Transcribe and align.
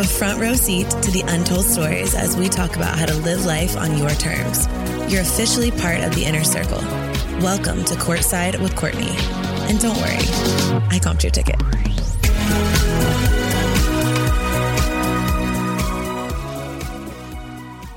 a 0.00 0.04
front 0.04 0.40
row 0.40 0.54
seat 0.54 0.88
to 0.88 1.10
the 1.10 1.22
untold 1.28 1.64
stories 1.66 2.14
as 2.14 2.34
we 2.34 2.48
talk 2.48 2.74
about 2.74 2.98
how 2.98 3.04
to 3.04 3.14
live 3.16 3.44
life 3.44 3.76
on 3.76 3.98
your 3.98 4.08
terms. 4.10 4.66
You're 5.12 5.20
officially 5.20 5.70
part 5.70 6.00
of 6.00 6.14
the 6.14 6.24
inner 6.24 6.42
circle. 6.42 6.80
Welcome 7.42 7.84
to 7.84 7.94
Courtside 7.94 8.58
with 8.62 8.74
Courtney. 8.76 9.14
And 9.68 9.78
don't 9.78 9.96
worry, 9.98 10.16
I 10.88 10.98
comped 11.02 11.22
your 11.22 11.32
ticket. 11.32 11.79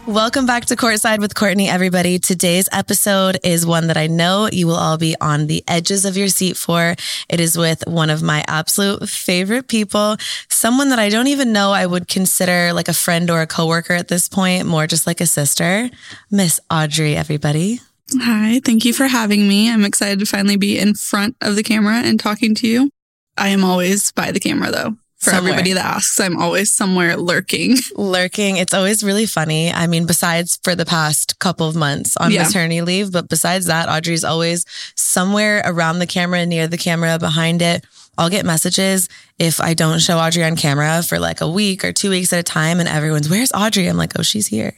Welcome 0.07 0.45
back 0.45 0.65
to 0.65 0.75
Courtside 0.75 1.19
with 1.19 1.33
Courtney, 1.33 1.69
everybody. 1.69 2.19
Today's 2.19 2.67
episode 2.73 3.39
is 3.41 3.65
one 3.65 3.87
that 3.87 3.95
I 3.95 4.07
know 4.07 4.49
you 4.51 4.67
will 4.67 4.75
all 4.75 4.97
be 4.97 5.15
on 5.21 5.47
the 5.47 5.63
edges 5.65 6.03
of 6.03 6.17
your 6.17 6.27
seat 6.27 6.57
for. 6.57 6.95
It 7.29 7.39
is 7.39 7.57
with 7.57 7.87
one 7.87 8.09
of 8.09 8.21
my 8.21 8.43
absolute 8.49 9.07
favorite 9.07 9.69
people, 9.69 10.17
someone 10.49 10.89
that 10.89 10.99
I 10.99 11.07
don't 11.07 11.27
even 11.27 11.53
know 11.53 11.71
I 11.71 11.85
would 11.85 12.09
consider 12.09 12.73
like 12.73 12.89
a 12.89 12.93
friend 12.93 13.29
or 13.29 13.41
a 13.41 13.47
coworker 13.47 13.93
at 13.93 14.09
this 14.09 14.27
point, 14.27 14.67
more 14.67 14.87
just 14.87 15.07
like 15.07 15.21
a 15.21 15.25
sister, 15.25 15.89
Miss 16.29 16.59
Audrey, 16.69 17.15
everybody. 17.15 17.79
Hi, 18.11 18.59
thank 18.65 18.83
you 18.83 18.91
for 18.91 19.07
having 19.07 19.47
me. 19.47 19.71
I'm 19.71 19.85
excited 19.85 20.19
to 20.19 20.25
finally 20.25 20.57
be 20.57 20.77
in 20.77 20.95
front 20.95 21.37
of 21.39 21.55
the 21.55 21.63
camera 21.63 22.01
and 22.03 22.19
talking 22.19 22.55
to 22.55 22.67
you. 22.67 22.89
I 23.37 23.49
am 23.49 23.63
always 23.63 24.11
by 24.11 24.33
the 24.33 24.41
camera 24.41 24.69
though 24.69 24.97
for 25.23 25.31
somewhere. 25.31 25.53
everybody 25.53 25.73
that 25.73 25.85
asks. 25.85 26.19
I'm 26.19 26.37
always 26.37 26.71
somewhere 26.71 27.17
lurking. 27.17 27.77
Lurking. 27.95 28.57
It's 28.57 28.73
always 28.73 29.03
really 29.03 29.25
funny. 29.25 29.71
I 29.71 29.87
mean, 29.87 30.05
besides 30.05 30.59
for 30.63 30.75
the 30.75 30.85
past 30.85 31.39
couple 31.39 31.67
of 31.67 31.75
months 31.75 32.17
on 32.17 32.31
yeah. 32.31 32.43
maternity 32.43 32.81
leave, 32.81 33.11
but 33.11 33.29
besides 33.29 33.67
that, 33.67 33.89
Audrey's 33.89 34.23
always 34.23 34.65
somewhere 34.95 35.61
around 35.65 35.99
the 35.99 36.07
camera, 36.07 36.45
near 36.45 36.67
the 36.67 36.77
camera, 36.77 37.17
behind 37.19 37.61
it. 37.61 37.85
I'll 38.17 38.29
get 38.29 38.45
messages 38.45 39.09
if 39.39 39.59
I 39.59 39.73
don't 39.73 39.99
show 39.99 40.19
Audrey 40.19 40.43
on 40.43 40.55
camera 40.55 41.01
for 41.01 41.17
like 41.17 41.41
a 41.41 41.49
week 41.49 41.83
or 41.83 41.91
two 41.91 42.11
weeks 42.11 42.31
at 42.31 42.39
a 42.39 42.43
time 42.43 42.79
and 42.79 42.87
everyone's, 42.87 43.27
where's 43.27 43.51
Audrey? 43.51 43.87
I'm 43.87 43.97
like, 43.97 44.19
oh, 44.19 44.23
she's 44.23 44.45
here. 44.45 44.73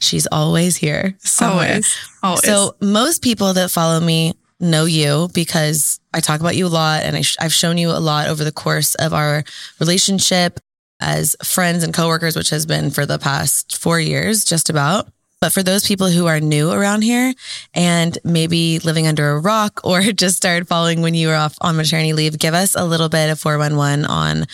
She's 0.00 0.26
always 0.32 0.76
here 0.76 1.14
somewhere. 1.20 1.68
Always. 1.68 1.96
Always. 2.22 2.44
So 2.44 2.74
most 2.80 3.22
people 3.22 3.52
that 3.52 3.70
follow 3.70 4.00
me 4.00 4.34
know 4.60 4.84
you 4.84 5.28
because 5.32 6.00
I 6.12 6.20
talk 6.20 6.40
about 6.40 6.56
you 6.56 6.66
a 6.66 6.68
lot 6.68 7.02
and 7.02 7.16
I 7.16 7.22
have 7.40 7.52
shown 7.52 7.78
you 7.78 7.90
a 7.90 7.98
lot 7.98 8.28
over 8.28 8.44
the 8.44 8.52
course 8.52 8.94
of 8.96 9.14
our 9.14 9.44
relationship 9.78 10.60
as 11.00 11.34
friends 11.42 11.82
and 11.82 11.94
coworkers, 11.94 12.36
which 12.36 12.50
has 12.50 12.66
been 12.66 12.90
for 12.90 13.06
the 13.06 13.18
past 13.18 13.78
four 13.78 13.98
years, 13.98 14.44
just 14.44 14.68
about. 14.68 15.08
But 15.40 15.54
for 15.54 15.62
those 15.62 15.86
people 15.86 16.10
who 16.10 16.26
are 16.26 16.38
new 16.38 16.70
around 16.70 17.00
here 17.00 17.32
and 17.72 18.18
maybe 18.24 18.78
living 18.80 19.06
under 19.06 19.30
a 19.30 19.40
rock 19.40 19.80
or 19.84 20.00
just 20.02 20.36
started 20.36 20.68
following 20.68 21.00
when 21.00 21.14
you 21.14 21.28
were 21.28 21.34
off 21.34 21.56
on 21.60 21.76
maternity 21.76 22.12
leave, 22.12 22.38
give 22.38 22.54
us 22.54 22.74
a 22.74 22.84
little 22.84 23.08
bit 23.08 23.30
of 23.30 23.40
411 23.40 24.04
on 24.04 24.46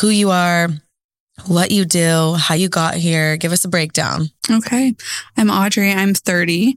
who 0.00 0.08
you 0.08 0.30
are, 0.30 0.68
what 1.46 1.70
you 1.70 1.84
do, 1.84 2.34
how 2.38 2.54
you 2.54 2.68
got 2.68 2.94
here. 2.94 3.36
Give 3.36 3.52
us 3.52 3.64
a 3.64 3.68
breakdown. 3.68 4.30
Okay. 4.50 4.94
I'm 5.36 5.50
Audrey. 5.50 5.92
I'm 5.92 6.14
30. 6.14 6.76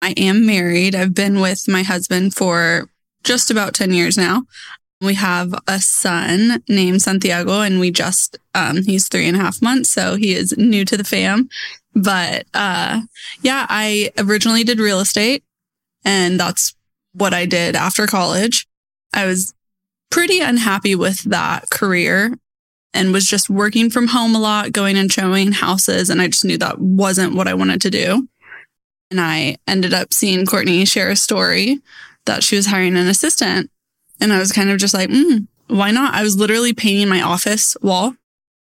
I 0.00 0.10
am 0.16 0.46
married. 0.46 0.94
I've 0.94 1.14
been 1.14 1.40
with 1.40 1.68
my 1.68 1.82
husband 1.82 2.34
for 2.34 2.88
just 3.24 3.50
about 3.50 3.74
10 3.74 3.92
years 3.92 4.16
now. 4.16 4.44
We 5.00 5.14
have 5.14 5.54
a 5.66 5.80
son 5.80 6.62
named 6.68 7.02
Santiago 7.02 7.60
and 7.60 7.78
we 7.78 7.90
just, 7.90 8.38
um, 8.54 8.82
he's 8.82 9.08
three 9.08 9.26
and 9.26 9.36
a 9.36 9.40
half 9.40 9.62
months. 9.62 9.90
So 9.90 10.16
he 10.16 10.34
is 10.34 10.56
new 10.56 10.84
to 10.84 10.96
the 10.96 11.04
fam. 11.04 11.48
But, 11.94 12.46
uh, 12.54 13.02
yeah, 13.42 13.66
I 13.68 14.10
originally 14.18 14.64
did 14.64 14.80
real 14.80 15.00
estate 15.00 15.44
and 16.04 16.38
that's 16.38 16.74
what 17.12 17.34
I 17.34 17.46
did 17.46 17.76
after 17.76 18.06
college. 18.06 18.66
I 19.12 19.26
was 19.26 19.54
pretty 20.10 20.40
unhappy 20.40 20.94
with 20.94 21.22
that 21.24 21.70
career 21.70 22.34
and 22.94 23.12
was 23.12 23.26
just 23.26 23.50
working 23.50 23.90
from 23.90 24.08
home 24.08 24.34
a 24.34 24.40
lot, 24.40 24.72
going 24.72 24.96
and 24.96 25.12
showing 25.12 25.52
houses. 25.52 26.10
And 26.10 26.20
I 26.20 26.28
just 26.28 26.44
knew 26.44 26.58
that 26.58 26.78
wasn't 26.78 27.34
what 27.34 27.48
I 27.48 27.54
wanted 27.54 27.80
to 27.82 27.90
do. 27.90 28.28
And 29.10 29.20
I 29.20 29.56
ended 29.66 29.94
up 29.94 30.12
seeing 30.12 30.46
Courtney 30.46 30.84
share 30.84 31.10
a 31.10 31.16
story 31.16 31.80
that 32.26 32.42
she 32.42 32.56
was 32.56 32.66
hiring 32.66 32.96
an 32.96 33.06
assistant. 33.06 33.70
And 34.20 34.32
I 34.32 34.38
was 34.38 34.52
kind 34.52 34.70
of 34.70 34.78
just 34.78 34.94
like, 34.94 35.08
mm, 35.08 35.46
why 35.68 35.90
not? 35.90 36.14
I 36.14 36.22
was 36.22 36.36
literally 36.36 36.72
painting 36.72 37.08
my 37.08 37.22
office 37.22 37.76
wall, 37.80 38.14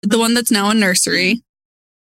the 0.03 0.19
one 0.19 0.35
that's 0.35 0.51
now 0.51 0.71
a 0.71 0.75
nursery. 0.75 1.43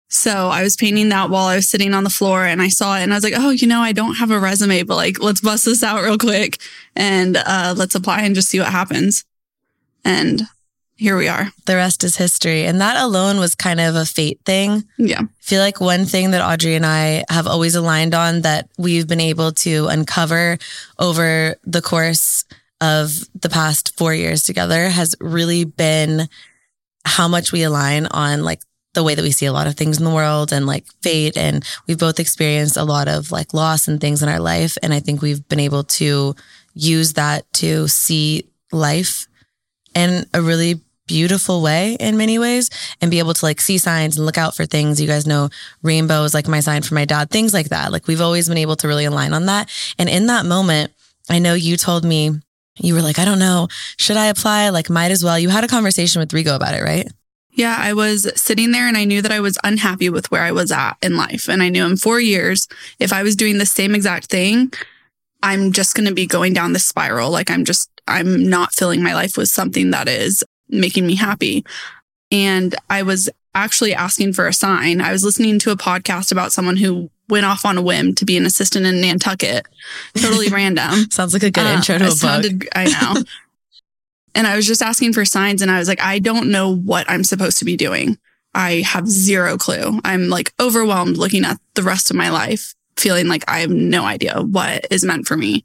So 0.09 0.47
I 0.47 0.63
was 0.63 0.77
painting 0.77 1.09
that 1.09 1.29
while 1.29 1.47
I 1.47 1.55
was 1.57 1.69
sitting 1.69 1.93
on 1.93 2.05
the 2.05 2.09
floor 2.09 2.45
and 2.45 2.61
I 2.61 2.69
saw 2.69 2.97
it 2.97 3.03
and 3.03 3.13
I 3.13 3.17
was 3.17 3.23
like, 3.23 3.33
oh, 3.35 3.49
you 3.49 3.67
know, 3.67 3.81
I 3.81 3.91
don't 3.91 4.15
have 4.15 4.31
a 4.31 4.39
resume, 4.39 4.83
but 4.83 4.95
like, 4.95 5.21
let's 5.21 5.41
bust 5.41 5.65
this 5.65 5.83
out 5.83 6.01
real 6.01 6.17
quick 6.17 6.59
and 6.95 7.37
uh, 7.37 7.73
let's 7.77 7.95
apply 7.95 8.21
and 8.21 8.33
just 8.33 8.49
see 8.49 8.59
what 8.59 8.69
happens. 8.69 9.25
And 10.05 10.43
here 10.97 11.15
we 11.15 11.27
are. 11.27 11.51
The 11.65 11.75
rest 11.75 12.03
is 12.03 12.15
history. 12.15 12.65
And 12.65 12.81
that 12.81 13.01
alone 13.01 13.39
was 13.39 13.55
kind 13.55 13.79
of 13.79 13.95
a 13.95 14.05
fate 14.05 14.39
thing. 14.45 14.83
Yeah. 14.97 15.21
I 15.21 15.27
feel 15.41 15.61
like 15.61 15.79
one 15.79 16.05
thing 16.05 16.31
that 16.31 16.43
Audrey 16.43 16.75
and 16.75 16.85
I 16.85 17.23
have 17.29 17.47
always 17.47 17.75
aligned 17.75 18.15
on 18.15 18.41
that 18.41 18.69
we've 18.77 19.07
been 19.07 19.21
able 19.21 19.51
to 19.53 19.87
uncover 19.87 20.57
over 20.97 21.55
the 21.63 21.81
course 21.81 22.45
of 22.81 23.11
the 23.39 23.49
past 23.49 23.95
four 23.95 24.13
years 24.13 24.43
together 24.43 24.89
has 24.89 25.15
really 25.19 25.65
been 25.65 26.27
how 27.05 27.27
much 27.27 27.51
we 27.51 27.63
align 27.63 28.07
on 28.07 28.43
like 28.43 28.61
the 28.93 29.03
way 29.03 29.13
that 29.13 29.23
we 29.23 29.31
see 29.31 29.45
a 29.45 29.53
lot 29.53 29.67
of 29.67 29.75
things 29.75 29.99
in 29.99 30.03
the 30.03 30.13
world 30.13 30.51
and 30.51 30.65
like 30.65 30.85
fate. 31.03 31.37
And 31.37 31.63
we've 31.87 31.99
both 31.99 32.19
experienced 32.19 32.77
a 32.77 32.83
lot 32.83 33.07
of 33.07 33.31
like 33.31 33.53
loss 33.53 33.87
and 33.87 34.01
things 34.01 34.23
in 34.23 34.29
our 34.29 34.39
life. 34.39 34.77
And 34.81 34.93
I 34.93 34.99
think 34.99 35.21
we've 35.21 35.47
been 35.47 35.59
able 35.59 35.83
to 35.83 36.35
use 36.73 37.13
that 37.13 37.51
to 37.53 37.87
see 37.87 38.49
life 38.71 39.27
in 39.93 40.25
a 40.33 40.41
really 40.41 40.81
beautiful 41.07 41.61
way 41.61 41.97
in 41.99 42.17
many 42.17 42.37
ways 42.37 42.69
and 43.01 43.09
be 43.09 43.19
able 43.19 43.33
to 43.33 43.45
like 43.45 43.61
see 43.61 43.77
signs 43.77 44.17
and 44.17 44.25
look 44.25 44.37
out 44.37 44.55
for 44.55 44.65
things. 44.65 45.01
You 45.01 45.07
guys 45.07 45.25
know 45.25 45.49
rainbows, 45.81 46.33
like 46.33 46.47
my 46.47 46.59
sign 46.59 46.81
for 46.81 46.93
my 46.93 47.05
dad, 47.05 47.29
things 47.29 47.53
like 47.53 47.69
that. 47.69 47.91
Like 47.91 48.07
we've 48.07 48.21
always 48.21 48.47
been 48.47 48.57
able 48.57 48.75
to 48.77 48.87
really 48.87 49.05
align 49.05 49.33
on 49.33 49.45
that. 49.45 49.69
And 49.97 50.09
in 50.09 50.27
that 50.27 50.45
moment, 50.45 50.91
I 51.29 51.39
know 51.39 51.53
you 51.53 51.77
told 51.77 52.03
me 52.03 52.31
you 52.79 52.93
were 52.93 53.01
like, 53.01 53.19
I 53.19 53.25
don't 53.25 53.39
know, 53.39 53.67
should 53.97 54.17
I 54.17 54.27
apply? 54.27 54.69
Like, 54.69 54.89
might 54.89 55.11
as 55.11 55.23
well. 55.23 55.39
You 55.39 55.49
had 55.49 55.63
a 55.63 55.67
conversation 55.67 56.19
with 56.19 56.29
Rigo 56.29 56.55
about 56.55 56.75
it, 56.75 56.83
right? 56.83 57.07
Yeah, 57.51 57.75
I 57.77 57.93
was 57.93 58.31
sitting 58.35 58.71
there 58.71 58.87
and 58.87 58.95
I 58.95 59.03
knew 59.03 59.21
that 59.23 59.31
I 59.31 59.39
was 59.39 59.57
unhappy 59.63 60.09
with 60.09 60.29
where 60.29 60.43
I 60.43 60.51
was 60.51 60.71
at 60.71 60.93
in 61.01 61.17
life. 61.17 61.49
And 61.49 61.63
I 61.63 61.69
knew 61.69 61.85
in 61.85 61.97
four 61.97 62.19
years, 62.19 62.67
if 62.99 63.11
I 63.11 63.23
was 63.23 63.35
doing 63.35 63.57
the 63.57 63.65
same 63.65 63.95
exact 63.95 64.27
thing, 64.27 64.71
I'm 65.41 65.71
just 65.71 65.95
going 65.95 66.07
to 66.07 66.13
be 66.13 66.27
going 66.27 66.53
down 66.53 66.73
this 66.73 66.85
spiral. 66.85 67.31
Like 67.31 67.49
I'm 67.49 67.65
just, 67.65 67.89
I'm 68.07 68.47
not 68.47 68.73
filling 68.73 69.01
my 69.01 69.15
life 69.15 69.37
with 69.37 69.49
something 69.49 69.89
that 69.89 70.07
is 70.07 70.43
making 70.69 71.05
me 71.05 71.15
happy. 71.15 71.65
And 72.31 72.75
I 72.89 73.03
was 73.03 73.29
actually 73.55 73.93
asking 73.93 74.33
for 74.33 74.47
a 74.47 74.53
sign. 74.53 75.01
I 75.01 75.11
was 75.11 75.23
listening 75.23 75.59
to 75.59 75.71
a 75.71 75.77
podcast 75.77 76.31
about 76.31 76.51
someone 76.51 76.77
who 76.77 77.09
went 77.29 77.45
off 77.45 77.65
on 77.65 77.77
a 77.77 77.81
whim 77.81 78.13
to 78.15 78.25
be 78.25 78.37
an 78.37 78.45
assistant 78.45 78.85
in 78.85 79.01
Nantucket. 79.01 79.65
Totally 80.15 80.47
random. 80.51 81.09
Sounds 81.09 81.33
like 81.33 81.43
a 81.43 81.51
good 81.51 81.65
uh, 81.65 81.75
intro 81.75 81.97
to 81.97 82.05
a 82.05 82.11
sounded, 82.11 82.59
book. 82.59 82.69
I 82.75 82.85
know. 82.85 83.23
and 84.35 84.47
I 84.47 84.55
was 84.55 84.67
just 84.67 84.81
asking 84.81 85.13
for 85.13 85.25
signs 85.25 85.61
and 85.61 85.71
I 85.71 85.79
was 85.79 85.87
like, 85.87 86.01
I 86.01 86.19
don't 86.19 86.51
know 86.51 86.75
what 86.75 87.09
I'm 87.09 87.23
supposed 87.23 87.59
to 87.59 87.65
be 87.65 87.75
doing. 87.75 88.17
I 88.53 88.81
have 88.85 89.07
zero 89.07 89.57
clue. 89.57 89.99
I'm 90.03 90.29
like 90.29 90.53
overwhelmed 90.59 91.17
looking 91.17 91.43
at 91.43 91.59
the 91.75 91.83
rest 91.83 92.09
of 92.09 92.15
my 92.15 92.29
life, 92.29 92.75
feeling 92.95 93.27
like 93.27 93.43
I 93.47 93.59
have 93.59 93.69
no 93.69 94.03
idea 94.05 94.41
what 94.41 94.85
is 94.91 95.03
meant 95.03 95.27
for 95.27 95.37
me. 95.37 95.63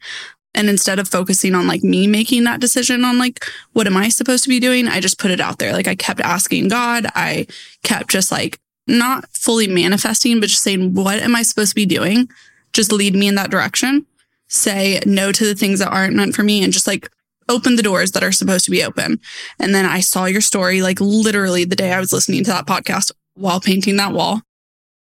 And 0.54 0.68
instead 0.68 0.98
of 0.98 1.08
focusing 1.08 1.54
on 1.54 1.66
like 1.66 1.82
me 1.82 2.06
making 2.06 2.44
that 2.44 2.60
decision 2.60 3.04
on 3.04 3.18
like, 3.18 3.44
what 3.72 3.86
am 3.86 3.96
I 3.96 4.08
supposed 4.08 4.44
to 4.44 4.50
be 4.50 4.60
doing? 4.60 4.86
I 4.86 5.00
just 5.00 5.18
put 5.18 5.30
it 5.30 5.40
out 5.40 5.58
there. 5.58 5.72
Like 5.72 5.88
I 5.88 5.94
kept 5.94 6.20
asking 6.20 6.68
God. 6.68 7.06
I 7.14 7.46
kept 7.82 8.10
just 8.10 8.30
like 8.30 8.58
not 8.86 9.28
fully 9.30 9.66
manifesting, 9.66 10.40
but 10.40 10.48
just 10.48 10.62
saying, 10.62 10.94
what 10.94 11.20
am 11.20 11.34
I 11.34 11.42
supposed 11.42 11.70
to 11.70 11.74
be 11.74 11.86
doing? 11.86 12.28
Just 12.72 12.92
lead 12.92 13.14
me 13.14 13.28
in 13.28 13.34
that 13.36 13.50
direction. 13.50 14.06
Say 14.48 15.00
no 15.06 15.32
to 15.32 15.44
the 15.46 15.54
things 15.54 15.78
that 15.78 15.90
aren't 15.90 16.16
meant 16.16 16.34
for 16.34 16.42
me 16.42 16.62
and 16.62 16.72
just 16.72 16.86
like 16.86 17.08
open 17.48 17.76
the 17.76 17.82
doors 17.82 18.12
that 18.12 18.22
are 18.22 18.32
supposed 18.32 18.64
to 18.66 18.70
be 18.70 18.84
open. 18.84 19.20
And 19.58 19.74
then 19.74 19.86
I 19.86 20.00
saw 20.00 20.26
your 20.26 20.40
story 20.40 20.82
like 20.82 21.00
literally 21.00 21.64
the 21.64 21.76
day 21.76 21.92
I 21.92 22.00
was 22.00 22.12
listening 22.12 22.44
to 22.44 22.50
that 22.50 22.66
podcast 22.66 23.12
while 23.34 23.60
painting 23.60 23.96
that 23.96 24.12
wall. 24.12 24.42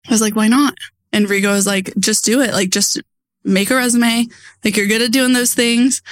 I 0.07 0.11
was 0.11 0.21
like, 0.21 0.37
why 0.37 0.49
not? 0.49 0.75
And 1.13 1.27
Rigo 1.27 1.53
was 1.53 1.67
like, 1.67 1.93
just 1.99 2.25
do 2.25 2.41
it. 2.41 2.53
Like, 2.53 2.71
just 2.71 3.01
make 3.45 3.71
a 3.71 3.77
resume. 3.77 4.27
Like 4.65 4.77
you're 4.77 4.87
good 4.87 5.03
at 5.03 5.13
doing 5.13 5.33
those 5.33 5.55
things, 5.55 6.03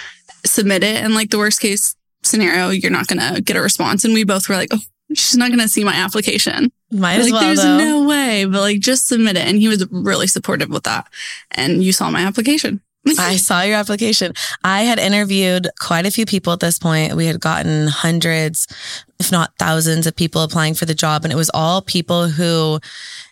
submit 0.45 0.83
it. 0.83 1.03
And 1.03 1.15
like 1.15 1.31
the 1.31 1.39
worst 1.39 1.61
case 1.61 1.95
scenario, 2.23 2.71
you're 2.71 2.91
not 2.91 3.07
going 3.07 3.21
to 3.21 3.41
get 3.41 3.57
a 3.57 3.61
response. 3.63 4.05
And 4.05 4.15
we 4.15 4.25
both 4.25 4.49
were 4.49 4.57
like, 4.57 4.71
oh, 4.73 4.81
she's 5.15 5.37
not 5.37 5.49
going 5.49 5.61
to 5.61 5.69
see 5.69 5.85
my 5.85 5.95
application. 5.95 6.71
Might 6.91 7.19
as 7.19 7.31
like, 7.31 7.33
well. 7.33 7.43
There's 7.43 7.63
though. 7.63 7.79
no 7.79 8.09
way, 8.09 8.45
but 8.45 8.61
like 8.61 8.81
just 8.81 9.09
submit 9.09 9.37
it. 9.37 9.47
And 9.47 9.59
he 9.59 9.69
was 9.69 9.87
really 9.91 10.27
supportive 10.27 10.71
with 10.71 10.85
that. 10.85 11.09
And 11.53 11.83
you 11.83 11.93
saw 11.93 12.11
my 12.11 12.21
application. 12.21 12.81
I 13.19 13.37
saw 13.37 13.63
your 13.63 13.77
application. 13.77 14.33
I 14.63 14.83
had 14.83 14.99
interviewed 14.99 15.69
quite 15.79 16.07
a 16.07 16.11
few 16.11 16.27
people 16.27 16.53
at 16.53 16.61
this 16.61 16.79
point. 16.79 17.17
We 17.17 17.27
had 17.27 17.41
gotten 17.41 17.89
hundreds, 17.89 18.67
if 19.19 19.33
not 19.33 19.53
thousands 19.59 20.07
of 20.07 20.15
people 20.15 20.43
applying 20.43 20.75
for 20.75 20.85
the 20.85 20.95
job. 20.95 21.25
And 21.25 21.33
it 21.33 21.37
was 21.37 21.51
all 21.55 21.81
people 21.81 22.29
who 22.29 22.79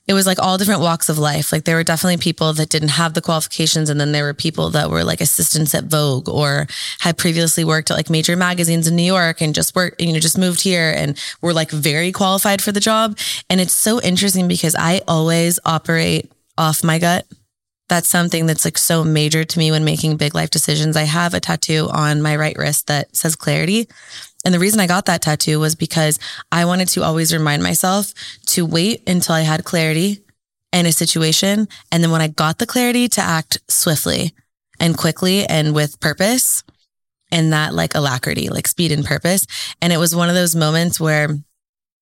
it 0.06 0.14
was 0.14 0.26
like 0.26 0.38
all 0.38 0.56
different 0.56 0.80
walks 0.80 1.10
of 1.10 1.18
life. 1.18 1.52
Like 1.52 1.64
there 1.64 1.76
were 1.76 1.84
definitely 1.84 2.16
people 2.16 2.54
that 2.54 2.70
didn't 2.70 2.88
have 2.88 3.12
the 3.12 3.20
qualifications. 3.20 3.90
And 3.90 4.00
then 4.00 4.12
there 4.12 4.24
were 4.24 4.32
people 4.32 4.70
that 4.70 4.88
were 4.88 5.04
like 5.04 5.20
assistants 5.20 5.74
at 5.74 5.84
Vogue 5.84 6.30
or 6.30 6.66
had 7.00 7.18
previously 7.18 7.62
worked 7.62 7.90
at 7.90 7.96
like 7.98 8.08
major 8.08 8.34
magazines 8.34 8.88
in 8.88 8.96
New 8.96 9.02
York 9.02 9.42
and 9.42 9.54
just 9.54 9.76
worked, 9.76 10.00
you 10.00 10.14
know, 10.14 10.18
just 10.18 10.38
moved 10.38 10.62
here 10.62 10.94
and 10.96 11.18
were 11.42 11.52
like 11.52 11.70
very 11.70 12.10
qualified 12.10 12.62
for 12.62 12.72
the 12.72 12.80
job. 12.80 13.18
And 13.50 13.60
it's 13.60 13.74
so 13.74 14.00
interesting 14.00 14.48
because 14.48 14.74
I 14.74 15.02
always 15.06 15.60
operate 15.66 16.32
off 16.56 16.82
my 16.82 16.98
gut. 16.98 17.26
That's 17.88 18.08
something 18.08 18.46
that's 18.46 18.64
like 18.64 18.78
so 18.78 19.02
major 19.02 19.44
to 19.44 19.58
me 19.58 19.70
when 19.70 19.84
making 19.84 20.16
big 20.16 20.34
life 20.34 20.50
decisions. 20.50 20.96
I 20.96 21.04
have 21.04 21.34
a 21.34 21.40
tattoo 21.40 21.88
on 21.90 22.22
my 22.22 22.36
right 22.36 22.56
wrist 22.56 22.86
that 22.88 23.16
says 23.16 23.34
clarity. 23.34 23.88
And 24.44 24.54
the 24.54 24.58
reason 24.58 24.80
I 24.80 24.86
got 24.86 25.06
that 25.06 25.22
tattoo 25.22 25.58
was 25.60 25.74
because 25.74 26.18
I 26.52 26.64
wanted 26.64 26.88
to 26.88 27.02
always 27.02 27.32
remind 27.32 27.62
myself 27.62 28.12
to 28.48 28.66
wait 28.66 29.08
until 29.08 29.34
I 29.34 29.40
had 29.40 29.64
clarity 29.64 30.22
in 30.72 30.86
a 30.86 30.92
situation. 30.92 31.68
And 31.90 32.02
then 32.02 32.10
when 32.10 32.20
I 32.20 32.28
got 32.28 32.58
the 32.58 32.66
clarity 32.66 33.08
to 33.08 33.20
act 33.20 33.58
swiftly 33.68 34.32
and 34.78 34.96
quickly 34.96 35.44
and 35.44 35.74
with 35.74 35.98
purpose 36.00 36.62
and 37.30 37.52
that 37.52 37.74
like 37.74 37.94
alacrity, 37.94 38.48
like 38.48 38.68
speed 38.68 38.92
and 38.92 39.04
purpose. 39.04 39.46
And 39.82 39.92
it 39.92 39.98
was 39.98 40.14
one 40.14 40.28
of 40.28 40.34
those 40.34 40.54
moments 40.54 41.00
where 41.00 41.28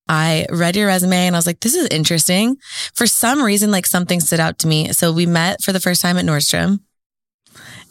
I 0.08 0.46
read 0.50 0.76
your 0.76 0.86
resume 0.86 1.26
and 1.26 1.34
I 1.34 1.38
was 1.38 1.46
like, 1.46 1.60
this 1.60 1.74
is 1.74 1.88
interesting. 1.88 2.56
For 2.94 3.06
some 3.06 3.42
reason, 3.42 3.70
like 3.70 3.86
something 3.86 4.20
stood 4.20 4.40
out 4.40 4.58
to 4.60 4.68
me. 4.68 4.92
So 4.92 5.12
we 5.12 5.26
met 5.26 5.62
for 5.62 5.72
the 5.72 5.80
first 5.80 6.02
time 6.02 6.16
at 6.16 6.24
Nordstrom. 6.24 6.80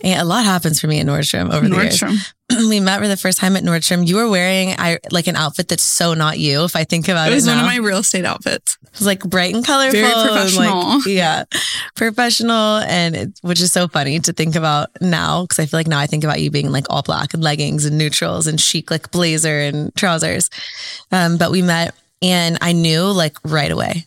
And 0.03 0.21
a 0.21 0.25
lot 0.25 0.43
happens 0.43 0.79
for 0.79 0.87
me 0.87 0.99
at 0.99 1.05
Nordstrom 1.07 1.53
over 1.53 1.65
Nordstrom. 1.67 2.19
the 2.49 2.55
years. 2.55 2.67
we 2.69 2.79
met 2.79 2.99
for 2.99 3.07
the 3.07 3.17
first 3.17 3.39
time 3.39 3.55
at 3.55 3.63
Nordstrom. 3.63 4.05
You 4.05 4.17
were 4.17 4.29
wearing 4.29 4.75
I 4.77 4.99
like 5.09 5.27
an 5.27 5.35
outfit 5.35 5.69
that's 5.69 5.83
so 5.83 6.13
not 6.13 6.37
you. 6.37 6.63
If 6.63 6.75
I 6.75 6.83
think 6.83 7.07
about 7.07 7.29
it, 7.29 7.31
it 7.31 7.35
was 7.35 7.47
one 7.47 7.57
of 7.57 7.65
my 7.65 7.77
real 7.77 7.99
estate 7.99 8.25
outfits. 8.25 8.77
It 8.83 8.91
was 8.91 9.05
like 9.05 9.23
bright 9.23 9.55
and 9.55 9.65
colorful, 9.65 9.99
very 9.99 10.13
professional. 10.13 10.97
Like, 10.97 11.05
yeah, 11.07 11.45
professional, 11.95 12.77
and 12.77 13.15
it, 13.15 13.39
which 13.41 13.61
is 13.61 13.71
so 13.71 13.87
funny 13.87 14.19
to 14.19 14.33
think 14.33 14.55
about 14.55 14.89
now 15.01 15.43
because 15.43 15.59
I 15.59 15.65
feel 15.65 15.79
like 15.79 15.87
now 15.87 15.99
I 15.99 16.07
think 16.07 16.23
about 16.23 16.41
you 16.41 16.51
being 16.51 16.71
like 16.71 16.85
all 16.89 17.01
black 17.01 17.33
and 17.33 17.41
leggings 17.41 17.85
and 17.85 17.97
neutrals 17.97 18.47
and 18.47 18.59
chic 18.59 18.91
like 18.91 19.11
blazer 19.11 19.59
and 19.59 19.95
trousers. 19.95 20.49
Um, 21.11 21.37
but 21.37 21.51
we 21.51 21.61
met, 21.61 21.95
and 22.25 22.57
I 22.61 22.73
knew 22.73 23.03
like 23.03 23.37
right 23.43 23.71
away 23.71 24.05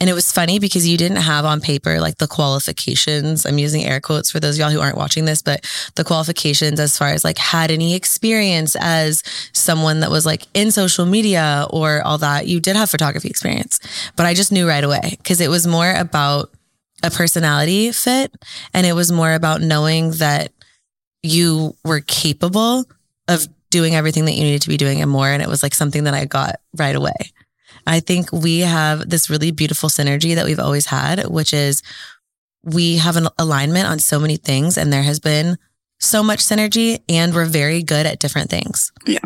and 0.00 0.08
it 0.08 0.12
was 0.12 0.30
funny 0.30 0.58
because 0.58 0.86
you 0.86 0.96
didn't 0.96 1.18
have 1.18 1.44
on 1.44 1.60
paper 1.60 2.00
like 2.00 2.18
the 2.18 2.28
qualifications. 2.28 3.44
I'm 3.44 3.58
using 3.58 3.84
air 3.84 4.00
quotes 4.00 4.30
for 4.30 4.38
those 4.38 4.56
y'all 4.56 4.70
who 4.70 4.80
aren't 4.80 4.96
watching 4.96 5.24
this, 5.24 5.42
but 5.42 5.64
the 5.96 6.04
qualifications 6.04 6.78
as 6.78 6.96
far 6.96 7.08
as 7.08 7.24
like 7.24 7.38
had 7.38 7.70
any 7.70 7.94
experience 7.94 8.76
as 8.76 9.22
someone 9.52 10.00
that 10.00 10.10
was 10.10 10.24
like 10.24 10.46
in 10.54 10.70
social 10.70 11.04
media 11.04 11.66
or 11.70 12.00
all 12.02 12.18
that. 12.18 12.46
You 12.46 12.60
did 12.60 12.76
have 12.76 12.90
photography 12.90 13.28
experience, 13.28 13.80
but 14.14 14.24
I 14.24 14.34
just 14.34 14.52
knew 14.52 14.68
right 14.68 14.84
away 14.84 15.16
because 15.18 15.40
it 15.40 15.48
was 15.48 15.66
more 15.66 15.92
about 15.92 16.50
a 17.02 17.10
personality 17.10 17.90
fit 17.90 18.32
and 18.72 18.86
it 18.86 18.92
was 18.92 19.10
more 19.10 19.32
about 19.32 19.62
knowing 19.62 20.12
that 20.12 20.52
you 21.24 21.74
were 21.84 22.00
capable 22.00 22.84
of 23.26 23.46
doing 23.70 23.96
everything 23.96 24.26
that 24.26 24.32
you 24.32 24.44
needed 24.44 24.62
to 24.62 24.68
be 24.68 24.76
doing 24.76 25.02
and 25.02 25.10
more. 25.10 25.28
And 25.28 25.42
it 25.42 25.48
was 25.48 25.62
like 25.62 25.74
something 25.74 26.04
that 26.04 26.14
I 26.14 26.24
got 26.24 26.60
right 26.76 26.94
away. 26.94 27.32
I 27.88 28.00
think 28.00 28.30
we 28.32 28.60
have 28.60 29.08
this 29.08 29.30
really 29.30 29.50
beautiful 29.50 29.88
synergy 29.88 30.34
that 30.34 30.44
we've 30.44 30.60
always 30.60 30.86
had, 30.86 31.26
which 31.26 31.54
is 31.54 31.82
we 32.62 32.98
have 32.98 33.16
an 33.16 33.28
alignment 33.38 33.86
on 33.86 33.98
so 33.98 34.20
many 34.20 34.36
things 34.36 34.76
and 34.76 34.92
there 34.92 35.02
has 35.02 35.18
been 35.18 35.56
so 35.98 36.22
much 36.22 36.40
synergy 36.40 37.00
and 37.08 37.34
we're 37.34 37.46
very 37.46 37.82
good 37.82 38.04
at 38.04 38.20
different 38.20 38.50
things. 38.50 38.92
Yeah. 39.06 39.20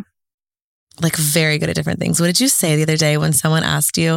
Like 1.00 1.17
very 1.17 1.59
good 1.59 1.70
at 1.70 1.75
different 1.75 1.99
things. 1.99 2.20
What 2.20 2.29
did 2.29 2.41
you 2.41 2.49
say 2.49 2.76
the 2.76 2.82
other 2.82 2.97
day 2.97 3.17
when 3.17 3.32
someone 3.32 3.64
asked 3.64 3.99
you? 3.99 4.17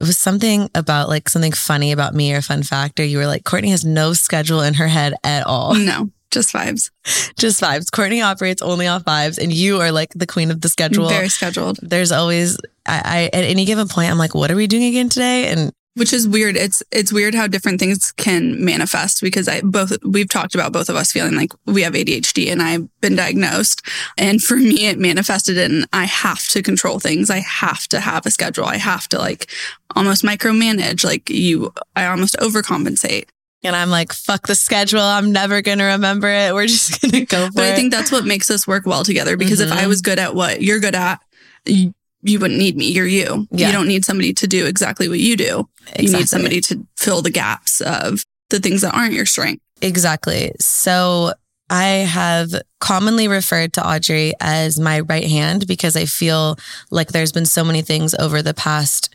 It 0.00 0.04
was 0.04 0.18
something 0.18 0.70
about 0.74 1.08
like 1.08 1.28
something 1.28 1.52
funny 1.52 1.90
about 1.90 2.14
me 2.14 2.32
or 2.32 2.42
fun 2.42 2.62
fact, 2.62 3.00
or 3.00 3.04
you 3.04 3.18
were 3.18 3.26
like, 3.26 3.44
Courtney 3.44 3.70
has 3.70 3.84
no 3.84 4.12
schedule 4.12 4.60
in 4.60 4.74
her 4.74 4.88
head 4.88 5.14
at 5.24 5.46
all. 5.46 5.74
No. 5.74 6.10
Just 6.30 6.52
vibes. 6.52 6.90
Just 7.36 7.60
vibes. 7.60 7.90
Courtney 7.90 8.22
operates 8.22 8.62
only 8.62 8.86
off 8.86 9.04
vibes, 9.04 9.38
and 9.38 9.52
you 9.52 9.80
are 9.80 9.90
like 9.90 10.10
the 10.14 10.26
queen 10.26 10.50
of 10.50 10.60
the 10.60 10.68
schedule. 10.68 11.08
Very 11.08 11.28
scheduled. 11.28 11.78
There's 11.82 12.12
always, 12.12 12.56
I, 12.86 13.02
I 13.04 13.36
at 13.36 13.44
any 13.44 13.64
given 13.64 13.88
point, 13.88 14.10
I'm 14.10 14.18
like, 14.18 14.34
what 14.34 14.50
are 14.50 14.56
we 14.56 14.66
doing 14.66 14.84
again 14.84 15.08
today? 15.08 15.48
And 15.48 15.72
which 15.94 16.12
is 16.12 16.28
weird. 16.28 16.56
It's 16.56 16.82
it's 16.92 17.12
weird 17.12 17.34
how 17.34 17.46
different 17.46 17.80
things 17.80 18.12
can 18.12 18.64
manifest 18.64 19.20
because 19.20 19.48
I 19.48 19.60
both 19.60 19.92
we've 20.04 20.28
talked 20.28 20.54
about 20.54 20.72
both 20.72 20.88
of 20.88 20.96
us 20.96 21.12
feeling 21.12 21.34
like 21.34 21.52
we 21.66 21.82
have 21.82 21.94
ADHD 21.94 22.50
and 22.50 22.62
I've 22.62 22.88
been 23.00 23.16
diagnosed. 23.16 23.82
And 24.16 24.42
for 24.42 24.56
me, 24.56 24.86
it 24.86 24.98
manifested 24.98 25.58
in 25.58 25.84
I 25.92 26.04
have 26.04 26.46
to 26.48 26.62
control 26.62 27.00
things. 27.00 27.28
I 27.28 27.38
have 27.38 27.88
to 27.88 28.00
have 28.00 28.24
a 28.24 28.30
schedule. 28.30 28.64
I 28.64 28.76
have 28.76 29.08
to 29.08 29.18
like 29.18 29.50
almost 29.96 30.24
micromanage. 30.24 31.04
Like 31.04 31.28
you, 31.28 31.72
I 31.96 32.06
almost 32.06 32.36
overcompensate. 32.38 33.28
And 33.62 33.76
I'm 33.76 33.90
like, 33.90 34.12
fuck 34.12 34.46
the 34.46 34.54
schedule. 34.54 35.00
I'm 35.00 35.32
never 35.32 35.60
going 35.60 35.78
to 35.78 35.84
remember 35.84 36.28
it. 36.28 36.54
We're 36.54 36.66
just 36.66 37.00
going 37.02 37.12
to 37.12 37.26
go 37.26 37.46
for 37.46 37.52
but 37.52 37.64
it. 37.66 37.72
I 37.72 37.76
think 37.76 37.92
that's 37.92 38.10
what 38.10 38.24
makes 38.24 38.50
us 38.50 38.66
work 38.66 38.86
well 38.86 39.04
together 39.04 39.36
because 39.36 39.60
mm-hmm. 39.60 39.72
if 39.72 39.78
I 39.78 39.80
mm-hmm. 39.82 39.88
was 39.88 40.00
good 40.00 40.18
at 40.18 40.34
what 40.34 40.62
you're 40.62 40.80
good 40.80 40.94
at, 40.94 41.20
you, 41.66 41.94
you 42.22 42.38
wouldn't 42.38 42.58
need 42.58 42.76
me. 42.76 42.90
You're 42.90 43.06
you. 43.06 43.46
Yeah. 43.50 43.66
You 43.66 43.72
don't 43.72 43.88
need 43.88 44.04
somebody 44.04 44.32
to 44.34 44.46
do 44.46 44.66
exactly 44.66 45.08
what 45.08 45.18
you 45.18 45.36
do. 45.36 45.68
Exactly. 45.88 46.04
You 46.06 46.12
need 46.12 46.28
somebody 46.28 46.60
to 46.62 46.86
fill 46.96 47.22
the 47.22 47.30
gaps 47.30 47.80
of 47.80 48.24
the 48.48 48.60
things 48.60 48.80
that 48.82 48.94
aren't 48.94 49.12
your 49.12 49.26
strength. 49.26 49.62
Exactly. 49.82 50.52
So 50.58 51.32
I 51.70 51.86
have 51.86 52.50
commonly 52.80 53.28
referred 53.28 53.72
to 53.74 53.86
Audrey 53.86 54.34
as 54.40 54.80
my 54.80 55.00
right 55.00 55.26
hand 55.26 55.66
because 55.66 55.96
I 55.96 56.04
feel 56.04 56.58
like 56.90 57.08
there's 57.08 57.32
been 57.32 57.46
so 57.46 57.64
many 57.64 57.80
things 57.82 58.14
over 58.14 58.42
the 58.42 58.54
past 58.54 59.14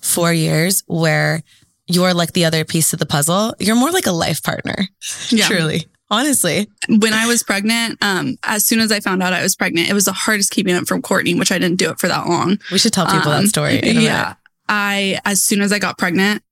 four 0.00 0.32
years 0.32 0.82
where 0.86 1.42
you're 1.86 2.14
like 2.14 2.32
the 2.32 2.44
other 2.44 2.64
piece 2.64 2.92
of 2.92 2.98
the 2.98 3.06
puzzle. 3.06 3.54
You're 3.58 3.76
more 3.76 3.90
like 3.90 4.06
a 4.06 4.12
life 4.12 4.42
partner. 4.42 4.76
Yeah. 5.30 5.46
Truly. 5.46 5.86
Honestly. 6.10 6.68
When 6.88 7.14
I 7.14 7.26
was 7.26 7.42
pregnant, 7.42 7.98
um, 8.02 8.36
as 8.42 8.66
soon 8.66 8.80
as 8.80 8.92
I 8.92 9.00
found 9.00 9.22
out 9.22 9.32
I 9.32 9.42
was 9.42 9.56
pregnant, 9.56 9.88
it 9.88 9.94
was 9.94 10.04
the 10.04 10.12
hardest 10.12 10.50
keeping 10.50 10.76
it 10.76 10.86
from 10.86 11.02
Courtney, 11.02 11.34
which 11.34 11.50
I 11.50 11.58
didn't 11.58 11.78
do 11.78 11.90
it 11.90 11.98
for 11.98 12.08
that 12.08 12.28
long. 12.28 12.58
We 12.70 12.78
should 12.78 12.92
tell 12.92 13.06
people 13.06 13.32
um, 13.32 13.42
that 13.42 13.48
story. 13.48 13.80
yeah. 13.82 14.34
I, 14.68 15.18
as 15.24 15.42
soon 15.42 15.62
as 15.62 15.72
I 15.72 15.78
got 15.78 15.98
pregnant, 15.98 16.42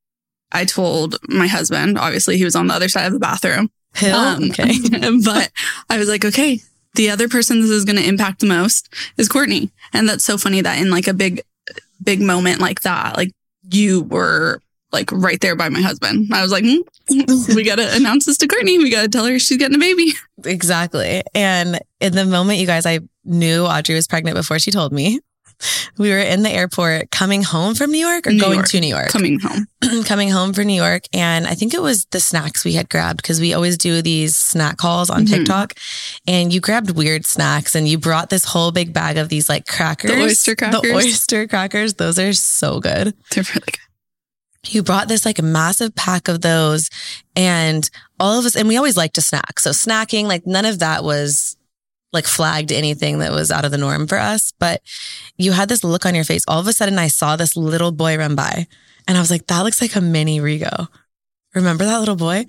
I 0.53 0.65
told 0.65 1.17
my 1.29 1.47
husband, 1.47 1.99
obviously 1.99 2.37
he 2.37 2.45
was 2.45 2.57
on 2.57 2.67
the 2.67 2.75
other 2.75 2.89
side 2.89 3.07
of 3.07 3.13
the 3.13 3.19
bathroom. 3.19 3.71
Hill? 3.95 4.17
Um, 4.17 4.45
okay. 4.45 4.73
but 5.25 5.51
I 5.89 5.99
was 5.99 6.09
like, 6.09 6.25
okay, 6.25 6.61
the 6.95 7.11
other 7.11 7.29
person 7.29 7.61
this 7.61 7.71
is 7.71 7.85
going 7.85 7.97
to 7.97 8.09
impact 8.09 8.41
the 8.41 8.47
most 8.47 8.93
is 9.17 9.29
Courtney. 9.29 9.71
And 9.93 10.09
that's 10.09 10.25
so 10.25 10.39
funny 10.39 10.61
that 10.61 10.79
in 10.79 10.91
like 10.91 11.07
a 11.07 11.15
big, 11.15 11.43
big 12.03 12.21
moment 12.21 12.61
like 12.61 12.81
that, 12.81 13.17
like 13.17 13.33
you 13.71 14.03
were 14.03 14.61
like 14.93 15.11
right 15.13 15.41
there 15.41 15.57
by 15.57 15.69
my 15.69 15.81
husband. 15.81 16.29
I 16.33 16.43
was 16.43 16.51
like, 16.51 16.65
mm, 16.65 16.81
we 17.55 17.65
got 17.65 17.77
to 17.77 17.95
announce 17.95 18.27
this 18.27 18.39
to 18.39 18.49
Courtney. 18.49 18.79
We 18.79 18.91
got 18.91 19.03
to 19.03 19.09
tell 19.09 19.27
her 19.27 19.39
she's 19.39 19.59
getting 19.59 19.77
a 19.77 19.81
baby. 19.81 20.13
Exactly. 20.43 21.23
And 21.35 21.81
in 22.01 22.15
the 22.15 22.25
moment, 22.25 22.61
you 22.61 22.67
guys, 22.67 22.87
I 22.87 23.01
knew 23.27 23.67
Audrey 23.67 23.95
was 23.95 24.09
pregnant 24.09 24.39
before 24.39 24.59
she 24.59 24.71
told 24.71 24.91
me. 24.91 25.21
We 25.99 26.09
were 26.09 26.19
in 26.19 26.43
the 26.43 26.51
airport 26.51 27.11
coming 27.11 27.43
home 27.43 27.75
from 27.75 27.91
New 27.91 27.99
York 27.99 28.27
or 28.27 28.31
New 28.31 28.41
going 28.41 28.55
York. 28.55 28.69
to 28.69 28.81
New 28.81 28.87
York? 28.87 29.09
Coming 29.09 29.39
home. 29.39 29.67
coming 30.05 30.31
home 30.31 30.55
from 30.55 30.65
New 30.65 30.81
York. 30.81 31.03
And 31.13 31.47
I 31.47 31.55
think 31.55 31.75
it 31.75 31.83
was 31.83 32.07
the 32.07 32.21
snacks 32.21 32.65
we 32.65 32.73
had 32.73 32.89
grabbed 32.89 33.19
because 33.19 33.39
we 33.39 33.53
always 33.53 33.77
do 33.77 34.01
these 34.01 34.35
snack 34.35 34.79
calls 34.79 35.11
on 35.11 35.27
mm-hmm. 35.27 35.35
TikTok. 35.35 35.75
And 36.27 36.55
you 36.55 36.61
grabbed 36.61 36.97
weird 36.97 37.27
snacks 37.27 37.75
and 37.75 37.87
you 37.87 37.99
brought 37.99 38.31
this 38.31 38.47
whole 38.47 38.73
big 38.73 38.95
bag 38.95 39.19
of 39.19 39.29
these 39.29 39.51
like 39.51 39.67
crackers. 39.67 40.11
The 40.11 40.23
oyster 40.23 40.57
crackers. 40.57 40.81
The 40.81 40.95
oyster 40.95 41.47
crackers. 41.47 41.95
Those 41.95 42.19
are 42.19 42.33
so 42.33 42.81
good. 42.81 43.15
They're 43.31 43.45
really 43.45 43.67
good 43.67 43.90
you 44.69 44.83
brought 44.83 45.09
this 45.09 45.25
like 45.25 45.39
a 45.39 45.43
massive 45.43 45.95
pack 45.95 46.29
of 46.29 46.43
those 46.43 46.91
and 47.35 47.89
all 48.19 48.39
of 48.39 48.45
us, 48.45 48.57
and 48.57 48.69
we 48.69 48.77
always 48.77 48.97
like 48.97 49.15
to 49.15 49.23
snack. 49.23 49.59
So 49.59 49.71
snacking, 49.71 50.25
like 50.25 50.47
none 50.47 50.67
of 50.67 50.79
that 50.81 51.03
was 51.03 51.57
like 52.13 52.27
flagged 52.27 52.73
anything 52.73 53.21
that 53.21 53.33
was 53.33 53.51
out 53.51 53.65
of 53.65 53.71
the 53.71 53.79
norm 53.79 54.07
for 54.07 54.19
us. 54.19 54.53
But 54.59 54.83
you 55.39 55.53
had 55.53 55.69
this 55.69 55.85
look 55.85 56.05
on 56.05 56.15
your 56.15 56.25
face. 56.25 56.45
All 56.49 56.59
of 56.59 56.67
a 56.67 56.73
sudden 56.73 56.99
I 56.99 57.09
saw 57.09 57.37
this 57.37 57.57
little 57.57 57.93
boy 57.93 58.19
run 58.19 58.35
by 58.35 58.67
and 59.07 59.17
I 59.17 59.21
was 59.21 59.31
like, 59.31 59.47
that 59.47 59.61
looks 59.61 59.81
like 59.81 59.97
a 59.97 60.01
mini 60.01 60.41
Rigo. 60.41 60.89
Remember 61.55 61.85
that 61.85 61.99
little 61.99 62.17
boy? 62.17 62.47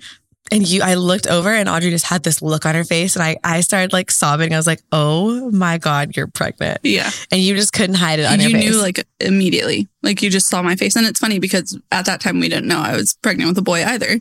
And 0.50 0.68
you, 0.68 0.82
I 0.82 0.94
looked 0.94 1.26
over 1.26 1.48
and 1.48 1.68
Audrey 1.68 1.90
just 1.90 2.04
had 2.04 2.24
this 2.24 2.42
look 2.42 2.66
on 2.66 2.74
her 2.74 2.84
face 2.84 3.16
and 3.16 3.22
I, 3.22 3.36
I 3.42 3.60
started 3.62 3.92
like 3.92 4.10
sobbing. 4.10 4.52
I 4.52 4.56
was 4.58 4.66
like, 4.66 4.82
oh 4.92 5.50
my 5.50 5.78
God, 5.78 6.14
you're 6.16 6.26
pregnant. 6.26 6.80
Yeah. 6.82 7.10
And 7.30 7.40
you 7.40 7.54
just 7.56 7.72
couldn't 7.72 7.94
hide 7.94 8.18
it 8.18 8.26
on 8.26 8.38
you 8.38 8.48
your 8.48 8.58
face. 8.58 8.64
You 8.64 8.70
knew 8.72 8.82
like 8.82 9.06
immediately, 9.20 9.88
like 10.02 10.20
you 10.20 10.28
just 10.28 10.48
saw 10.48 10.60
my 10.60 10.76
face. 10.76 10.94
And 10.94 11.06
it's 11.06 11.20
funny 11.20 11.38
because 11.38 11.78
at 11.90 12.04
that 12.06 12.20
time 12.20 12.38
we 12.38 12.50
didn't 12.50 12.68
know 12.68 12.80
I 12.80 12.96
was 12.96 13.14
pregnant 13.14 13.48
with 13.48 13.58
a 13.58 13.62
boy 13.62 13.84
either. 13.84 14.20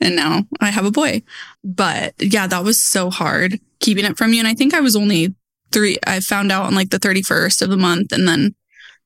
And 0.00 0.16
now 0.16 0.44
I 0.60 0.70
have 0.70 0.84
a 0.84 0.90
boy. 0.90 1.22
But 1.64 2.14
yeah, 2.18 2.46
that 2.46 2.64
was 2.64 2.84
so 2.84 3.08
hard 3.08 3.58
keeping 3.78 4.04
it 4.04 4.18
from 4.18 4.32
you. 4.32 4.40
And 4.40 4.48
I 4.48 4.54
think 4.54 4.74
I 4.74 4.80
was 4.80 4.96
only 4.96 5.34
three, 5.72 5.96
I 6.06 6.20
found 6.20 6.52
out 6.52 6.66
on 6.66 6.74
like 6.74 6.90
the 6.90 6.98
31st 7.00 7.62
of 7.62 7.70
the 7.70 7.76
month. 7.76 8.12
And 8.12 8.28
then 8.28 8.54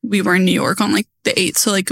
we 0.03 0.23
were 0.23 0.35
in 0.35 0.45
New 0.45 0.53
York 0.53 0.81
on 0.81 0.93
like 0.93 1.07
the 1.23 1.33
8th. 1.33 1.59
So 1.59 1.71
like 1.71 1.91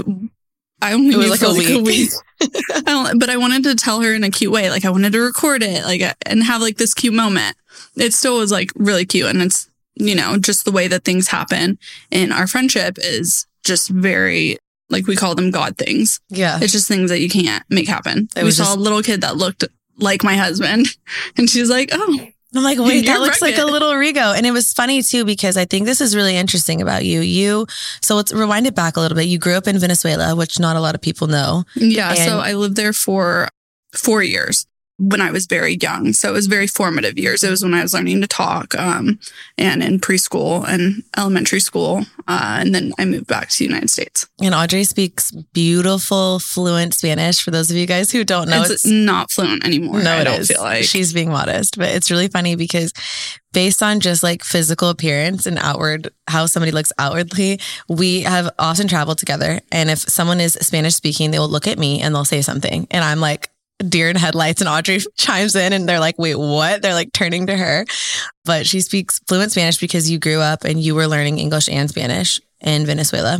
I 0.83 0.93
only 0.93 1.13
it 1.13 1.17
was 1.17 1.29
like, 1.29 1.41
a, 1.41 1.53
week. 1.57 1.69
a 1.69 1.81
week. 1.81 2.09
But 3.19 3.29
I 3.29 3.37
wanted 3.37 3.63
to 3.63 3.75
tell 3.75 4.01
her 4.01 4.13
in 4.13 4.23
a 4.25 4.29
cute 4.29 4.51
way. 4.51 4.69
Like 4.69 4.83
I 4.83 4.89
wanted 4.89 5.13
to 5.13 5.19
record 5.19 5.63
it, 5.63 5.85
like 5.85 6.01
and 6.25 6.43
have 6.43 6.61
like 6.61 6.77
this 6.77 6.93
cute 6.93 7.13
moment. 7.13 7.55
It 7.95 8.13
still 8.13 8.39
was 8.39 8.51
like 8.51 8.71
really 8.75 9.05
cute, 9.05 9.27
and 9.27 9.41
it's 9.41 9.69
you 9.95 10.13
know 10.13 10.37
just 10.37 10.65
the 10.65 10.71
way 10.71 10.89
that 10.89 11.05
things 11.05 11.29
happen 11.29 11.77
in 12.11 12.33
our 12.33 12.47
friendship 12.47 12.97
is 12.99 13.47
just 13.63 13.89
very 13.89 14.57
like 14.89 15.07
we 15.07 15.15
call 15.15 15.35
them 15.35 15.51
God 15.51 15.77
things. 15.77 16.19
Yeah. 16.29 16.59
It's 16.61 16.73
just 16.73 16.87
things 16.87 17.09
that 17.09 17.19
you 17.19 17.29
can't 17.29 17.63
make 17.69 17.87
happen. 17.87 18.27
It 18.35 18.43
we 18.43 18.51
saw 18.51 18.65
just... 18.65 18.77
a 18.77 18.79
little 18.79 19.01
kid 19.01 19.21
that 19.21 19.37
looked 19.37 19.63
like 19.97 20.23
my 20.23 20.35
husband 20.35 20.87
and 21.37 21.49
she's 21.49 21.69
like, 21.69 21.89
oh, 21.91 22.27
I'm 22.55 22.63
like, 22.63 22.79
wait, 22.79 23.05
that 23.05 23.19
looks 23.19 23.41
like 23.41 23.57
a 23.57 23.65
little 23.65 23.91
Rigo. 23.91 24.35
And 24.35 24.45
it 24.45 24.51
was 24.51 24.73
funny 24.73 25.01
too, 25.01 25.25
because 25.25 25.57
I 25.57 25.65
think 25.65 25.85
this 25.85 26.01
is 26.01 26.15
really 26.15 26.35
interesting 26.35 26.81
about 26.81 27.05
you. 27.05 27.21
You, 27.21 27.65
so 28.01 28.15
let's 28.15 28.31
rewind 28.31 28.67
it 28.67 28.75
back 28.75 28.97
a 28.97 28.99
little 28.99 29.15
bit. 29.15 29.27
You 29.27 29.39
grew 29.39 29.55
up 29.55 29.67
in 29.67 29.77
Venezuela, 29.79 30.35
which 30.35 30.59
not 30.59 30.75
a 30.75 30.79
lot 30.79 30.95
of 30.95 31.01
people 31.01 31.27
know. 31.27 31.63
Yeah. 31.75 32.09
And 32.09 32.19
so 32.19 32.39
I 32.39 32.53
lived 32.53 32.75
there 32.75 32.93
for 32.93 33.47
four 33.93 34.23
years 34.23 34.65
when 34.99 35.21
I 35.21 35.31
was 35.31 35.47
very 35.47 35.77
young. 35.81 36.13
So 36.13 36.29
it 36.29 36.33
was 36.33 36.47
very 36.47 36.67
formative 36.67 37.17
years. 37.17 37.43
It 37.43 37.49
was 37.49 37.63
when 37.63 37.73
I 37.73 37.81
was 37.81 37.93
learning 37.93 38.21
to 38.21 38.27
talk, 38.27 38.75
um, 38.75 39.19
and 39.57 39.83
in 39.83 39.99
preschool 39.99 40.67
and 40.67 41.03
elementary 41.17 41.59
school. 41.59 42.05
Uh, 42.27 42.57
and 42.59 42.73
then 42.73 42.93
I 42.97 43.05
moved 43.05 43.27
back 43.27 43.49
to 43.49 43.57
the 43.59 43.65
United 43.65 43.89
States. 43.89 44.27
And 44.41 44.53
Audrey 44.53 44.83
speaks 44.83 45.31
beautiful, 45.53 46.39
fluent 46.39 46.93
Spanish. 46.93 47.43
For 47.43 47.51
those 47.51 47.71
of 47.71 47.77
you 47.77 47.87
guys 47.87 48.11
who 48.11 48.23
don't 48.23 48.49
know, 48.49 48.61
it's, 48.61 48.71
it's 48.71 48.85
not 48.85 49.31
fluent 49.31 49.65
anymore. 49.65 50.01
No, 50.01 50.11
I 50.11 50.21
it 50.21 50.23
don't 50.25 50.39
is. 50.41 50.47
feel 50.47 50.61
like 50.61 50.83
she's 50.83 51.11
being 51.11 51.29
modest, 51.29 51.77
but 51.77 51.89
it's 51.89 52.11
really 52.11 52.27
funny 52.27 52.55
because 52.55 52.93
based 53.51 53.83
on 53.83 53.99
just 53.99 54.23
like 54.23 54.43
physical 54.43 54.89
appearance 54.89 55.45
and 55.45 55.57
outward, 55.59 56.09
how 56.27 56.45
somebody 56.45 56.71
looks 56.71 56.91
outwardly, 56.97 57.59
we 57.87 58.21
have 58.21 58.49
often 58.59 58.87
traveled 58.87 59.17
together. 59.17 59.59
And 59.71 59.89
if 59.89 59.99
someone 59.99 60.39
is 60.39 60.53
Spanish 60.53 60.95
speaking, 60.95 61.31
they 61.31 61.39
will 61.39 61.49
look 61.49 61.67
at 61.67 61.77
me 61.77 62.01
and 62.01 62.13
they'll 62.13 62.25
say 62.25 62.41
something. 62.41 62.87
And 62.91 63.03
I'm 63.03 63.19
like, 63.19 63.49
deer 63.79 64.09
in 64.09 64.15
headlights 64.15 64.61
and 64.61 64.69
Audrey 64.69 64.99
chimes 65.17 65.55
in 65.55 65.73
and 65.73 65.87
they're 65.87 65.99
like, 65.99 66.17
wait, 66.17 66.35
what? 66.35 66.81
They're 66.81 66.93
like 66.93 67.13
turning 67.13 67.47
to 67.47 67.57
her. 67.57 67.85
But 68.45 68.65
she 68.65 68.81
speaks 68.81 69.19
fluent 69.27 69.51
Spanish 69.51 69.77
because 69.77 70.09
you 70.09 70.19
grew 70.19 70.39
up 70.39 70.63
and 70.63 70.79
you 70.81 70.95
were 70.95 71.07
learning 71.07 71.39
English 71.39 71.69
and 71.69 71.89
Spanish 71.89 72.39
in 72.61 72.85
Venezuela. 72.85 73.39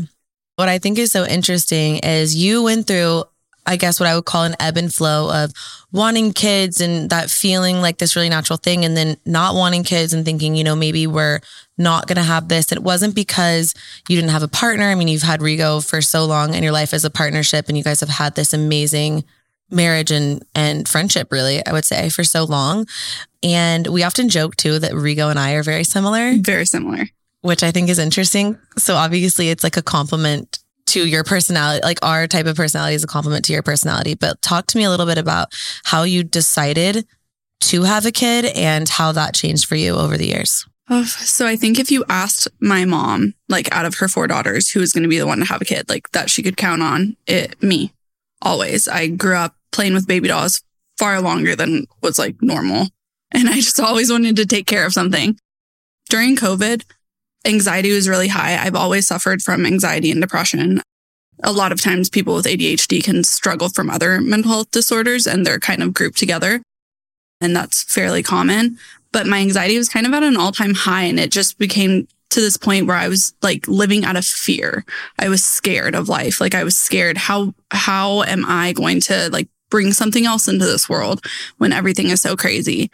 What 0.56 0.70
I 0.70 0.78
think 0.78 0.98
is 1.00 1.12
so 1.12 1.26
interesting 1.26 1.98
is 1.98 2.36
you 2.36 2.64
went 2.64 2.86
through, 2.86 3.24
I 3.66 3.76
guess, 3.76 4.00
what 4.00 4.08
I 4.08 4.16
would 4.16 4.26
call 4.26 4.44
an 4.44 4.56
ebb 4.60 4.78
and 4.78 4.94
flow 4.94 5.32
of 5.32 5.52
wanting 5.92 6.34
kids 6.34 6.80
and 6.80 7.10
that 7.10 7.32
feeling 7.32 7.82
like 7.82 7.98
this 7.98 8.16
really 8.16 8.30
natural 8.30 8.58
thing, 8.58 8.86
and 8.86 8.96
then 8.96 9.18
not 9.26 9.56
wanting 9.56 9.84
kids 9.84 10.14
and 10.14 10.24
thinking, 10.24 10.56
you 10.56 10.64
know, 10.64 10.76
maybe 10.76 11.08
we're 11.08 11.40
not 11.78 12.06
going 12.08 12.18
to 12.18 12.24
have 12.24 12.50
this. 12.50 12.72
It 12.72 12.84
wasn't 12.84 13.16
because 13.16 13.74
you 14.08 14.16
didn't 14.16 14.32
have 14.32 14.44
a 14.44 14.48
partner. 14.48 14.92
I 14.92 14.96
mean, 14.96 15.08
you've 15.08 15.24
had 15.24 15.40
Rigo 15.40 15.88
for 15.88 16.02
so 16.02 16.26
long 16.26 16.54
in 16.54 16.62
your 16.62 16.72
life 16.72 16.94
as 16.94 17.06
a 17.06 17.10
partnership, 17.10 17.68
and 17.68 17.78
you 17.78 17.84
guys 17.84 18.02
have 18.02 18.10
had 18.10 18.36
this 18.36 18.54
amazing 18.54 19.24
marriage 19.74 20.12
and 20.12 20.44
and 20.56 20.88
friendship 20.88 21.32
really 21.32 21.66
i 21.66 21.72
would 21.72 21.86
say 21.86 22.10
for 22.10 22.24
so 22.24 22.44
long. 22.44 22.86
And 23.42 23.88
we 23.88 24.04
often 24.04 24.30
joke 24.30 24.56
too 24.56 24.80
that 24.80 24.92
rigo 24.94 25.30
and 25.30 25.40
i 25.40 25.54
are 25.54 25.64
very 25.64 25.84
similar. 25.84 26.34
Very 26.38 26.66
similar. 26.66 27.06
Which 27.42 27.64
i 27.64 27.72
think 27.72 27.90
is 27.90 28.00
interesting. 28.00 28.58
So 28.78 28.96
obviously 28.96 29.50
it's 29.50 29.64
like 29.64 29.78
a 29.78 29.82
compliment 29.82 30.60
to 30.86 31.08
your 31.08 31.24
personality 31.24 31.82
like 31.84 31.98
our 32.04 32.28
type 32.28 32.46
of 32.46 32.58
personality 32.58 32.94
is 32.94 33.04
a 33.04 33.08
compliment 33.08 33.46
to 33.46 33.54
your 33.54 33.64
personality. 33.64 34.16
But 34.16 34.42
talk 34.42 34.68
to 34.68 34.78
me 34.78 34.84
a 34.84 34.90
little 34.90 35.06
bit 35.06 35.18
about 35.18 35.50
how 35.84 36.04
you 36.04 36.24
decided 36.24 37.06
to 37.62 37.84
have 37.84 38.06
a 38.06 38.12
kid 38.12 38.46
and 38.56 38.88
how 38.90 39.12
that 39.14 39.34
changed 39.34 39.66
for 39.66 39.76
you 39.76 39.96
over 39.96 40.18
the 40.18 40.28
years. 40.28 40.66
Oh, 40.90 41.04
so 41.06 41.48
I 41.48 41.56
think 41.56 41.80
if 41.80 41.92
you 41.92 42.04
asked 42.10 42.48
my 42.60 42.84
mom, 42.84 43.36
like 43.48 43.74
out 43.74 43.86
of 43.86 43.96
her 43.96 44.10
four 44.10 44.28
daughters, 44.28 44.70
who 44.70 44.82
was 44.82 44.92
going 44.92 45.04
to 45.04 45.10
be 45.10 45.18
the 45.18 45.28
one 45.28 45.40
to 45.40 45.46
have 45.46 45.62
a 45.62 45.66
kid, 45.66 45.88
like 45.90 46.12
that 46.12 46.30
she 46.30 46.44
could 46.44 46.58
count 46.58 46.82
on 46.82 47.16
it, 47.26 47.62
me 47.64 47.94
always. 48.42 48.88
I 48.88 49.08
grew 49.08 49.38
up 49.38 49.56
playing 49.74 49.94
with 49.94 50.08
baby 50.08 50.30
dolls 50.30 50.62
far 50.98 51.20
longer 51.22 51.56
than 51.56 51.86
was 52.02 52.18
like 52.18 52.42
normal. 52.42 52.88
And 53.32 53.50
I 53.50 53.56
just 53.56 53.80
always 53.80 54.12
wanted 54.12 54.36
to 54.38 54.46
take 54.46 54.68
care 54.68 54.86
of 54.86 54.94
something. 54.94 55.38
During 56.10 56.36
COVID, 56.36 56.84
anxiety 57.46 57.92
was 57.92 58.08
really 58.08 58.28
high. 58.28 58.58
I've 58.58 58.76
always 58.76 59.08
suffered 59.08 59.42
from 59.42 59.66
anxiety 59.66 60.12
and 60.12 60.22
depression. 60.22 60.82
A 61.44 61.52
lot 61.52 61.72
of 61.72 61.82
times 61.82 62.10
people 62.10 62.36
with 62.36 62.46
ADHD 62.46 63.04
can 63.04 63.24
struggle 63.24 63.70
from 63.70 63.90
other 63.90 64.22
mental 64.22 64.52
health 64.52 64.72
disorders 64.72 65.26
and 65.28 65.46
they're 65.46 65.60
kind 65.60 65.82
of 65.82 65.94
grouped 65.94 66.18
together. 66.18 66.62
And 67.42 67.56
that's 67.56 67.84
fairly 67.84 68.24
common. 68.24 68.78
But 69.12 69.28
my 69.28 69.40
anxiety 69.40 69.78
was 69.78 69.90
kind 69.90 70.06
of 70.06 70.14
at 70.14 70.24
an 70.24 70.38
all 70.38 70.52
time 70.52 70.74
high 70.74 71.04
and 71.04 71.20
it 71.20 71.32
just 71.32 71.58
became 71.58 72.08
to 72.30 72.42
this 72.42 72.58
point 72.58 72.88
where 72.88 72.98
I 72.98 73.10
was 73.10 73.34
like 73.42 73.68
living 73.68 74.06
out 74.06 74.16
of 74.16 74.26
fear. 74.26 74.86
I 75.20 75.30
was 75.30 75.44
scared 75.44 75.96
of 75.96 76.10
life. 76.10 76.42
Like 76.42 76.56
I 76.56 76.64
was 76.64 76.78
scared. 76.78 77.18
How, 77.18 77.54
how 77.72 78.24
am 78.24 78.46
I 78.48 78.74
going 78.74 79.02
to 79.02 79.30
like 79.30 79.50
bring 79.74 79.92
something 79.92 80.28
else 80.28 80.48
into 80.48 80.66
this 80.66 80.88
world 80.88 81.26
when 81.58 81.74
everything 81.74 82.12
is 82.12 82.22
so 82.22 82.36
crazy? 82.36 82.92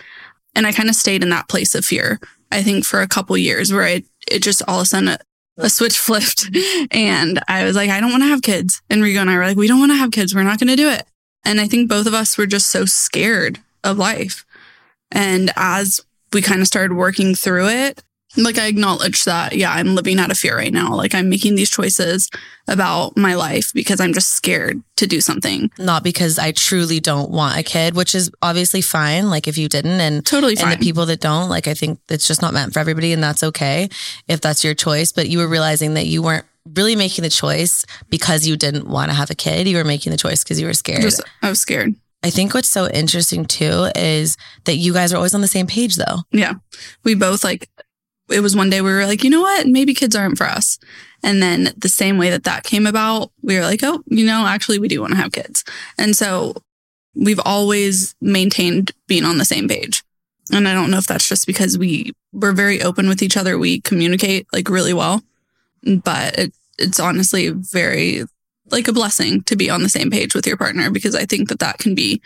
And 0.56 0.66
I 0.66 0.72
kind 0.72 0.88
of 0.88 0.96
stayed 0.96 1.24
in 1.24 1.30
that 1.32 1.50
place 1.50 1.76
of 1.76 1.84
fear, 1.84 2.22
I 2.54 2.64
think 2.64 2.86
for 2.86 3.02
a 3.02 3.08
couple 3.08 3.38
years 3.38 3.74
where 3.74 3.86
it, 3.86 4.06
it 4.32 4.42
just 4.42 4.62
all 4.66 4.78
of 4.78 4.84
a 4.84 4.86
sudden 4.86 5.10
a, 5.10 5.20
a 5.58 5.70
switch 5.70 5.98
flipped 6.08 6.50
and 6.92 7.42
I 7.50 7.66
was 7.66 7.76
like, 7.76 7.90
I 7.90 8.00
don't 8.00 8.12
want 8.12 8.24
to 8.24 8.30
have 8.30 8.42
kids. 8.42 8.82
And 8.90 9.04
Rigo 9.04 9.20
and 9.20 9.30
I 9.30 9.36
were 9.36 9.46
like, 9.46 9.58
we 9.58 9.68
don't 9.68 9.80
want 9.80 9.92
to 9.92 9.98
have 9.98 10.12
kids. 10.12 10.34
We're 10.34 10.44
not 10.44 10.58
going 10.58 10.70
to 10.70 10.78
do 10.78 10.90
it. 10.90 11.04
And 11.44 11.60
I 11.60 11.68
think 11.68 11.90
both 11.90 12.08
of 12.08 12.14
us 12.14 12.38
were 12.38 12.46
just 12.46 12.70
so 12.70 12.86
scared 12.86 13.60
of 13.84 13.98
life. 13.98 14.46
And 15.12 15.52
as 15.58 16.00
we 16.32 16.42
kind 16.42 16.62
of 16.62 16.68
started 16.68 16.96
working 16.96 17.36
through 17.36 17.68
it, 17.68 18.02
like 18.38 18.58
I 18.58 18.68
acknowledge 18.68 19.24
that, 19.24 19.56
yeah, 19.56 19.72
I'm 19.72 19.96
living 19.96 20.20
out 20.20 20.32
of 20.32 20.38
fear 20.38 20.56
right 20.56 20.72
now. 20.72 20.94
Like 20.96 21.16
I'm 21.16 21.30
making 21.30 21.56
these 21.56 21.70
choices 21.70 22.30
about 22.68 23.18
my 23.18 23.34
life 23.34 23.72
because 23.74 24.00
I'm 24.00 24.14
just 24.14 24.34
scared 24.34 24.82
to 24.98 25.08
do 25.08 25.20
something. 25.20 25.72
Not 25.80 26.04
because 26.04 26.38
I 26.38 26.52
truly 26.52 27.00
don't 27.00 27.32
want 27.32 27.58
a 27.58 27.64
kid, 27.64 27.96
which 27.96 28.14
is 28.14 28.30
obviously 28.42 28.82
fine. 28.82 29.30
Like 29.30 29.48
if 29.48 29.58
you 29.58 29.68
didn't 29.68 30.00
and 30.00 30.26
totally 30.26 30.56
fine. 30.56 30.74
And 30.74 30.82
the 30.82 30.86
people 30.86 31.08
that 31.08 31.22
don't, 31.22 31.50
like 31.50 31.68
I 31.68 31.74
think 31.74 32.00
it's 32.10 32.28
just 32.28 32.42
not 32.42 32.54
meant 32.54 32.74
for 32.74 32.80
everybody 32.80 33.14
and 33.14 33.24
that's 33.24 33.44
okay 33.44 33.90
if 34.28 34.42
that's 34.42 34.64
your 34.64 34.76
choice. 34.76 35.12
But 35.12 35.30
you 35.30 35.40
were 35.40 35.48
realizing 35.48 35.96
that 35.96 36.06
you 36.06 36.22
weren't 36.22 36.46
really 36.76 36.96
making 36.96 37.24
the 37.24 37.30
choice 37.30 37.86
because 38.10 38.46
you 38.46 38.56
didn't 38.56 38.88
want 38.88 39.10
to 39.10 39.16
have 39.16 39.32
a 39.32 39.36
kid. 39.36 39.68
You 39.68 39.78
were 39.78 39.84
making 39.84 40.12
the 40.12 40.18
choice 40.18 40.44
because 40.44 40.60
you 40.60 40.68
were 40.68 40.74
scared. 40.74 41.02
Just, 41.02 41.22
I 41.42 41.50
was 41.50 41.60
scared. 41.60 41.96
I 42.22 42.30
think 42.30 42.54
what's 42.54 42.70
so 42.70 42.88
interesting 42.90 43.46
too 43.46 43.90
is 43.96 44.36
that 44.66 44.76
you 44.76 44.94
guys 44.94 45.14
are 45.14 45.16
always 45.16 45.34
on 45.34 45.42
the 45.42 45.48
same 45.48 45.68
page 45.68 45.96
though. 45.96 46.20
Yeah. 46.32 46.56
We 47.04 47.16
both 47.16 47.44
like 47.44 47.70
it 48.32 48.42
was 48.42 48.56
one 48.56 48.70
day 48.70 48.82
we 48.82 48.92
were 48.92 49.06
like, 49.06 49.24
you 49.24 49.30
know 49.30 49.42
what? 49.42 49.68
Maybe 49.68 49.94
kids 49.94 50.16
aren't 50.16 50.38
for 50.38 50.46
us. 50.46 50.80
And 51.24 51.42
then 51.42 51.74
the 51.78 51.90
same 51.90 52.18
way 52.18 52.30
that 52.30 52.46
that 52.46 52.64
came 52.64 52.88
about, 52.88 53.32
we 53.42 53.58
were 53.58 53.64
like, 53.64 53.82
oh, 53.84 54.02
you 54.08 54.26
know, 54.26 54.46
actually 54.46 54.80
we 54.80 54.88
do 54.88 55.02
want 55.02 55.12
to 55.12 55.18
have 55.18 55.32
kids. 55.32 55.64
And 55.98 56.16
so 56.16 56.56
we've 57.16 57.40
always 57.44 58.16
maintained 58.22 58.92
being 59.08 59.26
on 59.26 59.38
the 59.38 59.46
same 59.46 59.68
page. 59.68 60.04
And 60.52 60.68
I 60.68 60.74
don't 60.74 60.90
know 60.90 60.98
if 60.98 61.08
that's 61.08 61.28
just 61.28 61.46
because 61.46 61.78
we 61.78 62.14
we're 62.34 62.54
very 62.54 62.82
open 62.82 63.08
with 63.08 63.22
each 63.22 63.38
other. 63.38 63.58
We 63.58 63.82
communicate 63.82 64.48
like 64.54 64.70
really 64.70 64.94
well, 64.94 65.22
but 66.04 66.38
it, 66.38 66.54
it's 66.78 67.00
honestly 67.00 67.50
very 67.50 68.24
like 68.72 68.88
a 68.88 68.94
blessing 68.94 69.44
to 69.44 69.56
be 69.56 69.70
on 69.70 69.84
the 69.84 69.90
same 69.90 70.10
page 70.10 70.34
with 70.34 70.48
your 70.48 70.58
partner 70.58 70.90
because 70.90 71.16
I 71.16 71.26
think 71.26 71.50
that 71.50 71.60
that 71.60 71.80
can 71.80 71.96
be 71.96 72.22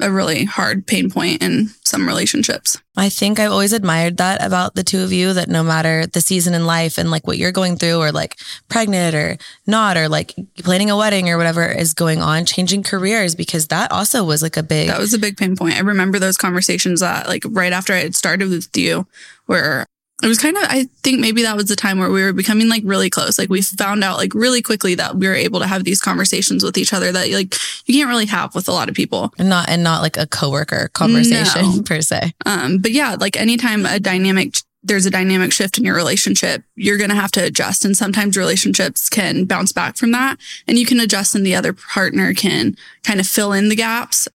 a 0.00 0.10
really 0.10 0.44
hard 0.44 0.86
pain 0.86 1.10
point 1.10 1.42
in 1.42 1.70
some 1.84 2.06
relationships. 2.06 2.80
I 2.96 3.08
think 3.08 3.38
I've 3.38 3.52
always 3.52 3.72
admired 3.72 4.16
that 4.16 4.44
about 4.44 4.74
the 4.74 4.82
two 4.84 5.02
of 5.02 5.12
you 5.12 5.32
that 5.32 5.48
no 5.48 5.62
matter 5.62 6.06
the 6.06 6.20
season 6.20 6.54
in 6.54 6.66
life 6.66 6.98
and 6.98 7.10
like 7.10 7.26
what 7.26 7.38
you're 7.38 7.52
going 7.52 7.76
through 7.76 7.98
or 8.00 8.12
like 8.12 8.36
pregnant 8.68 9.14
or 9.14 9.36
not 9.66 9.96
or 9.96 10.08
like 10.08 10.34
planning 10.58 10.90
a 10.90 10.96
wedding 10.96 11.28
or 11.28 11.36
whatever 11.36 11.66
is 11.66 11.94
going 11.94 12.20
on, 12.20 12.44
changing 12.44 12.82
careers 12.82 13.34
because 13.34 13.68
that 13.68 13.92
also 13.92 14.24
was 14.24 14.42
like 14.42 14.56
a 14.56 14.62
big 14.62 14.88
That 14.88 15.00
was 15.00 15.14
a 15.14 15.18
big 15.18 15.36
pain 15.36 15.56
point. 15.56 15.76
I 15.76 15.80
remember 15.80 16.18
those 16.18 16.36
conversations 16.36 17.00
that 17.00 17.28
like 17.28 17.44
right 17.48 17.72
after 17.72 17.92
I 17.92 17.98
had 17.98 18.14
started 18.14 18.50
with 18.50 18.76
you 18.76 19.06
where 19.46 19.86
it 20.22 20.28
was 20.28 20.38
kind 20.38 20.56
of 20.56 20.62
i 20.64 20.84
think 21.02 21.20
maybe 21.20 21.42
that 21.42 21.56
was 21.56 21.66
the 21.66 21.76
time 21.76 21.98
where 21.98 22.10
we 22.10 22.22
were 22.22 22.32
becoming 22.32 22.68
like 22.68 22.82
really 22.84 23.10
close 23.10 23.38
like 23.38 23.48
we 23.48 23.60
found 23.60 24.04
out 24.04 24.16
like 24.16 24.34
really 24.34 24.62
quickly 24.62 24.94
that 24.94 25.16
we 25.16 25.26
were 25.26 25.34
able 25.34 25.60
to 25.60 25.66
have 25.66 25.84
these 25.84 26.00
conversations 26.00 26.62
with 26.62 26.78
each 26.78 26.92
other 26.92 27.10
that 27.10 27.30
like 27.30 27.54
you 27.86 27.94
can't 27.94 28.08
really 28.08 28.26
have 28.26 28.54
with 28.54 28.68
a 28.68 28.72
lot 28.72 28.88
of 28.88 28.94
people 28.94 29.32
and 29.38 29.48
not 29.48 29.68
and 29.68 29.82
not 29.82 30.02
like 30.02 30.16
a 30.16 30.26
coworker 30.26 30.88
conversation 30.94 31.76
no. 31.76 31.82
per 31.82 32.00
se 32.00 32.32
um 32.46 32.78
but 32.78 32.92
yeah 32.92 33.16
like 33.18 33.36
anytime 33.36 33.84
a 33.86 33.98
dynamic 33.98 34.54
there's 34.84 35.06
a 35.06 35.10
dynamic 35.10 35.50
shift 35.50 35.78
in 35.78 35.84
your 35.84 35.96
relationship, 35.96 36.62
you're 36.76 36.98
going 36.98 37.08
to 37.08 37.16
have 37.16 37.32
to 37.32 37.42
adjust. 37.42 37.86
And 37.86 37.96
sometimes 37.96 38.36
relationships 38.36 39.08
can 39.08 39.46
bounce 39.46 39.72
back 39.72 39.96
from 39.96 40.12
that 40.12 40.36
and 40.68 40.78
you 40.78 40.84
can 40.84 41.00
adjust 41.00 41.34
and 41.34 41.44
the 41.44 41.54
other 41.54 41.72
partner 41.72 42.34
can 42.34 42.76
kind 43.02 43.18
of 43.18 43.26
fill 43.26 43.54
in 43.54 43.70
the 43.70 43.76
gaps. 43.76 44.28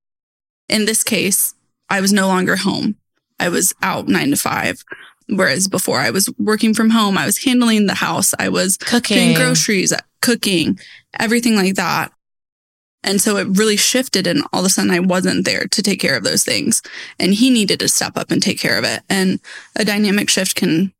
In 0.68 0.86
this 0.86 1.04
case, 1.04 1.54
I 1.88 2.02
was 2.02 2.12
no 2.12 2.28
longer 2.28 2.56
home. 2.56 2.96
I 3.40 3.50
was 3.50 3.74
out 3.82 4.08
nine 4.08 4.32
to 4.32 4.36
five. 4.36 4.84
Whereas 5.30 5.68
before 5.68 6.00
I 6.00 6.10
was 6.10 6.30
working 6.38 6.74
from 6.74 6.90
home, 6.90 7.18
I 7.18 7.26
was 7.26 7.44
handling 7.44 7.86
the 7.86 7.96
house, 7.96 8.34
I 8.40 8.50
was 8.50 8.78
cooking, 8.78 9.18
doing 9.18 9.36
groceries, 9.36 9.94
cooking, 10.22 10.80
everything 11.20 11.56
like 11.56 11.76
that. 11.76 12.12
And 13.04 13.22
so 13.22 13.38
it 13.38 13.58
really 13.58 13.78
shifted 13.78 14.28
and 14.28 14.44
all 14.52 14.60
of 14.60 14.66
a 14.66 14.70
sudden 14.70 14.92
I 14.92 15.00
wasn't 15.00 15.46
there 15.46 15.66
to 15.68 15.82
take 15.82 16.02
care 16.02 16.18
of 16.18 16.24
those 16.24 16.44
things. 16.44 16.82
And 17.20 17.34
he 17.34 17.50
needed 17.50 17.80
to 17.80 17.88
step 17.88 18.18
up 18.18 18.32
and 18.32 18.42
take 18.42 18.60
care 18.60 18.78
of 18.78 18.84
it. 18.84 19.02
And 19.10 19.40
a 19.76 19.86
dynamic 19.86 20.30
shift 20.30 20.56
can, 20.56 20.94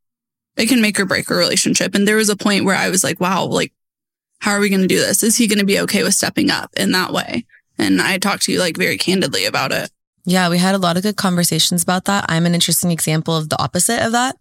it 0.56 0.68
can 0.68 0.82
make 0.82 1.00
or 1.00 1.06
break 1.06 1.30
a 1.30 1.36
relationship. 1.36 1.96
And 1.96 2.08
there 2.08 2.16
was 2.16 2.30
a 2.30 2.38
point 2.38 2.66
where 2.66 2.76
I 2.76 2.90
was 2.90 3.04
like, 3.04 3.20
wow, 3.20 3.46
like, 3.46 3.74
how 4.40 4.52
are 4.52 4.62
we 4.62 4.70
going 4.70 4.82
to 4.82 4.88
do 4.88 5.00
this? 5.00 5.24
Is 5.24 5.36
he 5.36 5.48
going 5.48 5.60
to 5.60 5.66
be 5.66 5.80
okay 5.82 6.04
with 6.04 6.14
stepping 6.14 6.50
up 6.50 6.72
in 6.78 6.92
that 6.92 7.12
way? 7.12 7.46
And 7.78 8.02
I 8.02 8.18
talked 8.18 8.44
to 8.44 8.54
you 8.54 8.60
like 8.60 8.78
very 8.78 8.98
candidly 8.98 9.46
about 9.46 9.72
it. 9.72 9.90
Yeah, 10.26 10.50
we 10.50 10.58
had 10.58 10.76
a 10.76 10.80
lot 10.80 10.98
of 10.98 11.04
good 11.04 11.16
conversations 11.16 11.84
about 11.84 12.06
that. 12.06 12.26
I'm 12.30 12.46
an 12.46 12.54
interesting 12.54 12.92
example 12.92 13.36
of 13.36 13.50
the 13.50 13.62
opposite 13.62 14.06
of 14.06 14.12
that, 14.12 14.38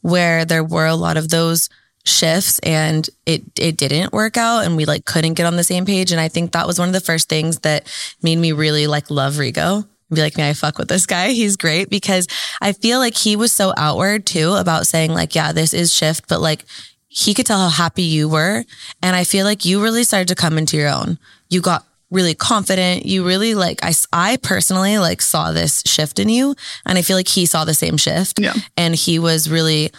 where 0.00 0.44
there 0.44 0.64
were 0.64 0.86
a 0.86 0.94
lot 0.94 1.16
of 1.16 1.28
those 1.28 1.68
shifts 2.04 2.58
and 2.60 3.10
it 3.26 3.42
it 3.58 3.76
didn't 3.76 4.14
work 4.14 4.38
out 4.38 4.64
and 4.64 4.76
we 4.76 4.86
like 4.86 5.04
couldn't 5.04 5.34
get 5.34 5.44
on 5.44 5.56
the 5.56 5.64
same 5.64 5.84
page 5.84 6.10
and 6.10 6.18
I 6.18 6.28
think 6.28 6.52
that 6.52 6.66
was 6.66 6.78
one 6.78 6.88
of 6.88 6.94
the 6.94 7.02
first 7.02 7.28
things 7.28 7.58
that 7.58 7.86
made 8.22 8.36
me 8.36 8.52
really 8.52 8.86
like 8.86 9.10
love 9.10 9.34
Rigo 9.34 9.86
be 10.14 10.22
like, 10.22 10.36
may 10.36 10.50
I 10.50 10.54
fuck 10.54 10.78
with 10.78 10.88
this 10.88 11.06
guy? 11.06 11.28
He's 11.32 11.56
great 11.56 11.90
because 11.90 12.26
I 12.60 12.72
feel 12.72 12.98
like 12.98 13.16
he 13.16 13.36
was 13.36 13.52
so 13.52 13.72
outward 13.76 14.26
too 14.26 14.54
about 14.54 14.86
saying 14.86 15.12
like, 15.12 15.34
yeah, 15.34 15.52
this 15.52 15.74
is 15.74 15.92
shift, 15.92 16.28
but 16.28 16.40
like 16.40 16.64
he 17.08 17.34
could 17.34 17.46
tell 17.46 17.58
how 17.58 17.68
happy 17.68 18.02
you 18.02 18.28
were. 18.28 18.64
And 19.02 19.16
I 19.16 19.24
feel 19.24 19.44
like 19.44 19.64
you 19.64 19.82
really 19.82 20.04
started 20.04 20.28
to 20.28 20.34
come 20.34 20.58
into 20.58 20.76
your 20.76 20.88
own. 20.88 21.18
You 21.48 21.60
got 21.60 21.84
really 22.10 22.34
confident. 22.34 23.04
You 23.04 23.26
really 23.26 23.54
like, 23.54 23.80
I, 23.82 23.92
I 24.12 24.38
personally 24.38 24.98
like 24.98 25.20
saw 25.20 25.52
this 25.52 25.82
shift 25.86 26.18
in 26.18 26.28
you. 26.28 26.54
And 26.86 26.98
I 26.98 27.02
feel 27.02 27.16
like 27.16 27.28
he 27.28 27.46
saw 27.46 27.64
the 27.64 27.74
same 27.74 27.96
shift. 27.96 28.40
Yeah. 28.40 28.54
And 28.76 28.94
he 28.94 29.18
was 29.18 29.50
really 29.50 29.90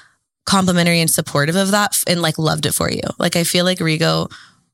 complimentary 0.45 0.99
and 0.99 1.09
supportive 1.09 1.55
of 1.55 1.71
that 1.71 1.95
and 2.07 2.21
like 2.21 2.39
loved 2.39 2.65
it 2.65 2.73
for 2.73 2.89
you. 2.91 3.03
Like 3.19 3.35
I 3.35 3.43
feel 3.43 3.65
like 3.65 3.79
Rigo 3.79 4.31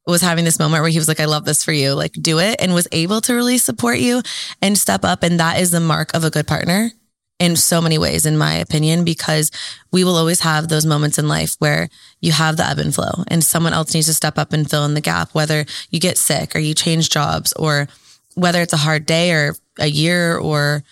was 0.07 0.21
having 0.21 0.45
this 0.45 0.59
moment 0.59 0.81
where 0.81 0.89
he 0.89 0.97
was 0.97 1.07
like, 1.07 1.19
I 1.19 1.25
love 1.25 1.45
this 1.45 1.63
for 1.63 1.71
you, 1.71 1.93
like 1.93 2.13
do 2.13 2.39
it, 2.39 2.57
and 2.59 2.73
was 2.73 2.87
able 2.91 3.21
to 3.21 3.33
really 3.33 3.57
support 3.57 3.97
you 3.99 4.21
and 4.61 4.77
step 4.77 5.03
up. 5.03 5.23
And 5.23 5.39
that 5.39 5.59
is 5.59 5.71
the 5.71 5.79
mark 5.79 6.13
of 6.13 6.23
a 6.23 6.29
good 6.29 6.47
partner 6.47 6.91
in 7.39 7.55
so 7.55 7.81
many 7.81 7.97
ways, 7.97 8.25
in 8.25 8.37
my 8.37 8.53
opinion, 8.55 9.03
because 9.03 9.51
we 9.91 10.03
will 10.03 10.15
always 10.15 10.39
have 10.41 10.67
those 10.67 10.85
moments 10.85 11.17
in 11.17 11.27
life 11.27 11.55
where 11.59 11.89
you 12.21 12.31
have 12.31 12.55
the 12.57 12.65
ebb 12.65 12.79
and 12.79 12.95
flow 12.95 13.23
and 13.27 13.43
someone 13.43 13.73
else 13.73 13.93
needs 13.93 14.07
to 14.07 14.13
step 14.13 14.37
up 14.37 14.53
and 14.53 14.69
fill 14.69 14.85
in 14.85 14.93
the 14.93 15.01
gap, 15.01 15.33
whether 15.33 15.65
you 15.89 15.99
get 15.99 16.17
sick 16.17 16.55
or 16.55 16.59
you 16.59 16.73
change 16.73 17.09
jobs 17.09 17.51
or 17.53 17.87
whether 18.35 18.61
it's 18.61 18.73
a 18.73 18.77
hard 18.77 19.05
day 19.05 19.31
or 19.31 19.55
a 19.79 19.87
year 19.87 20.37
or 20.37 20.83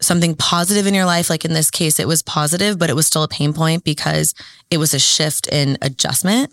something 0.00 0.34
positive 0.34 0.86
in 0.86 0.94
your 0.94 1.04
life. 1.04 1.30
Like 1.30 1.44
in 1.44 1.52
this 1.52 1.70
case, 1.70 2.00
it 2.00 2.08
was 2.08 2.22
positive, 2.22 2.78
but 2.78 2.90
it 2.90 2.96
was 2.96 3.06
still 3.06 3.22
a 3.22 3.28
pain 3.28 3.52
point 3.52 3.84
because 3.84 4.34
it 4.70 4.78
was 4.78 4.94
a 4.94 4.98
shift 4.98 5.46
in 5.48 5.78
adjustment. 5.82 6.52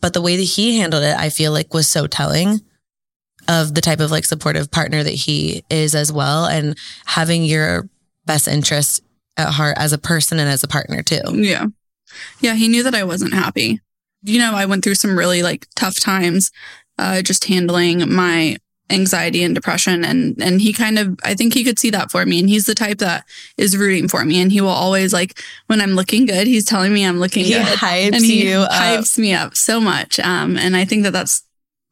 But 0.00 0.14
the 0.14 0.22
way 0.22 0.36
that 0.36 0.42
he 0.42 0.78
handled 0.78 1.04
it, 1.04 1.16
I 1.16 1.28
feel 1.28 1.52
like 1.52 1.74
was 1.74 1.86
so 1.86 2.06
telling 2.06 2.60
of 3.46 3.74
the 3.74 3.80
type 3.80 4.00
of 4.00 4.10
like 4.10 4.24
supportive 4.24 4.70
partner 4.70 5.02
that 5.02 5.10
he 5.10 5.64
is 5.70 5.94
as 5.94 6.12
well 6.12 6.46
and 6.46 6.76
having 7.04 7.44
your 7.44 7.88
best 8.32 8.46
interest 8.48 9.02
at 9.36 9.48
heart 9.58 9.76
as 9.78 9.92
a 9.92 9.98
person 9.98 10.38
and 10.38 10.48
as 10.48 10.62
a 10.62 10.68
partner 10.68 11.02
too. 11.02 11.20
Yeah. 11.50 11.66
Yeah. 12.40 12.54
He 12.54 12.68
knew 12.68 12.82
that 12.84 12.94
I 12.94 13.04
wasn't 13.04 13.34
happy. 13.34 13.80
You 14.22 14.38
know, 14.38 14.52
I 14.54 14.66
went 14.66 14.84
through 14.84 14.96
some 14.96 15.16
really 15.18 15.42
like 15.42 15.66
tough 15.74 15.98
times, 15.98 16.50
uh, 16.98 17.22
just 17.22 17.44
handling 17.46 18.12
my 18.12 18.56
anxiety 18.92 19.44
and 19.44 19.54
depression 19.54 20.04
and 20.04 20.34
and 20.42 20.60
he 20.60 20.72
kind 20.72 20.98
of 20.98 21.06
I 21.22 21.34
think 21.34 21.54
he 21.54 21.62
could 21.62 21.78
see 21.78 21.90
that 21.90 22.10
for 22.10 22.26
me 22.26 22.40
and 22.40 22.48
he's 22.48 22.66
the 22.66 22.74
type 22.74 22.98
that 22.98 23.24
is 23.56 23.76
rooting 23.76 24.08
for 24.08 24.24
me 24.24 24.40
and 24.42 24.50
he 24.50 24.60
will 24.60 24.68
always 24.84 25.12
like 25.12 25.40
when 25.68 25.80
I'm 25.80 25.92
looking 25.92 26.26
good 26.26 26.48
he's 26.48 26.64
telling 26.64 26.92
me 26.92 27.04
I'm 27.06 27.20
looking 27.20 27.44
he 27.44 27.52
good 27.52 27.78
hypes 27.78 28.14
and 28.16 28.24
he 28.24 28.48
you 28.50 28.58
up. 28.58 28.72
hypes 28.72 29.16
me 29.16 29.32
up 29.32 29.54
so 29.56 29.78
much 29.80 30.18
um 30.18 30.56
and 30.58 30.74
I 30.76 30.84
think 30.84 31.04
that 31.04 31.12
that's 31.12 31.44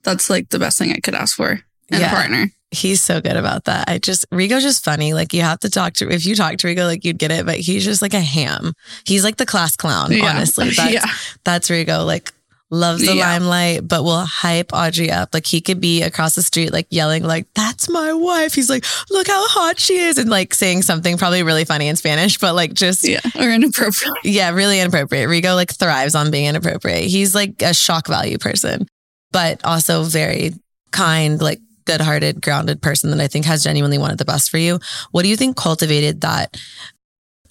that's 0.02 0.28
like 0.28 0.49
the 0.49 0.59
best 0.59 0.76
thing 0.76 0.90
I 0.90 0.99
could 0.99 1.14
ask 1.14 1.37
for 1.37 1.50
in 1.52 2.00
Yeah. 2.00 2.11
a 2.11 2.14
partner 2.18 2.50
He's 2.71 3.01
so 3.01 3.21
good 3.21 3.37
about 3.37 3.65
that. 3.65 3.89
I 3.89 3.99
just 3.99 4.29
Rigo's 4.31 4.63
just 4.63 4.85
funny. 4.85 5.15
Like 5.15 5.33
you 5.33 5.41
have 5.43 5.61
to 5.61 5.71
talk 5.71 5.95
to 5.95 6.11
if 6.13 6.27
you 6.27 6.35
talk 6.35 6.57
to 6.59 6.67
Rigo, 6.67 6.85
like 6.87 7.05
you'd 7.05 7.19
get 7.19 7.31
it, 7.31 7.47
but 7.47 7.57
he's 7.57 7.85
just 7.85 8.03
like 8.03 8.13
a 8.15 8.21
ham. 8.21 8.75
He's 9.07 9.25
like 9.25 9.37
the 9.39 9.47
class 9.47 9.75
clown, 9.77 10.13
Yeah. 10.13 10.27
honestly. 10.27 10.71
That's 10.77 10.93
yeah 10.93 11.05
that's 11.45 11.71
Rigo. 11.71 12.05
Like 12.05 12.31
loves 12.71 13.01
the 13.07 13.15
Yeah. 13.15 13.27
limelight, 13.27 13.89
but 13.89 14.05
will 14.05 14.27
hype 14.27 14.75
Audrey 14.75 15.11
up. 15.11 15.31
Like 15.33 15.47
he 15.47 15.63
could 15.63 15.81
be 15.81 16.03
across 16.03 16.35
the 16.35 16.43
street, 16.43 16.71
like 16.71 16.87
yelling, 16.91 17.25
like, 17.25 17.47
that's 17.55 17.89
my 17.89 18.13
wife. 18.13 18.53
He's 18.53 18.69
like, 18.69 18.85
look 19.09 19.27
how 19.27 19.49
hot 19.49 19.79
she 19.81 19.97
is. 19.97 20.19
And 20.19 20.29
like 20.29 20.53
saying 20.53 20.83
something 20.83 21.17
probably 21.17 21.43
really 21.43 21.65
funny 21.65 21.89
in 21.89 21.97
Spanish, 21.97 22.37
but 22.37 22.55
like 22.55 22.75
just 22.75 23.09
yeah 23.09 23.21
or 23.37 23.49
inappropriate 23.51 24.13
yeah, 24.25 24.51
really 24.51 24.79
inappropriate. 24.81 25.31
Rigo 25.31 25.55
like 25.55 25.73
thrives 25.73 26.15
on 26.15 26.31
being 26.31 26.45
inappropriate. 26.45 27.05
He's 27.05 27.35
like 27.35 27.63
a 27.63 27.73
shock 27.73 28.07
value 28.07 28.37
person, 28.37 28.87
but 29.33 29.65
also 29.65 30.03
very 30.03 30.53
kind, 30.91 31.41
like 31.41 31.61
good 31.88 32.00
hearted, 32.02 32.42
grounded 32.42 32.83
person 32.83 33.11
that 33.11 33.21
I 33.21 33.28
think 33.28 33.47
has 33.47 33.64
genuinely 33.64 33.99
wanted 33.99 34.18
the 34.18 34.25
best 34.26 34.50
for 34.50 34.59
you. 34.59 34.78
What 35.11 35.23
do 35.23 35.28
you 35.28 35.37
think 35.37 35.57
cultivated 35.57 36.21
that? 36.21 36.57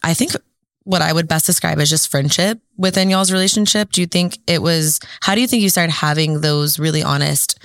I 0.04 0.14
think 0.14 0.34
what 0.84 1.02
I 1.02 1.12
would 1.12 1.28
best 1.28 1.48
describe 1.48 1.80
as 1.80 1.90
just 1.90 2.10
friendship 2.10 2.62
within 2.78 3.10
y'all's 3.10 3.32
relationship. 3.32 3.92
Do 3.92 4.00
you 4.00 4.08
think 4.08 4.38
it 4.48 4.62
was, 4.62 5.00
how 5.22 5.36
do 5.36 5.42
you 5.42 5.48
think 5.48 5.64
you 5.64 5.70
started 5.70 5.92
having 5.92 6.42
those 6.42 6.80
really 6.80 7.02
honest 7.04 7.60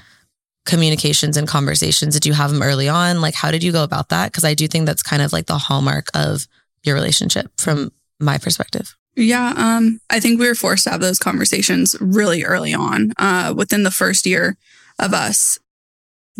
communications 0.64 1.36
and 1.36 1.46
conversations? 1.46 2.14
Did 2.14 2.26
you 2.26 2.32
have 2.32 2.50
them 2.50 2.62
early 2.62 2.88
on? 2.88 3.20
Like, 3.20 3.34
how 3.34 3.50
did 3.50 3.62
you 3.62 3.70
go 3.70 3.84
about 3.84 4.08
that? 4.08 4.32
Cause 4.32 4.44
I 4.44 4.54
do 4.54 4.66
think 4.66 4.86
that's 4.86 5.02
kind 5.02 5.22
of 5.22 5.32
like 5.32 5.46
the 5.46 5.58
hallmark 5.58 6.08
of 6.14 6.48
your 6.84 6.94
relationship 6.94 7.52
from 7.58 7.92
my 8.18 8.38
perspective. 8.38 8.96
Yeah, 9.14 9.52
um, 9.56 10.00
I 10.08 10.20
think 10.20 10.40
we 10.40 10.48
were 10.48 10.54
forced 10.54 10.84
to 10.84 10.90
have 10.90 11.02
those 11.02 11.18
conversations 11.18 11.94
really 12.00 12.44
early 12.44 12.72
on. 12.72 13.12
Uh, 13.18 13.52
within 13.54 13.82
the 13.82 13.90
first 13.90 14.24
year 14.24 14.56
of 14.98 15.12
us 15.12 15.58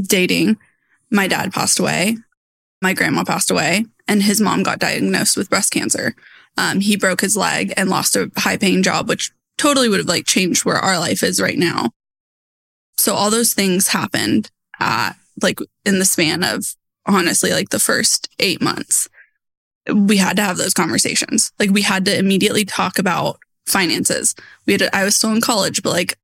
dating, 0.01 0.59
my 1.11 1.29
dad 1.29 1.53
passed 1.53 1.79
away, 1.79 2.17
my 2.81 2.95
grandma 2.95 3.25
passed 3.25 3.51
away, 3.51 3.87
and 4.09 4.23
his 4.23 4.41
mom 4.41 4.63
got 4.63 4.79
diagnosed 4.79 5.37
with 5.37 5.51
breast 5.51 5.73
cancer. 5.73 6.15
Um, 6.57 6.81
he 6.81 6.97
broke 6.97 7.21
his 7.21 7.37
leg 7.37 7.73
and 7.77 7.89
lost 7.89 8.17
a 8.17 8.31
high 8.37 8.57
paying 8.57 8.83
job, 8.83 9.09
which 9.09 9.31
totally 9.59 9.89
would 9.89 10.01
have 10.01 10.09
like 10.09 10.27
changed 10.27 10.65
where 10.65 10.77
our 10.77 10.99
life 10.99 11.23
is 11.23 11.41
right 11.41 11.59
now. 11.59 11.91
So 12.97 13.15
all 13.15 13.31
those 13.31 13.55
things 13.55 13.89
happened 13.89 14.51
at 14.79 15.13
like 15.41 15.61
in 15.85 15.99
the 15.99 16.05
span 16.05 16.45
of 16.45 16.75
honestly 17.07 17.51
like 17.51 17.71
the 17.71 17.79
first 17.79 18.29
eight 18.39 18.61
months 18.61 19.09
we 19.91 20.17
had 20.17 20.37
to 20.37 20.43
have 20.43 20.57
those 20.57 20.75
conversations. 20.75 21.53
Like 21.59 21.71
we 21.71 21.83
had 21.83 22.05
to 22.05 22.17
immediately 22.17 22.65
talk 22.65 22.99
about 22.99 23.39
finances. 23.67 24.35
We 24.67 24.75
had 24.75 24.81
to, 24.81 24.97
I 24.97 25.05
was 25.05 25.17
still 25.17 25.33
in 25.33 25.41
college, 25.41 25.83
but 25.83 25.93
like 25.93 26.19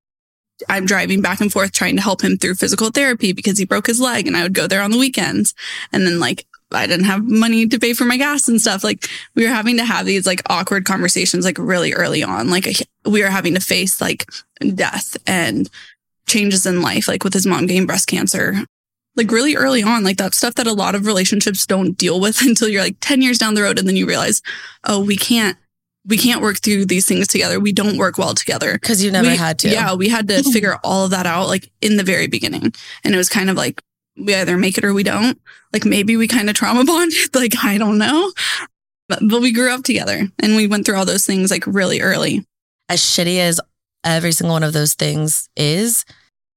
I'm 0.68 0.86
driving 0.86 1.20
back 1.20 1.40
and 1.40 1.52
forth 1.52 1.72
trying 1.72 1.96
to 1.96 2.02
help 2.02 2.22
him 2.22 2.36
through 2.36 2.54
physical 2.54 2.90
therapy 2.90 3.32
because 3.32 3.58
he 3.58 3.64
broke 3.64 3.86
his 3.86 4.00
leg 4.00 4.26
and 4.26 4.36
I 4.36 4.42
would 4.42 4.54
go 4.54 4.66
there 4.66 4.82
on 4.82 4.90
the 4.90 4.98
weekends. 4.98 5.54
And 5.92 6.06
then 6.06 6.18
like 6.20 6.46
I 6.70 6.86
didn't 6.86 7.06
have 7.06 7.24
money 7.24 7.66
to 7.66 7.78
pay 7.78 7.94
for 7.94 8.04
my 8.04 8.16
gas 8.16 8.48
and 8.48 8.60
stuff. 8.60 8.84
Like 8.84 9.08
we 9.34 9.44
were 9.44 9.54
having 9.54 9.76
to 9.78 9.84
have 9.84 10.06
these 10.06 10.26
like 10.26 10.42
awkward 10.50 10.84
conversations 10.84 11.44
like 11.44 11.58
really 11.58 11.92
early 11.92 12.22
on. 12.22 12.50
Like 12.50 12.66
we 13.04 13.22
were 13.22 13.30
having 13.30 13.54
to 13.54 13.60
face 13.60 14.00
like 14.00 14.26
death 14.74 15.16
and 15.26 15.70
changes 16.26 16.66
in 16.66 16.82
life, 16.82 17.08
like 17.08 17.24
with 17.24 17.34
his 17.34 17.46
mom 17.46 17.66
getting 17.66 17.86
breast 17.86 18.06
cancer 18.06 18.64
like 19.18 19.32
really 19.32 19.56
early 19.56 19.82
on, 19.82 20.04
like 20.04 20.16
that 20.16 20.32
stuff 20.32 20.54
that 20.54 20.66
a 20.66 20.72
lot 20.72 20.94
of 20.94 21.04
relationships 21.04 21.66
don't 21.66 21.98
deal 21.98 22.20
with 22.20 22.40
until 22.46 22.68
you're 22.68 22.82
like 22.82 22.96
10 23.00 23.20
years 23.20 23.36
down 23.36 23.54
the 23.54 23.62
road. 23.62 23.78
And 23.78 23.86
then 23.86 23.96
you 23.96 24.06
realize, 24.06 24.40
oh, 24.84 25.04
we 25.04 25.16
can't, 25.16 25.58
we 26.08 26.16
can't 26.16 26.40
work 26.40 26.58
through 26.58 26.86
these 26.86 27.06
things 27.06 27.26
together. 27.28 27.60
We 27.60 27.70
don't 27.72 27.98
work 27.98 28.18
well 28.18 28.34
together. 28.34 28.78
Cause 28.78 29.02
you 29.02 29.10
never 29.10 29.28
We- 29.28 29.36
had 29.36 29.58
to. 29.60 29.68
Yeah. 29.68 29.94
We 29.94 30.08
had 30.08 30.26
to 30.28 30.42
figure 30.52 30.76
all 30.82 31.04
of 31.04 31.10
that 31.12 31.26
out 31.26 31.46
like 31.48 31.70
in 31.80 31.96
the 31.96 32.02
very 32.02 32.26
beginning. 32.26 32.72
And 33.04 33.14
it 33.14 33.18
was 33.18 33.28
kind 33.28 33.50
of 33.50 33.56
like, 33.56 33.80
we 34.16 34.34
either 34.34 34.56
make 34.56 34.76
it 34.78 34.84
or 34.84 34.92
we 34.94 35.02
don't. 35.04 35.38
Like 35.72 35.84
maybe 35.84 36.16
we 36.16 36.26
kind 36.26 36.48
of 36.50 36.56
trauma 36.56 36.84
bonded. 36.84 37.16
Like, 37.34 37.54
I 37.62 37.78
don't 37.78 37.98
know. 37.98 38.32
But, 39.08 39.20
but 39.28 39.40
we 39.40 39.52
grew 39.52 39.70
up 39.72 39.84
together 39.84 40.26
and 40.40 40.56
we 40.56 40.66
went 40.66 40.84
through 40.86 40.96
all 40.96 41.04
those 41.06 41.24
things 41.26 41.50
like 41.50 41.66
really 41.66 42.00
early. 42.00 42.44
As 42.88 43.00
shitty 43.00 43.38
as 43.38 43.60
every 44.04 44.32
single 44.32 44.54
one 44.54 44.62
of 44.64 44.72
those 44.72 44.94
things 44.94 45.48
is, 45.56 46.04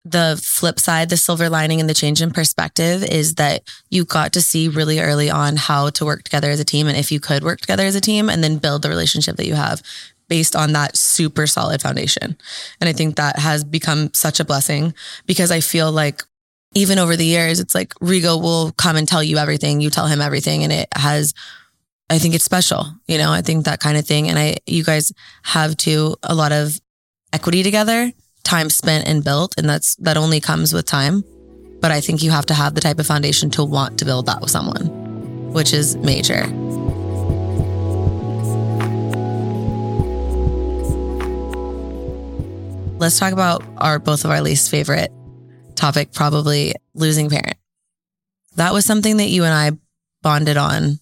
the 0.04 0.40
flip 0.44 0.80
side, 0.80 1.10
the 1.10 1.18
silver 1.18 1.50
lining 1.50 1.80
and 1.80 1.90
the 1.90 1.94
change 1.94 2.22
in 2.22 2.32
perspective 2.32 3.04
is 3.04 3.36
that 3.36 3.64
you 3.90 4.04
got 4.04 4.34
to 4.34 4.42
see 4.42 4.68
really 4.68 5.00
early 5.00 5.30
on 5.30 5.58
how 5.58 5.90
to 5.92 6.06
work 6.06 6.24
together 6.24 6.50
as 6.50 6.60
a 6.60 6.66
team 6.66 6.88
and 6.88 6.98
if 6.98 7.12
you 7.12 7.20
could 7.20 7.44
work 7.44 7.62
together 7.62 7.86
as 7.86 7.96
a 7.96 8.02
team 8.02 8.30
and 8.30 8.44
then 8.44 8.58
build 8.58 8.82
the 8.82 8.90
relationship 8.90 9.38
that 9.38 9.46
you 9.46 9.54
have 9.54 9.84
based 10.28 10.56
on 10.56 10.72
that 10.72 10.98
super 10.98 11.46
solid 11.46 11.82
foundation. 11.82 12.38
And 12.80 12.88
I 12.88 12.94
think 12.94 13.18
that 13.18 13.38
has 13.38 13.64
become 13.64 14.14
such 14.14 14.40
a 14.40 14.46
blessing 14.46 14.94
because 15.28 15.52
I 15.52 15.60
feel 15.60 15.92
like 15.92 16.24
even 16.74 16.98
over 16.98 17.16
the 17.16 17.26
years, 17.26 17.60
it's 17.60 17.76
like 17.76 17.94
Rigo 17.96 18.42
will 18.42 18.72
come 18.72 18.96
and 18.96 19.08
tell 19.08 19.22
you 19.22 19.38
everything. 19.38 19.82
You 19.82 19.90
tell 19.90 20.08
him 20.08 20.22
everything 20.22 20.64
and 20.64 20.72
it 20.72 20.88
has 20.96 21.34
I 22.10 22.20
think 22.20 22.36
it's 22.36 22.44
special, 22.44 22.88
you 23.08 23.18
know, 23.18 23.32
I 23.32 23.42
think 23.42 23.64
that 23.64 23.80
kind 23.80 23.98
of 23.98 24.06
thing. 24.06 24.28
And 24.28 24.38
I, 24.38 24.58
you 24.66 24.84
guys 24.84 25.14
have 25.44 25.78
to 25.78 26.16
a 26.24 26.36
lot 26.36 26.52
of 26.52 26.78
equity 27.32 27.64
together, 27.64 28.12
time 28.44 28.70
spent 28.70 29.08
and 29.08 29.24
built. 29.24 29.54
And 29.58 29.70
that's, 29.70 29.96
that 29.98 30.18
only 30.18 30.40
comes 30.40 30.74
with 30.74 30.86
time. 30.86 31.24
But 31.80 31.92
I 31.92 32.02
think 32.02 32.22
you 32.22 32.32
have 32.32 32.46
to 32.48 32.54
have 32.54 32.76
the 32.76 32.82
type 32.82 33.00
of 33.00 33.08
foundation 33.08 33.50
to 33.52 33.64
want 33.64 33.98
to 34.00 34.06
build 34.06 34.28
that 34.28 34.42
with 34.42 34.52
someone, 34.52 35.52
which 35.52 35.74
is 35.74 35.96
major. 35.98 36.46
Let's 43.00 43.18
talk 43.18 43.34
about 43.34 43.64
our, 43.78 43.98
both 43.98 44.26
of 44.26 44.30
our 44.30 44.42
least 44.42 44.70
favorite 44.70 45.12
topic, 45.76 46.14
probably 46.14 46.76
losing 46.94 47.32
parent. 47.32 47.58
That 48.58 48.74
was 48.74 48.86
something 48.86 49.18
that 49.18 49.30
you 49.30 49.44
and 49.44 49.54
I 49.54 49.72
bonded 50.22 50.56
on 50.56 51.00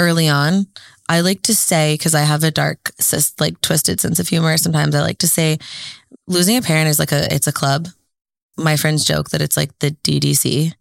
early 0.00 0.28
on. 0.28 0.66
I 1.10 1.22
like 1.22 1.42
to 1.42 1.56
say, 1.56 1.94
because 1.94 2.14
I 2.14 2.20
have 2.20 2.44
a 2.44 2.52
dark, 2.52 2.92
like 3.40 3.60
twisted 3.62 3.98
sense 3.98 4.20
of 4.20 4.28
humor, 4.28 4.56
sometimes 4.56 4.94
I 4.94 5.00
like 5.00 5.18
to 5.18 5.26
say 5.26 5.58
losing 6.28 6.56
a 6.56 6.62
parent 6.62 6.88
is 6.88 7.00
like 7.00 7.10
a, 7.10 7.34
it's 7.34 7.48
a 7.48 7.52
club. 7.52 7.88
My 8.56 8.76
friends 8.76 9.04
joke 9.04 9.30
that 9.30 9.42
it's 9.42 9.56
like 9.56 9.76
the 9.80 9.90
DDC, 9.90 10.72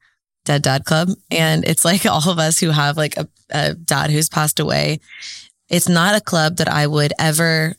Dead 0.45 0.61
Dad 0.61 0.85
Club. 0.85 1.09
And 1.31 1.65
it's 1.65 1.83
like 1.83 2.05
all 2.05 2.29
of 2.29 2.37
us 2.37 2.59
who 2.59 2.69
have 2.69 2.95
like 2.95 3.17
a, 3.17 3.27
a 3.49 3.73
dad 3.73 4.11
who's 4.11 4.29
passed 4.29 4.59
away. 4.59 4.99
It's 5.67 5.89
not 5.89 6.13
a 6.13 6.21
club 6.21 6.57
that 6.57 6.69
I 6.69 6.85
would 6.85 7.11
ever, 7.17 7.73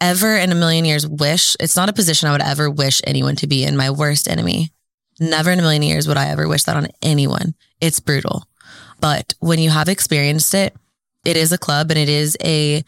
ever 0.00 0.36
in 0.36 0.50
a 0.50 0.56
million 0.56 0.84
years 0.84 1.06
wish, 1.06 1.56
it's 1.60 1.76
not 1.76 1.88
a 1.88 1.92
position 1.92 2.28
I 2.28 2.32
would 2.32 2.42
ever 2.42 2.68
wish 2.68 3.00
anyone 3.04 3.36
to 3.36 3.46
be 3.46 3.62
in, 3.62 3.76
my 3.76 3.90
worst 3.90 4.26
enemy. 4.26 4.70
Never 5.20 5.52
in 5.52 5.60
a 5.60 5.62
million 5.62 5.84
years 5.84 6.08
would 6.08 6.16
I 6.16 6.30
ever 6.30 6.48
wish 6.48 6.64
that 6.64 6.76
on 6.76 6.88
anyone. 7.00 7.54
It's 7.80 8.00
brutal. 8.00 8.42
But 9.00 9.34
when 9.38 9.60
you 9.60 9.70
have 9.70 9.88
experienced 9.88 10.52
it, 10.52 10.74
it 11.24 11.36
is 11.36 11.52
a 11.52 11.58
club 11.58 11.90
and 11.90 11.98
it 11.98 12.08
is 12.08 12.36
a 12.42 12.84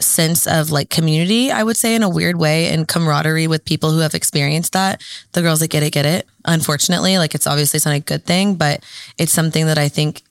sense 0.00 0.46
of 0.46 0.70
like 0.70 0.90
community, 0.90 1.50
I 1.50 1.62
would 1.62 1.76
say 1.76 1.94
in 1.94 2.02
a 2.02 2.08
weird 2.08 2.36
way 2.36 2.68
and 2.68 2.86
camaraderie 2.86 3.46
with 3.46 3.64
people 3.64 3.90
who 3.90 3.98
have 3.98 4.14
experienced 4.14 4.72
that. 4.72 5.02
The 5.32 5.42
girls 5.42 5.60
that 5.60 5.70
get 5.70 5.82
it, 5.82 5.92
get 5.92 6.06
it. 6.06 6.26
Unfortunately, 6.44 7.18
like 7.18 7.34
it's 7.34 7.46
obviously 7.46 7.80
not 7.84 7.96
a 7.96 8.00
good 8.00 8.24
thing, 8.24 8.54
but 8.54 8.84
it's 9.18 9.32
something 9.32 9.66
that 9.66 9.78
I 9.78 9.88
think 9.88 10.22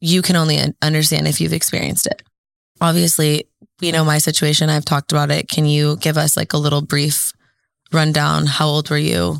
you 0.00 0.22
can 0.22 0.36
only 0.36 0.58
understand 0.82 1.26
if 1.26 1.40
you've 1.40 1.52
experienced 1.52 2.06
it. 2.06 2.22
Obviously, 2.80 3.48
you 3.80 3.92
know 3.92 4.04
my 4.04 4.18
situation. 4.18 4.68
I've 4.70 4.84
talked 4.84 5.12
about 5.12 5.30
it. 5.30 5.48
Can 5.48 5.66
you 5.66 5.96
give 5.96 6.16
us 6.16 6.36
like 6.36 6.52
a 6.52 6.58
little 6.58 6.82
brief 6.82 7.32
rundown? 7.92 8.46
How 8.46 8.66
old 8.66 8.90
were 8.90 8.98
you 8.98 9.38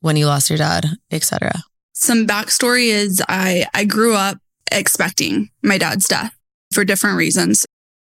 when 0.00 0.16
you 0.16 0.26
lost 0.26 0.50
your 0.50 0.58
dad, 0.58 0.86
etc.? 1.10 1.52
Some 1.92 2.26
backstory 2.26 2.88
is 2.88 3.22
I 3.28 3.66
I 3.72 3.84
grew 3.84 4.14
up 4.14 4.38
expecting 4.72 5.50
my 5.62 5.78
dad's 5.78 6.06
death 6.06 6.34
for 6.72 6.84
different 6.84 7.16
reasons. 7.16 7.66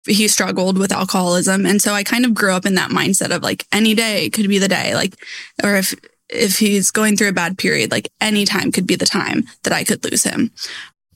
He 0.07 0.29
struggled 0.29 0.79
with 0.79 0.93
alcoholism. 0.93 1.65
And 1.65 1.81
so 1.81 1.95
I 1.95 2.03
kind 2.03 2.25
of 2.25 2.35
grew 2.35 2.53
up 2.53 2.67
in 2.67 2.75
that 2.75 2.91
mindset 2.91 3.35
of 3.35 3.43
like 3.43 3.67
any 3.73 3.95
day 3.95 4.29
could 4.31 4.49
be 4.49 4.59
the 4.59 4.69
day, 4.69 4.95
like, 4.95 5.17
or 5.63 5.77
if, 5.77 5.95
if 6.29 6.59
he's 6.59 6.91
going 6.91 7.17
through 7.17 7.31
a 7.31 7.33
bad 7.33 7.57
period, 7.57 7.91
like 7.91 8.11
any 8.21 8.45
time 8.45 8.71
could 8.71 8.87
be 8.87 8.97
the 8.97 9.07
time 9.07 9.45
that 9.63 9.73
I 9.73 9.85
could 9.85 10.05
lose 10.05 10.25
him. 10.25 10.51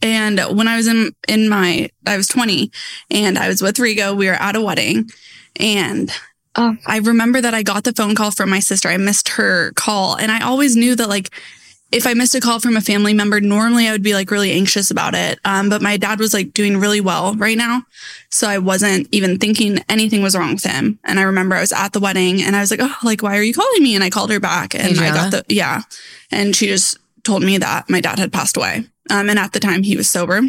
And 0.01 0.40
when 0.57 0.68
I 0.68 0.77
was 0.77 0.87
in, 0.87 1.12
in 1.27 1.48
my, 1.48 1.90
I 2.07 2.16
was 2.16 2.29
20 2.29 2.70
and 3.11 3.38
I 3.38 3.48
was 3.48 3.61
with 3.61 3.77
Rigo, 3.77 4.16
we 4.16 4.27
were 4.27 4.35
at 4.35 4.57
a 4.57 4.62
wedding 4.62 5.11
and 5.57 6.11
uh, 6.55 6.74
I 6.87 6.98
remember 6.98 7.40
that 7.40 7.55
I 7.55 7.62
got 7.62 7.85
the 7.85 7.92
phone 7.92 8.14
call 8.14 8.31
from 8.31 8.51
my 8.51 8.61
sister. 8.61 8.88
I 8.88 8.96
missed 8.96 9.31
her 9.31 9.72
call 9.72 10.16
and 10.16 10.33
I 10.33 10.40
always 10.40 10.77
knew 10.77 10.94
that 10.96 11.09
like 11.09 11.31
if 11.90 12.07
I 12.07 12.12
missed 12.14 12.35
a 12.35 12.40
call 12.40 12.61
from 12.61 12.77
a 12.77 12.83
family 12.83 13.14
member, 13.14 13.40
normally 13.40 13.88
I 13.88 13.92
would 13.92 14.03
be 14.03 14.12
like 14.12 14.31
really 14.31 14.53
anxious 14.53 14.90
about 14.90 15.14
it. 15.14 15.38
Um, 15.44 15.70
but 15.70 15.81
my 15.81 15.96
dad 15.96 16.18
was 16.18 16.35
like 16.35 16.53
doing 16.53 16.77
really 16.77 17.01
well 17.01 17.35
right 17.35 17.57
now. 17.57 17.83
So 18.31 18.46
I 18.46 18.59
wasn't 18.59 19.09
even 19.11 19.38
thinking 19.38 19.79
anything 19.88 20.22
was 20.22 20.37
wrong 20.37 20.55
with 20.55 20.64
him. 20.64 20.98
And 21.05 21.18
I 21.18 21.22
remember 21.22 21.57
I 21.57 21.61
was 21.61 21.72
at 21.72 21.94
the 21.94 22.01
wedding 22.01 22.42
and 22.42 22.55
I 22.55 22.61
was 22.61 22.70
like, 22.70 22.81
Oh, 22.83 22.94
like, 23.03 23.22
why 23.22 23.38
are 23.38 23.42
you 23.42 23.55
calling 23.55 23.83
me? 23.83 23.94
And 23.94 24.05
I 24.05 24.11
called 24.11 24.31
her 24.31 24.40
back 24.40 24.74
and 24.74 24.92
Adriana? 24.92 25.18
I 25.18 25.22
got 25.22 25.31
the, 25.31 25.55
yeah. 25.55 25.83
And 26.31 26.55
she 26.55 26.66
just 26.66 26.98
told 27.24 27.42
me 27.42 27.57
that 27.57 27.88
my 27.88 28.03
dad 28.03 28.18
had 28.18 28.33
passed 28.33 28.59
away. 28.59 28.85
Um, 29.11 29.31
and 29.31 29.38
at 29.38 29.53
the 29.53 29.61
time 29.61 29.83
he 29.83 29.96
was 29.96 30.11
sober. 30.11 30.42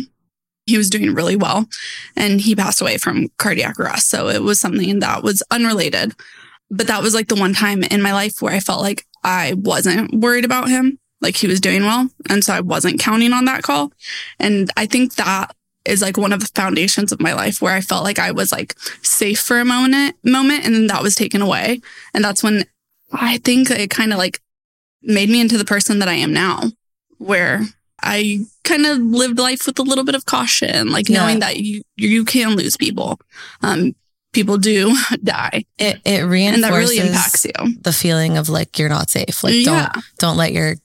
He 0.66 0.78
was 0.78 0.90
doing 0.90 1.16
really 1.16 1.36
well 1.36 1.68
and 2.16 2.42
he 2.42 2.54
passed 2.54 2.82
away 2.82 2.98
from 2.98 3.30
cardiac 3.38 3.80
arrest. 3.80 4.10
So 4.10 4.28
it 4.28 4.44
was 4.44 4.60
something 4.60 5.00
that 5.00 5.24
was 5.24 5.42
unrelated. 5.50 6.14
But 6.70 6.88
that 6.88 7.02
was 7.02 7.16
like 7.16 7.28
the 7.28 7.36
one 7.36 7.54
time 7.54 7.82
in 7.84 8.02
my 8.04 8.14
life 8.14 8.42
where 8.42 8.54
I 8.54 8.60
felt 8.60 8.82
like 8.82 9.08
I 9.24 9.54
wasn't 9.56 10.14
worried 10.14 10.46
about 10.46 10.70
him 10.70 10.99
like 11.22 11.36
he 11.36 11.48
was 11.48 11.60
doing 11.60 11.84
well. 11.84 12.10
And 12.30 12.44
so 12.44 12.54
I 12.54 12.62
wasn't 12.62 13.00
counting 13.00 13.34
on 13.34 13.46
that 13.46 13.64
call. 13.64 13.92
And 14.40 14.70
I 14.78 14.86
think 14.86 15.16
that 15.16 15.56
is 15.86 16.02
like 16.02 16.18
one 16.18 16.34
of 16.34 16.40
the 16.40 16.52
foundations 16.54 17.12
of 17.12 17.20
my 17.20 17.34
life 17.34 17.62
where 17.62 17.74
I 17.74 17.82
felt 17.82 18.04
like 18.04 18.20
I 18.20 18.32
was 18.32 18.52
like 18.52 18.78
safe 19.02 19.40
for 19.40 19.60
a 19.60 19.66
moment, 19.66 20.16
moment, 20.24 20.66
and 20.66 20.76
then 20.76 20.88
that 20.88 21.04
was 21.04 21.16
taken 21.16 21.42
away. 21.42 21.82
And 22.14 22.24
that's 22.24 22.44
when 22.44 22.66
I 23.12 23.38
think 23.40 23.72
it 23.72 23.90
kind 23.90 24.14
of 24.14 24.20
like 24.20 24.42
made 25.02 25.30
me 25.30 25.42
into 25.42 25.58
the 25.58 25.66
person 25.66 26.00
that 26.00 26.10
I 26.10 26.14
am 26.14 26.34
now, 26.34 26.64
where 27.18 27.62
I 28.02 28.46
kind 28.64 28.86
of 28.86 29.00
lived 29.00 29.40
life 29.40 29.66
with 29.66 29.80
a 29.80 29.84
little 29.84 30.04
bit 30.04 30.16
of 30.16 30.26
caution, 30.26 30.92
like 30.92 31.10
yeah. 31.10 31.22
knowing 31.22 31.40
that 31.40 31.58
you 31.58 31.82
you 31.96 32.26
can 32.26 32.56
lose 32.56 32.78
people. 32.78 33.20
Um, 33.62 33.96
people 34.32 34.58
do 34.58 34.96
die. 35.24 35.66
It 35.78 36.00
it 36.06 36.22
reinforces 36.22 36.56
and 36.56 36.64
that 36.64 36.78
really 36.78 37.00
impacts 37.00 37.46
you. 37.46 37.82
The 37.82 37.94
feeling 37.94 38.38
of 38.38 38.50
like 38.50 38.78
you're 38.78 38.90
not 38.90 39.10
safe. 39.10 39.44
Like 39.44 39.54
yeah. 39.56 39.92
don't 39.94 40.06
don't 40.18 40.38
let 40.38 40.54
your 40.54 40.76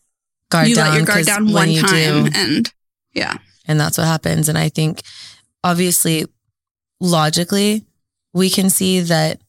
guard 0.54 0.68
you 0.68 0.74
down. 0.74 0.88
let 0.88 0.96
your 0.96 1.06
guard 1.06 1.26
down 1.26 1.52
one 1.52 1.74
time, 1.74 2.24
do, 2.24 2.30
and 2.34 2.72
yeah, 3.12 3.38
and 3.66 3.78
that's 3.78 3.98
what 3.98 4.06
happens. 4.06 4.48
And 4.48 4.58
I 4.58 4.68
think, 4.68 5.02
obviously, 5.62 6.26
logically, 7.00 7.84
we 8.32 8.50
can 8.50 8.70
see 8.70 9.00
that 9.00 9.40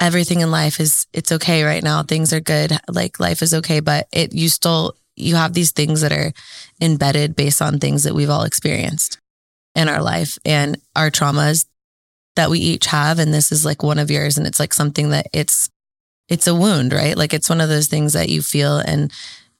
everything 0.00 0.40
in 0.40 0.50
life 0.50 0.80
is 0.80 1.06
it's 1.12 1.32
okay 1.32 1.64
right 1.64 1.82
now. 1.82 2.02
Things 2.02 2.32
are 2.32 2.40
good. 2.40 2.72
Like 2.88 3.20
life 3.20 3.42
is 3.42 3.54
okay, 3.54 3.80
but 3.80 4.08
it 4.12 4.34
you 4.34 4.48
still 4.48 4.96
you 5.16 5.36
have 5.36 5.54
these 5.54 5.72
things 5.72 6.00
that 6.00 6.12
are 6.12 6.32
embedded 6.80 7.36
based 7.36 7.62
on 7.62 7.78
things 7.78 8.02
that 8.02 8.14
we've 8.14 8.30
all 8.30 8.42
experienced 8.42 9.18
in 9.74 9.88
our 9.88 10.02
life 10.02 10.38
and 10.44 10.78
our 10.96 11.10
traumas 11.10 11.66
that 12.36 12.50
we 12.50 12.58
each 12.58 12.86
have 12.86 13.18
and 13.18 13.32
this 13.32 13.52
is 13.52 13.64
like 13.64 13.82
one 13.82 13.98
of 13.98 14.10
yours 14.10 14.36
and 14.36 14.46
it's 14.46 14.58
like 14.58 14.74
something 14.74 15.10
that 15.10 15.26
it's 15.32 15.70
it's 16.28 16.46
a 16.46 16.54
wound 16.54 16.92
right 16.92 17.16
like 17.16 17.32
it's 17.32 17.48
one 17.48 17.60
of 17.60 17.68
those 17.68 17.86
things 17.86 18.12
that 18.12 18.28
you 18.28 18.42
feel 18.42 18.78
and 18.78 19.12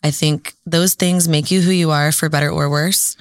I 0.04 0.10
think 0.10 0.54
those 0.66 0.94
things 0.94 1.26
make 1.28 1.50
you 1.50 1.62
who 1.62 1.70
you 1.70 1.90
are 1.90 2.12
for 2.12 2.28
better 2.28 2.50
or 2.50 2.68
worse. 2.68 3.16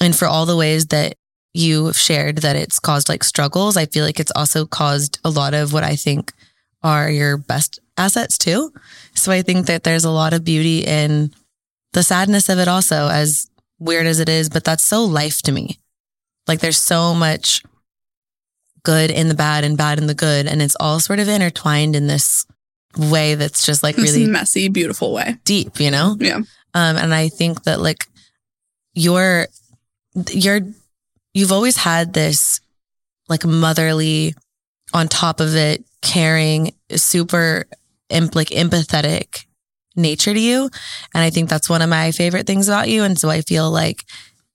And 0.00 0.14
for 0.14 0.26
all 0.26 0.44
the 0.44 0.56
ways 0.56 0.86
that 0.86 1.14
you 1.54 1.86
have 1.86 1.96
shared 1.96 2.38
that 2.38 2.56
it's 2.56 2.80
caused 2.80 3.08
like 3.08 3.22
struggles, 3.22 3.76
I 3.76 3.86
feel 3.86 4.04
like 4.04 4.18
it's 4.18 4.32
also 4.34 4.66
caused 4.66 5.20
a 5.24 5.30
lot 5.30 5.54
of 5.54 5.72
what 5.72 5.84
I 5.84 5.94
think 5.94 6.32
are 6.82 7.08
your 7.08 7.36
best 7.36 7.78
assets 7.96 8.36
too. 8.36 8.72
So 9.14 9.30
I 9.30 9.42
think 9.42 9.66
that 9.66 9.84
there's 9.84 10.04
a 10.04 10.10
lot 10.10 10.32
of 10.32 10.44
beauty 10.44 10.80
in 10.80 11.32
the 11.92 12.02
sadness 12.02 12.48
of 12.48 12.58
it 12.58 12.68
also, 12.68 13.08
as 13.08 13.48
weird 13.78 14.06
as 14.06 14.18
it 14.18 14.28
is, 14.28 14.48
but 14.48 14.64
that's 14.64 14.84
so 14.84 15.04
life 15.04 15.42
to 15.42 15.52
me. 15.52 15.78
Like 16.48 16.60
there's 16.60 16.80
so 16.80 17.14
much 17.14 17.62
good 18.82 19.10
in 19.10 19.28
the 19.28 19.34
bad 19.34 19.62
and 19.62 19.76
bad 19.76 19.98
in 19.98 20.06
the 20.06 20.14
good. 20.14 20.46
And 20.46 20.60
it's 20.60 20.76
all 20.80 20.98
sort 20.98 21.20
of 21.20 21.28
intertwined 21.28 21.94
in 21.94 22.08
this 22.08 22.46
way 22.96 23.34
that's 23.34 23.64
just 23.64 23.82
like 23.82 23.96
really 23.96 24.26
messy, 24.26 24.68
beautiful 24.68 25.12
way. 25.12 25.36
Deep, 25.44 25.80
you 25.80 25.90
know? 25.90 26.16
Yeah. 26.18 26.36
Um, 26.74 26.96
and 26.96 27.14
I 27.14 27.28
think 27.28 27.64
that 27.64 27.80
like 27.80 28.06
you're, 28.94 29.46
you're, 30.30 30.60
you've 31.34 31.52
always 31.52 31.76
had 31.76 32.12
this 32.12 32.60
like 33.28 33.44
motherly 33.44 34.34
on 34.92 35.08
top 35.08 35.40
of 35.40 35.54
it, 35.54 35.84
caring, 36.02 36.74
super 36.94 37.66
imp- 38.08 38.34
like 38.34 38.48
empathetic 38.48 39.44
nature 39.96 40.34
to 40.34 40.40
you. 40.40 40.70
And 41.14 41.22
I 41.22 41.30
think 41.30 41.48
that's 41.48 41.68
one 41.68 41.82
of 41.82 41.88
my 41.88 42.10
favorite 42.10 42.46
things 42.46 42.68
about 42.68 42.88
you. 42.88 43.04
And 43.04 43.18
so 43.18 43.28
I 43.28 43.42
feel 43.42 43.70
like 43.70 44.04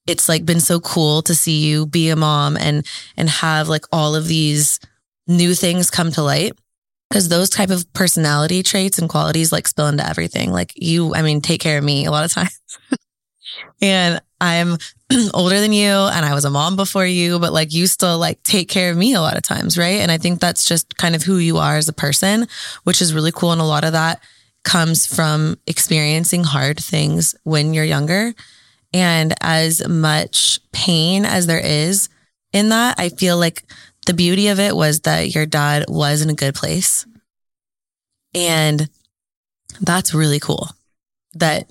it's 0.08 0.30
like 0.30 0.46
been 0.46 0.60
so 0.60 0.80
cool 0.80 1.22
to 1.24 1.34
see 1.34 1.66
you 1.66 1.86
be 1.86 2.10
a 2.10 2.16
mom 2.16 2.58
and, 2.58 2.86
and 3.18 3.30
have 3.30 3.70
like 3.70 3.86
all 3.92 4.16
of 4.16 4.28
these 4.28 4.80
new 5.28 5.56
things 5.56 5.90
come 5.90 6.12
to 6.12 6.22
light 6.22 6.54
because 7.16 7.30
those 7.30 7.50
type 7.50 7.70
of 7.70 7.92
personality 7.94 8.62
traits 8.62 9.00
and 9.00 9.08
qualities 9.08 9.50
like 9.50 9.70
spill 9.70 9.88
into 9.88 10.06
everything. 10.06 10.52
Like 10.52 10.74
you, 10.76 11.16
I 11.16 11.22
mean, 11.22 11.40
take 11.40 11.62
care 11.62 11.78
of 11.78 11.84
me 11.84 12.04
a 12.04 12.12
lot 12.12 12.26
of 12.26 12.34
times. 12.34 12.60
and 13.82 14.22
I'm 14.42 14.76
older 15.34 15.62
than 15.62 15.72
you 15.72 15.88
and 15.88 16.26
I 16.26 16.34
was 16.34 16.44
a 16.44 16.50
mom 16.50 16.76
before 16.76 17.06
you, 17.06 17.40
but 17.40 17.54
like 17.54 17.72
you 17.72 17.88
still 17.88 18.20
like 18.20 18.44
take 18.44 18.68
care 18.68 18.92
of 18.92 18.98
me 18.98 19.14
a 19.14 19.22
lot 19.22 19.38
of 19.38 19.44
times, 19.44 19.78
right? 19.78 20.02
And 20.02 20.12
I 20.12 20.18
think 20.18 20.42
that's 20.42 20.68
just 20.68 20.98
kind 20.98 21.16
of 21.16 21.24
who 21.24 21.38
you 21.38 21.56
are 21.56 21.78
as 21.78 21.88
a 21.88 21.94
person, 21.94 22.50
which 22.84 23.02
is 23.02 23.14
really 23.14 23.32
cool. 23.32 23.54
And 23.54 23.62
a 23.62 23.64
lot 23.66 23.86
of 23.86 23.94
that 23.94 24.22
comes 24.66 25.08
from 25.08 25.58
experiencing 25.68 26.44
hard 26.44 26.82
things 26.82 27.34
when 27.46 27.74
you're 27.74 27.86
younger. 27.86 28.34
And 28.94 29.34
as 29.40 29.88
much 29.88 30.60
pain 30.74 31.24
as 31.24 31.48
there 31.48 31.66
is 31.66 32.10
in 32.52 32.68
that, 32.70 33.00
I 33.00 33.08
feel 33.08 33.38
like 33.38 33.64
the 34.06 34.14
beauty 34.14 34.48
of 34.50 34.60
it 34.60 34.76
was 34.76 35.02
that 35.02 35.34
your 35.34 35.46
dad 35.46 35.86
was 35.88 36.22
in 36.22 36.30
a 36.30 36.36
good 36.36 36.56
place. 36.56 37.06
And 38.34 38.90
that's 39.82 40.14
really 40.14 40.40
cool 40.40 40.70
that 41.34 41.70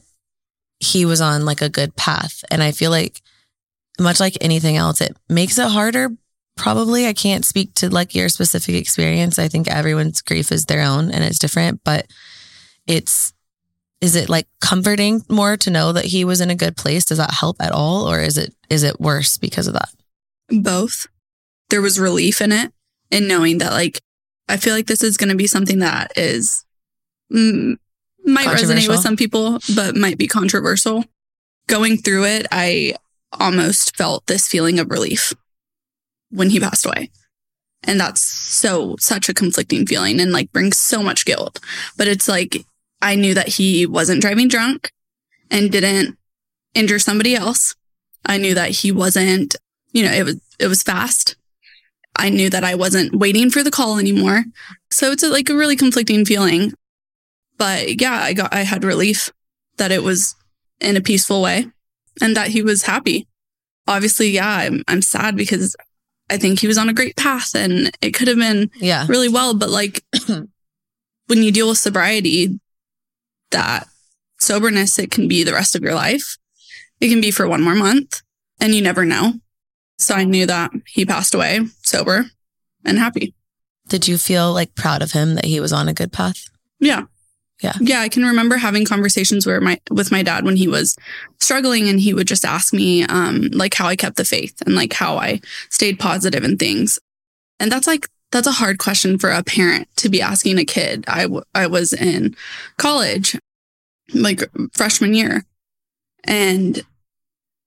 he 0.80 1.04
was 1.04 1.20
on 1.20 1.44
like 1.44 1.62
a 1.62 1.68
good 1.68 1.96
path. 1.96 2.44
And 2.50 2.62
I 2.62 2.72
feel 2.72 2.90
like 2.90 3.22
much 4.00 4.20
like 4.20 4.36
anything 4.40 4.76
else, 4.76 5.00
it 5.00 5.16
makes 5.28 5.58
it 5.58 5.68
harder. 5.68 6.10
Probably 6.56 7.06
I 7.06 7.12
can't 7.12 7.44
speak 7.44 7.74
to 7.74 7.88
like 7.88 8.14
your 8.14 8.28
specific 8.28 8.74
experience. 8.74 9.38
I 9.38 9.48
think 9.48 9.68
everyone's 9.68 10.22
grief 10.22 10.52
is 10.52 10.66
their 10.66 10.82
own 10.82 11.10
and 11.10 11.24
it's 11.24 11.38
different, 11.38 11.80
but 11.84 12.06
it's, 12.86 13.32
is 14.00 14.16
it 14.16 14.28
like 14.28 14.46
comforting 14.60 15.22
more 15.28 15.56
to 15.56 15.70
know 15.70 15.92
that 15.92 16.04
he 16.04 16.24
was 16.24 16.40
in 16.40 16.50
a 16.50 16.54
good 16.54 16.76
place? 16.76 17.06
Does 17.06 17.18
that 17.18 17.32
help 17.32 17.56
at 17.60 17.72
all? 17.72 18.08
Or 18.08 18.20
is 18.20 18.36
it, 18.36 18.54
is 18.68 18.82
it 18.82 19.00
worse 19.00 19.38
because 19.38 19.66
of 19.66 19.74
that? 19.74 19.88
Both 20.50 21.06
there 21.70 21.82
was 21.82 21.98
relief 21.98 22.40
in 22.40 22.52
it 22.52 22.72
in 23.10 23.28
knowing 23.28 23.58
that 23.58 23.72
like 23.72 24.00
I 24.48 24.56
feel 24.56 24.74
like 24.74 24.86
this 24.86 25.02
is 25.02 25.16
going 25.16 25.30
to 25.30 25.36
be 25.36 25.46
something 25.46 25.78
that 25.78 26.12
is 26.16 26.64
mm, 27.32 27.76
might 28.24 28.46
resonate 28.46 28.88
with 28.88 29.00
some 29.00 29.16
people, 29.16 29.58
but 29.74 29.96
might 29.96 30.18
be 30.18 30.26
controversial. 30.26 31.04
Going 31.66 31.96
through 31.96 32.24
it, 32.24 32.46
I 32.50 32.94
almost 33.32 33.96
felt 33.96 34.26
this 34.26 34.46
feeling 34.46 34.78
of 34.78 34.90
relief 34.90 35.32
when 36.30 36.50
he 36.50 36.60
passed 36.60 36.86
away. 36.86 37.10
And 37.82 38.00
that's 38.00 38.22
so, 38.22 38.96
such 38.98 39.28
a 39.28 39.34
conflicting 39.34 39.86
feeling 39.86 40.20
and 40.20 40.32
like 40.32 40.52
brings 40.52 40.78
so 40.78 41.02
much 41.02 41.26
guilt. 41.26 41.60
But 41.96 42.08
it's 42.08 42.28
like, 42.28 42.64
I 43.02 43.14
knew 43.14 43.34
that 43.34 43.48
he 43.48 43.86
wasn't 43.86 44.22
driving 44.22 44.48
drunk 44.48 44.90
and 45.50 45.70
didn't 45.70 46.16
injure 46.74 46.98
somebody 46.98 47.34
else. 47.34 47.74
I 48.24 48.38
knew 48.38 48.54
that 48.54 48.70
he 48.70 48.90
wasn't, 48.90 49.56
you 49.92 50.04
know, 50.04 50.12
it 50.12 50.24
was, 50.24 50.40
it 50.58 50.66
was 50.66 50.82
fast 50.82 51.36
I 52.16 52.30
knew 52.30 52.50
that 52.50 52.64
I 52.64 52.74
wasn't 52.74 53.14
waiting 53.14 53.50
for 53.50 53.62
the 53.62 53.70
call 53.70 53.98
anymore. 53.98 54.44
So 54.90 55.10
it's 55.10 55.22
a, 55.22 55.28
like 55.28 55.48
a 55.48 55.54
really 55.54 55.76
conflicting 55.76 56.24
feeling. 56.24 56.72
But 57.58 58.00
yeah, 58.00 58.14
I 58.14 58.32
got, 58.32 58.54
I 58.54 58.60
had 58.60 58.84
relief 58.84 59.30
that 59.76 59.92
it 59.92 60.02
was 60.02 60.34
in 60.80 60.96
a 60.96 61.00
peaceful 61.00 61.42
way 61.42 61.66
and 62.20 62.36
that 62.36 62.48
he 62.48 62.62
was 62.62 62.82
happy. 62.82 63.26
Obviously, 63.86 64.30
yeah, 64.30 64.48
I'm, 64.48 64.82
I'm 64.88 65.02
sad 65.02 65.36
because 65.36 65.76
I 66.30 66.38
think 66.38 66.60
he 66.60 66.66
was 66.66 66.78
on 66.78 66.88
a 66.88 66.94
great 66.94 67.16
path 67.16 67.54
and 67.54 67.90
it 68.00 68.12
could 68.12 68.28
have 68.28 68.38
been 68.38 68.70
yeah. 68.76 69.06
really 69.08 69.28
well. 69.28 69.54
But 69.54 69.70
like 69.70 70.02
when 70.28 71.42
you 71.42 71.52
deal 71.52 71.68
with 71.68 71.78
sobriety, 71.78 72.58
that 73.50 73.86
soberness, 74.38 74.98
it 74.98 75.10
can 75.10 75.28
be 75.28 75.44
the 75.44 75.52
rest 75.52 75.74
of 75.74 75.82
your 75.82 75.94
life. 75.94 76.36
It 77.00 77.08
can 77.08 77.20
be 77.20 77.30
for 77.30 77.46
one 77.46 77.62
more 77.62 77.74
month 77.74 78.22
and 78.60 78.74
you 78.74 78.82
never 78.82 79.04
know. 79.04 79.34
So 79.98 80.14
I 80.14 80.24
knew 80.24 80.46
that 80.46 80.70
he 80.86 81.04
passed 81.04 81.34
away 81.34 81.60
sober 81.82 82.26
and 82.84 82.98
happy. 82.98 83.34
Did 83.88 84.08
you 84.08 84.18
feel 84.18 84.52
like 84.52 84.74
proud 84.74 85.02
of 85.02 85.12
him 85.12 85.34
that 85.34 85.44
he 85.44 85.60
was 85.60 85.72
on 85.72 85.88
a 85.88 85.94
good 85.94 86.12
path? 86.12 86.48
Yeah. 86.80 87.04
Yeah. 87.62 87.74
Yeah. 87.80 88.00
I 88.00 88.08
can 88.08 88.24
remember 88.24 88.56
having 88.56 88.84
conversations 88.84 89.46
where 89.46 89.60
my, 89.60 89.80
with 89.90 90.10
my 90.10 90.22
dad 90.22 90.44
when 90.44 90.56
he 90.56 90.66
was 90.66 90.96
struggling 91.40 91.88
and 91.88 92.00
he 92.00 92.12
would 92.12 92.26
just 92.26 92.44
ask 92.44 92.72
me, 92.72 93.04
um, 93.04 93.48
like 93.52 93.74
how 93.74 93.86
I 93.86 93.96
kept 93.96 94.16
the 94.16 94.24
faith 94.24 94.60
and 94.66 94.74
like 94.74 94.92
how 94.92 95.16
I 95.16 95.40
stayed 95.70 95.98
positive 95.98 96.44
and 96.44 96.58
things. 96.58 96.98
And 97.60 97.70
that's 97.70 97.86
like, 97.86 98.08
that's 98.32 98.48
a 98.48 98.52
hard 98.52 98.78
question 98.78 99.18
for 99.18 99.30
a 99.30 99.44
parent 99.44 99.86
to 99.96 100.08
be 100.08 100.20
asking 100.20 100.58
a 100.58 100.64
kid. 100.64 101.04
I, 101.06 101.22
w- 101.22 101.44
I 101.54 101.68
was 101.68 101.92
in 101.92 102.34
college, 102.78 103.38
like 104.12 104.42
freshman 104.72 105.14
year. 105.14 105.44
And 106.24 106.82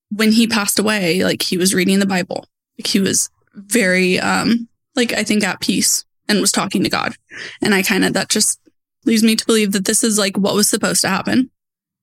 when 0.10 0.32
he 0.32 0.48
passed 0.48 0.80
away, 0.80 1.24
like 1.24 1.42
he 1.42 1.58
was 1.58 1.74
reading 1.74 2.00
the 2.00 2.06
Bible. 2.06 2.46
Like 2.78 2.88
he 2.88 3.00
was 3.00 3.30
very, 3.54 4.20
um, 4.20 4.68
like 4.96 5.14
I 5.14 5.24
think 5.24 5.44
at 5.44 5.62
peace 5.62 6.06
and 6.28 6.42
was 6.42 6.52
talking 6.52 6.84
to 6.84 6.90
God. 6.90 7.14
And 7.62 7.74
I 7.74 7.82
kind 7.84 8.06
of, 8.06 8.14
that 8.14 8.30
just 8.30 8.60
leads 9.06 9.24
me 9.24 9.36
to 9.36 9.46
believe 9.46 9.72
that 9.72 9.86
this 9.86 10.04
is 10.04 10.18
like 10.18 10.38
what 10.38 10.56
was 10.56 10.70
supposed 10.70 11.02
to 11.02 11.10
happen. 11.10 11.50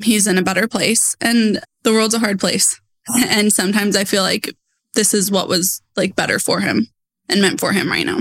He's 0.02 0.26
in 0.26 0.38
a 0.38 0.42
better 0.42 0.66
place 0.66 1.16
and 1.20 1.60
the 1.82 1.92
world's 1.92 2.14
a 2.14 2.18
hard 2.18 2.40
place. 2.40 2.80
And 3.28 3.52
sometimes 3.52 3.96
I 3.96 4.04
feel 4.04 4.22
like 4.22 4.50
this 4.94 5.12
is 5.12 5.30
what 5.30 5.46
was 5.46 5.82
like 5.94 6.16
better 6.16 6.38
for 6.38 6.60
him 6.60 6.88
and 7.28 7.42
meant 7.42 7.60
for 7.60 7.72
him 7.72 7.90
right 7.90 8.06
now. 8.06 8.20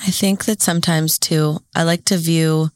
I 0.00 0.10
think 0.12 0.44
that 0.44 0.62
sometimes 0.62 1.18
too, 1.18 1.58
I 1.74 1.82
like 1.82 2.04
to 2.06 2.16
view 2.16 2.70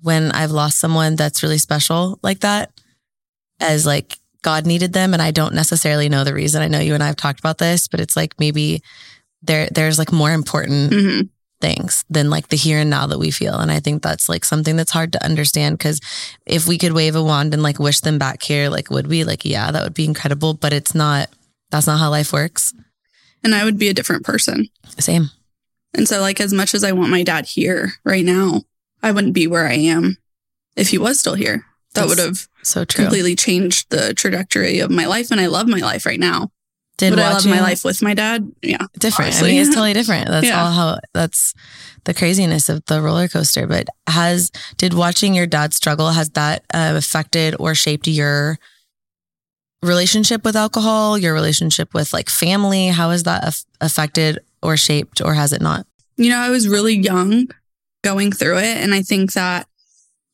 when 0.00 0.32
I've 0.32 0.50
lost 0.50 0.78
someone 0.78 1.16
that's 1.16 1.42
really 1.42 1.58
special 1.58 2.18
like 2.22 2.40
that 2.40 2.70
as 3.60 3.84
like 3.84 4.16
God 4.42 4.66
needed 4.66 4.92
them. 4.92 5.12
And 5.12 5.22
I 5.22 5.30
don't 5.30 5.54
necessarily 5.54 6.08
know 6.08 6.24
the 6.24 6.34
reason. 6.34 6.62
I 6.62 6.68
know 6.68 6.80
you 6.80 6.94
and 6.94 7.02
I 7.02 7.06
have 7.06 7.16
talked 7.16 7.40
about 7.40 7.58
this, 7.58 7.88
but 7.88 8.00
it's 8.00 8.16
like 8.16 8.38
maybe 8.38 8.82
there, 9.42 9.68
there's 9.70 9.98
like 9.98 10.12
more 10.12 10.32
important 10.32 10.92
mm-hmm. 10.92 11.26
things 11.60 12.04
than 12.08 12.30
like 12.30 12.48
the 12.48 12.56
here 12.56 12.78
and 12.78 12.90
now 12.90 13.06
that 13.06 13.18
we 13.18 13.30
feel. 13.30 13.58
And 13.58 13.70
I 13.70 13.80
think 13.80 14.02
that's 14.02 14.28
like 14.28 14.44
something 14.44 14.76
that's 14.76 14.92
hard 14.92 15.12
to 15.12 15.24
understand 15.24 15.78
because 15.78 16.00
if 16.46 16.66
we 16.66 16.78
could 16.78 16.92
wave 16.92 17.16
a 17.16 17.22
wand 17.22 17.52
and 17.52 17.62
like 17.62 17.78
wish 17.78 18.00
them 18.00 18.18
back 18.18 18.42
here, 18.42 18.68
like 18.68 18.90
would 18.90 19.06
we? 19.06 19.24
Like, 19.24 19.44
yeah, 19.44 19.70
that 19.70 19.82
would 19.82 19.94
be 19.94 20.04
incredible, 20.04 20.54
but 20.54 20.72
it's 20.72 20.94
not, 20.94 21.28
that's 21.70 21.86
not 21.86 21.98
how 21.98 22.10
life 22.10 22.32
works. 22.32 22.72
And 23.42 23.54
I 23.54 23.64
would 23.64 23.78
be 23.78 23.88
a 23.88 23.94
different 23.94 24.24
person. 24.24 24.68
Same. 24.98 25.30
And 25.94 26.06
so, 26.08 26.20
like, 26.20 26.40
as 26.40 26.52
much 26.52 26.74
as 26.74 26.84
I 26.84 26.92
want 26.92 27.10
my 27.10 27.22
dad 27.22 27.46
here 27.46 27.92
right 28.04 28.24
now, 28.24 28.62
I 29.02 29.10
wouldn't 29.10 29.32
be 29.32 29.46
where 29.46 29.66
I 29.66 29.74
am 29.74 30.18
if 30.76 30.88
he 30.90 30.98
was 30.98 31.18
still 31.18 31.34
here 31.34 31.64
that 31.94 32.06
would 32.06 32.18
have 32.18 32.46
so 32.62 32.84
true. 32.84 33.04
completely 33.04 33.34
changed 33.34 33.90
the 33.90 34.14
trajectory 34.14 34.80
of 34.80 34.90
my 34.90 35.06
life. 35.06 35.30
And 35.30 35.40
I 35.40 35.46
love 35.46 35.68
my 35.68 35.80
life 35.80 36.06
right 36.06 36.20
now. 36.20 36.50
Did 36.98 37.10
Would 37.10 37.20
I 37.20 37.32
love 37.32 37.46
my 37.46 37.60
life 37.60 37.84
with 37.84 38.02
my 38.02 38.12
dad? 38.12 38.50
Yeah. 38.60 38.84
Different. 38.98 39.28
Obviously. 39.28 39.50
I 39.50 39.52
mean, 39.52 39.60
it's 39.62 39.70
totally 39.74 39.92
different. 39.92 40.28
That's 40.28 40.46
yeah. 40.46 40.64
all 40.64 40.72
how 40.72 40.98
that's 41.14 41.54
the 42.04 42.12
craziness 42.12 42.68
of 42.68 42.84
the 42.86 43.00
roller 43.00 43.28
coaster. 43.28 43.68
But 43.68 43.86
has, 44.08 44.50
did 44.76 44.94
watching 44.94 45.34
your 45.34 45.46
dad 45.46 45.72
struggle, 45.74 46.10
has 46.10 46.30
that 46.30 46.64
uh, 46.74 46.94
affected 46.96 47.54
or 47.60 47.76
shaped 47.76 48.08
your 48.08 48.58
relationship 49.80 50.44
with 50.44 50.56
alcohol, 50.56 51.16
your 51.16 51.34
relationship 51.34 51.94
with 51.94 52.12
like 52.12 52.28
family? 52.28 52.88
How 52.88 53.10
has 53.10 53.22
that 53.22 53.46
af- 53.46 53.64
affected 53.80 54.40
or 54.60 54.76
shaped 54.76 55.20
or 55.20 55.34
has 55.34 55.52
it 55.52 55.62
not? 55.62 55.86
You 56.16 56.30
know, 56.30 56.38
I 56.38 56.50
was 56.50 56.66
really 56.66 56.96
young 56.96 57.46
going 58.02 58.32
through 58.32 58.58
it. 58.58 58.76
And 58.76 58.92
I 58.92 59.02
think 59.02 59.34
that 59.34 59.68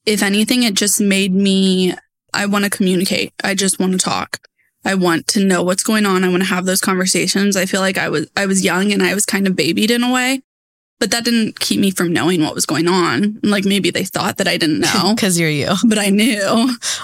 if 0.07 0.23
anything, 0.23 0.62
it 0.62 0.75
just 0.75 1.01
made 1.01 1.33
me, 1.33 1.95
I 2.33 2.47
want 2.47 2.64
to 2.64 2.71
communicate. 2.71 3.33
I 3.43 3.55
just 3.55 3.79
want 3.79 3.93
to 3.93 3.99
talk. 3.99 4.38
I 4.85 4.95
want 4.95 5.27
to 5.29 5.45
know 5.45 5.62
what's 5.62 5.83
going 5.83 6.05
on. 6.05 6.25
I 6.25 6.29
want 6.29 6.43
to 6.43 6.49
have 6.49 6.67
those 6.67 6.81
conversations. 6.81 7.57
I 7.57 7.64
feel 7.64 7.81
like 7.81 7.97
I 7.97 8.09
was, 8.09 8.31
I 8.37 8.47
was 8.47 8.64
young 8.64 8.93
and 8.93 9.03
I 9.03 9.14
was 9.14 9.25
kind 9.25 9.47
of 9.47 9.57
babied 9.57 9.90
in 9.90 10.03
a 10.03 10.12
way, 10.12 10.43
but 11.01 11.11
that 11.11 11.25
didn't 11.25 11.59
keep 11.59 11.81
me 11.81 11.90
from 11.90 12.12
knowing 12.12 12.43
what 12.43 12.55
was 12.55 12.67
going 12.67 12.87
on. 12.87 13.40
Like 13.43 13.64
maybe 13.64 13.90
they 13.90 14.05
thought 14.05 14.37
that 14.37 14.49
I 14.49 14.59
didn't 14.59 14.81
know. 14.95 15.14
Cause 15.17 15.38
you're 15.38 15.49
you. 15.49 15.71
But 15.88 15.99
I 15.99 16.11
knew. 16.11 16.38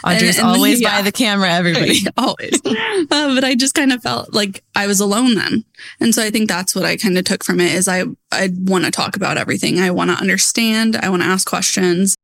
Audrey's 0.04 0.38
and, 0.38 0.46
and 0.46 0.56
always 0.56 0.80
yeah, 0.82 0.98
by 0.98 1.02
the 1.02 1.12
camera, 1.12 1.50
everybody. 1.50 2.00
always. 2.18 2.60
uh, 2.66 3.34
but 3.34 3.44
I 3.44 3.54
just 3.54 3.74
kind 3.74 3.94
of 3.94 4.02
felt 4.02 4.34
like 4.34 4.62
I 4.76 4.86
was 4.86 5.00
alone 5.00 5.36
then. 5.36 5.64
And 6.00 6.14
so 6.14 6.22
I 6.22 6.28
think 6.28 6.50
that's 6.50 6.74
what 6.74 6.84
I 6.84 6.98
kind 6.98 7.16
of 7.16 7.24
took 7.24 7.44
from 7.44 7.60
it 7.60 7.72
is 7.72 7.88
I, 7.88 8.04
I 8.30 8.50
want 8.54 8.84
to 8.84 8.90
talk 8.90 9.16
about 9.16 9.38
everything. 9.38 9.80
I 9.80 9.90
want 9.90 10.10
to 10.10 10.16
understand. 10.16 10.96
I 10.96 11.08
want 11.08 11.22
to 11.22 11.28
ask 11.28 11.48
questions. 11.48 12.14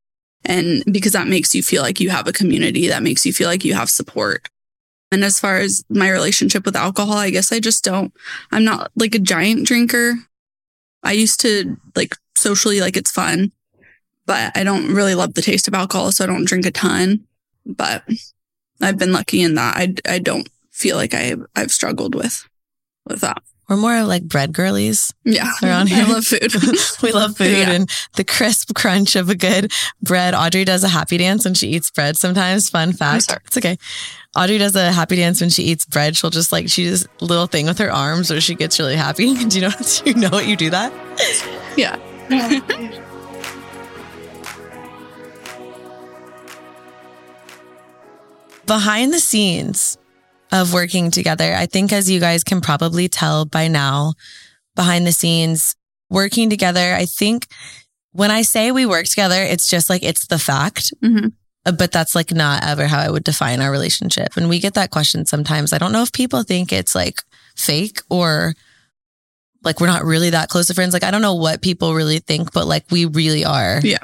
And 0.46 0.84
because 0.90 1.12
that 1.12 1.26
makes 1.26 1.54
you 1.54 1.62
feel 1.62 1.82
like 1.82 2.00
you 2.00 2.10
have 2.10 2.28
a 2.28 2.32
community, 2.32 2.86
that 2.88 3.02
makes 3.02 3.26
you 3.26 3.32
feel 3.32 3.48
like 3.48 3.64
you 3.64 3.74
have 3.74 3.90
support. 3.90 4.48
And 5.10 5.24
as 5.24 5.40
far 5.40 5.58
as 5.58 5.84
my 5.88 6.10
relationship 6.10 6.64
with 6.64 6.76
alcohol, 6.76 7.16
I 7.16 7.30
guess 7.30 7.52
I 7.52 7.60
just 7.60 7.84
don't, 7.84 8.12
I'm 8.52 8.64
not 8.64 8.90
like 8.96 9.14
a 9.14 9.20
giant 9.20 9.66
drinker. 9.66 10.14
I 11.02 11.12
used 11.12 11.40
to 11.40 11.76
like 11.94 12.16
socially, 12.36 12.80
like 12.80 12.96
it's 12.96 13.10
fun, 13.10 13.50
but 14.24 14.56
I 14.56 14.62
don't 14.62 14.94
really 14.94 15.14
love 15.14 15.34
the 15.34 15.42
taste 15.42 15.68
of 15.68 15.74
alcohol. 15.74 16.12
So 16.12 16.24
I 16.24 16.26
don't 16.28 16.46
drink 16.46 16.64
a 16.64 16.70
ton, 16.70 17.24
but 17.64 18.04
I've 18.80 18.98
been 18.98 19.12
lucky 19.12 19.42
in 19.42 19.54
that. 19.54 19.76
I, 19.76 19.94
I 20.08 20.18
don't 20.20 20.48
feel 20.70 20.96
like 20.96 21.14
I, 21.14 21.34
I've 21.56 21.72
struggled 21.72 22.14
with, 22.14 22.48
with 23.04 23.20
that. 23.20 23.42
We're 23.68 23.76
more 23.76 23.96
of 23.96 24.06
like 24.06 24.22
bread 24.22 24.52
girlies. 24.52 25.12
Yeah. 25.24 25.50
Around 25.62 25.88
here. 25.88 26.04
I 26.04 26.08
love 26.08 26.24
food. 26.24 26.52
we 27.02 27.12
love 27.12 27.36
food 27.36 27.50
yeah. 27.50 27.70
and 27.70 27.90
the 28.14 28.22
crisp 28.22 28.74
crunch 28.74 29.16
of 29.16 29.28
a 29.28 29.34
good 29.34 29.72
bread. 30.00 30.34
Audrey 30.34 30.64
does 30.64 30.84
a 30.84 30.88
happy 30.88 31.18
dance 31.18 31.44
when 31.44 31.54
she 31.54 31.68
eats 31.68 31.90
bread 31.90 32.16
sometimes. 32.16 32.70
Fun 32.70 32.92
fact. 32.92 33.36
It's 33.46 33.56
okay. 33.56 33.76
Audrey 34.36 34.58
does 34.58 34.76
a 34.76 34.92
happy 34.92 35.16
dance 35.16 35.40
when 35.40 35.50
she 35.50 35.64
eats 35.64 35.84
bread. 35.84 36.16
She'll 36.16 36.30
just 36.30 36.52
like, 36.52 36.68
she 36.68 36.84
does 36.84 37.08
a 37.20 37.24
little 37.24 37.48
thing 37.48 37.66
with 37.66 37.78
her 37.78 37.90
arms 37.90 38.30
or 38.30 38.40
she 38.40 38.54
gets 38.54 38.78
really 38.78 38.94
happy. 38.94 39.34
do 39.48 39.58
you 39.58 39.62
know, 39.62 39.70
do 39.70 40.02
you 40.04 40.14
know 40.14 40.30
what 40.30 40.46
you 40.46 40.56
do 40.56 40.70
that? 40.70 40.92
Yeah. 41.76 41.96
Behind 48.66 49.12
the 49.12 49.20
scenes, 49.20 49.96
of 50.52 50.72
working 50.72 51.10
together. 51.10 51.54
I 51.54 51.66
think, 51.66 51.92
as 51.92 52.10
you 52.10 52.20
guys 52.20 52.44
can 52.44 52.60
probably 52.60 53.08
tell 53.08 53.44
by 53.44 53.68
now, 53.68 54.14
behind 54.74 55.06
the 55.06 55.12
scenes, 55.12 55.74
working 56.10 56.50
together, 56.50 56.94
I 56.94 57.06
think 57.06 57.46
when 58.12 58.30
I 58.30 58.42
say 58.42 58.72
we 58.72 58.86
work 58.86 59.06
together, 59.06 59.42
it's 59.42 59.68
just 59.68 59.90
like 59.90 60.02
it's 60.02 60.26
the 60.26 60.38
fact. 60.38 60.92
Mm-hmm. 61.02 61.28
Uh, 61.66 61.72
but 61.72 61.92
that's 61.92 62.14
like 62.14 62.32
not 62.32 62.64
ever 62.64 62.86
how 62.86 63.00
I 63.00 63.10
would 63.10 63.24
define 63.24 63.60
our 63.60 63.70
relationship. 63.70 64.36
And 64.36 64.48
we 64.48 64.60
get 64.60 64.74
that 64.74 64.90
question 64.90 65.26
sometimes. 65.26 65.72
I 65.72 65.78
don't 65.78 65.92
know 65.92 66.02
if 66.02 66.12
people 66.12 66.42
think 66.42 66.72
it's 66.72 66.94
like 66.94 67.22
fake 67.56 68.00
or 68.08 68.54
like 69.64 69.80
we're 69.80 69.88
not 69.88 70.04
really 70.04 70.30
that 70.30 70.48
close 70.48 70.70
of 70.70 70.76
friends. 70.76 70.94
Like 70.94 71.02
I 71.02 71.10
don't 71.10 71.22
know 71.22 71.34
what 71.34 71.60
people 71.60 71.94
really 71.94 72.20
think, 72.20 72.52
but 72.52 72.66
like 72.66 72.84
we 72.90 73.04
really 73.04 73.44
are. 73.44 73.80
Yeah. 73.82 73.98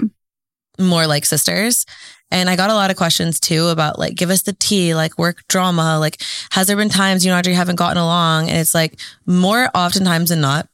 More 0.79 1.07
like 1.07 1.25
sisters. 1.25 1.87
And 2.33 2.49
I 2.49 2.57
got 2.57 2.71
a 2.71 2.75
lot 2.75 2.91
of 2.91 2.97
questions 2.97 3.39
too 3.39 3.69
about 3.69 3.99
like, 3.99 4.15
give 4.15 4.31
us 4.31 4.43
the 4.43 4.55
tea, 4.55 4.95
like 4.95 5.19
work 5.19 5.47
drama. 5.49 5.99
Like, 5.99 6.21
has 6.51 6.67
there 6.67 6.77
been 6.77 6.89
times 6.89 7.25
you 7.25 7.31
and 7.31 7.39
Audrey 7.39 7.53
haven't 7.53 7.77
gotten 7.77 7.99
along? 7.99 8.49
And 8.49 8.59
it's 8.59 8.75
like 8.75 8.99
more 9.27 9.69
oftentimes 9.75 10.31
than 10.31 10.41
not, 10.41 10.67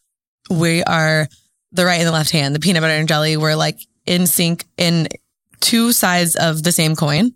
we 0.48 0.84
are 0.84 1.28
the 1.72 1.84
right 1.84 1.98
and 1.98 2.06
the 2.06 2.12
left 2.12 2.30
hand, 2.30 2.54
the 2.54 2.60
peanut 2.60 2.80
butter 2.80 2.94
and 2.94 3.08
jelly. 3.08 3.36
We're 3.36 3.56
like 3.56 3.80
in 4.06 4.26
sync 4.26 4.66
in 4.76 5.08
two 5.60 5.92
sides 5.92 6.36
of 6.36 6.62
the 6.62 6.72
same 6.72 6.94
coin 6.94 7.34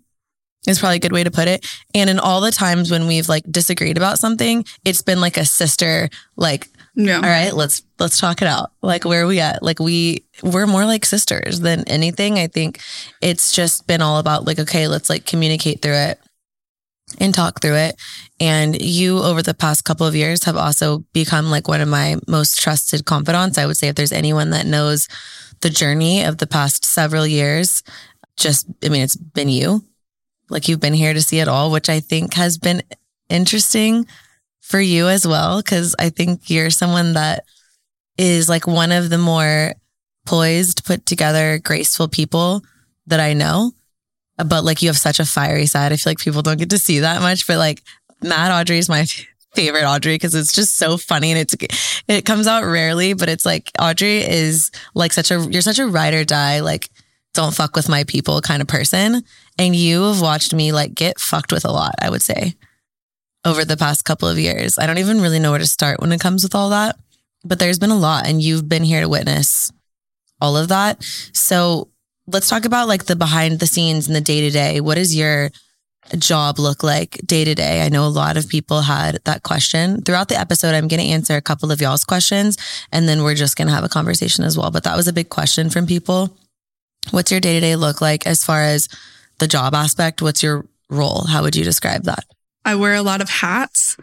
is 0.67 0.79
probably 0.79 0.95
a 0.95 0.99
good 0.99 1.11
way 1.11 1.25
to 1.25 1.31
put 1.31 1.49
it. 1.49 1.65
And 1.93 2.09
in 2.09 2.19
all 2.19 2.39
the 2.39 2.51
times 2.51 2.89
when 2.89 3.07
we've 3.07 3.27
like 3.27 3.43
disagreed 3.51 3.97
about 3.97 4.19
something, 4.19 4.63
it's 4.85 5.01
been 5.01 5.19
like 5.19 5.35
a 5.35 5.45
sister, 5.45 6.09
like 6.37 6.69
yeah. 6.95 7.15
All 7.15 7.21
right, 7.21 7.53
let's 7.53 7.81
let's 7.99 8.19
talk 8.19 8.41
it 8.41 8.47
out. 8.47 8.71
Like 8.81 9.03
where 9.03 9.23
are 9.23 9.27
we 9.27 9.39
at? 9.39 9.63
Like 9.63 9.79
we 9.79 10.25
we're 10.43 10.67
more 10.67 10.85
like 10.85 11.05
sisters 11.05 11.59
than 11.59 11.87
anything. 11.87 12.37
I 12.37 12.47
think 12.47 12.81
it's 13.21 13.51
just 13.51 13.87
been 13.87 14.01
all 14.01 14.19
about 14.19 14.45
like 14.45 14.59
okay, 14.59 14.87
let's 14.87 15.09
like 15.09 15.25
communicate 15.25 15.81
through 15.81 15.93
it 15.95 16.19
and 17.19 17.33
talk 17.33 17.61
through 17.61 17.75
it. 17.75 17.95
And 18.39 18.79
you 18.79 19.19
over 19.19 19.41
the 19.41 19.55
past 19.55 19.85
couple 19.85 20.05
of 20.05 20.15
years 20.15 20.43
have 20.43 20.57
also 20.57 20.99
become 21.13 21.49
like 21.49 21.67
one 21.67 21.81
of 21.81 21.87
my 21.87 22.17
most 22.27 22.59
trusted 22.59 23.05
confidants. 23.05 23.57
I 23.57 23.65
would 23.65 23.77
say 23.77 23.87
if 23.87 23.95
there's 23.95 24.11
anyone 24.11 24.51
that 24.51 24.67
knows 24.67 25.07
the 25.61 25.71
journey 25.71 26.23
of 26.23 26.37
the 26.37 26.47
past 26.47 26.85
several 26.85 27.25
years, 27.25 27.81
just 28.37 28.67
I 28.83 28.89
mean 28.89 29.01
it's 29.01 29.15
been 29.15 29.49
you. 29.49 29.83
Like 30.49 30.67
you've 30.67 30.79
been 30.79 30.93
here 30.93 31.13
to 31.13 31.21
see 31.23 31.39
it 31.39 31.47
all, 31.47 31.71
which 31.71 31.89
I 31.89 31.99
think 32.01 32.35
has 32.35 32.59
been 32.59 32.83
interesting 33.29 34.05
for 34.63 34.79
you 34.79 35.09
as 35.09 35.27
well? 35.27 35.61
Because 35.61 35.93
I 35.99 36.09
think 36.09 36.49
you're 36.49 36.69
someone 36.69 37.13
that 37.13 37.43
is 38.17 38.49
like 38.49 38.65
one 38.65 38.91
of 38.91 39.09
the 39.09 39.17
more 39.17 39.73
poised, 40.25 40.85
put 40.85 41.05
together, 41.05 41.59
graceful 41.59 42.07
people 42.07 42.63
that 43.05 43.19
I 43.19 43.33
know. 43.33 43.73
But 44.37 44.63
like 44.63 44.81
you 44.81 44.89
have 44.89 44.97
such 44.97 45.19
a 45.19 45.25
fiery 45.25 45.65
side. 45.65 45.91
I 45.91 45.97
feel 45.97 46.11
like 46.11 46.19
people 46.19 46.41
don't 46.41 46.57
get 46.57 46.69
to 46.71 46.79
see 46.79 46.99
that 46.99 47.21
much, 47.21 47.45
but 47.45 47.57
like 47.57 47.83
Mad 48.21 48.51
Audrey 48.51 48.77
is 48.77 48.89
my 48.89 49.05
favorite 49.53 49.85
Audrey 49.85 50.15
because 50.15 50.33
it's 50.33 50.53
just 50.53 50.77
so 50.77 50.97
funny 50.97 51.31
and 51.31 51.39
it's 51.39 51.55
it 52.07 52.25
comes 52.25 52.47
out 52.47 52.63
rarely, 52.63 53.13
but 53.13 53.29
it's 53.29 53.45
like 53.45 53.69
Audrey 53.79 54.17
is 54.17 54.71
like 54.95 55.11
such 55.13 55.29
a 55.29 55.45
you're 55.51 55.61
such 55.61 55.77
a 55.77 55.85
ride 55.85 56.13
or 56.13 56.23
die 56.23 56.61
like 56.61 56.89
don't 57.33 57.53
fuck 57.53 57.75
with 57.75 57.89
my 57.89 58.03
people 58.05 58.41
kind 58.41 58.61
of 58.61 58.67
person, 58.67 59.23
and 59.57 59.75
you 59.75 60.03
have 60.03 60.21
watched 60.21 60.53
me 60.53 60.71
like 60.71 60.95
get 60.95 61.19
fucked 61.19 61.51
with 61.51 61.65
a 61.65 61.71
lot. 61.71 61.95
I 61.99 62.09
would 62.09 62.21
say 62.21 62.53
over 63.45 63.65
the 63.65 63.77
past 63.77 64.05
couple 64.05 64.27
of 64.27 64.39
years. 64.39 64.79
I 64.79 64.85
don't 64.85 64.97
even 64.97 65.21
really 65.21 65.39
know 65.39 65.51
where 65.51 65.59
to 65.59 65.65
start 65.65 65.99
when 65.99 66.11
it 66.11 66.19
comes 66.19 66.43
with 66.43 66.55
all 66.55 66.69
that, 66.69 66.97
but 67.43 67.59
there's 67.59 67.79
been 67.79 67.91
a 67.91 67.97
lot, 67.97 68.27
and 68.27 68.41
you've 68.41 68.69
been 68.69 68.83
here 68.83 69.01
to 69.01 69.09
witness 69.09 69.71
all 70.41 70.57
of 70.57 70.69
that. 70.69 71.03
So 71.33 71.89
let's 72.27 72.49
talk 72.49 72.65
about 72.65 72.87
like 72.87 73.05
the 73.05 73.15
behind 73.15 73.59
the 73.59 73.67
scenes 73.67 74.07
and 74.07 74.15
the 74.15 74.21
day 74.21 74.41
to 74.41 74.49
day. 74.49 74.81
What 74.81 74.97
is 74.97 75.15
your 75.15 75.51
job 76.17 76.59
look 76.59 76.83
like 76.83 77.19
day 77.25 77.43
to 77.45 77.55
day? 77.55 77.81
I 77.81 77.89
know 77.89 78.05
a 78.05 78.07
lot 78.07 78.37
of 78.37 78.49
people 78.49 78.81
had 78.81 79.19
that 79.25 79.43
question. 79.43 80.01
Throughout 80.01 80.29
the 80.29 80.39
episode, 80.39 80.75
I'm 80.75 80.87
going 80.87 81.01
to 81.01 81.07
answer 81.07 81.35
a 81.35 81.41
couple 81.41 81.71
of 81.71 81.81
y'all's 81.81 82.03
questions 82.03 82.57
and 82.91 83.07
then 83.07 83.23
we're 83.23 83.35
just 83.35 83.55
going 83.55 83.67
to 83.67 83.73
have 83.73 83.83
a 83.83 83.89
conversation 83.89 84.43
as 84.43 84.57
well. 84.57 84.71
But 84.71 84.83
that 84.83 84.97
was 84.97 85.07
a 85.07 85.13
big 85.13 85.29
question 85.29 85.69
from 85.69 85.87
people. 85.87 86.35
What's 87.11 87.31
your 87.31 87.39
day 87.39 87.53
to 87.53 87.59
day 87.59 87.75
look 87.75 88.01
like 88.01 88.25
as 88.25 88.43
far 88.43 88.63
as 88.63 88.87
the 89.39 89.47
job 89.47 89.73
aspect? 89.73 90.21
What's 90.21 90.43
your 90.43 90.65
role? 90.89 91.25
How 91.27 91.41
would 91.41 91.55
you 91.55 91.63
describe 91.63 92.03
that? 92.03 92.25
I 92.65 92.75
wear 92.75 92.93
a 92.93 93.01
lot 93.01 93.21
of 93.21 93.29
hats. 93.29 93.97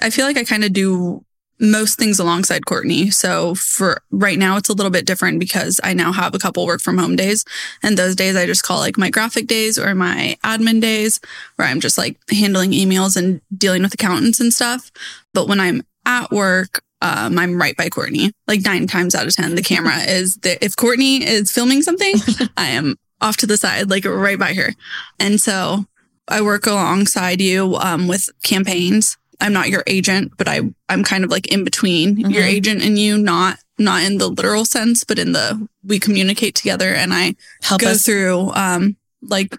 I 0.00 0.10
feel 0.10 0.26
like 0.26 0.36
I 0.36 0.44
kind 0.44 0.64
of 0.64 0.72
do 0.72 1.24
most 1.60 1.98
things 1.98 2.18
alongside 2.18 2.66
Courtney. 2.66 3.10
So 3.10 3.54
for 3.54 4.02
right 4.10 4.38
now, 4.38 4.56
it's 4.56 4.68
a 4.68 4.72
little 4.72 4.90
bit 4.90 5.06
different 5.06 5.40
because 5.40 5.80
I 5.82 5.92
now 5.92 6.12
have 6.12 6.34
a 6.34 6.38
couple 6.38 6.64
work 6.66 6.80
from 6.80 6.98
home 6.98 7.16
days. 7.16 7.44
And 7.82 7.96
those 7.96 8.14
days 8.14 8.36
I 8.36 8.46
just 8.46 8.62
call 8.62 8.78
like 8.78 8.96
my 8.96 9.10
graphic 9.10 9.46
days 9.46 9.78
or 9.78 9.94
my 9.94 10.36
admin 10.44 10.80
days 10.80 11.20
where 11.56 11.66
I'm 11.66 11.80
just 11.80 11.98
like 11.98 12.16
handling 12.30 12.70
emails 12.70 13.16
and 13.16 13.40
dealing 13.56 13.82
with 13.82 13.94
accountants 13.94 14.40
and 14.40 14.52
stuff. 14.52 14.90
But 15.34 15.48
when 15.48 15.60
I'm 15.60 15.82
at 16.06 16.30
work, 16.30 16.82
um, 17.00 17.38
I'm 17.38 17.60
right 17.60 17.76
by 17.76 17.88
Courtney. 17.88 18.32
Like 18.46 18.64
nine 18.64 18.86
times 18.86 19.14
out 19.14 19.26
of 19.26 19.34
10, 19.34 19.54
the 19.54 19.62
camera 19.62 19.96
is 20.06 20.36
there. 20.36 20.58
If 20.60 20.76
Courtney 20.76 21.24
is 21.24 21.50
filming 21.50 21.82
something, 21.82 22.14
I 22.56 22.68
am 22.68 22.96
off 23.20 23.36
to 23.38 23.46
the 23.46 23.56
side, 23.56 23.90
like 23.90 24.04
right 24.04 24.38
by 24.38 24.54
her. 24.54 24.74
And 25.18 25.40
so 25.40 25.84
I 26.28 26.42
work 26.42 26.66
alongside 26.66 27.40
you 27.40 27.76
um, 27.76 28.08
with 28.08 28.28
campaigns 28.42 29.16
I'm 29.40 29.52
not 29.52 29.68
your 29.68 29.84
agent, 29.86 30.32
but 30.36 30.48
I 30.48 30.60
I'm 30.88 31.04
kind 31.04 31.24
of 31.24 31.30
like 31.30 31.46
in 31.52 31.64
between 31.64 32.16
mm-hmm. 32.16 32.30
your 32.30 32.42
agent 32.42 32.82
and 32.82 32.98
you, 32.98 33.18
not 33.18 33.58
not 33.78 34.02
in 34.02 34.18
the 34.18 34.28
literal 34.28 34.64
sense, 34.64 35.04
but 35.04 35.18
in 35.18 35.32
the 35.32 35.68
we 35.84 35.98
communicate 35.98 36.54
together 36.54 36.92
and 36.92 37.14
I 37.14 37.34
help 37.62 37.80
go 37.80 37.90
us. 37.90 38.04
through 38.04 38.52
um 38.54 38.96
like 39.22 39.56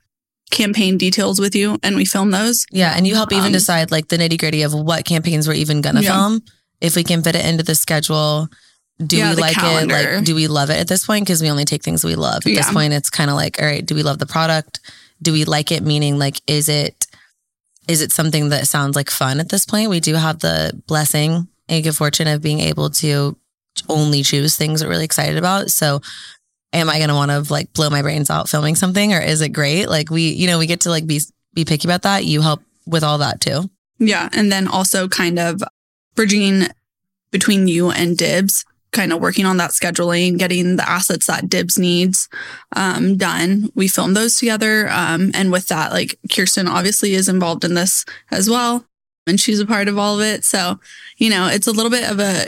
campaign 0.51 0.97
details 0.97 1.39
with 1.39 1.55
you 1.55 1.77
and 1.81 1.95
we 1.95 2.05
film 2.05 2.31
those. 2.31 2.65
Yeah, 2.71 2.93
and 2.95 3.07
you 3.07 3.15
help 3.15 3.31
even 3.31 3.47
um, 3.47 3.51
decide 3.53 3.91
like 3.91 4.09
the 4.09 4.17
nitty 4.17 4.39
gritty 4.39 4.63
of 4.63 4.73
what 4.73 5.05
campaigns 5.05 5.47
we're 5.47 5.53
even 5.53 5.81
gonna 5.81 6.01
yeah. 6.01 6.15
film, 6.15 6.41
if 6.81 6.95
we 6.95 7.03
can 7.03 7.23
fit 7.23 7.35
it 7.35 7.45
into 7.45 7.63
the 7.63 7.75
schedule. 7.75 8.49
Do 9.05 9.17
yeah, 9.17 9.33
we 9.33 9.41
like 9.41 9.55
calendar. 9.55 9.95
it? 9.95 10.15
Like, 10.17 10.25
do 10.25 10.35
we 10.35 10.47
love 10.47 10.69
it 10.69 10.77
at 10.77 10.87
this 10.87 11.05
point? 11.05 11.25
Because 11.25 11.41
we 11.41 11.49
only 11.49 11.65
take 11.65 11.83
things 11.83 12.03
we 12.03 12.15
love. 12.15 12.45
At 12.45 12.47
yeah. 12.47 12.55
this 12.57 12.71
point, 12.71 12.93
it's 12.93 13.09
kind 13.09 13.29
of 13.29 13.37
like, 13.37 13.61
all 13.61 13.65
right, 13.67 13.85
do 13.85 13.95
we 13.95 14.03
love 14.03 14.19
the 14.19 14.25
product? 14.25 14.81
Do 15.21 15.31
we 15.31 15.45
like 15.45 15.71
it? 15.71 15.83
Meaning, 15.83 16.19
like, 16.19 16.41
is 16.47 16.67
it 16.67 17.07
is 17.87 18.01
it 18.01 18.11
something 18.11 18.49
that 18.49 18.67
sounds 18.67 18.95
like 18.95 19.09
fun 19.09 19.39
at 19.39 19.49
this 19.49 19.65
point? 19.65 19.89
We 19.89 19.99
do 19.99 20.13
have 20.13 20.39
the 20.39 20.79
blessing 20.85 21.47
and 21.67 21.83
good 21.83 21.95
fortune 21.95 22.27
of 22.27 22.41
being 22.41 22.59
able 22.59 22.91
to 22.91 23.35
only 23.87 24.21
choose 24.21 24.55
things 24.55 24.83
we're 24.83 24.91
really 24.91 25.05
excited 25.05 25.37
about. 25.37 25.71
So 25.71 26.01
am 26.71 26.87
I 26.87 26.97
going 26.97 27.09
to 27.09 27.15
want 27.15 27.31
to 27.31 27.51
like 27.51 27.73
blow 27.73 27.89
my 27.89 28.03
brains 28.03 28.29
out 28.29 28.47
filming 28.47 28.75
something 28.75 29.13
or 29.13 29.19
is 29.19 29.41
it 29.41 29.49
great? 29.49 29.87
Like 29.87 30.11
we, 30.11 30.29
you 30.29 30.45
know, 30.45 30.59
we 30.59 30.67
get 30.67 30.81
to 30.81 30.89
like 30.89 31.07
be, 31.07 31.19
be 31.53 31.65
picky 31.65 31.87
about 31.87 32.03
that. 32.03 32.25
You 32.25 32.41
help 32.41 32.61
with 32.85 33.03
all 33.03 33.17
that 33.19 33.41
too. 33.41 33.69
Yeah. 33.97 34.29
And 34.33 34.51
then 34.51 34.67
also 34.67 35.07
kind 35.07 35.39
of 35.39 35.63
bridging 36.15 36.67
between 37.31 37.67
you 37.67 37.89
and 37.89 38.17
Dibs 38.17 38.65
kind 38.91 39.13
of 39.13 39.21
working 39.21 39.45
on 39.45 39.57
that 39.57 39.71
scheduling, 39.71 40.37
getting 40.37 40.75
the 40.75 40.89
assets 40.89 41.27
that 41.27 41.49
Dibs 41.49 41.77
needs 41.77 42.27
um, 42.75 43.17
done. 43.17 43.69
We 43.75 43.87
filmed 43.87 44.15
those 44.15 44.37
together. 44.37 44.89
Um, 44.89 45.31
and 45.33 45.51
with 45.51 45.67
that, 45.67 45.91
like 45.91 46.17
Kirsten 46.33 46.67
obviously 46.67 47.13
is 47.13 47.29
involved 47.29 47.63
in 47.63 47.75
this 47.75 48.05
as 48.31 48.49
well. 48.49 48.85
And 49.27 49.39
she's 49.39 49.59
a 49.59 49.65
part 49.65 49.87
of 49.87 49.97
all 49.97 50.15
of 50.15 50.25
it. 50.25 50.43
So, 50.43 50.79
you 51.17 51.29
know, 51.29 51.47
it's 51.47 51.67
a 51.67 51.71
little 51.71 51.91
bit 51.91 52.09
of 52.09 52.19
a 52.19 52.47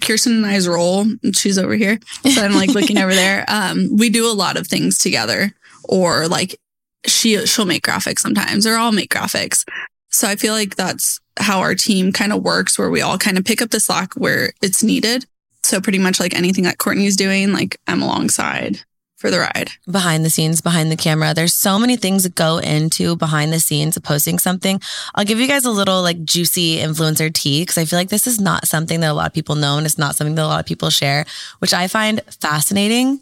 Kirsten 0.00 0.32
and 0.32 0.46
I's 0.46 0.66
role. 0.66 1.02
And 1.22 1.36
she's 1.36 1.58
over 1.58 1.74
here. 1.74 2.00
So 2.28 2.42
I'm 2.42 2.54
like 2.54 2.70
looking 2.70 2.98
over 2.98 3.14
there. 3.14 3.44
Um, 3.56 3.96
we 3.96 4.10
do 4.10 4.30
a 4.30 4.34
lot 4.34 4.56
of 4.56 4.66
things 4.66 4.98
together 4.98 5.52
or 5.84 6.28
like 6.28 6.58
she, 7.06 7.46
she'll 7.46 7.64
make 7.64 7.86
graphics 7.86 8.18
sometimes 8.18 8.66
or 8.66 8.74
I'll 8.74 8.92
make 8.92 9.12
graphics. 9.12 9.64
So 10.10 10.28
I 10.28 10.36
feel 10.36 10.52
like 10.52 10.76
that's 10.76 11.20
how 11.38 11.60
our 11.60 11.74
team 11.74 12.12
kind 12.12 12.32
of 12.32 12.42
works 12.42 12.78
where 12.78 12.90
we 12.90 13.02
all 13.02 13.18
kind 13.18 13.38
of 13.38 13.44
pick 13.44 13.62
up 13.62 13.70
the 13.70 13.80
slack 13.80 14.14
where 14.14 14.52
it's 14.62 14.82
needed 14.82 15.26
so 15.66 15.80
pretty 15.80 15.98
much 15.98 16.20
like 16.20 16.34
anything 16.34 16.64
that 16.64 16.78
Courtney's 16.78 17.16
doing, 17.16 17.52
like 17.52 17.80
I'm 17.86 18.02
alongside 18.02 18.80
for 19.16 19.30
the 19.30 19.38
ride. 19.38 19.70
Behind 19.90 20.24
the 20.24 20.30
scenes, 20.30 20.60
behind 20.60 20.90
the 20.90 20.96
camera. 20.96 21.32
There's 21.32 21.54
so 21.54 21.78
many 21.78 21.96
things 21.96 22.22
that 22.24 22.34
go 22.34 22.58
into 22.58 23.16
behind 23.16 23.52
the 23.52 23.60
scenes 23.60 23.96
of 23.96 24.02
posting 24.02 24.38
something. 24.38 24.80
I'll 25.14 25.24
give 25.24 25.40
you 25.40 25.48
guys 25.48 25.64
a 25.64 25.70
little 25.70 26.02
like 26.02 26.22
juicy 26.24 26.78
influencer 26.78 27.32
tea 27.32 27.62
because 27.62 27.78
I 27.78 27.86
feel 27.86 27.98
like 27.98 28.10
this 28.10 28.26
is 28.26 28.40
not 28.40 28.68
something 28.68 29.00
that 29.00 29.10
a 29.10 29.14
lot 29.14 29.26
of 29.26 29.32
people 29.32 29.54
know 29.54 29.78
and 29.78 29.86
it's 29.86 29.98
not 29.98 30.16
something 30.16 30.34
that 30.34 30.44
a 30.44 30.46
lot 30.46 30.60
of 30.60 30.66
people 30.66 30.90
share, 30.90 31.24
which 31.60 31.72
I 31.72 31.88
find 31.88 32.20
fascinating. 32.40 33.20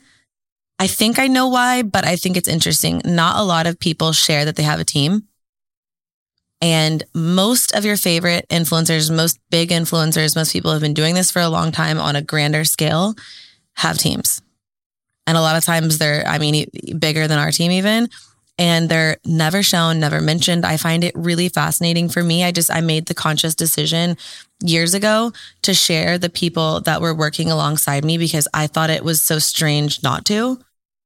I 0.79 0.89
think 0.89 1.21
I 1.21 1.29
know 1.29 1.47
why, 1.47 1.83
but 1.83 2.05
I 2.05 2.17
think 2.17 2.37
it's 2.37 2.49
interesting. 2.49 3.01
Not 3.05 3.39
a 3.39 3.45
lot 3.45 3.69
of 3.69 3.79
people 3.79 4.13
share 4.13 4.45
that 4.45 4.57
they 4.57 4.65
have 4.65 4.81
a 4.81 4.85
team. 4.85 5.29
And 6.61 7.05
most 7.15 7.75
of 7.75 7.85
your 7.85 7.97
favorite 7.97 8.47
influencers, 8.49 9.15
most 9.15 9.39
big 9.51 9.71
influencers, 9.71 10.37
most 10.37 10.53
people 10.53 10.73
have 10.73 10.81
been 10.81 10.95
doing 10.95 11.15
this 11.15 11.31
for 11.31 11.41
a 11.43 11.49
long 11.49 11.73
time 11.73 11.99
on 11.99 12.17
a 12.17 12.23
grander 12.23 12.65
scale, 12.65 13.15
have 13.77 13.99
teams. 13.99 14.41
And 15.27 15.37
a 15.37 15.41
lot 15.41 15.57
of 15.57 15.65
times 15.65 15.99
they're, 15.99 16.27
I 16.27 16.39
mean, 16.39 16.67
bigger 16.99 17.27
than 17.27 17.39
our 17.39 17.51
team 17.51 17.71
even. 17.71 18.09
And 18.57 18.89
they're 18.89 19.17
never 19.25 19.63
shown, 19.65 19.99
never 19.99 20.21
mentioned. 20.21 20.65
I 20.65 20.77
find 20.77 21.03
it 21.03 21.15
really 21.17 21.49
fascinating 21.49 22.09
for 22.09 22.23
me. 22.23 22.45
I 22.45 22.53
just, 22.53 22.71
I 22.71 22.81
made 22.81 23.07
the 23.07 23.15
conscious 23.15 23.55
decision 23.55 24.17
years 24.63 24.95
ago 24.95 25.33
to 25.63 25.75
share 25.75 26.19
the 26.19 26.31
people 26.31 26.81
that 26.83 27.01
were 27.01 27.15
working 27.15 27.51
alongside 27.51 28.05
me 28.05 28.17
because 28.17 28.47
I 28.55 28.69
thought 28.69 28.91
it 28.91 29.05
was 29.05 29.21
so 29.21 29.41
strange 29.41 30.03
not 30.05 30.25
to. 30.27 30.61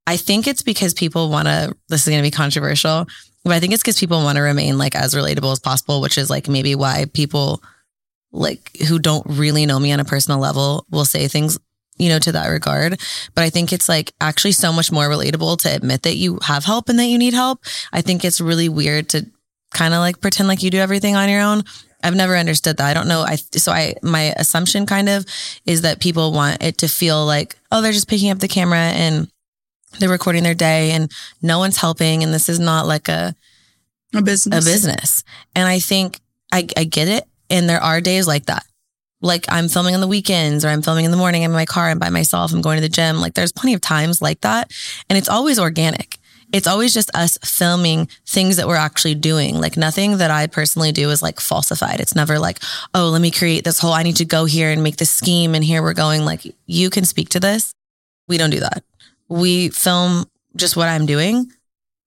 I 0.07 0.19
think 0.19 0.47
it's 0.47 0.63
because 0.63 0.93
people 0.93 1.31
want 1.31 1.49
to, 1.49 1.75
this 1.89 2.03
is 2.03 2.09
going 2.09 2.23
to 2.23 2.27
be 2.27 2.31
controversial. 2.31 3.07
But 3.49 3.57
I 3.57 3.61
think 3.61 3.73
it's 3.73 3.83
because 3.83 3.99
people 3.99 4.23
want 4.23 4.37
to 4.37 4.43
remain 4.43 4.79
like 4.79 4.95
as 4.95 5.15
relatable 5.15 5.51
as 5.53 5.59
possible, 5.59 6.01
which 6.01 6.19
is 6.19 6.31
like 6.31 6.49
maybe 6.49 6.75
why 6.75 7.07
people 7.13 7.63
like 8.31 8.77
who 8.89 8.99
don't 8.99 9.27
really 9.27 9.65
know 9.65 9.81
me 9.81 9.91
on 9.93 10.01
a 10.01 10.05
personal 10.05 10.39
level 10.39 10.85
will 10.91 11.07
say 11.07 11.29
things, 11.29 11.59
you 11.97 12.11
know, 12.11 12.19
to 12.19 12.33
that 12.33 12.49
regard. 12.49 13.01
But 13.35 13.45
I 13.45 13.51
think 13.51 13.73
it's 13.73 13.89
like 13.89 14.13
actually 14.21 14.53
so 14.53 14.73
much 14.73 14.93
more 14.93 15.09
relatable 15.09 15.59
to 15.63 15.75
admit 15.75 16.03
that 16.03 16.17
you 16.17 16.39
have 16.43 16.65
help 16.65 16.89
and 16.89 16.99
that 16.99 17.07
you 17.07 17.19
need 17.19 17.35
help. 17.35 17.65
I 17.93 18.03
think 18.03 18.25
it's 18.25 18.41
really 18.41 18.69
weird 18.69 19.09
to 19.11 19.27
kind 19.73 19.95
of 19.95 20.01
like 20.01 20.21
pretend 20.21 20.49
like 20.49 20.63
you 20.63 20.71
do 20.71 20.79
everything 20.79 21.17
on 21.17 21.29
your 21.29 21.41
own. 21.41 21.65
I've 22.03 22.15
never 22.15 22.37
understood 22.37 22.77
that. 22.77 22.87
I 22.87 22.95
don't 22.95 23.09
know. 23.09 23.23
I 23.23 23.37
so 23.37 23.73
I 23.73 23.95
my 24.03 24.35
assumption 24.37 24.87
kind 24.87 25.09
of 25.09 25.25
is 25.67 25.83
that 25.83 26.01
people 26.01 26.33
want 26.33 26.63
it 26.63 26.79
to 26.79 26.89
feel 26.89 27.25
like 27.25 27.57
oh 27.73 27.81
they're 27.81 27.93
just 27.93 28.09
picking 28.09 28.31
up 28.31 28.39
the 28.39 28.47
camera 28.49 28.79
and 28.79 29.29
they're 29.99 30.09
recording 30.09 30.43
their 30.43 30.55
day 30.55 30.91
and 30.93 31.11
no 31.43 31.59
one's 31.59 31.77
helping 31.77 32.23
and 32.23 32.33
this 32.33 32.49
is 32.49 32.59
not 32.59 32.87
like 32.87 33.09
a 33.09 33.35
a 34.15 34.23
business 34.23 34.67
a 34.67 34.71
business 34.71 35.25
and 35.55 35.69
i 35.69 35.79
think 35.79 36.21
i, 36.53 36.67
I 36.77 36.85
get 36.85 37.09
it 37.09 37.25
and 37.51 37.69
there 37.69 37.83
are 37.83 38.01
days 38.01 38.27
like 38.27 38.47
that 38.47 38.65
like 39.21 39.45
i'm 39.49 39.69
filming 39.69 39.95
on 39.95 40.01
the 40.01 40.07
weekends 40.07 40.65
or 40.65 40.69
i'm 40.69 40.83
filming 40.83 41.05
in 41.05 41.11
the 41.11 41.17
morning 41.17 41.45
i'm 41.45 41.51
in 41.51 41.57
my 41.57 41.67
car 41.67 41.89
i'm 41.89 41.99
by 41.99 42.11
myself 42.11 42.53
i'm 42.53 42.63
going 42.63 42.77
to 42.77 42.83
the 42.83 42.89
gym 42.89 43.21
like 43.21 43.35
there's 43.35 43.53
plenty 43.53 43.75
of 43.75 43.81
times 43.81 44.23
like 44.23 44.41
that 44.43 44.73
and 45.09 45.19
it's 45.19 45.29
always 45.29 45.59
organic 45.59 46.19
it's 46.51 46.67
always 46.67 46.95
just 46.95 47.15
us 47.15 47.37
filming 47.45 48.09
things 48.27 48.57
that 48.57 48.67
we're 48.67 48.75
actually 48.75 49.15
doing. 49.15 49.61
Like 49.61 49.77
nothing 49.77 50.17
that 50.17 50.31
I 50.31 50.47
personally 50.47 50.93
do 50.93 51.11
is 51.11 51.21
like 51.21 51.41
falsified. 51.41 52.01
It's 52.01 52.15
never 52.15 52.39
like, 52.39 52.59
oh, 52.95 53.11
let 53.11 53.21
me 53.21 53.31
create 53.31 53.65
this 53.65 53.79
whole, 53.79 53.93
I 53.93 54.03
need 54.03 54.17
to 54.17 54.25
go 54.25 54.47
here 54.47 54.71
and 54.71 54.83
make 54.83 54.97
this 54.97 55.11
scheme. 55.11 55.55
And 55.55 55.63
here 55.63 55.83
we're 55.83 55.93
going. 55.93 56.25
Like 56.25 56.47
you 56.65 56.89
can 56.89 57.05
speak 57.05 57.29
to 57.31 57.41
this. 57.41 57.75
We 58.29 58.39
don't 58.39 58.49
do 58.49 58.61
that 58.61 58.83
we 59.29 59.69
film 59.71 60.27
just 60.57 60.77
what 60.77 60.89
I'm 60.89 61.07
doing, 61.07 61.51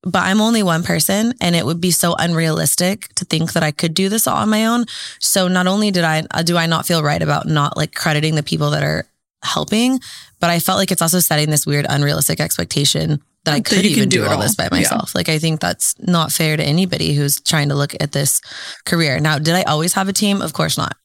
but 0.03 0.24
I'm 0.24 0.41
only 0.41 0.63
one 0.63 0.84
person 0.84 1.34
and 1.39 1.55
it 1.55 1.65
would 1.65 1.80
be 1.80 1.91
so 1.91 2.15
unrealistic 2.17 3.13
to 3.15 3.26
think 3.26 3.53
that 3.53 3.63
I 3.63 3.72
could 3.72 3.93
do 3.93 4.09
this 4.09 4.28
all 4.28 4.38
on 4.38 4.49
my 4.49 4.65
own. 4.65 4.86
So 5.19 5.47
not 5.47 5.67
only 5.67 5.91
did 5.91 6.03
I, 6.03 6.24
uh, 6.32 6.43
do 6.43 6.57
I 6.57 6.65
not 6.65 6.86
feel 6.86 7.03
right 7.03 7.22
about 7.22 7.47
not 7.47 7.78
like 7.78 7.93
crediting 7.93 8.36
the 8.36 8.43
people 8.43 8.72
that 8.72 8.84
are 8.84 9.05
helping, 9.43 9.99
but 10.39 10.49
I 10.49 10.59
felt 10.59 10.78
like 10.78 10.91
it's 10.91 11.01
also 11.01 11.19
setting 11.19 11.49
this 11.49 11.65
weird 11.65 11.86
unrealistic 11.88 12.39
expectation 12.39 13.22
that 13.45 13.53
I 13.55 13.59
could 13.59 13.86
even 13.86 14.09
do, 14.09 14.19
do 14.19 14.26
all, 14.26 14.34
all 14.34 14.39
this 14.39 14.55
by 14.55 14.67
myself. 14.72 15.11
Yeah. 15.13 15.19
Like 15.19 15.30
I 15.30 15.39
think 15.39 15.59
that's 15.59 15.97
not 15.99 16.32
fair 16.32 16.57
to 16.57 16.63
anybody 16.63 17.13
who's 17.13 17.39
trying 17.39 17.69
to 17.69 17.76
look 17.76 17.95
at 17.99 18.11
this 18.11 18.39
career. 18.86 19.19
Now, 19.19 19.39
did 19.39 19.55
I 19.55 19.63
always 19.63 19.93
have 19.93 20.07
a 20.07 20.13
team? 20.13 20.41
Of 20.41 20.53
course 20.53 20.78
not. 20.78 20.95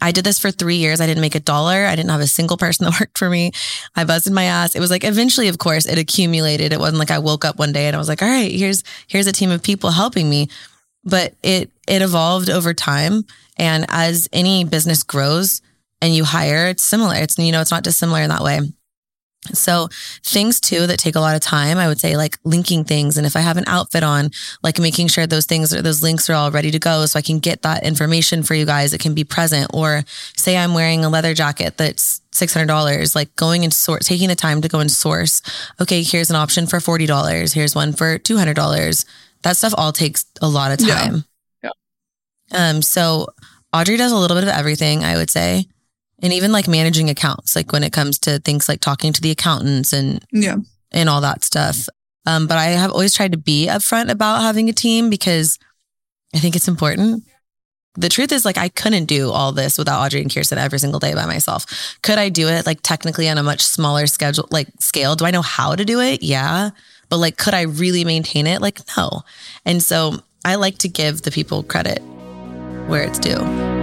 I 0.00 0.10
did 0.10 0.24
this 0.24 0.38
for 0.38 0.50
three 0.50 0.76
years. 0.76 1.00
I 1.00 1.06
didn't 1.06 1.20
make 1.20 1.34
a 1.34 1.40
dollar. 1.40 1.86
I 1.86 1.94
didn't 1.94 2.10
have 2.10 2.20
a 2.20 2.26
single 2.26 2.56
person 2.56 2.84
that 2.90 2.98
worked 3.00 3.18
for 3.18 3.30
me. 3.30 3.52
I 3.94 4.04
busted 4.04 4.32
my 4.32 4.44
ass. 4.44 4.74
It 4.74 4.80
was 4.80 4.90
like 4.90 5.04
eventually, 5.04 5.48
of 5.48 5.58
course, 5.58 5.86
it 5.86 5.98
accumulated. 5.98 6.72
It 6.72 6.80
wasn't 6.80 6.98
like 6.98 7.10
I 7.10 7.18
woke 7.18 7.44
up 7.44 7.58
one 7.58 7.72
day 7.72 7.86
and 7.86 7.94
I 7.94 7.98
was 7.98 8.08
like, 8.08 8.22
all 8.22 8.28
right, 8.28 8.50
here's 8.50 8.82
here's 9.06 9.26
a 9.26 9.32
team 9.32 9.50
of 9.50 9.62
people 9.62 9.90
helping 9.90 10.28
me. 10.28 10.48
But 11.04 11.34
it 11.42 11.70
it 11.86 12.02
evolved 12.02 12.50
over 12.50 12.74
time. 12.74 13.24
And 13.56 13.86
as 13.88 14.28
any 14.32 14.64
business 14.64 15.02
grows 15.02 15.60
and 16.00 16.14
you 16.14 16.24
hire, 16.24 16.66
it's 16.66 16.82
similar. 16.82 17.14
It's 17.16 17.38
you 17.38 17.52
know, 17.52 17.60
it's 17.60 17.70
not 17.70 17.84
dissimilar 17.84 18.22
in 18.22 18.30
that 18.30 18.42
way. 18.42 18.60
So 19.50 19.88
things 20.22 20.60
too 20.60 20.86
that 20.86 20.98
take 20.98 21.16
a 21.16 21.20
lot 21.20 21.34
of 21.34 21.40
time, 21.40 21.78
I 21.78 21.88
would 21.88 21.98
say 21.98 22.16
like 22.16 22.38
linking 22.44 22.84
things. 22.84 23.16
And 23.16 23.26
if 23.26 23.34
I 23.34 23.40
have 23.40 23.56
an 23.56 23.64
outfit 23.66 24.04
on, 24.04 24.30
like 24.62 24.78
making 24.78 25.08
sure 25.08 25.26
those 25.26 25.46
things 25.46 25.74
or 25.74 25.82
those 25.82 26.02
links 26.02 26.30
are 26.30 26.34
all 26.34 26.52
ready 26.52 26.70
to 26.70 26.78
go 26.78 27.06
so 27.06 27.18
I 27.18 27.22
can 27.22 27.40
get 27.40 27.62
that 27.62 27.84
information 27.84 28.44
for 28.44 28.54
you 28.54 28.64
guys. 28.64 28.92
It 28.92 29.00
can 29.00 29.14
be 29.14 29.24
present 29.24 29.70
or 29.74 30.04
say 30.36 30.56
I'm 30.56 30.74
wearing 30.74 31.04
a 31.04 31.08
leather 31.08 31.34
jacket 31.34 31.76
that's 31.76 32.20
$600, 32.32 33.16
like 33.16 33.34
going 33.34 33.64
and 33.64 33.74
source, 33.74 34.06
taking 34.06 34.28
the 34.28 34.36
time 34.36 34.62
to 34.62 34.68
go 34.68 34.78
and 34.78 34.90
source. 34.90 35.42
Okay. 35.80 36.02
Here's 36.02 36.30
an 36.30 36.36
option 36.36 36.66
for 36.66 36.78
$40. 36.78 37.52
Here's 37.52 37.74
one 37.74 37.92
for 37.92 38.18
$200. 38.20 39.04
That 39.42 39.56
stuff 39.56 39.74
all 39.76 39.92
takes 39.92 40.24
a 40.40 40.48
lot 40.48 40.70
of 40.70 40.78
time. 40.86 41.24
Yeah. 41.64 41.70
yeah. 42.52 42.70
Um, 42.70 42.80
so 42.80 43.26
Audrey 43.72 43.96
does 43.96 44.12
a 44.12 44.16
little 44.16 44.36
bit 44.36 44.44
of 44.44 44.50
everything, 44.50 45.02
I 45.02 45.16
would 45.16 45.30
say 45.30 45.66
and 46.22 46.32
even 46.32 46.52
like 46.52 46.68
managing 46.68 47.10
accounts, 47.10 47.56
like 47.56 47.72
when 47.72 47.82
it 47.82 47.92
comes 47.92 48.18
to 48.20 48.38
things 48.38 48.68
like 48.68 48.80
talking 48.80 49.12
to 49.12 49.20
the 49.20 49.30
accountants 49.30 49.92
and 49.92 50.24
yeah, 50.32 50.56
and 50.92 51.08
all 51.08 51.20
that 51.20 51.44
stuff. 51.44 51.88
Um, 52.24 52.46
but 52.46 52.56
I 52.56 52.66
have 52.66 52.92
always 52.92 53.14
tried 53.14 53.32
to 53.32 53.38
be 53.38 53.66
upfront 53.66 54.10
about 54.10 54.42
having 54.42 54.68
a 54.68 54.72
team 54.72 55.10
because 55.10 55.58
I 56.34 56.38
think 56.38 56.54
it's 56.56 56.68
important. 56.68 57.24
The 57.94 58.08
truth 58.08 58.32
is, 58.32 58.46
like, 58.46 58.56
I 58.56 58.70
couldn't 58.70 59.04
do 59.04 59.30
all 59.30 59.52
this 59.52 59.76
without 59.76 60.00
Audrey 60.00 60.22
and 60.22 60.32
Kirsten 60.32 60.56
every 60.56 60.78
single 60.78 60.98
day 61.00 61.12
by 61.12 61.26
myself. 61.26 61.66
Could 62.02 62.16
I 62.16 62.30
do 62.30 62.48
it 62.48 62.64
like 62.64 62.80
technically 62.82 63.28
on 63.28 63.36
a 63.36 63.42
much 63.42 63.60
smaller 63.62 64.06
schedule, 64.06 64.48
like 64.50 64.68
scale? 64.78 65.14
Do 65.14 65.26
I 65.26 65.30
know 65.30 65.42
how 65.42 65.74
to 65.74 65.84
do 65.84 66.00
it? 66.00 66.22
Yeah. 66.22 66.70
But 67.10 67.18
like, 67.18 67.36
could 67.36 67.52
I 67.52 67.62
really 67.62 68.04
maintain 68.04 68.46
it? 68.46 68.62
Like, 68.62 68.80
no. 68.96 69.22
And 69.66 69.82
so 69.82 70.20
I 70.42 70.54
like 70.54 70.78
to 70.78 70.88
give 70.88 71.22
the 71.22 71.30
people 71.30 71.62
credit 71.62 71.98
where 72.86 73.02
it's 73.02 73.18
due. 73.18 73.81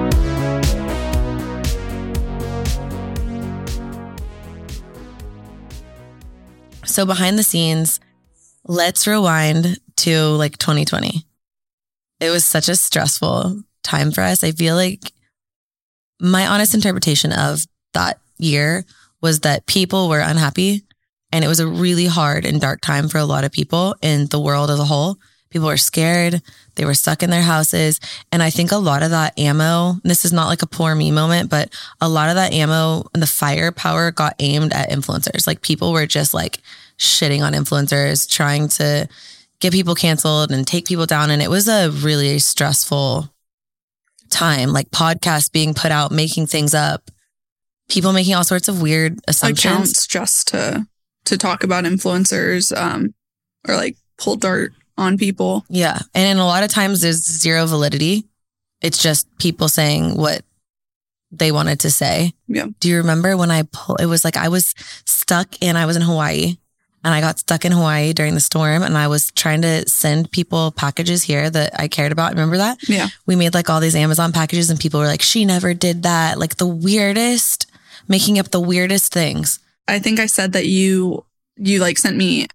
So 6.90 7.06
behind 7.06 7.38
the 7.38 7.44
scenes, 7.44 8.00
let's 8.66 9.06
rewind 9.06 9.78
to 9.98 10.30
like 10.30 10.58
2020. 10.58 11.24
It 12.20 12.30
was 12.32 12.44
such 12.44 12.68
a 12.68 12.76
stressful 12.76 13.62
time 13.84 14.12
for 14.12 14.22
us. 14.22 14.44
I 14.44 14.52
feel 14.52 14.76
like 14.76 15.14
my 16.20 16.48
honest 16.48 16.74
interpretation 16.74 17.32
of 17.32 17.64
that 17.94 18.20
year 18.38 18.86
was 19.22 19.42
that 19.42 19.68
people 19.68 20.10
were 20.10 20.20
unhappy 20.20 20.82
and 21.32 21.46
it 21.46 21.48
was 21.48 21.60
a 21.60 21.68
really 21.68 22.08
hard 22.08 22.44
and 22.44 22.60
dark 22.60 22.82
time 22.82 23.08
for 23.08 23.20
a 23.20 23.26
lot 23.26 23.44
of 23.44 23.52
people 23.52 23.96
in 24.02 24.26
the 24.26 24.40
world 24.40 24.72
as 24.72 24.80
a 24.80 24.86
whole. 24.86 25.18
People 25.50 25.68
were 25.68 25.78
scared. 25.78 26.42
They 26.76 26.86
were 26.86 26.94
stuck 26.94 27.24
in 27.24 27.30
their 27.30 27.42
houses. 27.42 28.00
And 28.32 28.44
I 28.44 28.50
think 28.50 28.72
a 28.72 28.78
lot 28.78 29.04
of 29.04 29.12
that 29.12 29.38
ammo, 29.38 29.96
this 30.04 30.26
is 30.26 30.32
not 30.32 30.48
like 30.48 30.62
a 30.62 30.68
poor 30.68 30.94
me 30.94 31.12
moment, 31.12 31.50
but 31.50 31.74
a 32.00 32.08
lot 32.08 32.30
of 32.30 32.36
that 32.36 32.54
ammo 32.54 33.10
and 33.14 33.22
the 33.22 33.28
firepower 33.28 34.12
got 34.12 34.36
aimed 34.40 34.74
at 34.74 34.90
influencers. 34.90 35.48
Like 35.48 35.62
people 35.62 35.92
were 35.92 36.06
just 36.06 36.34
like 36.34 36.60
shitting 36.98 37.44
on 37.44 37.54
influencers, 37.54 38.30
trying 38.30 38.68
to 38.70 39.08
get 39.60 39.74
people 39.74 39.96
canceled 39.96 40.52
and 40.52 40.66
take 40.66 40.88
people 40.88 41.06
down. 41.06 41.32
And 41.32 41.42
it 41.42 41.50
was 41.50 41.68
a 41.68 41.90
really 41.90 42.40
stressful 42.40 43.30
time, 44.30 44.70
like 44.70 44.90
podcasts 44.92 45.52
being 45.52 45.74
put 45.74 45.92
out, 45.92 46.12
making 46.12 46.48
things 46.48 46.74
up, 46.74 47.10
people 47.90 48.14
making 48.14 48.36
all 48.36 48.44
sorts 48.44 48.68
of 48.68 48.82
weird 48.82 49.20
assumptions. 49.28 49.74
Accounts 49.74 50.08
just 50.08 50.48
to 50.50 50.88
to 51.26 51.38
talk 51.38 51.64
about 51.64 51.84
influencers, 51.84 52.76
um, 52.76 53.14
or 53.68 53.76
like 53.76 53.98
pull 54.18 54.36
dirt 54.36 54.74
on 55.00 55.18
people. 55.18 55.66
Yeah. 55.70 56.00
And 56.14 56.28
in 56.28 56.38
a 56.38 56.46
lot 56.46 56.64
of 56.64 56.70
times 56.70 57.02
there's 57.02 57.24
zero 57.24 57.66
validity. 57.66 58.26
It's 58.82 59.02
just 59.02 59.28
people 59.40 59.68
saying 59.70 60.16
what 60.16 60.44
they 61.32 61.52
wanted 61.52 61.80
to 61.82 61.92
say. 61.92 62.34
Yeah. 62.48 62.68
Do 62.80 62.90
you 62.90 62.98
remember 62.98 63.38
when 63.38 63.52
I 63.52 63.64
pull 63.72 63.96
it 63.96 64.06
was 64.06 64.24
like 64.24 64.38
I 64.38 64.50
was 64.50 64.74
stuck 65.06 65.56
and 65.62 65.78
I 65.78 65.86
was 65.86 65.96
in 65.96 66.02
Hawaii 66.02 66.58
and 67.04 67.14
I 67.14 67.22
got 67.22 67.40
stuck 67.40 67.66
in 67.66 67.72
Hawaii 67.72 68.14
during 68.14 68.34
the 68.34 68.40
storm 68.40 68.84
and 68.84 68.98
I 68.98 69.08
was 69.08 69.32
trying 69.32 69.62
to 69.62 69.88
send 69.88 70.32
people 70.32 70.72
packages 70.72 71.24
here 71.24 71.50
that 71.50 71.80
I 71.80 71.88
cared 71.88 72.12
about. 72.12 72.32
Remember 72.32 72.58
that? 72.58 72.78
Yeah. 72.90 73.08
We 73.26 73.36
made 73.36 73.54
like 73.54 73.70
all 73.70 73.80
these 73.80 73.96
Amazon 73.96 74.34
packages 74.34 74.70
and 74.70 74.80
people 74.80 75.00
were 75.00 75.06
like, 75.06 75.22
she 75.22 75.46
never 75.46 75.74
did 75.74 76.04
that. 76.04 76.40
Like 76.40 76.58
the 76.58 76.68
weirdest, 76.68 77.68
making 78.08 78.40
up 78.40 78.50
the 78.50 78.60
weirdest 78.60 79.14
things. 79.14 79.60
I 79.88 80.00
think 80.00 80.20
I 80.20 80.26
said 80.26 80.54
that 80.54 80.66
you, 80.66 81.26
you 81.56 81.80
like 81.80 81.98
sent 81.98 82.18
me 82.18 82.48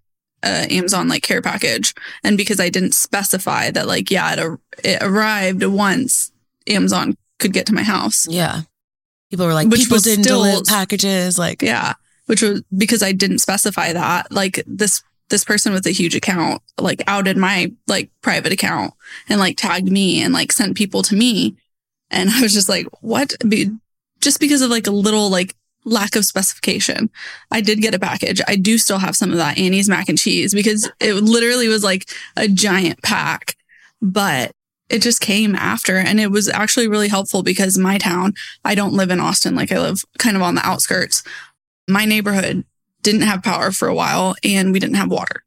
uh, 0.45 0.67
Amazon 0.69 1.07
like 1.07 1.23
care 1.23 1.41
package. 1.41 1.93
And 2.23 2.37
because 2.37 2.59
I 2.59 2.69
didn't 2.69 2.93
specify 2.93 3.71
that, 3.71 3.87
like, 3.87 4.11
yeah, 4.11 4.35
it, 4.37 4.59
it 4.83 5.03
arrived 5.03 5.63
once 5.63 6.31
Amazon 6.67 7.17
could 7.39 7.51
get 7.51 7.65
to 7.67 7.73
my 7.73 7.83
house. 7.83 8.27
Yeah. 8.29 8.61
People 9.31 9.47
were 9.47 9.53
like, 9.53 9.67
Which 9.67 9.81
people 9.81 9.97
didn't 9.97 10.23
still, 10.23 10.43
deliver 10.43 10.63
packages. 10.65 11.37
Like, 11.39 11.61
yeah. 11.61 11.93
Which 12.27 12.41
was 12.41 12.63
because 12.75 13.03
I 13.03 13.11
didn't 13.11 13.39
specify 13.39 13.91
that. 13.93 14.31
Like, 14.31 14.63
this, 14.67 15.03
this 15.29 15.43
person 15.43 15.73
with 15.73 15.85
a 15.87 15.91
huge 15.91 16.15
account, 16.15 16.61
like, 16.79 17.03
outed 17.07 17.35
my 17.35 17.71
like 17.87 18.11
private 18.21 18.53
account 18.53 18.93
and 19.27 19.39
like 19.39 19.57
tagged 19.57 19.91
me 19.91 20.21
and 20.21 20.33
like 20.33 20.51
sent 20.51 20.77
people 20.77 21.01
to 21.03 21.15
me. 21.15 21.55
And 22.11 22.29
I 22.33 22.41
was 22.41 22.53
just 22.53 22.69
like, 22.69 22.87
what? 23.01 23.33
be- 23.47 23.71
Just 24.21 24.39
because 24.39 24.61
of 24.61 24.69
like 24.69 24.87
a 24.87 24.91
little 24.91 25.29
like 25.29 25.55
lack 25.85 26.15
of 26.15 26.25
specification. 26.25 27.09
I 27.51 27.61
did 27.61 27.81
get 27.81 27.93
a 27.93 27.99
package. 27.99 28.41
I 28.47 28.55
do 28.55 28.77
still 28.77 28.97
have 28.97 29.15
some 29.15 29.31
of 29.31 29.37
that 29.37 29.57
Annie's 29.57 29.87
mac 29.87 30.09
and 30.09 30.17
cheese 30.17 30.53
because 30.53 30.89
it 30.99 31.13
literally 31.13 31.67
was 31.67 31.83
like 31.83 32.09
a 32.35 32.47
giant 32.47 33.01
pack, 33.03 33.55
but 34.01 34.51
it 34.89 35.01
just 35.01 35.21
came 35.21 35.55
after 35.55 35.97
and 35.97 36.19
it 36.19 36.31
was 36.31 36.49
actually 36.49 36.87
really 36.87 37.07
helpful 37.07 37.43
because 37.43 37.77
my 37.77 37.97
town, 37.97 38.33
I 38.63 38.75
don't 38.75 38.93
live 38.93 39.09
in 39.09 39.19
Austin. 39.19 39.55
Like 39.55 39.71
I 39.71 39.79
live 39.79 40.03
kind 40.17 40.35
of 40.35 40.41
on 40.41 40.55
the 40.55 40.65
outskirts. 40.65 41.23
My 41.87 42.05
neighborhood 42.05 42.65
didn't 43.01 43.21
have 43.21 43.43
power 43.43 43.71
for 43.71 43.87
a 43.87 43.95
while 43.95 44.35
and 44.43 44.71
we 44.73 44.79
didn't 44.79 44.95
have 44.95 45.09
water. 45.09 45.43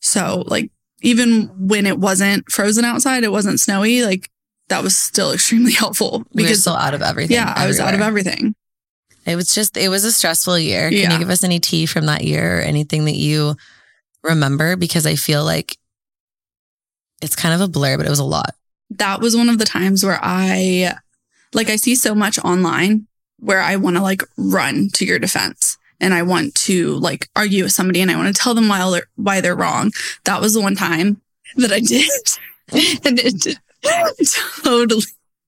So 0.00 0.44
like 0.46 0.70
even 1.02 1.50
when 1.68 1.86
it 1.86 1.98
wasn't 1.98 2.50
frozen 2.50 2.84
outside, 2.84 3.24
it 3.24 3.32
wasn't 3.32 3.60
snowy, 3.60 4.02
like 4.04 4.30
that 4.68 4.82
was 4.82 4.96
still 4.96 5.32
extremely 5.32 5.72
helpful 5.74 6.24
because 6.34 6.50
we 6.50 6.54
still 6.56 6.76
out 6.76 6.94
of 6.94 7.02
everything. 7.02 7.36
Yeah, 7.36 7.50
everywhere. 7.50 7.64
I 7.64 7.66
was 7.66 7.80
out 7.80 7.94
of 7.94 8.00
everything. 8.00 8.54
It 9.26 9.36
was 9.36 9.54
just, 9.54 9.76
it 9.76 9.88
was 9.88 10.04
a 10.04 10.12
stressful 10.12 10.58
year. 10.58 10.90
Can 10.90 10.98
yeah. 10.98 11.12
you 11.12 11.18
give 11.18 11.30
us 11.30 11.44
any 11.44 11.60
tea 11.60 11.86
from 11.86 12.06
that 12.06 12.24
year 12.24 12.58
or 12.58 12.60
anything 12.60 13.06
that 13.06 13.16
you 13.16 13.56
remember? 14.22 14.76
Because 14.76 15.06
I 15.06 15.14
feel 15.14 15.44
like 15.44 15.78
it's 17.22 17.36
kind 17.36 17.54
of 17.54 17.60
a 17.60 17.70
blur, 17.70 17.96
but 17.96 18.06
it 18.06 18.10
was 18.10 18.18
a 18.18 18.24
lot. 18.24 18.54
That 18.90 19.20
was 19.20 19.36
one 19.36 19.48
of 19.48 19.58
the 19.58 19.64
times 19.64 20.04
where 20.04 20.18
I, 20.20 20.94
like, 21.54 21.70
I 21.70 21.76
see 21.76 21.94
so 21.94 22.14
much 22.14 22.38
online 22.38 23.06
where 23.38 23.60
I 23.60 23.76
want 23.76 23.96
to 23.96 24.02
like 24.02 24.22
run 24.36 24.88
to 24.94 25.04
your 25.04 25.18
defense 25.18 25.78
and 26.00 26.14
I 26.14 26.22
want 26.22 26.54
to 26.56 26.94
like 26.96 27.28
argue 27.34 27.64
with 27.64 27.72
somebody 27.72 28.00
and 28.00 28.10
I 28.10 28.16
want 28.16 28.34
to 28.34 28.40
tell 28.40 28.54
them 28.54 28.68
why 28.68 28.90
they're, 28.90 29.06
why 29.16 29.40
they're 29.40 29.56
wrong. 29.56 29.92
That 30.24 30.40
was 30.40 30.54
the 30.54 30.60
one 30.60 30.76
time 30.76 31.20
that 31.56 31.72
I 31.72 31.80
did. 31.80 32.10
and 33.04 33.18
it 33.18 33.58
totally 34.62 35.02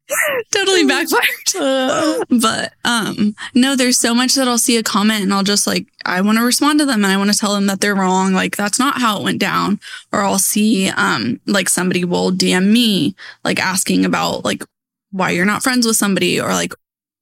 totally 0.52 0.84
backfired. 0.84 2.24
but 2.40 2.72
um 2.84 3.34
no, 3.54 3.76
there's 3.76 3.98
so 3.98 4.14
much 4.14 4.34
that 4.34 4.48
I'll 4.48 4.58
see 4.58 4.76
a 4.76 4.82
comment 4.82 5.22
and 5.22 5.32
I'll 5.32 5.42
just 5.42 5.66
like 5.66 5.86
I 6.04 6.20
want 6.20 6.38
to 6.38 6.44
respond 6.44 6.78
to 6.80 6.86
them 6.86 7.04
and 7.04 7.12
I 7.12 7.16
want 7.16 7.32
to 7.32 7.38
tell 7.38 7.54
them 7.54 7.66
that 7.66 7.80
they're 7.80 7.94
wrong. 7.94 8.32
Like 8.32 8.56
that's 8.56 8.78
not 8.78 9.00
how 9.00 9.18
it 9.18 9.24
went 9.24 9.40
down. 9.40 9.80
Or 10.12 10.20
I'll 10.20 10.38
see 10.38 10.88
um 10.90 11.40
like 11.46 11.68
somebody 11.68 12.04
will 12.04 12.30
DM 12.30 12.72
me 12.72 13.14
like 13.44 13.60
asking 13.60 14.04
about 14.04 14.44
like 14.44 14.62
why 15.10 15.30
you're 15.30 15.44
not 15.44 15.62
friends 15.62 15.86
with 15.86 15.96
somebody 15.96 16.40
or 16.40 16.48
like 16.48 16.72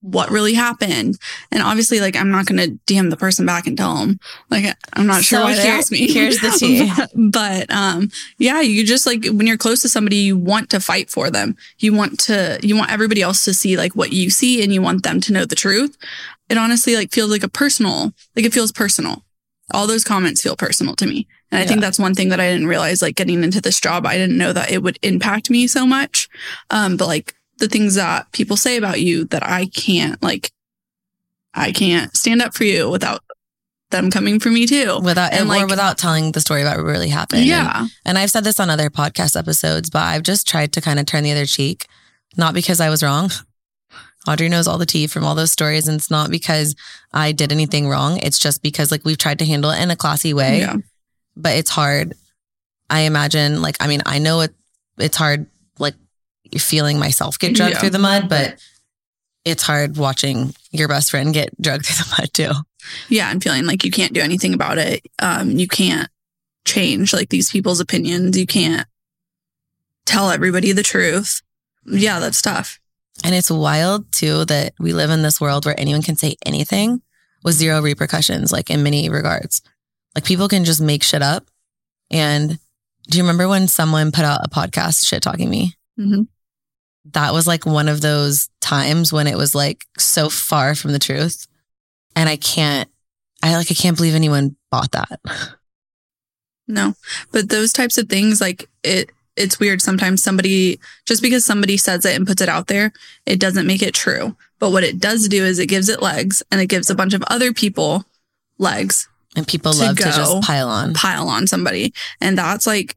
what 0.05 0.31
really 0.31 0.53
happened. 0.53 1.19
And 1.51 1.63
obviously, 1.63 1.99
like, 1.99 2.15
I'm 2.15 2.31
not 2.31 2.45
going 2.45 2.59
to 2.59 2.79
DM 2.87 3.09
the 3.09 3.17
person 3.17 3.47
back 3.47 3.67
and 3.67 3.77
tell 3.77 3.97
them, 3.97 4.21
like, 4.51 4.77
I'm 4.93 5.07
not 5.07 5.25
sure 5.25 5.39
so 5.39 5.45
why 5.45 5.55
they 5.55 5.67
asked 5.67 5.91
me. 5.91 6.13
Here's 6.13 6.41
the 6.41 6.51
tea. 6.59 6.93
but, 6.95 7.11
but, 7.17 7.75
um, 7.75 8.11
yeah, 8.39 8.61
you 8.61 8.85
just 8.85 9.07
like, 9.07 9.25
when 9.25 9.47
you're 9.47 9.57
close 9.57 9.81
to 9.81 9.89
somebody, 9.89 10.17
you 10.17 10.37
want 10.37 10.69
to 10.71 10.81
fight 10.81 11.09
for 11.09 11.31
them. 11.31 11.57
You 11.79 11.95
want 11.95 12.21
to, 12.21 12.61
you 12.63 12.77
want 12.77 12.93
everybody 12.93 13.23
else 13.23 13.45
to 13.47 13.55
see 13.55 13.79
like 13.79 13.97
what 13.97 14.13
you 14.13 14.29
see 14.29 14.63
and 14.63 14.73
you 14.75 14.83
want 14.83 15.05
them 15.05 15.23
to 15.23 15.33
know 15.33 15.47
the 15.47 15.57
truth. 15.57 15.97
It 16.51 16.59
honestly 16.59 16.97
like 16.97 17.11
feels 17.11 17.31
like 17.31 17.43
a 17.43 17.49
personal, 17.49 18.13
like 18.37 18.45
it 18.45 18.53
feels 18.53 18.73
personal. 18.73 19.25
All 19.73 19.87
those 19.87 20.05
comments 20.05 20.43
feel 20.43 20.57
personal 20.57 20.95
to 20.97 21.07
me. 21.07 21.27
And 21.51 21.61
I 21.61 21.63
yeah. 21.63 21.69
think 21.69 21.81
that's 21.81 21.99
one 21.99 22.15
thing 22.15 22.29
that 22.29 22.41
I 22.41 22.51
didn't 22.51 22.67
realize, 22.67 23.01
like 23.01 23.17
getting 23.17 23.43
into 23.43 23.63
this 23.63 23.81
job, 23.81 24.05
I 24.05 24.19
didn't 24.19 24.37
know 24.37 24.53
that 24.53 24.71
it 24.71 24.83
would 24.83 24.99
impact 25.03 25.49
me 25.49 25.67
so 25.67 25.87
much. 25.87 26.29
Um, 26.69 26.99
but 26.99 27.07
like 27.07 27.35
the 27.59 27.69
things 27.69 27.95
that 27.95 28.31
people 28.33 28.57
say 28.57 28.77
about 28.77 29.01
you 29.01 29.25
that 29.27 29.47
I 29.47 29.67
can't 29.67 30.23
like 30.23 30.51
I 31.55 31.73
can't 31.73 32.15
stand 32.17 32.43
up 32.43 32.55
for 32.55 32.65
you 32.65 32.91
without 32.91 33.23
them 33.91 34.11
coming 34.11 34.41
for 34.41 34.51
me 34.51 34.67
too. 34.67 34.99
Without 35.03 35.33
and 35.33 35.49
like, 35.49 35.63
or 35.63 35.67
without 35.67 35.99
telling 35.99 36.33
the 36.33 36.41
story 36.41 36.63
about 36.63 36.79
what 36.79 36.87
really 36.87 37.09
happened. 37.09 37.45
Yeah. 37.45 37.83
And, 37.83 37.91
and 38.05 38.19
I've 38.19 38.31
said 38.31 38.45
this 38.45 38.59
on 38.59 38.71
other 38.71 38.91
podcast 38.91 39.39
episodes, 39.39 39.89
but 39.89 40.03
I've 40.03 40.25
just 40.25 40.49
tried 40.49 40.73
to 40.73 40.81
kind 40.81 40.99
of 40.99 41.07
turn 41.07 41.23
the 41.23 41.33
other 41.33 41.47
cheek. 41.47 41.87
Not 42.37 42.55
because 42.55 42.81
I 42.81 42.91
was 42.91 43.03
wrong. 43.03 43.31
Audrey 44.27 44.49
knows 44.49 44.67
all 44.67 44.79
the 44.79 44.87
tea 44.87 45.07
from 45.07 45.23
all 45.25 45.35
those 45.35 45.53
stories. 45.53 45.87
And 45.87 45.97
it's 45.97 46.11
not 46.11 46.31
because 46.31 46.75
I 47.13 47.33
did 47.33 47.53
anything 47.53 47.89
wrong. 47.89 48.19
It's 48.19 48.39
just 48.39 48.63
because 48.63 48.91
like 48.91 49.05
we've 49.05 49.19
tried 49.19 49.39
to 49.39 49.47
handle 49.47 49.71
it 49.71 49.81
in 49.81 49.91
a 49.91 49.97
classy 49.97 50.35
way, 50.35 50.61
yeah. 50.61 50.77
but 51.37 51.53
it's 51.53 51.71
hard. 51.71 52.15
I 52.91 53.01
imagine 53.01 53.63
like, 53.63 53.77
I 53.81 53.87
mean, 53.87 54.03
I 54.07 54.19
know 54.19 54.41
it, 54.41 54.55
it's 54.99 55.17
hard, 55.17 55.47
feeling 56.59 56.99
myself 56.99 57.39
get 57.39 57.55
drugged 57.55 57.75
yeah. 57.75 57.81
through 57.81 57.91
the 57.91 57.99
mud, 57.99 58.29
but 58.29 58.59
it's 59.45 59.63
hard 59.63 59.97
watching 59.97 60.55
your 60.71 60.89
best 60.89 61.11
friend 61.11 61.35
get 61.35 61.61
drugged 61.61 61.87
through 61.87 62.05
the 62.05 62.17
mud 62.19 62.33
too. 62.33 62.53
Yeah. 63.09 63.31
And 63.31 63.43
feeling 63.43 63.67
like 63.67 63.85
you 63.85 63.91
can't 63.91 64.13
do 64.13 64.21
anything 64.21 64.55
about 64.55 64.79
it. 64.79 65.07
Um, 65.19 65.51
you 65.51 65.69
can't 65.69 66.09
change 66.65 67.13
like 67.13 67.29
these 67.29 67.51
people's 67.51 67.81
opinions. 67.81 68.39
You 68.39 68.47
can't 68.47 68.87
tell 70.07 70.31
everybody 70.31 70.73
the 70.73 70.83
truth. 70.83 71.43
Yeah, 71.87 72.21
that's 72.21 72.43
tough. 72.43 72.81
And 73.23 73.35
it's 73.35 73.51
wild 73.51 74.11
too 74.13 74.45
that 74.47 74.75
we 74.79 74.93
live 74.93 75.11
in 75.11 75.23
this 75.23 75.41
world 75.41 75.67
where 75.67 75.79
anyone 75.79 76.03
can 76.03 76.17
say 76.17 76.37
anything 76.45 77.03
with 77.43 77.55
zero 77.55 77.81
repercussions, 77.81 78.51
like 78.51 78.71
in 78.71 78.83
many 78.83 79.09
regards. 79.09 79.63
Like 80.15 80.25
people 80.25 80.49
can 80.49 80.65
just 80.65 80.81
make 80.81 81.03
shit 81.03 81.23
up. 81.23 81.47
And 82.11 82.59
do 83.09 83.19
you 83.19 83.25
remember 83.25 83.49
when 83.49 83.69
someone 83.69 84.13
put 84.13 84.25
out 84.25 84.45
a 84.45 84.49
podcast 84.49 85.07
shit 85.07 85.23
talking 85.23 85.51
me? 85.51 85.75
Mm-hmm. 85.99 86.23
That 87.13 87.33
was 87.33 87.47
like 87.47 87.67
one 87.67 87.89
of 87.89 88.01
those 88.01 88.49
times 88.61 89.13
when 89.13 89.27
it 89.27 89.37
was 89.37 89.55
like 89.55 89.85
so 89.99 90.29
far 90.29 90.75
from 90.75 90.93
the 90.93 90.99
truth. 90.99 91.47
And 92.17 92.29
I 92.29 92.37
can't, 92.37 92.89
I 93.43 93.57
like, 93.57 93.71
I 93.71 93.75
can't 93.75 93.97
believe 93.97 94.15
anyone 94.15 94.57
bought 94.71 94.93
that. 94.93 95.21
No, 96.67 96.95
but 97.31 97.51
those 97.51 97.73
types 97.73 97.99
of 97.99 98.09
things, 98.09 98.41
like 98.41 98.69
it, 98.83 99.11
it's 99.37 99.61
weird. 99.61 99.83
Sometimes 99.83 100.23
somebody 100.23 100.81
just 101.07 101.23
because 101.23 101.45
somebody 101.45 101.77
says 101.77 102.05
it 102.05 102.17
and 102.17 102.27
puts 102.27 102.41
it 102.41 102.49
out 102.49 102.69
there 102.69 102.93
it 103.27 103.41
doesn't 103.41 103.67
make 103.67 103.83
it 103.83 103.95
true. 103.95 104.37
But 104.59 104.71
what 104.71 104.85
it 104.85 104.99
does 104.99 105.29
do 105.29 105.45
is 105.45 105.59
it 105.59 105.67
gives 105.67 105.89
it 105.89 106.03
legs 106.03 106.43
and 106.51 106.61
it 106.61 106.67
gives 106.67 106.89
a 106.89 106.95
bunch 106.95 107.15
of 107.15 107.23
other 107.29 107.53
people 107.53 108.05
legs 108.59 109.09
and 109.37 109.47
people 109.47 109.73
to 109.73 109.79
love 109.79 109.97
to 109.97 110.05
just 110.05 110.43
pile 110.43 110.69
on. 110.69 110.95
pile 110.95 111.29
on 111.29 111.47
somebody. 111.47 111.93
And 112.21 112.39
that's 112.39 112.67
like 112.67 112.97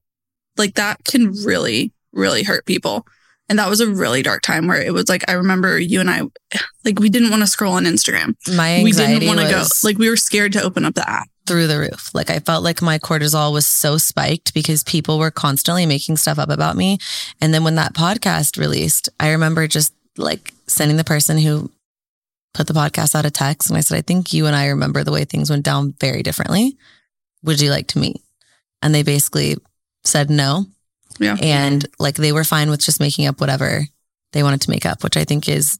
like 0.58 0.76
that 0.76 1.04
can 1.04 1.32
really 1.44 1.92
really 2.14 2.44
hurt 2.44 2.66
people 2.66 3.06
and 3.50 3.60
that 3.60 3.70
was 3.70 3.80
a 3.80 3.88
really 3.88 4.22
dark 4.22 4.42
time 4.42 4.68
where 4.68 4.82
it 4.82 4.94
was 4.94 5.10
like 5.10 5.30
I 5.30 5.34
remember 5.34 5.80
you 5.80 6.00
and 6.00 6.10
I 6.10 6.22
like 6.84 7.00
we 7.00 7.10
didn't 7.10 7.30
want 7.30 7.42
to 7.42 7.48
scroll 7.48 7.74
on 7.74 7.86
Instagram. 7.86 8.36
My 8.56 8.82
we 8.84 8.92
didn't 8.92 9.28
want 9.28 9.40
to 9.40 9.50
go 9.50 9.64
like 9.84 9.98
we 9.98 10.10
were 10.10 10.18
scared 10.18 10.54
to 10.54 10.62
open 10.62 10.86
up 10.86 10.96
the 10.96 11.10
app 11.10 11.30
through 11.48 11.68
the 11.68 11.80
roof. 11.80 12.12
Like 12.14 12.30
I 12.30 12.40
felt 12.40 12.64
like 12.64 12.82
my 12.82 13.00
cortisol 13.00 13.54
was 13.54 13.66
so 13.66 13.98
spiked 13.98 14.54
because 14.54 14.84
people 14.84 15.18
were 15.18 15.32
constantly 15.32 15.86
making 15.86 16.18
stuff 16.18 16.38
up 16.38 16.50
about 16.50 16.76
me. 16.76 16.98
And 17.42 17.54
then 17.54 17.64
when 17.64 17.76
that 17.76 17.94
podcast 17.94 18.60
released, 18.60 19.10
I 19.20 19.32
remember 19.32 19.68
just 19.68 19.94
like 20.18 20.54
sending 20.68 20.98
the 20.98 21.04
person 21.04 21.38
who 21.38 21.72
put 22.54 22.68
the 22.68 22.74
podcast 22.74 23.16
out 23.16 23.26
a 23.26 23.32
text 23.32 23.70
and 23.70 23.78
I 23.78 23.82
said, 23.82 23.98
I 23.98 24.02
think 24.02 24.34
you 24.34 24.46
and 24.46 24.56
I 24.56 24.68
remember 24.68 25.04
the 25.04 25.12
way 25.12 25.26
things 25.26 25.50
went 25.50 25.64
down 25.64 25.94
very 26.00 26.22
differently. 26.22 26.78
Would 27.44 27.62
you 27.62 27.70
like 27.70 27.88
to 27.88 28.00
meet? 28.00 28.22
And 28.82 28.94
they 28.94 29.04
basically 29.04 29.56
said 30.04 30.30
no. 30.30 30.66
Yeah. 31.20 31.38
And 31.42 31.86
like 32.00 32.16
they 32.16 32.32
were 32.32 32.44
fine 32.44 32.70
with 32.70 32.82
just 32.82 33.00
making 33.00 33.28
up 33.28 33.40
whatever 33.42 33.82
they 34.34 34.44
wanted 34.44 34.62
to 34.62 34.70
make 34.70 34.86
up, 34.86 35.04
which 35.04 35.18
I 35.18 35.24
think 35.24 35.50
is 35.50 35.80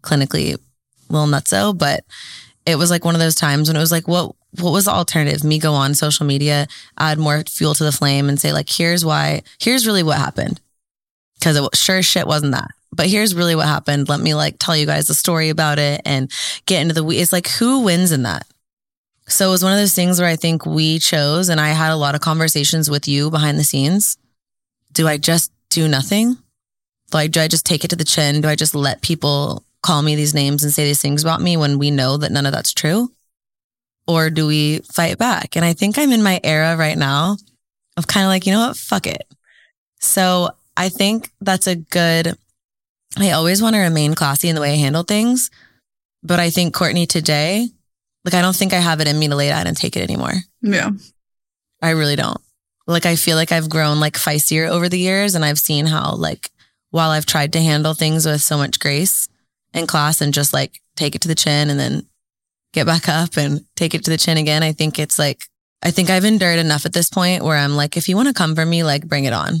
clinically 0.00 0.54
a 0.54 1.12
little 1.12 1.28
nutso, 1.28 1.76
but 1.76 2.04
it 2.66 2.76
was 2.76 2.90
like 2.90 3.04
one 3.04 3.14
of 3.14 3.20
those 3.20 3.34
times 3.34 3.68
when 3.68 3.76
it 3.76 3.80
was 3.80 3.92
like, 3.92 4.08
what 4.08 4.34
what 4.60 4.72
was 4.72 4.86
the 4.86 4.90
alternative? 4.90 5.44
Me 5.44 5.58
go 5.58 5.74
on 5.74 5.94
social 5.94 6.26
media, 6.26 6.66
add 6.98 7.18
more 7.18 7.42
fuel 7.44 7.74
to 7.74 7.84
the 7.84 7.92
flame 7.92 8.28
and 8.28 8.40
say 8.40 8.52
like, 8.52 8.68
here's 8.68 9.04
why, 9.04 9.42
here's 9.60 9.86
really 9.86 10.02
what 10.02 10.18
happened. 10.18 10.60
Cause 11.42 11.56
it 11.56 11.76
sure 11.76 12.02
shit 12.02 12.26
wasn't 12.26 12.52
that. 12.52 12.70
But 12.90 13.06
here's 13.06 13.34
really 13.34 13.54
what 13.54 13.66
happened. 13.66 14.08
Let 14.08 14.20
me 14.20 14.34
like 14.34 14.56
tell 14.58 14.76
you 14.76 14.86
guys 14.86 15.06
the 15.06 15.14
story 15.14 15.50
about 15.50 15.78
it 15.78 16.00
and 16.04 16.30
get 16.66 16.80
into 16.80 16.94
the, 16.94 17.06
it's 17.10 17.32
like, 17.32 17.48
who 17.48 17.80
wins 17.80 18.10
in 18.10 18.22
that? 18.22 18.46
So 19.28 19.48
it 19.48 19.50
was 19.50 19.62
one 19.62 19.72
of 19.72 19.78
those 19.78 19.94
things 19.94 20.18
where 20.18 20.28
I 20.28 20.36
think 20.36 20.64
we 20.64 20.98
chose 20.98 21.50
and 21.50 21.60
I 21.60 21.68
had 21.68 21.92
a 21.92 21.96
lot 21.96 22.14
of 22.14 22.22
conversations 22.22 22.88
with 22.88 23.06
you 23.06 23.30
behind 23.30 23.58
the 23.58 23.64
scenes. 23.64 24.16
Do 24.92 25.06
I 25.06 25.18
just 25.18 25.52
do 25.70 25.88
nothing? 25.88 26.36
Do 27.10 27.18
I, 27.18 27.26
do 27.26 27.40
I 27.40 27.48
just 27.48 27.66
take 27.66 27.84
it 27.84 27.88
to 27.88 27.96
the 27.96 28.04
chin? 28.04 28.40
Do 28.40 28.48
I 28.48 28.54
just 28.54 28.74
let 28.74 29.02
people 29.02 29.64
call 29.82 30.02
me 30.02 30.16
these 30.16 30.34
names 30.34 30.64
and 30.64 30.72
say 30.72 30.84
these 30.84 31.00
things 31.00 31.22
about 31.22 31.40
me 31.40 31.56
when 31.56 31.78
we 31.78 31.90
know 31.90 32.16
that 32.16 32.32
none 32.32 32.46
of 32.46 32.52
that's 32.52 32.74
true? 32.74 33.10
or 34.08 34.30
do 34.30 34.46
we 34.46 34.78
fight 34.78 35.18
back? 35.18 35.54
And 35.54 35.64
I 35.64 35.74
think 35.74 35.98
I'm 35.98 36.12
in 36.12 36.22
my 36.22 36.40
era 36.42 36.76
right 36.76 36.96
now 36.96 37.36
of 37.96 38.06
kind 38.06 38.24
of 38.24 38.28
like, 38.28 38.46
you 38.46 38.52
know 38.52 38.66
what? 38.66 38.76
Fuck 38.76 39.06
it. 39.06 39.28
So 40.00 40.48
I 40.76 40.88
think 40.88 41.30
that's 41.42 41.66
a 41.66 41.76
good, 41.76 42.34
I 43.18 43.32
always 43.32 43.60
want 43.60 43.74
to 43.74 43.80
remain 43.80 44.14
classy 44.14 44.48
in 44.48 44.54
the 44.54 44.62
way 44.62 44.72
I 44.72 44.76
handle 44.76 45.02
things. 45.02 45.50
But 46.22 46.40
I 46.40 46.48
think 46.48 46.74
Courtney 46.74 47.06
today, 47.06 47.68
like, 48.24 48.34
I 48.34 48.40
don't 48.40 48.56
think 48.56 48.72
I 48.72 48.80
have 48.80 49.00
it 49.00 49.08
in 49.08 49.18
me 49.18 49.28
to 49.28 49.36
lay 49.36 49.50
down 49.50 49.66
and 49.66 49.76
take 49.76 49.96
it 49.96 50.02
anymore. 50.02 50.32
Yeah. 50.62 50.90
I 51.82 51.90
really 51.90 52.16
don't. 52.16 52.40
Like, 52.88 53.06
I 53.06 53.16
feel 53.16 53.36
like 53.36 53.52
I've 53.52 53.68
grown 53.68 54.00
like 54.00 54.14
feistier 54.14 54.68
over 54.68 54.88
the 54.88 54.98
years 54.98 55.34
and 55.34 55.44
I've 55.44 55.58
seen 55.58 55.86
how, 55.86 56.14
like, 56.14 56.50
while 56.90 57.10
I've 57.10 57.26
tried 57.26 57.52
to 57.52 57.60
handle 57.60 57.92
things 57.92 58.24
with 58.24 58.40
so 58.40 58.56
much 58.56 58.80
grace 58.80 59.28
in 59.74 59.86
class 59.86 60.22
and 60.22 60.32
just 60.32 60.54
like 60.54 60.80
take 60.96 61.14
it 61.14 61.20
to 61.20 61.28
the 61.28 61.34
chin 61.34 61.68
and 61.68 61.78
then 61.78 62.06
get 62.72 62.86
back 62.86 63.08
up 63.08 63.36
and 63.36 63.64
take 63.76 63.94
it 63.94 64.04
to 64.04 64.10
the 64.10 64.16
chin 64.16 64.38
again. 64.38 64.62
I 64.62 64.72
think 64.72 64.98
it's 64.98 65.18
like, 65.18 65.42
I 65.82 65.90
think 65.90 66.10
I've 66.10 66.24
endured 66.24 66.58
enough 66.58 66.86
at 66.86 66.92
this 66.94 67.10
point 67.10 67.44
where 67.44 67.56
I'm 67.56 67.76
like, 67.76 67.96
if 67.96 68.08
you 68.08 68.16
want 68.16 68.28
to 68.28 68.34
come 68.34 68.54
for 68.54 68.64
me, 68.64 68.82
like 68.82 69.06
bring 69.06 69.26
it 69.26 69.32
on 69.32 69.58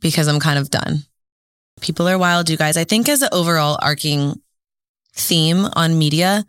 because 0.00 0.26
I'm 0.26 0.40
kind 0.40 0.58
of 0.58 0.70
done. 0.70 1.04
People 1.80 2.08
are 2.08 2.18
wild, 2.18 2.50
you 2.50 2.56
guys. 2.56 2.76
I 2.76 2.84
think 2.84 3.08
as 3.08 3.22
an 3.22 3.30
overall 3.32 3.78
arcing 3.80 4.42
theme 5.14 5.66
on 5.76 5.98
media, 5.98 6.44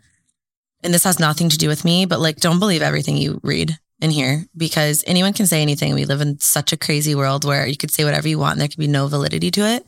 and 0.82 0.92
this 0.92 1.04
has 1.04 1.20
nothing 1.20 1.48
to 1.48 1.56
do 1.56 1.68
with 1.68 1.84
me, 1.84 2.06
but 2.06 2.20
like, 2.20 2.36
don't 2.36 2.58
believe 2.58 2.82
everything 2.82 3.16
you 3.16 3.40
read 3.42 3.78
in 4.02 4.10
here 4.10 4.44
because 4.56 5.04
anyone 5.06 5.32
can 5.32 5.46
say 5.46 5.62
anything. 5.62 5.94
We 5.94 6.04
live 6.04 6.20
in 6.20 6.38
such 6.40 6.72
a 6.72 6.76
crazy 6.76 7.14
world 7.14 7.44
where 7.44 7.66
you 7.66 7.76
could 7.76 7.92
say 7.92 8.04
whatever 8.04 8.28
you 8.28 8.38
want 8.38 8.52
and 8.52 8.60
there 8.60 8.68
could 8.68 8.76
be 8.76 8.88
no 8.88 9.06
validity 9.06 9.50
to 9.52 9.60
it. 9.60 9.86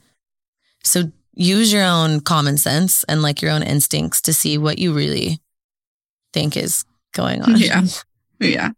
So 0.85 1.11
use 1.35 1.73
your 1.73 1.85
own 1.85 2.21
common 2.21 2.57
sense 2.57 3.03
and 3.05 3.23
like 3.23 3.43
your 3.43 3.51
own 3.51 3.65
instincts 3.65 4.23
to 4.23 4.33
see 4.33 4.57
what 4.57 4.79
you 4.79 4.95
really 4.95 5.41
think 6.33 6.57
is 6.57 6.85
going 7.13 7.43
on. 7.43 7.57
Yeah. 7.57 7.83
Yeah. 8.39 8.71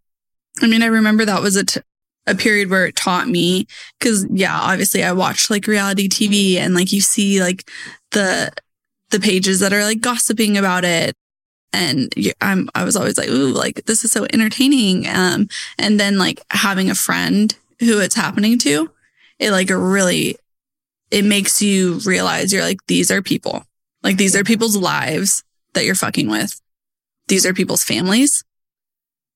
I 0.63 0.67
mean, 0.67 0.83
I 0.83 0.87
remember 0.87 1.27
that 1.27 1.43
was 1.43 1.57
a, 1.57 1.65
t- 1.65 1.81
a 2.27 2.35
period 2.35 2.71
where 2.71 2.87
it 2.87 2.97
taught 2.97 3.29
me 3.29 3.67
because 4.01 4.27
yeah, 4.31 4.59
obviously 4.59 5.05
I 5.05 5.13
watched 5.13 5.51
like 5.51 5.67
reality 5.67 6.09
TV 6.09 6.57
and 6.57 6.75
like 6.75 6.93
you 6.93 7.03
see 7.03 7.43
like 7.43 7.69
the, 8.13 8.51
the 9.11 9.21
pages 9.21 9.61
that 9.61 9.75
are 9.75 9.85
like 9.85 10.01
gossiping 10.01 10.57
about 10.57 10.85
it. 10.85 11.15
And 11.73 12.13
I'm, 12.41 12.69
I 12.75 12.85
was 12.85 12.97
always 12.97 13.19
like, 13.19 13.29
ooh, 13.29 13.53
like 13.53 13.85
this 13.85 14.05
is 14.05 14.11
so 14.11 14.27
entertaining. 14.33 15.07
Um, 15.07 15.49
and 15.79 16.01
then 16.01 16.19
like 16.19 16.43
having 16.51 16.91
a 16.91 16.95
friend 16.95 17.55
who 17.81 18.01
it's 18.01 18.15
happening 18.15 18.59
to, 18.61 18.91
it 19.39 19.51
like 19.51 19.69
really, 19.69 20.37
it 21.11 21.25
makes 21.25 21.61
you 21.61 22.01
realize 22.07 22.53
you're 22.53 22.63
like, 22.63 22.85
these 22.87 23.11
are 23.11 23.21
people. 23.21 23.65
Like 24.03 24.17
these 24.17 24.35
are 24.35 24.45
people's 24.45 24.77
lives 24.77 25.45
that 25.75 25.85
you're 25.85 25.95
fucking 25.95 26.29
with 26.29 26.61
these 27.29 27.47
are 27.47 27.55
people's 27.55 27.85
families 27.85 28.45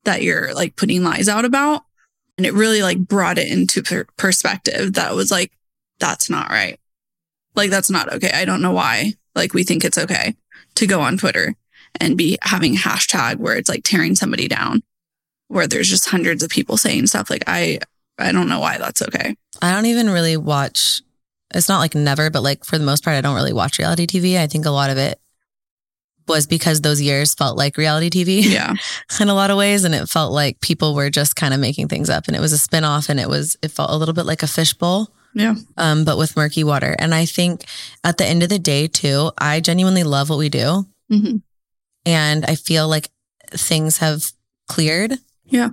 that 0.05 0.22
you're 0.22 0.55
like 0.55 0.76
putting 0.76 1.03
lies 1.03 1.28
out 1.28 1.45
about. 1.45 1.83
And 2.39 2.47
it 2.47 2.55
really 2.55 2.83
like 2.83 2.99
brought 2.99 3.39
it 3.39 3.51
into 3.51 3.83
per- 3.83 4.07
perspective 4.16 4.95
that 4.95 5.14
was 5.14 5.31
like, 5.31 5.53
that's 5.99 6.31
not 6.31 6.49
right. 6.51 6.78
Like, 7.55 7.70
that's 7.70 7.91
not 7.91 8.12
okay. 8.14 8.31
I 8.33 8.45
don't 8.45 8.62
know 8.62 8.72
why. 8.72 9.14
Like, 9.35 9.53
we 9.53 9.64
think 9.64 9.85
it's 9.85 9.99
okay 9.99 10.37
to 10.76 10.87
go 10.87 11.01
on 11.01 11.18
Twitter 11.18 11.55
and 11.99 12.16
be 12.16 12.38
having 12.43 12.76
hashtag 12.76 13.36
where 13.36 13.57
it's 13.57 13.68
like 13.68 13.82
tearing 13.84 14.14
somebody 14.14 14.49
down, 14.49 14.82
where 15.49 15.66
there's 15.66 15.88
just 15.88 16.09
hundreds 16.09 16.43
of 16.43 16.51
people 16.51 16.76
saying 16.76 17.07
stuff. 17.07 17.30
Like, 17.30 17.45
I, 17.47 17.80
I 18.18 18.32
don't 18.32 18.49
know 18.49 18.61
why 18.61 18.78
that's 18.78 19.03
okay. 19.03 19.34
I 19.62 19.72
don't 19.72 19.86
even 19.86 20.11
really 20.11 20.36
watch. 20.36 21.03
It's 21.53 21.68
not 21.68 21.80
like 21.80 21.95
never, 21.95 22.30
but 22.30 22.43
like 22.43 22.64
for 22.64 22.78
the 22.78 22.84
most 22.84 23.03
part, 23.03 23.16
I 23.16 23.20
don't 23.20 23.34
really 23.34 23.53
watch 23.53 23.78
reality 23.78 24.07
TV. 24.07 24.38
I 24.38 24.47
think 24.47 24.66
a 24.66 24.70
lot 24.70 24.91
of 24.91 24.99
it 24.99 25.18
was 26.28 26.47
because 26.47 26.80
those 26.80 27.03
years 27.03 27.34
felt 27.34 27.57
like 27.57 27.76
reality 27.76 28.09
TV. 28.09 28.45
Yeah. 28.51 28.74
in 29.20 29.28
a 29.28 29.34
lot 29.34 29.51
of 29.51 29.59
ways. 29.59 29.84
And 29.84 29.95
it 29.95 30.09
felt 30.09 30.32
like 30.32 30.61
people 30.61 30.95
were 30.95 31.11
just 31.11 31.34
kind 31.34 31.53
of 31.53 31.61
making 31.61 31.88
things 31.88 32.09
up 32.09 32.28
and 32.28 32.36
it 32.36 32.41
was 32.41 32.53
a 32.53 32.57
spinoff 32.57 33.09
and 33.09 33.18
it 33.18 33.28
was, 33.28 33.57
it 33.62 33.72
felt 33.72 33.91
a 33.91 33.97
little 33.97 34.14
bit 34.14 34.26
like 34.26 34.43
a 34.43 34.47
fishbowl. 34.47 35.11
Yeah. 35.34 35.55
Um, 35.76 36.05
but 36.05 36.18
with 36.18 36.36
murky 36.36 36.64
water. 36.64 36.95
And 36.99 37.14
I 37.14 37.24
think 37.24 37.64
at 38.03 38.16
the 38.16 38.24
end 38.26 38.43
of 38.43 38.49
the 38.49 38.59
day, 38.59 38.86
too, 38.86 39.30
I 39.38 39.61
genuinely 39.61 40.03
love 40.03 40.28
what 40.30 40.38
we 40.38 40.49
do. 40.49 40.86
Mm-hmm. 41.11 41.36
And 42.07 42.44
I 42.44 42.55
feel 42.55 42.88
like 42.88 43.11
things 43.51 43.98
have 43.98 44.32
cleared. 44.68 45.14
Yeah 45.44 45.70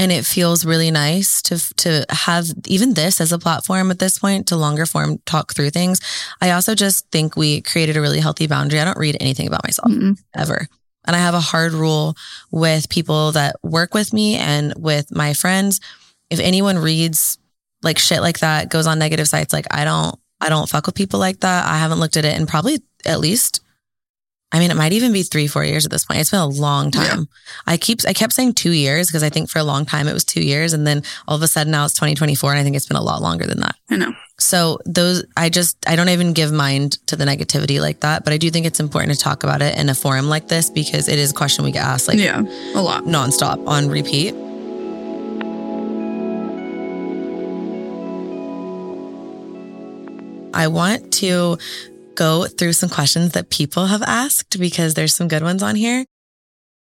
and 0.00 0.10
it 0.10 0.24
feels 0.24 0.64
really 0.64 0.90
nice 0.90 1.42
to 1.42 1.58
to 1.76 2.06
have 2.08 2.46
even 2.66 2.94
this 2.94 3.20
as 3.20 3.32
a 3.32 3.38
platform 3.38 3.90
at 3.90 3.98
this 3.98 4.18
point 4.18 4.48
to 4.48 4.56
longer 4.56 4.86
form 4.86 5.18
talk 5.26 5.52
through 5.52 5.68
things. 5.68 6.00
I 6.40 6.52
also 6.52 6.74
just 6.74 7.10
think 7.10 7.36
we 7.36 7.60
created 7.60 7.98
a 7.98 8.00
really 8.00 8.20
healthy 8.20 8.46
boundary. 8.46 8.80
I 8.80 8.86
don't 8.86 8.98
read 8.98 9.18
anything 9.20 9.46
about 9.46 9.64
myself 9.64 9.90
mm 9.90 10.18
ever. 10.34 10.66
And 11.06 11.16
I 11.16 11.18
have 11.18 11.34
a 11.34 11.40
hard 11.40 11.72
rule 11.72 12.16
with 12.50 12.88
people 12.88 13.32
that 13.32 13.56
work 13.62 13.94
with 13.94 14.12
me 14.12 14.36
and 14.36 14.72
with 14.76 15.14
my 15.14 15.34
friends. 15.34 15.80
If 16.30 16.40
anyone 16.40 16.78
reads 16.78 17.38
like 17.82 17.98
shit 17.98 18.20
like 18.20 18.40
that, 18.40 18.70
goes 18.70 18.86
on 18.86 18.98
negative 18.98 19.28
sites, 19.28 19.52
like 19.52 19.66
I 19.70 19.84
don't 19.84 20.18
I 20.40 20.48
don't 20.48 20.68
fuck 20.68 20.86
with 20.86 20.94
people 20.94 21.20
like 21.20 21.40
that. 21.40 21.66
I 21.66 21.76
haven't 21.76 22.00
looked 22.00 22.16
at 22.16 22.24
it 22.24 22.38
in 22.38 22.46
probably 22.46 22.78
at 23.04 23.20
least 23.20 23.60
I 24.52 24.58
mean, 24.58 24.70
it 24.70 24.76
might 24.76 24.92
even 24.92 25.12
be 25.12 25.22
three, 25.22 25.46
four 25.46 25.64
years 25.64 25.84
at 25.84 25.92
this 25.92 26.04
point. 26.04 26.20
It's 26.20 26.30
been 26.30 26.40
a 26.40 26.46
long 26.46 26.90
time. 26.90 27.18
Yeah. 27.20 27.72
I 27.72 27.76
keep, 27.76 28.00
I 28.06 28.12
kept 28.12 28.32
saying 28.32 28.54
two 28.54 28.72
years 28.72 29.06
because 29.06 29.22
I 29.22 29.28
think 29.28 29.48
for 29.48 29.60
a 29.60 29.64
long 29.64 29.86
time 29.86 30.08
it 30.08 30.12
was 30.12 30.24
two 30.24 30.42
years. 30.42 30.72
And 30.72 30.84
then 30.84 31.04
all 31.28 31.36
of 31.36 31.42
a 31.42 31.46
sudden 31.46 31.70
now 31.70 31.84
it's 31.84 31.94
2024. 31.94 32.50
And 32.50 32.58
I 32.58 32.64
think 32.64 32.74
it's 32.74 32.86
been 32.86 32.96
a 32.96 33.02
lot 33.02 33.22
longer 33.22 33.46
than 33.46 33.60
that. 33.60 33.76
I 33.90 33.96
know. 33.96 34.12
So 34.38 34.78
those, 34.86 35.24
I 35.36 35.50
just, 35.50 35.76
I 35.88 35.94
don't 35.94 36.08
even 36.08 36.32
give 36.32 36.50
mind 36.50 36.92
to 37.06 37.14
the 37.14 37.24
negativity 37.24 37.80
like 37.80 38.00
that. 38.00 38.24
But 38.24 38.32
I 38.32 38.38
do 38.38 38.50
think 38.50 38.66
it's 38.66 38.80
important 38.80 39.12
to 39.12 39.18
talk 39.18 39.44
about 39.44 39.62
it 39.62 39.78
in 39.78 39.88
a 39.88 39.94
forum 39.94 40.28
like 40.28 40.48
this 40.48 40.68
because 40.68 41.06
it 41.08 41.18
is 41.20 41.30
a 41.30 41.34
question 41.34 41.64
we 41.64 41.70
get 41.70 41.84
asked 41.84 42.08
like, 42.08 42.18
yeah, 42.18 42.40
a 42.74 42.82
lot 42.82 43.04
nonstop 43.04 43.64
on 43.68 43.88
repeat. 43.88 44.34
I 50.52 50.66
want 50.66 51.12
to 51.14 51.56
go 52.14 52.46
through 52.46 52.72
some 52.72 52.88
questions 52.88 53.32
that 53.32 53.50
people 53.50 53.86
have 53.86 54.02
asked 54.02 54.58
because 54.58 54.94
there's 54.94 55.14
some 55.14 55.28
good 55.28 55.42
ones 55.42 55.62
on 55.62 55.74
here. 55.74 56.04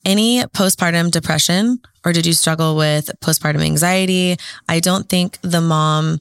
Any 0.05 0.43
postpartum 0.43 1.11
depression 1.11 1.81
or 2.05 2.13
did 2.13 2.25
you 2.25 2.33
struggle 2.33 2.77
with 2.77 3.11
postpartum 3.21 3.65
anxiety? 3.65 4.37
I 4.69 4.79
don't 4.79 5.09
think 5.09 5.39
the 5.43 5.61
mom 5.61 6.21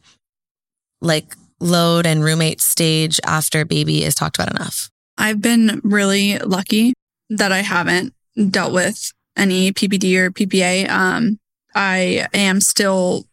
like 1.00 1.36
load 1.60 2.06
and 2.08 2.24
roommate 2.24 2.60
stage 2.60 3.20
after 3.24 3.66
baby 3.66 4.04
is 4.04 4.16
talked 4.16 4.38
about 4.38 4.50
enough. 4.50 4.90
I've 5.18 5.42
been 5.42 5.80
really 5.84 6.40
lucky 6.40 6.94
that 7.30 7.52
I 7.52 7.60
haven't 7.60 8.14
dealt 8.50 8.74
with 8.74 9.12
any 9.38 9.72
PPD 9.72 10.18
or 10.18 10.32
PPA. 10.32 10.90
Um, 10.90 11.38
I 11.74 12.28
am 12.34 12.62
still 12.62 13.26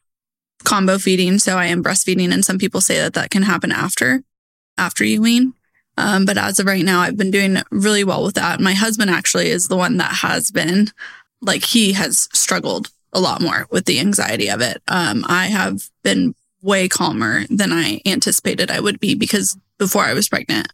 combo 0.64 0.98
feeding, 0.98 1.38
so 1.38 1.56
I 1.56 1.66
am 1.66 1.82
breastfeeding, 1.82 2.32
and 2.32 2.44
some 2.44 2.58
people 2.58 2.80
say 2.80 2.98
that 2.98 3.14
that 3.14 3.30
can 3.30 3.42
happen 3.42 3.72
after 3.72 4.22
after 4.78 5.04
you 5.04 5.22
wean. 5.22 5.54
Um, 5.96 6.24
but 6.24 6.38
as 6.38 6.58
of 6.58 6.66
right 6.66 6.84
now, 6.84 7.00
I've 7.00 7.16
been 7.16 7.30
doing 7.30 7.58
really 7.70 8.04
well 8.04 8.24
with 8.24 8.34
that. 8.34 8.60
My 8.60 8.72
husband 8.72 9.10
actually 9.10 9.48
is 9.48 9.68
the 9.68 9.76
one 9.76 9.98
that 9.98 10.12
has 10.16 10.50
been 10.50 10.88
like, 11.40 11.64
he 11.64 11.92
has 11.92 12.28
struggled 12.32 12.88
a 13.12 13.20
lot 13.20 13.42
more 13.42 13.66
with 13.70 13.84
the 13.84 14.00
anxiety 14.00 14.48
of 14.48 14.60
it. 14.60 14.82
Um, 14.88 15.24
I 15.28 15.46
have 15.46 15.88
been 16.02 16.34
way 16.62 16.88
calmer 16.88 17.44
than 17.48 17.72
I 17.72 18.00
anticipated 18.06 18.70
I 18.70 18.80
would 18.80 19.00
be 19.00 19.14
because 19.14 19.58
before 19.78 20.04
I 20.04 20.14
was 20.14 20.28
pregnant, 20.28 20.72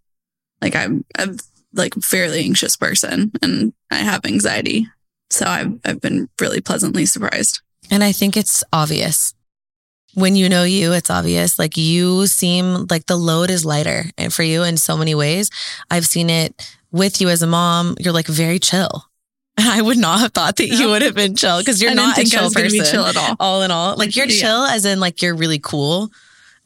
like 0.61 0.77
I'm, 0.77 1.05
a 1.17 1.37
like 1.73 1.95
fairly 1.95 2.41
anxious 2.41 2.77
person 2.77 3.33
and 3.43 3.73
I 3.91 3.97
have 3.97 4.25
anxiety. 4.25 4.87
So 5.31 5.47
I've, 5.47 5.79
I've 5.85 6.01
been 6.01 6.29
really 6.41 6.61
pleasantly 6.61 7.07
surprised. 7.07 7.61
And 7.91 8.05
I 8.05 8.13
think 8.13 8.37
it's 8.37 8.63
obvious 8.73 9.35
when 10.19 10.35
you 10.35 10.49
know 10.49 10.65
you, 10.65 10.93
it's 10.93 11.11
obvious. 11.11 11.59
Like 11.59 11.77
you 11.77 12.27
seem 12.27 12.87
like 12.91 13.07
the 13.07 13.17
load 13.17 13.51
is 13.51 13.65
lighter 13.65 14.05
and 14.19 14.33
for 14.33 14.43
you 14.43 14.63
in 14.65 14.77
so 14.77 14.97
many 14.97 15.15
ways. 15.15 15.51
I've 15.91 16.07
seen 16.07 16.29
it 16.29 16.77
with 16.91 17.21
you 17.21 17.29
as 17.29 17.43
a 17.43 17.47
mom. 17.47 17.97
You're 18.01 18.13
like 18.13 18.27
very 18.27 18.59
chill. 18.59 19.05
And 19.57 19.69
I 19.69 19.83
would 19.83 19.99
not 19.99 20.21
have 20.21 20.33
thought 20.33 20.57
that 20.57 20.69
you 20.69 20.89
would 20.89 21.03
have 21.03 21.15
been 21.15 21.37
chill 21.37 21.59
because 21.59 21.81
you're 21.81 21.95
not 21.95 22.19
a 22.19 22.25
chill 22.25 22.51
person. 22.51 22.85
chill 22.85 23.07
at 23.07 23.17
all. 23.17 23.37
All 23.39 23.63
in 23.63 23.71
all, 23.71 23.97
like 23.97 24.17
you're 24.17 24.27
yeah. 24.27 24.41
chill 24.41 24.63
as 24.65 24.85
in 24.85 25.01
like 25.01 25.23
you're 25.23 25.37
really 25.37 25.59
cool 25.59 26.11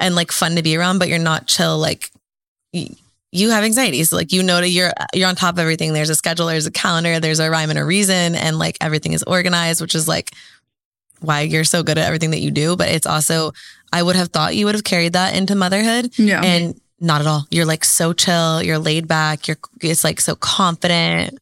and 0.01 0.15
like 0.15 0.33
fun 0.33 0.57
to 0.57 0.63
be 0.63 0.77
around, 0.77 0.99
but 0.99 1.09
you're 1.09 1.19
not 1.19 1.47
chill. 1.47 1.79
Like 1.79 2.11
you 2.73 3.51
have 3.51 3.65
anxiety. 3.65 4.03
So 4.05 4.17
like 4.17 4.33
you 4.33 4.43
know 4.43 4.61
that 4.61 4.69
you're 4.69 4.93
you're 5.15 5.29
on 5.29 5.37
top 5.37 5.55
of 5.55 5.59
everything. 5.59 5.93
There's 5.93 6.11
a 6.11 6.15
schedule, 6.15 6.47
there's 6.47 6.67
a 6.67 6.71
calendar, 6.71 7.21
there's 7.21 7.41
a 7.41 7.51
rhyme 7.51 7.71
and 7.71 7.79
a 7.79 7.85
reason, 7.85 8.35
and 8.35 8.59
like 8.59 8.79
everything 8.81 9.13
is 9.13 9.23
organized, 9.25 9.81
which 9.81 9.95
is 9.95 10.09
like 10.09 10.33
why 11.23 11.43
you're 11.43 11.65
so 11.65 11.83
good 11.83 11.99
at 11.99 12.07
everything 12.07 12.31
that 12.31 12.41
you 12.41 12.51
do, 12.51 12.77
but 12.77 12.89
it's 12.89 13.07
also, 13.07 13.53
I 13.93 14.03
would 14.03 14.17
have 14.17 14.29
thought 14.29 14.57
you 14.57 14.67
would 14.67 14.75
have 14.75 14.85
carried 14.85 15.15
that 15.15 15.37
into 15.37 15.55
motherhood. 15.55 16.19
Yeah. 16.19 16.43
And 16.43 16.81
not 17.01 17.21
at 17.21 17.27
all. 17.27 17.47
You're 17.51 17.67
like 17.67 17.85
so 17.85 18.13
chill, 18.13 18.63
you're 18.63 18.79
laid 18.79 19.09
back, 19.09 19.49
you're, 19.49 19.59
it's 19.81 20.05
like 20.05 20.21
so 20.21 20.37
confident. 20.37 21.39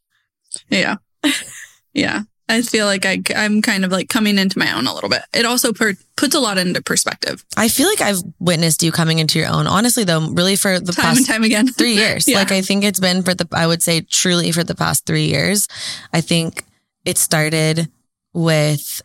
Yeah. 0.69 0.97
yeah. 1.95 2.23
I 2.51 2.63
feel 2.63 2.87
like 2.87 3.07
I, 3.07 3.23
I'm 3.37 3.63
kind 3.63 3.85
of 3.85 3.93
like 3.93 4.09
coming 4.09 4.37
into 4.37 4.59
my 4.59 4.77
own 4.77 4.89
a 4.89 4.93
little 4.93 5.09
bit. 5.09 5.23
It 5.33 5.47
also 5.47 5.73
per, 5.73 5.95
puts 6.17 6.35
a 6.35 6.41
lot 6.41 6.59
into 6.59 6.83
perspective. 6.83 7.45
I 7.57 7.69
feel 7.69 7.87
like 7.87 8.01
I've 8.01 8.23
witnessed 8.41 8.83
you 8.83 8.91
coming 8.91 9.21
into 9.21 9.39
your 9.39 9.49
own. 9.49 9.69
Honestly, 9.69 10.03
though, 10.03 10.27
really 10.31 10.57
for 10.57 10.81
the 10.81 10.93
time 10.93 11.05
past 11.05 11.19
and 11.19 11.27
time 11.29 11.45
again, 11.45 11.69
three 11.69 11.95
years. 11.95 12.27
yeah. 12.27 12.39
Like 12.39 12.51
I 12.51 12.61
think 12.61 12.83
it's 12.83 12.99
been 12.99 13.23
for 13.23 13.35
the, 13.35 13.47
I 13.53 13.69
would 13.69 13.83
say 13.83 14.01
truly 14.01 14.51
for 14.51 14.65
the 14.65 14.75
past 14.75 15.07
three 15.07 15.27
years. 15.27 15.69
I 16.13 16.21
think 16.23 16.65
it 17.05 17.19
started 17.19 17.89
with 18.33 19.01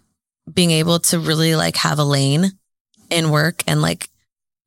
being 0.52 0.72
able 0.72 1.00
to 1.00 1.20
really 1.20 1.56
like 1.56 1.78
have 1.78 2.00
a 2.00 2.04
lane 2.04 2.52
in 3.10 3.30
work 3.30 3.64
and 3.68 3.82
like 3.82 4.10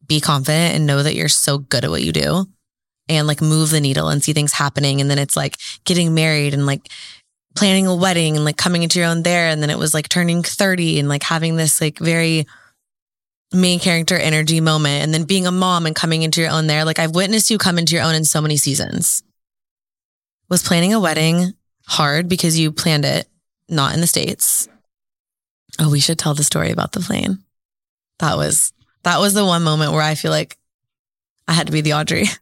be 0.07 0.21
confident 0.21 0.75
and 0.75 0.87
know 0.87 1.03
that 1.03 1.15
you're 1.15 1.29
so 1.29 1.59
good 1.59 1.85
at 1.85 1.91
what 1.91 2.03
you 2.03 2.13
do 2.13 2.47
and 3.09 3.27
like 3.27 3.41
move 3.41 3.71
the 3.71 3.81
needle 3.81 4.09
and 4.09 4.23
see 4.23 4.33
things 4.33 4.53
happening. 4.53 5.01
And 5.01 5.11
then 5.11 5.19
it's 5.19 5.37
like 5.37 5.57
getting 5.85 6.15
married 6.15 6.55
and 6.55 6.67
like 6.67 6.89
planning 7.55 7.87
a 7.87 7.95
wedding 7.95 8.37
and 8.37 8.45
like 8.45 8.57
coming 8.57 8.83
into 8.83 8.99
your 8.99 9.09
own 9.09 9.23
there. 9.23 9.49
And 9.49 9.63
then 9.63 9.71
it 9.71 9.79
was 9.79 9.95
like 9.95 10.09
turning 10.09 10.43
30 10.43 10.99
and 10.99 11.09
like 11.09 11.23
having 11.23 11.57
this 11.57 11.81
like 11.81 11.99
very 11.99 12.47
main 13.53 13.81
character 13.81 14.17
energy 14.17 14.61
moment 14.61 15.03
and 15.03 15.15
then 15.15 15.25
being 15.25 15.47
a 15.47 15.53
mom 15.53 15.87
and 15.87 15.97
coming 15.97 16.23
into 16.23 16.41
your 16.41 16.51
own 16.51 16.67
there. 16.67 16.85
Like 16.85 16.99
I've 16.99 17.15
witnessed 17.15 17.51
you 17.51 17.59
come 17.59 17.79
into 17.79 17.95
your 17.95 18.05
own 18.05 18.15
in 18.15 18.25
so 18.25 18.41
many 18.41 18.57
seasons. 18.57 19.23
Was 20.51 20.63
planning 20.63 20.95
a 20.95 21.01
wedding 21.01 21.53
hard 21.87 22.29
because 22.29 22.59
you 22.59 22.73
planned 22.73 23.05
it 23.05 23.27
not 23.69 23.95
in 23.95 24.01
the 24.01 24.07
States 24.07 24.69
Oh, 25.79 25.91
we 25.91 26.01
should 26.01 26.19
tell 26.19 26.35
the 26.35 26.45
story 26.45 26.71
about 26.71 26.93
the 26.93 27.01
plane. 27.01 27.39
That 28.19 28.37
was 28.37 28.73
that 29.05 29.21
was 29.21 29.35
the 29.35 29.45
one 29.45 29.63
moment 29.63 29.93
where 29.93 30.03
I 30.03 30.15
feel 30.15 30.31
like 30.31 30.57
I 31.47 31.53
had 31.53 31.67
to 31.67 31.73
be 31.73 31.81
the 31.81 31.95
Audrey. 31.95 32.25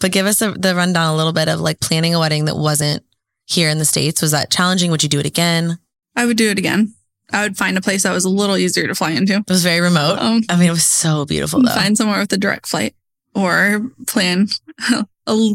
But 0.00 0.12
give 0.12 0.26
us 0.26 0.42
a, 0.42 0.50
the 0.50 0.74
rundown 0.74 1.14
a 1.14 1.16
little 1.16 1.32
bit 1.32 1.48
of 1.48 1.60
like 1.60 1.80
planning 1.80 2.14
a 2.14 2.18
wedding 2.18 2.46
that 2.46 2.56
wasn't 2.56 3.02
here 3.46 3.70
in 3.70 3.78
the 3.78 3.84
States. 3.84 4.20
Was 4.20 4.32
that 4.32 4.50
challenging? 4.50 4.90
Would 4.90 5.02
you 5.02 5.08
do 5.08 5.20
it 5.20 5.26
again? 5.26 5.78
I 6.16 6.26
would 6.26 6.36
do 6.36 6.50
it 6.50 6.58
again. 6.58 6.92
I 7.32 7.44
would 7.44 7.56
find 7.56 7.78
a 7.78 7.80
place 7.80 8.02
that 8.02 8.12
was 8.12 8.24
a 8.24 8.28
little 8.28 8.56
easier 8.56 8.86
to 8.88 8.94
fly 8.94 9.12
into. 9.12 9.36
It 9.36 9.48
was 9.48 9.62
very 9.62 9.80
remote. 9.80 10.18
Um, 10.18 10.42
I 10.48 10.56
mean, 10.56 10.68
it 10.68 10.72
was 10.72 10.84
so 10.84 11.24
beautiful 11.24 11.62
though. 11.62 11.70
Find 11.70 11.96
somewhere 11.96 12.18
with 12.18 12.32
a 12.32 12.36
direct 12.36 12.66
flight 12.66 12.94
or 13.34 13.90
plan 14.06 14.48
a, 14.90 15.04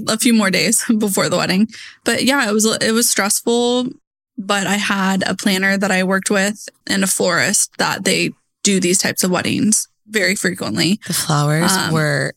a 0.08 0.18
few 0.18 0.34
more 0.34 0.50
days 0.50 0.84
before 0.98 1.30
the 1.30 1.38
wedding. 1.38 1.68
But 2.06 2.24
yeah, 2.24 2.48
it 2.50 2.54
was, 2.54 2.66
it 2.66 2.94
was 2.94 3.10
stressful 3.10 3.90
but 4.38 4.68
I 4.68 4.76
had 4.76 5.24
a 5.28 5.36
planner 5.36 5.78
that 5.78 5.92
I 5.92 6.04
worked 6.04 6.30
with 6.30 6.68
and 6.88 7.04
a 7.04 7.08
florist 7.08 7.78
that 7.78 8.04
they 8.04 8.32
do 8.64 8.80
these 8.80 8.98
types 8.98 9.24
of 9.24 9.32
weddings 9.32 9.88
very 10.08 10.36
frequently. 10.36 11.00
The 11.08 11.14
flowers 11.14 11.72
um, 11.72 11.94
were 11.94 12.34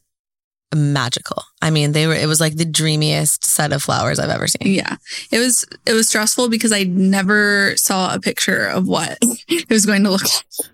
magical. 0.74 1.42
I 1.62 1.70
mean, 1.70 1.92
they 1.92 2.06
were, 2.06 2.14
it 2.14 2.26
was 2.26 2.40
like 2.40 2.56
the 2.56 2.64
dreamiest 2.64 3.44
set 3.44 3.72
of 3.72 3.82
flowers 3.82 4.18
I've 4.18 4.30
ever 4.30 4.46
seen. 4.46 4.74
Yeah. 4.74 4.96
It 5.30 5.38
was, 5.38 5.64
it 5.86 5.92
was 5.92 6.08
stressful 6.08 6.48
because 6.48 6.72
I 6.72 6.84
never 6.84 7.74
saw 7.76 8.14
a 8.14 8.20
picture 8.20 8.66
of 8.66 8.86
what 8.86 9.18
it 9.48 9.68
was 9.70 9.86
going 9.86 10.04
to 10.04 10.10
look 10.10 10.22
like. 10.22 10.70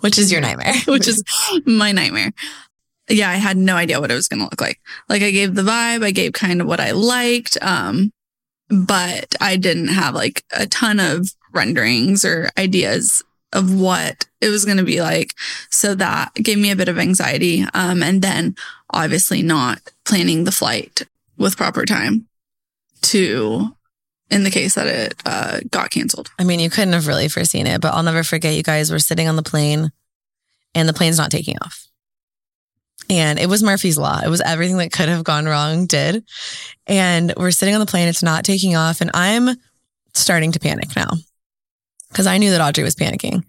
Which 0.00 0.18
is 0.18 0.32
your 0.32 0.40
nightmare. 0.40 0.74
Which 0.86 1.06
is 1.06 1.22
my 1.64 1.92
nightmare. 1.92 2.32
Yeah. 3.08 3.30
I 3.30 3.34
had 3.34 3.56
no 3.56 3.76
idea 3.76 4.00
what 4.00 4.10
it 4.10 4.14
was 4.14 4.28
going 4.28 4.40
to 4.40 4.46
look 4.46 4.60
like. 4.60 4.80
Like 5.08 5.22
I 5.22 5.30
gave 5.30 5.54
the 5.54 5.62
vibe. 5.62 6.04
I 6.04 6.10
gave 6.10 6.32
kind 6.32 6.60
of 6.60 6.66
what 6.66 6.80
I 6.80 6.92
liked. 6.92 7.58
Um, 7.60 8.12
but 8.70 9.34
I 9.40 9.56
didn't 9.56 9.88
have 9.88 10.14
like 10.14 10.44
a 10.52 10.66
ton 10.66 11.00
of 11.00 11.32
renderings 11.52 12.24
or 12.24 12.50
ideas 12.56 13.22
of 13.52 13.74
what 13.74 14.26
it 14.40 14.48
was 14.48 14.64
going 14.64 14.76
to 14.76 14.84
be 14.84 15.02
like. 15.02 15.34
So 15.70 15.94
that 15.96 16.34
gave 16.34 16.58
me 16.58 16.70
a 16.70 16.76
bit 16.76 16.88
of 16.88 16.98
anxiety. 16.98 17.64
Um, 17.74 18.02
and 18.02 18.22
then 18.22 18.54
obviously 18.90 19.42
not 19.42 19.80
planning 20.04 20.44
the 20.44 20.52
flight 20.52 21.02
with 21.36 21.56
proper 21.56 21.84
time 21.84 22.28
to, 23.02 23.74
in 24.30 24.44
the 24.44 24.50
case 24.50 24.74
that 24.74 24.86
it 24.86 25.14
uh, 25.26 25.60
got 25.70 25.90
canceled. 25.90 26.30
I 26.38 26.44
mean, 26.44 26.60
you 26.60 26.70
couldn't 26.70 26.92
have 26.92 27.08
really 27.08 27.28
foreseen 27.28 27.66
it, 27.66 27.80
but 27.80 27.92
I'll 27.92 28.02
never 28.02 28.22
forget 28.22 28.54
you 28.54 28.62
guys 28.62 28.90
were 28.90 28.98
sitting 28.98 29.28
on 29.28 29.36
the 29.36 29.42
plane 29.42 29.90
and 30.74 30.88
the 30.88 30.92
plane's 30.92 31.18
not 31.18 31.30
taking 31.30 31.56
off. 31.62 31.88
And 33.08 33.38
it 33.38 33.48
was 33.48 33.62
Murphy's 33.62 33.98
Law. 33.98 34.20
It 34.24 34.28
was 34.28 34.40
everything 34.40 34.76
that 34.76 34.92
could 34.92 35.08
have 35.08 35.24
gone 35.24 35.46
wrong 35.46 35.86
did. 35.86 36.24
And 36.86 37.32
we're 37.36 37.50
sitting 37.50 37.74
on 37.74 37.80
the 37.80 37.86
plane, 37.86 38.08
it's 38.08 38.22
not 38.22 38.44
taking 38.44 38.76
off. 38.76 39.00
And 39.00 39.10
I'm 39.14 39.56
starting 40.14 40.52
to 40.52 40.60
panic 40.60 40.94
now 40.94 41.10
because 42.08 42.26
I 42.26 42.38
knew 42.38 42.50
that 42.50 42.60
Audrey 42.60 42.84
was 42.84 42.94
panicking. 42.94 43.44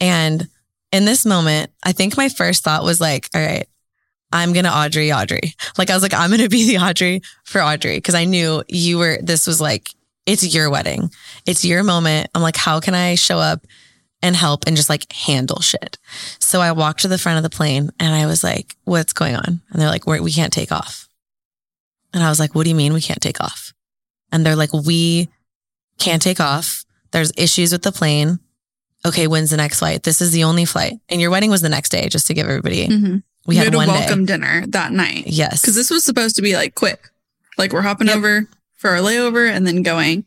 And 0.00 0.48
in 0.92 1.04
this 1.04 1.24
moment, 1.24 1.70
I 1.84 1.92
think 1.92 2.16
my 2.16 2.28
first 2.28 2.62
thought 2.62 2.84
was 2.84 3.00
like, 3.00 3.28
all 3.34 3.40
right, 3.40 3.66
I'm 4.32 4.52
going 4.52 4.64
to 4.64 4.76
Audrey, 4.76 5.12
Audrey. 5.12 5.54
Like 5.78 5.90
I 5.90 5.94
was 5.94 6.02
like, 6.02 6.14
I'm 6.14 6.30
going 6.30 6.40
to 6.40 6.48
be 6.48 6.66
the 6.76 6.78
Audrey 6.78 7.22
for 7.44 7.62
Audrey 7.62 7.96
because 7.96 8.14
I 8.14 8.24
knew 8.24 8.62
you 8.68 8.98
were, 8.98 9.18
this 9.22 9.46
was 9.46 9.60
like, 9.60 9.88
it's 10.26 10.54
your 10.54 10.70
wedding. 10.70 11.10
It's 11.46 11.64
your 11.64 11.84
moment. 11.84 12.30
I'm 12.34 12.42
like, 12.42 12.56
how 12.56 12.80
can 12.80 12.94
I 12.94 13.14
show 13.14 13.38
up 13.38 13.64
and 14.22 14.34
help 14.34 14.64
and 14.66 14.76
just 14.76 14.88
like 14.88 15.10
handle 15.12 15.60
shit. 15.60 15.98
So 16.38 16.60
I 16.60 16.72
walked 16.72 17.00
to 17.00 17.08
the 17.08 17.18
front 17.18 17.36
of 17.36 17.42
the 17.42 17.54
plane 17.54 17.90
and 18.00 18.14
I 18.14 18.26
was 18.26 18.42
like, 18.42 18.74
what's 18.84 19.12
going 19.12 19.36
on? 19.36 19.60
And 19.70 19.80
they're 19.80 19.90
like, 19.90 20.06
We're, 20.06 20.22
we 20.22 20.32
can't 20.32 20.52
take 20.52 20.72
off. 20.72 21.08
And 22.12 22.22
I 22.22 22.28
was 22.28 22.40
like, 22.40 22.54
what 22.54 22.64
do 22.64 22.70
you 22.70 22.76
mean 22.76 22.94
we 22.94 23.02
can't 23.02 23.20
take 23.20 23.42
off? 23.42 23.74
And 24.32 24.44
they're 24.44 24.56
like, 24.56 24.72
we 24.72 25.28
can't 25.98 26.22
take 26.22 26.40
off. 26.40 26.84
There's 27.10 27.32
issues 27.36 27.72
with 27.72 27.82
the 27.82 27.92
plane. 27.92 28.38
Okay, 29.04 29.26
when's 29.26 29.50
the 29.50 29.56
next 29.56 29.78
flight? 29.78 30.02
This 30.02 30.20
is 30.20 30.32
the 30.32 30.44
only 30.44 30.64
flight. 30.64 30.94
And 31.08 31.20
your 31.20 31.30
wedding 31.30 31.50
was 31.50 31.62
the 31.62 31.68
next 31.68 31.90
day, 31.90 32.08
just 32.08 32.26
to 32.28 32.34
give 32.34 32.46
everybody. 32.46 32.88
Mm-hmm. 32.88 33.16
We 33.46 33.56
had, 33.56 33.66
had, 33.66 33.74
a 33.74 33.78
welcome 33.78 34.24
day. 34.24 34.32
dinner 34.32 34.66
that 34.68 34.92
night. 34.92 35.24
Yes. 35.26 35.60
Because 35.60 35.76
this 35.76 35.90
was 35.90 36.04
supposed 36.04 36.36
to 36.36 36.42
be 36.42 36.54
like 36.54 36.74
quick. 36.74 37.08
Like 37.56 37.72
we're 37.72 37.82
hopping 37.82 38.08
yep. 38.08 38.16
over 38.16 38.48
for 38.74 38.90
our 38.90 38.98
layover 38.98 39.48
and 39.48 39.66
then 39.66 39.82
going 39.82 40.24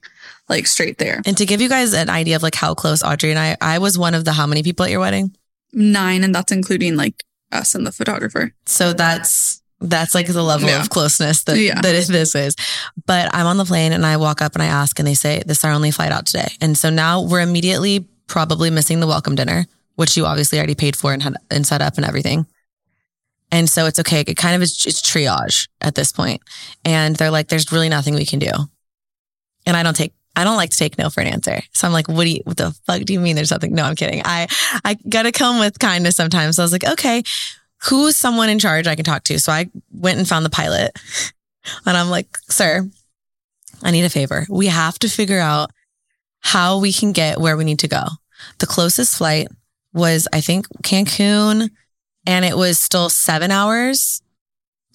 like 0.50 0.68
straight 0.68 0.98
there. 0.98 1.22
And 1.26 1.38
to 1.38 1.46
give 1.46 1.62
you 1.62 1.70
guys 1.70 1.94
an 1.94 2.10
idea 2.10 2.36
of 2.36 2.44
like 2.44 2.56
how 2.56 2.74
close 2.74 3.04
Audrey 3.04 3.30
and 3.30 3.40
I, 3.40 3.56
I 3.62 3.78
was 3.78 3.98
one 3.98 4.16
of 4.16 4.26
the 4.26 4.34
how 4.34 4.48
many 4.48 4.64
people 4.64 4.86
at 4.86 4.92
your 4.92 5.00
wedding? 5.00 5.36
Nine, 5.72 6.24
and 6.24 6.34
that's 6.34 6.52
including 6.52 6.96
like 6.96 7.24
us 7.52 7.76
and 7.76 7.86
the 7.86 7.92
photographer. 7.92 8.54
So 8.66 8.94
that's 8.94 9.62
that's 9.82 10.14
like 10.14 10.28
the 10.28 10.44
level 10.44 10.70
yeah. 10.70 10.82
of 10.82 10.90
closeness 10.90 11.44
that, 11.44 11.58
yeah. 11.58 11.80
that 11.80 12.08
this 12.08 12.36
is. 12.36 12.56
But 13.06 13.34
I'm 13.34 13.46
on 13.46 13.58
the 13.58 13.66
plane 13.66 13.94
and 13.94 14.06
I 14.06 14.18
walk 14.18 14.42
up 14.42 14.54
and 14.54 14.62
I 14.62 14.66
ask 14.66 15.00
and 15.00 15.08
they 15.08 15.14
say, 15.14 15.42
this 15.46 15.60
is 15.60 15.64
our 15.64 15.72
only 15.72 15.92
flight 15.92 16.12
out 16.12 16.26
today. 16.26 16.50
And 16.60 16.78
so 16.78 16.90
now 16.90 17.22
we're 17.22 17.40
immediately 17.40 18.08
probably 18.28 18.70
missing 18.70 19.00
the 19.00 19.08
welcome 19.08 19.36
dinner, 19.36 19.66
which 19.96 20.18
you 20.18 20.26
obviously 20.26 20.58
already 20.58 20.76
paid 20.76 20.98
for 20.98 21.14
and 21.14 21.24
had 21.24 21.36
and 21.50 21.66
set 21.66 21.82
up 21.82 21.96
and 21.96 22.06
everything. 22.06 22.46
And 23.52 23.70
so 23.70 23.86
it's 23.86 24.00
okay. 24.00 24.22
It 24.28 24.36
kind 24.36 24.56
of 24.56 24.62
is 24.62 24.86
it's 24.86 25.02
triage 25.02 25.70
at 25.82 25.96
this 25.96 26.12
point. 26.12 26.42
And 26.84 27.16
they're 27.16 27.32
like, 27.32 27.48
there's 27.48 27.72
really 27.72 27.90
nothing 27.90 28.16
we 28.16 28.26
can 28.26 28.40
do. 28.40 28.52
And 29.66 29.78
I 29.78 29.84
don't 29.84 29.96
take 29.96 30.14
I 30.40 30.44
don't 30.44 30.58
like 30.58 30.70
to 30.70 30.78
take 30.78 30.98
no 30.98 31.10
for 31.10 31.22
an 31.22 31.28
answer. 31.28 31.62
So 31.74 31.88
I'm 31.88 31.94
like, 31.94 32.08
what 32.08 32.24
do 32.24 32.30
you, 32.30 32.42
what 32.46 32.58
the 32.58 32.72
fuck 32.86 33.02
do 33.02 33.14
you 33.14 33.20
mean 33.20 33.36
there's 33.36 33.50
something? 33.50 33.74
No, 33.74 33.84
I'm 33.84 33.96
kidding. 33.96 34.22
I, 34.24 34.48
I 34.86 34.96
gotta 35.08 35.32
come 35.32 35.60
with 35.60 35.80
kindness 35.80 36.16
sometimes. 36.16 36.56
So 36.56 36.64
I 36.64 36.66
was 36.66 36.72
like, 36.72 36.86
okay, 36.86 37.24
who's 37.84 38.16
someone 38.16 38.50
in 38.50 38.60
charge 38.60 38.88
I 38.88 38.96
can 38.96 39.06
talk 39.06 39.24
to? 39.26 39.40
So 39.40 39.52
I 39.52 39.70
went 39.92 40.18
and 40.18 40.28
found 40.28 40.46
the 40.46 40.50
pilot 40.50 40.98
and 41.86 41.98
I'm 41.98 42.10
like, 42.10 42.38
sir, 42.50 42.90
I 43.84 43.92
need 43.92 44.06
a 44.06 44.10
favor. 44.10 44.46
We 44.50 44.68
have 44.68 44.98
to 45.00 45.10
figure 45.10 45.40
out 45.40 45.72
how 46.40 46.80
we 46.80 46.94
can 46.94 47.12
get 47.12 47.40
where 47.40 47.58
we 47.58 47.66
need 47.66 47.80
to 47.80 47.88
go. 47.88 48.04
The 48.60 48.66
closest 48.66 49.18
flight 49.18 49.48
was, 49.94 50.28
I 50.32 50.42
think, 50.42 50.68
Cancun, 50.84 51.70
and 52.26 52.46
it 52.46 52.56
was 52.56 52.80
still 52.80 53.10
seven 53.10 53.52
hours 53.52 54.22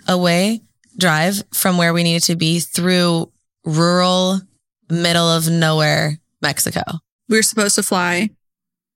away 0.08 0.62
drive 0.96 1.42
from 1.52 1.76
where 1.76 1.92
we 1.92 2.02
needed 2.02 2.22
to 2.24 2.36
be 2.36 2.60
through 2.60 3.30
rural 3.64 4.40
middle 4.88 5.28
of 5.28 5.48
nowhere 5.48 6.18
Mexico. 6.42 6.82
We 7.28 7.38
were 7.38 7.42
supposed 7.42 7.74
to 7.76 7.82
fly, 7.82 8.30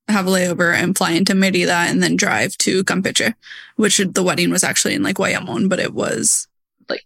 have 0.07 0.27
a 0.27 0.29
layover, 0.29 0.73
and 0.73 0.97
fly 0.97 1.11
into 1.11 1.35
Merida 1.35 1.73
and 1.73 2.01
then 2.01 2.15
drive 2.15 2.57
to 2.59 2.83
Campeche, 2.83 3.33
which 3.75 3.97
the 3.97 4.23
wedding 4.23 4.51
was 4.51 4.63
actually 4.63 4.93
in 4.93 5.03
like 5.03 5.15
Uayamon, 5.15 5.69
but 5.69 5.79
it 5.79 5.93
was 5.93 6.47
like 6.87 7.05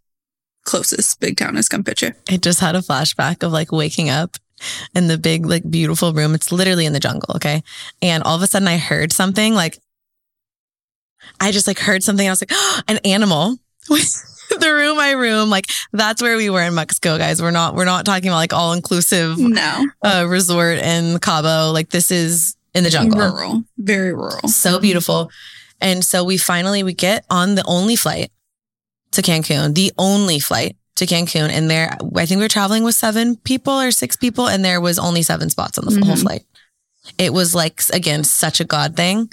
closest 0.63 1.19
big 1.19 1.38
town 1.38 1.57
is 1.57 1.69
Campeche. 1.69 2.13
It 2.29 2.41
just 2.41 2.59
had 2.59 2.75
a 2.75 2.81
flashback 2.81 3.43
of 3.43 3.51
like 3.51 3.71
waking 3.71 4.09
up 4.09 4.38
in 4.95 5.07
the 5.07 5.17
big, 5.17 5.45
like 5.45 5.69
beautiful 5.69 6.13
room. 6.13 6.36
It's 6.36 6.51
literally 6.51 6.86
in 6.86 6.93
the 6.93 6.99
jungle. 6.99 7.36
Okay. 7.36 7.63
And 8.01 8.23
all 8.23 8.36
of 8.36 8.41
a 8.41 8.47
sudden 8.47 8.67
I 8.67 8.77
heard 8.77 9.11
something 9.11 9.53
like, 9.53 9.79
I 11.39 11.51
just 11.51 11.67
like 11.67 11.79
heard 11.79 12.03
something. 12.03 12.27
I 12.27 12.31
was 12.31 12.41
like, 12.41 12.51
oh, 12.53 12.81
an 12.88 12.97
animal. 13.05 13.57
the 14.60 14.74
room 14.74 14.99
I 14.99 15.12
room. 15.12 15.49
Like 15.49 15.70
that's 15.91 16.22
where 16.22 16.38
we 16.38 16.49
were 16.49 16.62
in 16.62 16.76
Mexico, 16.76 17.18
guys. 17.18 17.41
We're 17.41 17.51
not 17.51 17.76
we're 17.76 17.86
not 17.86 18.06
talking 18.06 18.30
about 18.30 18.38
like 18.38 18.54
all 18.54 18.74
inclusive 18.74 19.38
no 19.38 19.86
uh, 20.04 20.26
resort 20.28 20.80
in 20.80 21.20
Cabo. 21.20 21.72
Like 21.72 21.89
this 21.89 22.12
is 22.12 22.56
in 22.74 22.84
the 22.84 22.89
jungle. 22.89 23.20
Rural. 23.20 23.64
Very 23.78 24.14
rural. 24.14 24.47
So 24.47 24.80
beautiful. 24.80 25.32
And 25.82 26.04
so 26.04 26.24
we 26.24 26.38
finally 26.38 26.84
we 26.84 26.93
get 26.93 27.26
on 27.30 27.56
the 27.56 27.64
only 27.68 27.95
flight 27.95 28.32
to 29.12 29.22
Cancun, 29.22 29.76
the 29.76 29.91
only 29.97 30.39
flight 30.39 30.78
to 30.95 31.06
Cancun. 31.06 31.49
And 31.49 31.70
there 31.70 31.97
I 32.16 32.26
think 32.26 32.39
we 32.39 32.45
were 32.45 32.49
traveling 32.49 32.84
with 32.84 32.95
seven 32.95 33.36
people 33.38 33.74
or 33.74 33.91
six 33.91 34.16
people, 34.16 34.47
and 34.47 34.64
there 34.64 34.82
was 34.82 34.97
only 34.97 35.24
seven 35.24 35.49
spots 35.49 35.78
on 35.78 35.86
the 35.86 35.91
mm-hmm. 35.91 36.04
whole 36.04 36.16
flight. 36.16 36.43
It 37.18 37.34
was 37.34 37.54
like 37.54 37.82
again 37.91 38.24
such 38.24 38.60
a 38.60 38.66
God 38.66 38.95
thing 38.95 39.30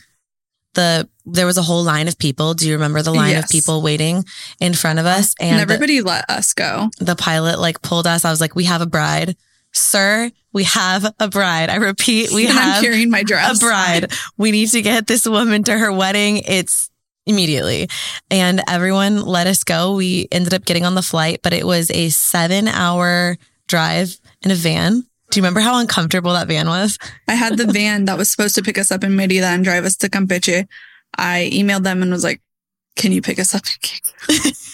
the 0.74 1.08
there 1.26 1.46
was 1.46 1.58
a 1.58 1.62
whole 1.62 1.82
line 1.82 2.08
of 2.08 2.18
people. 2.18 2.54
Do 2.54 2.66
you 2.66 2.74
remember 2.74 3.02
the 3.02 3.12
line 3.12 3.30
yes. 3.30 3.44
of 3.44 3.50
people 3.50 3.82
waiting 3.82 4.24
in 4.60 4.74
front 4.74 4.98
of 4.98 5.06
us? 5.06 5.34
And, 5.40 5.52
and 5.52 5.60
everybody 5.60 6.00
the, 6.00 6.06
let 6.06 6.30
us 6.30 6.52
go. 6.52 6.90
The 6.98 7.16
pilot 7.16 7.58
like 7.58 7.82
pulled 7.82 8.06
us. 8.06 8.24
I 8.24 8.30
was 8.30 8.40
like, 8.40 8.54
"We 8.54 8.64
have 8.64 8.80
a 8.80 8.86
bride, 8.86 9.36
sir. 9.72 10.30
We 10.52 10.64
have 10.64 11.12
a 11.18 11.28
bride." 11.28 11.70
I 11.70 11.76
repeat, 11.76 12.30
we 12.32 12.46
and 12.48 12.58
have 12.58 12.76
I'm 12.76 12.82
carrying 12.82 13.10
my 13.10 13.22
dress. 13.22 13.58
A 13.58 13.64
bride. 13.64 14.12
We 14.36 14.50
need 14.50 14.70
to 14.70 14.82
get 14.82 15.06
this 15.06 15.26
woman 15.26 15.64
to 15.64 15.76
her 15.76 15.92
wedding. 15.92 16.38
It's 16.38 16.90
immediately. 17.26 17.88
And 18.30 18.62
everyone 18.68 19.22
let 19.22 19.46
us 19.46 19.64
go. 19.64 19.94
We 19.94 20.28
ended 20.32 20.54
up 20.54 20.64
getting 20.64 20.84
on 20.84 20.94
the 20.94 21.02
flight, 21.02 21.40
but 21.42 21.52
it 21.52 21.66
was 21.66 21.90
a 21.90 22.08
seven 22.10 22.68
hour 22.68 23.36
drive 23.68 24.18
in 24.42 24.50
a 24.50 24.54
van 24.54 25.06
do 25.30 25.38
you 25.38 25.42
remember 25.42 25.60
how 25.60 25.78
uncomfortable 25.78 26.32
that 26.32 26.48
van 26.48 26.66
was? 26.68 26.98
I 27.28 27.34
had 27.34 27.56
the 27.56 27.66
van 27.66 28.06
that 28.06 28.18
was 28.18 28.30
supposed 28.30 28.54
to 28.56 28.62
pick 28.62 28.78
us 28.78 28.90
up 28.90 29.04
in 29.04 29.16
Merida 29.16 29.46
and 29.46 29.64
drive 29.64 29.84
us 29.84 29.96
to 29.98 30.08
Campeche. 30.08 30.66
I 31.16 31.50
emailed 31.52 31.84
them 31.84 32.02
and 32.02 32.10
was 32.10 32.24
like, 32.24 32.40
can 32.96 33.12
you 33.12 33.22
pick 33.22 33.38
us 33.38 33.54
up? 33.54 33.62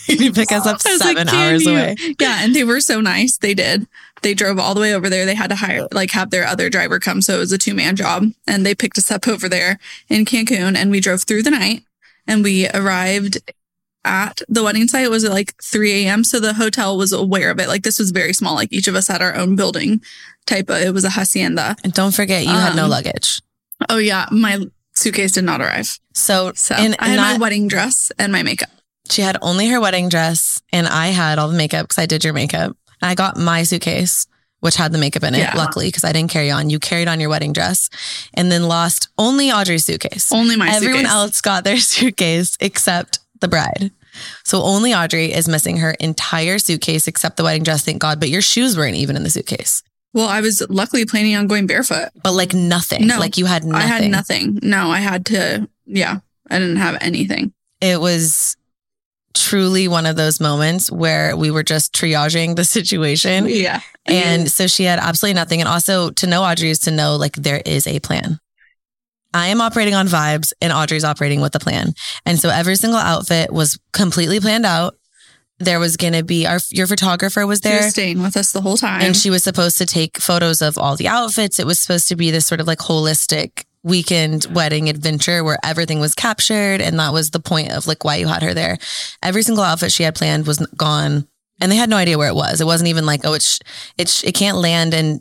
can 0.06 0.18
you 0.18 0.32
pick 0.32 0.50
us 0.50 0.66
up 0.66 0.80
seven 0.80 1.26
like, 1.26 1.34
hours 1.34 1.64
you? 1.64 1.72
away? 1.72 1.96
Yeah. 2.18 2.38
And 2.40 2.54
they 2.54 2.64
were 2.64 2.80
so 2.80 3.00
nice. 3.00 3.36
They 3.36 3.54
did. 3.54 3.86
They 4.22 4.34
drove 4.34 4.58
all 4.58 4.74
the 4.74 4.80
way 4.80 4.94
over 4.94 5.08
there. 5.10 5.26
They 5.26 5.34
had 5.34 5.50
to 5.50 5.56
hire, 5.56 5.86
like, 5.92 6.10
have 6.12 6.30
their 6.30 6.46
other 6.46 6.70
driver 6.70 6.98
come. 6.98 7.20
So 7.20 7.36
it 7.36 7.40
was 7.40 7.52
a 7.52 7.58
two 7.58 7.74
man 7.74 7.94
job. 7.94 8.24
And 8.46 8.64
they 8.64 8.74
picked 8.74 8.98
us 8.98 9.10
up 9.10 9.28
over 9.28 9.48
there 9.48 9.78
in 10.08 10.24
Cancun 10.24 10.76
and 10.76 10.90
we 10.90 11.00
drove 11.00 11.22
through 11.22 11.42
the 11.42 11.50
night 11.50 11.82
and 12.26 12.42
we 12.42 12.68
arrived 12.70 13.38
at 14.06 14.40
the 14.48 14.62
wedding 14.62 14.86
site 14.86 15.10
was 15.10 15.24
at 15.24 15.32
like 15.32 15.54
3 15.62 16.06
a.m. 16.06 16.24
So 16.24 16.38
the 16.40 16.54
hotel 16.54 16.96
was 16.96 17.12
aware 17.12 17.50
of 17.50 17.58
it. 17.58 17.68
Like 17.68 17.82
this 17.82 17.98
was 17.98 18.12
very 18.12 18.32
small. 18.32 18.54
Like 18.54 18.72
each 18.72 18.88
of 18.88 18.94
us 18.94 19.08
had 19.08 19.20
our 19.20 19.34
own 19.34 19.56
building 19.56 20.00
type 20.46 20.70
of, 20.70 20.76
it 20.78 20.92
was 20.92 21.04
a 21.04 21.10
hacienda. 21.10 21.76
And 21.84 21.92
don't 21.92 22.14
forget 22.14 22.44
you 22.44 22.50
um, 22.50 22.60
had 22.60 22.76
no 22.76 22.84
um, 22.84 22.90
luggage. 22.90 23.40
Oh 23.88 23.98
yeah. 23.98 24.26
My 24.30 24.64
suitcase 24.94 25.32
did 25.32 25.44
not 25.44 25.60
arrive. 25.60 25.98
So, 26.14 26.52
so 26.54 26.74
I 26.74 26.80
had 26.80 27.16
not, 27.16 27.32
my 27.32 27.38
wedding 27.38 27.68
dress 27.68 28.10
and 28.18 28.32
my 28.32 28.42
makeup. 28.42 28.70
She 29.10 29.22
had 29.22 29.36
only 29.42 29.68
her 29.68 29.80
wedding 29.80 30.08
dress 30.08 30.60
and 30.72 30.86
I 30.86 31.08
had 31.08 31.38
all 31.38 31.48
the 31.48 31.56
makeup 31.56 31.84
because 31.84 31.98
I 31.98 32.06
did 32.06 32.24
your 32.24 32.32
makeup. 32.32 32.76
I 33.02 33.14
got 33.14 33.36
my 33.36 33.62
suitcase 33.62 34.26
which 34.60 34.76
had 34.76 34.90
the 34.90 34.98
makeup 34.98 35.22
in 35.22 35.34
it, 35.34 35.38
yeah. 35.38 35.52
luckily, 35.54 35.86
because 35.86 36.02
I 36.02 36.12
didn't 36.12 36.30
carry 36.30 36.50
on. 36.50 36.70
You 36.70 36.78
carried 36.78 37.08
on 37.08 37.20
your 37.20 37.28
wedding 37.28 37.52
dress 37.52 37.90
and 38.34 38.50
then 38.50 38.64
lost 38.64 39.08
only 39.18 39.52
Audrey's 39.52 39.84
suitcase. 39.84 40.32
Only 40.32 40.56
my 40.56 40.68
Everyone 40.68 41.00
suitcase. 41.00 41.12
else 41.12 41.40
got 41.40 41.64
their 41.64 41.76
suitcase 41.78 42.56
except 42.60 43.20
the 43.40 43.48
bride. 43.48 43.92
So 44.44 44.62
only 44.62 44.94
Audrey 44.94 45.32
is 45.32 45.46
missing 45.46 45.76
her 45.78 45.92
entire 46.00 46.58
suitcase 46.58 47.06
except 47.06 47.36
the 47.36 47.44
wedding 47.44 47.62
dress, 47.62 47.84
thank 47.84 48.00
God. 48.00 48.18
But 48.18 48.30
your 48.30 48.40
shoes 48.40 48.76
weren't 48.76 48.96
even 48.96 49.14
in 49.14 49.22
the 49.22 49.30
suitcase. 49.30 49.82
Well, 50.16 50.28
I 50.28 50.40
was 50.40 50.66
luckily 50.70 51.04
planning 51.04 51.36
on 51.36 51.46
going 51.46 51.66
barefoot. 51.66 52.08
But 52.24 52.32
like 52.32 52.54
nothing. 52.54 53.06
No. 53.06 53.18
Like 53.18 53.36
you 53.36 53.44
had 53.44 53.64
nothing. 53.64 53.82
I 53.82 53.86
had 53.86 54.10
nothing. 54.10 54.58
No, 54.62 54.90
I 54.90 54.98
had 54.98 55.26
to, 55.26 55.68
yeah, 55.84 56.20
I 56.50 56.58
didn't 56.58 56.76
have 56.76 56.96
anything. 57.02 57.52
It 57.82 58.00
was 58.00 58.56
truly 59.34 59.88
one 59.88 60.06
of 60.06 60.16
those 60.16 60.40
moments 60.40 60.90
where 60.90 61.36
we 61.36 61.50
were 61.50 61.62
just 61.62 61.92
triaging 61.92 62.56
the 62.56 62.64
situation. 62.64 63.46
Yeah. 63.56 63.80
And 64.06 64.48
so 64.48 64.68
she 64.68 64.84
had 64.84 65.00
absolutely 65.00 65.34
nothing. 65.34 65.60
And 65.60 65.68
also 65.68 66.10
to 66.10 66.26
know 66.28 66.44
Audrey 66.44 66.70
is 66.70 66.78
to 66.80 66.92
know 66.92 67.16
like 67.16 67.34
there 67.34 67.60
is 67.66 67.88
a 67.88 67.98
plan. 67.98 68.38
I 69.34 69.48
am 69.48 69.60
operating 69.60 69.94
on 69.94 70.06
vibes 70.06 70.52
and 70.62 70.72
Audrey's 70.72 71.02
operating 71.02 71.40
with 71.40 71.56
a 71.56 71.58
plan. 71.58 71.92
And 72.24 72.38
so 72.38 72.48
every 72.48 72.76
single 72.76 73.00
outfit 73.00 73.52
was 73.52 73.78
completely 73.92 74.38
planned 74.38 74.64
out. 74.64 74.95
There 75.58 75.80
was 75.80 75.96
going 75.96 76.12
to 76.12 76.22
be 76.22 76.46
our, 76.46 76.58
your 76.70 76.86
photographer 76.86 77.46
was 77.46 77.62
there. 77.62 77.84
Was 77.84 77.90
staying 77.90 78.20
with 78.20 78.36
us 78.36 78.52
the 78.52 78.60
whole 78.60 78.76
time. 78.76 79.00
And 79.02 79.16
she 79.16 79.30
was 79.30 79.42
supposed 79.42 79.78
to 79.78 79.86
take 79.86 80.18
photos 80.18 80.60
of 80.60 80.76
all 80.76 80.96
the 80.96 81.08
outfits. 81.08 81.58
It 81.58 81.66
was 81.66 81.80
supposed 81.80 82.08
to 82.08 82.16
be 82.16 82.30
this 82.30 82.46
sort 82.46 82.60
of 82.60 82.66
like 82.66 82.78
holistic 82.78 83.64
weekend 83.82 84.46
wedding 84.50 84.88
adventure 84.88 85.44
where 85.44 85.58
everything 85.62 86.00
was 86.00 86.14
captured. 86.14 86.80
And 86.80 86.98
that 86.98 87.12
was 87.12 87.30
the 87.30 87.40
point 87.40 87.70
of 87.70 87.86
like 87.86 88.04
why 88.04 88.16
you 88.16 88.26
had 88.26 88.42
her 88.42 88.52
there. 88.52 88.76
Every 89.22 89.42
single 89.42 89.64
outfit 89.64 89.92
she 89.92 90.02
had 90.02 90.14
planned 90.14 90.46
was 90.46 90.58
gone 90.76 91.26
and 91.60 91.72
they 91.72 91.76
had 91.76 91.88
no 91.88 91.96
idea 91.96 92.18
where 92.18 92.28
it 92.28 92.34
was. 92.34 92.60
It 92.60 92.66
wasn't 92.66 92.88
even 92.88 93.06
like, 93.06 93.20
oh, 93.24 93.32
it's, 93.32 93.60
it's, 93.96 94.24
it 94.24 94.34
can't 94.34 94.58
land 94.58 94.92
and 94.92 95.20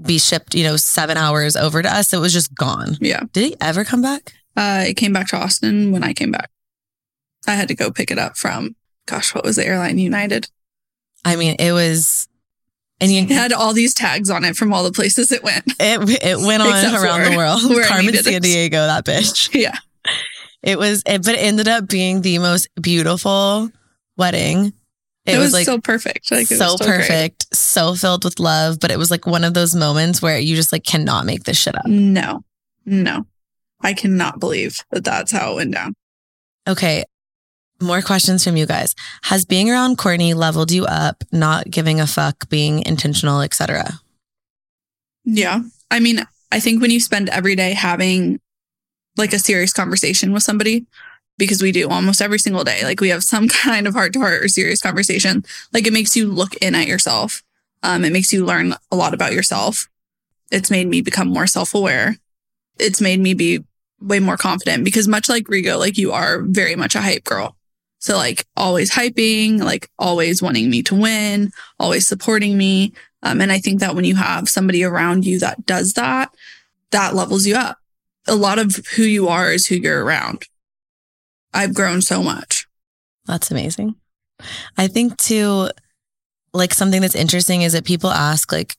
be 0.00 0.18
shipped, 0.18 0.54
you 0.54 0.64
know, 0.64 0.76
seven 0.76 1.16
hours 1.16 1.54
over 1.54 1.82
to 1.82 1.94
us. 1.94 2.12
It 2.12 2.18
was 2.18 2.32
just 2.32 2.54
gone. 2.54 2.96
Yeah. 3.00 3.20
Did 3.32 3.52
it 3.52 3.58
ever 3.60 3.84
come 3.84 4.02
back? 4.02 4.32
Uh, 4.56 4.84
it 4.88 4.94
came 4.94 5.12
back 5.12 5.28
to 5.28 5.36
Austin 5.36 5.92
when 5.92 6.02
I 6.02 6.14
came 6.14 6.32
back. 6.32 6.50
I 7.46 7.54
had 7.54 7.68
to 7.68 7.74
go 7.74 7.90
pick 7.90 8.10
it 8.10 8.18
up 8.18 8.36
from, 8.36 8.74
gosh, 9.06 9.34
what 9.34 9.44
was 9.44 9.56
the 9.56 9.66
airline? 9.66 9.98
United. 9.98 10.48
I 11.24 11.36
mean, 11.36 11.56
it 11.58 11.72
was, 11.72 12.28
and 13.00 13.12
you 13.12 13.26
had 13.26 13.52
all 13.52 13.72
these 13.72 13.94
tags 13.94 14.30
on 14.30 14.44
it 14.44 14.56
from 14.56 14.72
all 14.72 14.84
the 14.84 14.92
places 14.92 15.30
it 15.32 15.42
went. 15.42 15.64
It 15.80 16.22
it 16.22 16.38
went 16.38 16.62
on 16.62 16.94
around 16.94 17.30
the 17.30 17.36
world. 17.36 17.60
Carmen 17.86 18.14
Sandiego, 18.14 18.86
that 18.86 19.04
bitch. 19.04 19.54
Yeah. 19.60 19.76
It 20.62 20.78
was, 20.78 21.02
it, 21.06 21.24
but 21.24 21.34
it 21.34 21.38
ended 21.38 21.66
up 21.66 21.88
being 21.88 22.22
the 22.22 22.38
most 22.38 22.68
beautiful 22.80 23.70
wedding 24.16 24.72
it, 25.24 25.34
it 25.34 25.38
was, 25.38 25.46
was, 25.46 25.52
like 25.52 25.66
so 25.66 25.80
perfect. 25.80 26.30
Like 26.32 26.46
so, 26.48 26.76
so 26.76 26.84
perfect, 26.84 27.48
great. 27.48 27.56
so 27.56 27.94
filled 27.94 28.24
with 28.24 28.40
love. 28.40 28.80
But 28.80 28.90
it 28.90 28.98
was 28.98 29.10
like 29.10 29.24
one 29.24 29.44
of 29.44 29.54
those 29.54 29.74
moments 29.74 30.20
where 30.20 30.38
you 30.38 30.56
just 30.56 30.72
like 30.72 30.84
cannot 30.84 31.26
make 31.26 31.44
this 31.44 31.56
shit 31.56 31.76
up. 31.76 31.86
No, 31.86 32.42
no, 32.84 33.26
I 33.80 33.92
cannot 33.92 34.40
believe 34.40 34.80
that 34.90 35.04
that's 35.04 35.30
how 35.30 35.52
it 35.52 35.56
went 35.56 35.74
down. 35.74 35.94
Okay. 36.68 37.04
More 37.82 38.00
questions 38.00 38.44
from 38.44 38.56
you 38.56 38.64
guys. 38.64 38.94
Has 39.24 39.44
being 39.44 39.68
around 39.68 39.98
Courtney 39.98 40.34
leveled 40.34 40.70
you 40.70 40.84
up, 40.86 41.24
not 41.32 41.68
giving 41.68 42.00
a 42.00 42.06
fuck, 42.06 42.48
being 42.48 42.84
intentional, 42.86 43.40
etc.? 43.40 44.00
Yeah. 45.24 45.62
I 45.90 46.00
mean, 46.00 46.24
I 46.52 46.60
think 46.60 46.80
when 46.80 46.90
you 46.90 47.00
spend 47.00 47.28
every 47.28 47.56
day 47.56 47.72
having 47.72 48.40
like 49.16 49.32
a 49.32 49.38
serious 49.38 49.72
conversation 49.72 50.32
with 50.32 50.42
somebody, 50.42 50.86
because 51.38 51.62
we 51.62 51.72
do 51.72 51.88
almost 51.88 52.22
every 52.22 52.38
single 52.38 52.62
day. 52.64 52.84
Like 52.84 53.00
we 53.00 53.08
have 53.08 53.24
some 53.24 53.48
kind 53.64 53.86
of 53.86 53.94
heart 53.94 54.12
to 54.12 54.20
heart 54.20 54.44
or 54.44 54.48
serious 54.48 54.80
conversation. 54.80 55.44
Like 55.72 55.86
it 55.86 55.92
makes 55.92 56.16
you 56.16 56.30
look 56.30 56.54
in 56.56 56.74
at 56.74 56.86
yourself. 56.86 57.42
Um, 57.82 58.04
it 58.04 58.12
makes 58.12 58.32
you 58.32 58.44
learn 58.44 58.74
a 58.92 58.96
lot 58.96 59.12
about 59.12 59.32
yourself. 59.32 59.88
It's 60.52 60.70
made 60.70 60.86
me 60.86 61.00
become 61.00 61.28
more 61.28 61.46
self 61.46 61.74
aware. 61.74 62.16
It's 62.78 63.00
made 63.00 63.18
me 63.18 63.34
be 63.34 63.64
way 64.00 64.20
more 64.20 64.36
confident 64.36 64.84
because 64.84 65.08
much 65.08 65.28
like 65.28 65.44
Rigo, 65.44 65.78
like 65.78 65.98
you 65.98 66.12
are 66.12 66.42
very 66.42 66.76
much 66.76 66.94
a 66.94 67.00
hype 67.00 67.24
girl. 67.24 67.56
So 68.02 68.16
like 68.16 68.44
always 68.56 68.90
hyping, 68.90 69.60
like 69.60 69.88
always 69.96 70.42
wanting 70.42 70.68
me 70.68 70.82
to 70.82 70.94
win, 70.96 71.52
always 71.78 72.04
supporting 72.04 72.58
me. 72.58 72.94
Um, 73.22 73.40
and 73.40 73.52
I 73.52 73.60
think 73.60 73.78
that 73.78 73.94
when 73.94 74.04
you 74.04 74.16
have 74.16 74.48
somebody 74.48 74.82
around 74.82 75.24
you 75.24 75.38
that 75.38 75.64
does 75.66 75.92
that, 75.92 76.34
that 76.90 77.14
levels 77.14 77.46
you 77.46 77.54
up. 77.54 77.78
A 78.26 78.34
lot 78.34 78.58
of 78.58 78.74
who 78.96 79.04
you 79.04 79.28
are 79.28 79.52
is 79.52 79.68
who 79.68 79.76
you're 79.76 80.04
around. 80.04 80.42
I've 81.54 81.74
grown 81.74 82.02
so 82.02 82.24
much. 82.24 82.66
That's 83.26 83.52
amazing. 83.52 83.94
I 84.76 84.88
think 84.88 85.16
too, 85.16 85.70
like 86.52 86.74
something 86.74 87.02
that's 87.02 87.14
interesting 87.14 87.62
is 87.62 87.72
that 87.72 87.84
people 87.84 88.10
ask, 88.10 88.50
like, 88.50 88.74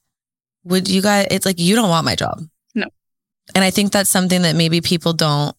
would 0.65 0.89
you 0.89 1.01
guys, 1.01 1.27
it's 1.31 1.45
like, 1.45 1.59
you 1.59 1.75
don't 1.75 1.89
want 1.89 2.03
my 2.03 2.15
job. 2.15 2.41
No. 2.75 2.87
And 3.55 3.63
I 3.63 3.71
think 3.71 3.93
that's 3.93 4.09
something 4.09 4.41
that 4.41 4.57
maybe 4.57 4.81
people 4.81 5.13
don't 5.13 5.55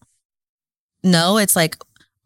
know. 1.02 1.38
It's 1.38 1.56
like, 1.56 1.76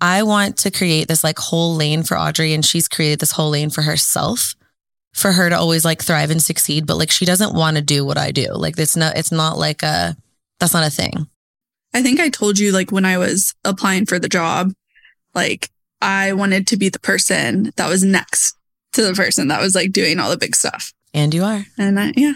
I 0.00 0.22
want 0.22 0.58
to 0.58 0.70
create 0.70 1.08
this 1.08 1.24
like 1.24 1.38
whole 1.38 1.74
lane 1.74 2.02
for 2.02 2.18
Audrey 2.18 2.54
and 2.54 2.64
she's 2.64 2.88
created 2.88 3.18
this 3.18 3.32
whole 3.32 3.50
lane 3.50 3.70
for 3.70 3.82
herself 3.82 4.54
for 5.12 5.32
her 5.32 5.50
to 5.50 5.58
always 5.58 5.84
like 5.84 6.02
thrive 6.02 6.30
and 6.30 6.42
succeed, 6.42 6.86
but 6.86 6.96
like 6.96 7.10
she 7.10 7.24
doesn't 7.24 7.54
want 7.54 7.76
to 7.76 7.82
do 7.82 8.04
what 8.04 8.18
I 8.18 8.30
do. 8.30 8.52
Like 8.52 8.78
it's 8.78 8.96
not 8.96 9.16
it's 9.16 9.32
not 9.32 9.58
like 9.58 9.82
a 9.82 10.16
that's 10.60 10.74
not 10.74 10.86
a 10.86 10.90
thing. 10.90 11.28
I 11.94 12.02
think 12.02 12.20
I 12.20 12.28
told 12.28 12.58
you 12.58 12.72
like 12.72 12.92
when 12.92 13.04
I 13.04 13.18
was 13.18 13.54
applying 13.64 14.06
for 14.06 14.18
the 14.18 14.28
job, 14.28 14.72
like 15.34 15.70
I 16.00 16.32
wanted 16.32 16.66
to 16.68 16.76
be 16.76 16.88
the 16.88 17.00
person 17.00 17.72
that 17.76 17.88
was 17.88 18.04
next 18.04 18.56
to 18.92 19.02
the 19.02 19.14
person 19.14 19.48
that 19.48 19.60
was 19.60 19.74
like 19.74 19.92
doing 19.92 20.18
all 20.18 20.30
the 20.30 20.36
big 20.36 20.54
stuff. 20.54 20.92
And 21.14 21.32
you 21.32 21.42
are. 21.42 21.64
And 21.78 21.98
I, 21.98 22.12
yeah. 22.16 22.34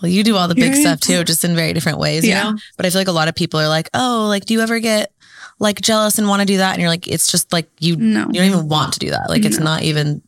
Well, 0.00 0.10
you 0.10 0.22
do 0.22 0.36
all 0.36 0.48
the 0.48 0.54
big 0.54 0.74
stuff 0.74 1.00
too, 1.00 1.24
just 1.24 1.44
in 1.44 1.54
very 1.54 1.72
different 1.72 1.98
ways, 1.98 2.26
yeah. 2.26 2.50
Know? 2.50 2.58
But 2.76 2.86
I 2.86 2.90
feel 2.90 3.00
like 3.00 3.08
a 3.08 3.12
lot 3.12 3.28
of 3.28 3.34
people 3.34 3.60
are 3.60 3.68
like, 3.68 3.88
"Oh, 3.94 4.26
like 4.28 4.44
do 4.44 4.54
you 4.54 4.60
ever 4.60 4.78
get 4.78 5.12
like 5.58 5.80
jealous 5.80 6.18
and 6.18 6.28
want 6.28 6.40
to 6.40 6.46
do 6.46 6.58
that?" 6.58 6.72
And 6.72 6.80
you're 6.80 6.90
like, 6.90 7.08
"It's 7.08 7.30
just 7.30 7.52
like 7.52 7.68
you 7.80 7.96
no. 7.96 8.26
you 8.26 8.34
don't 8.34 8.50
even 8.50 8.68
want 8.68 8.92
to 8.94 8.98
do 8.98 9.10
that. 9.10 9.28
Like 9.28 9.44
it's 9.44 9.58
no. 9.58 9.64
not 9.64 9.82
even 9.82 10.22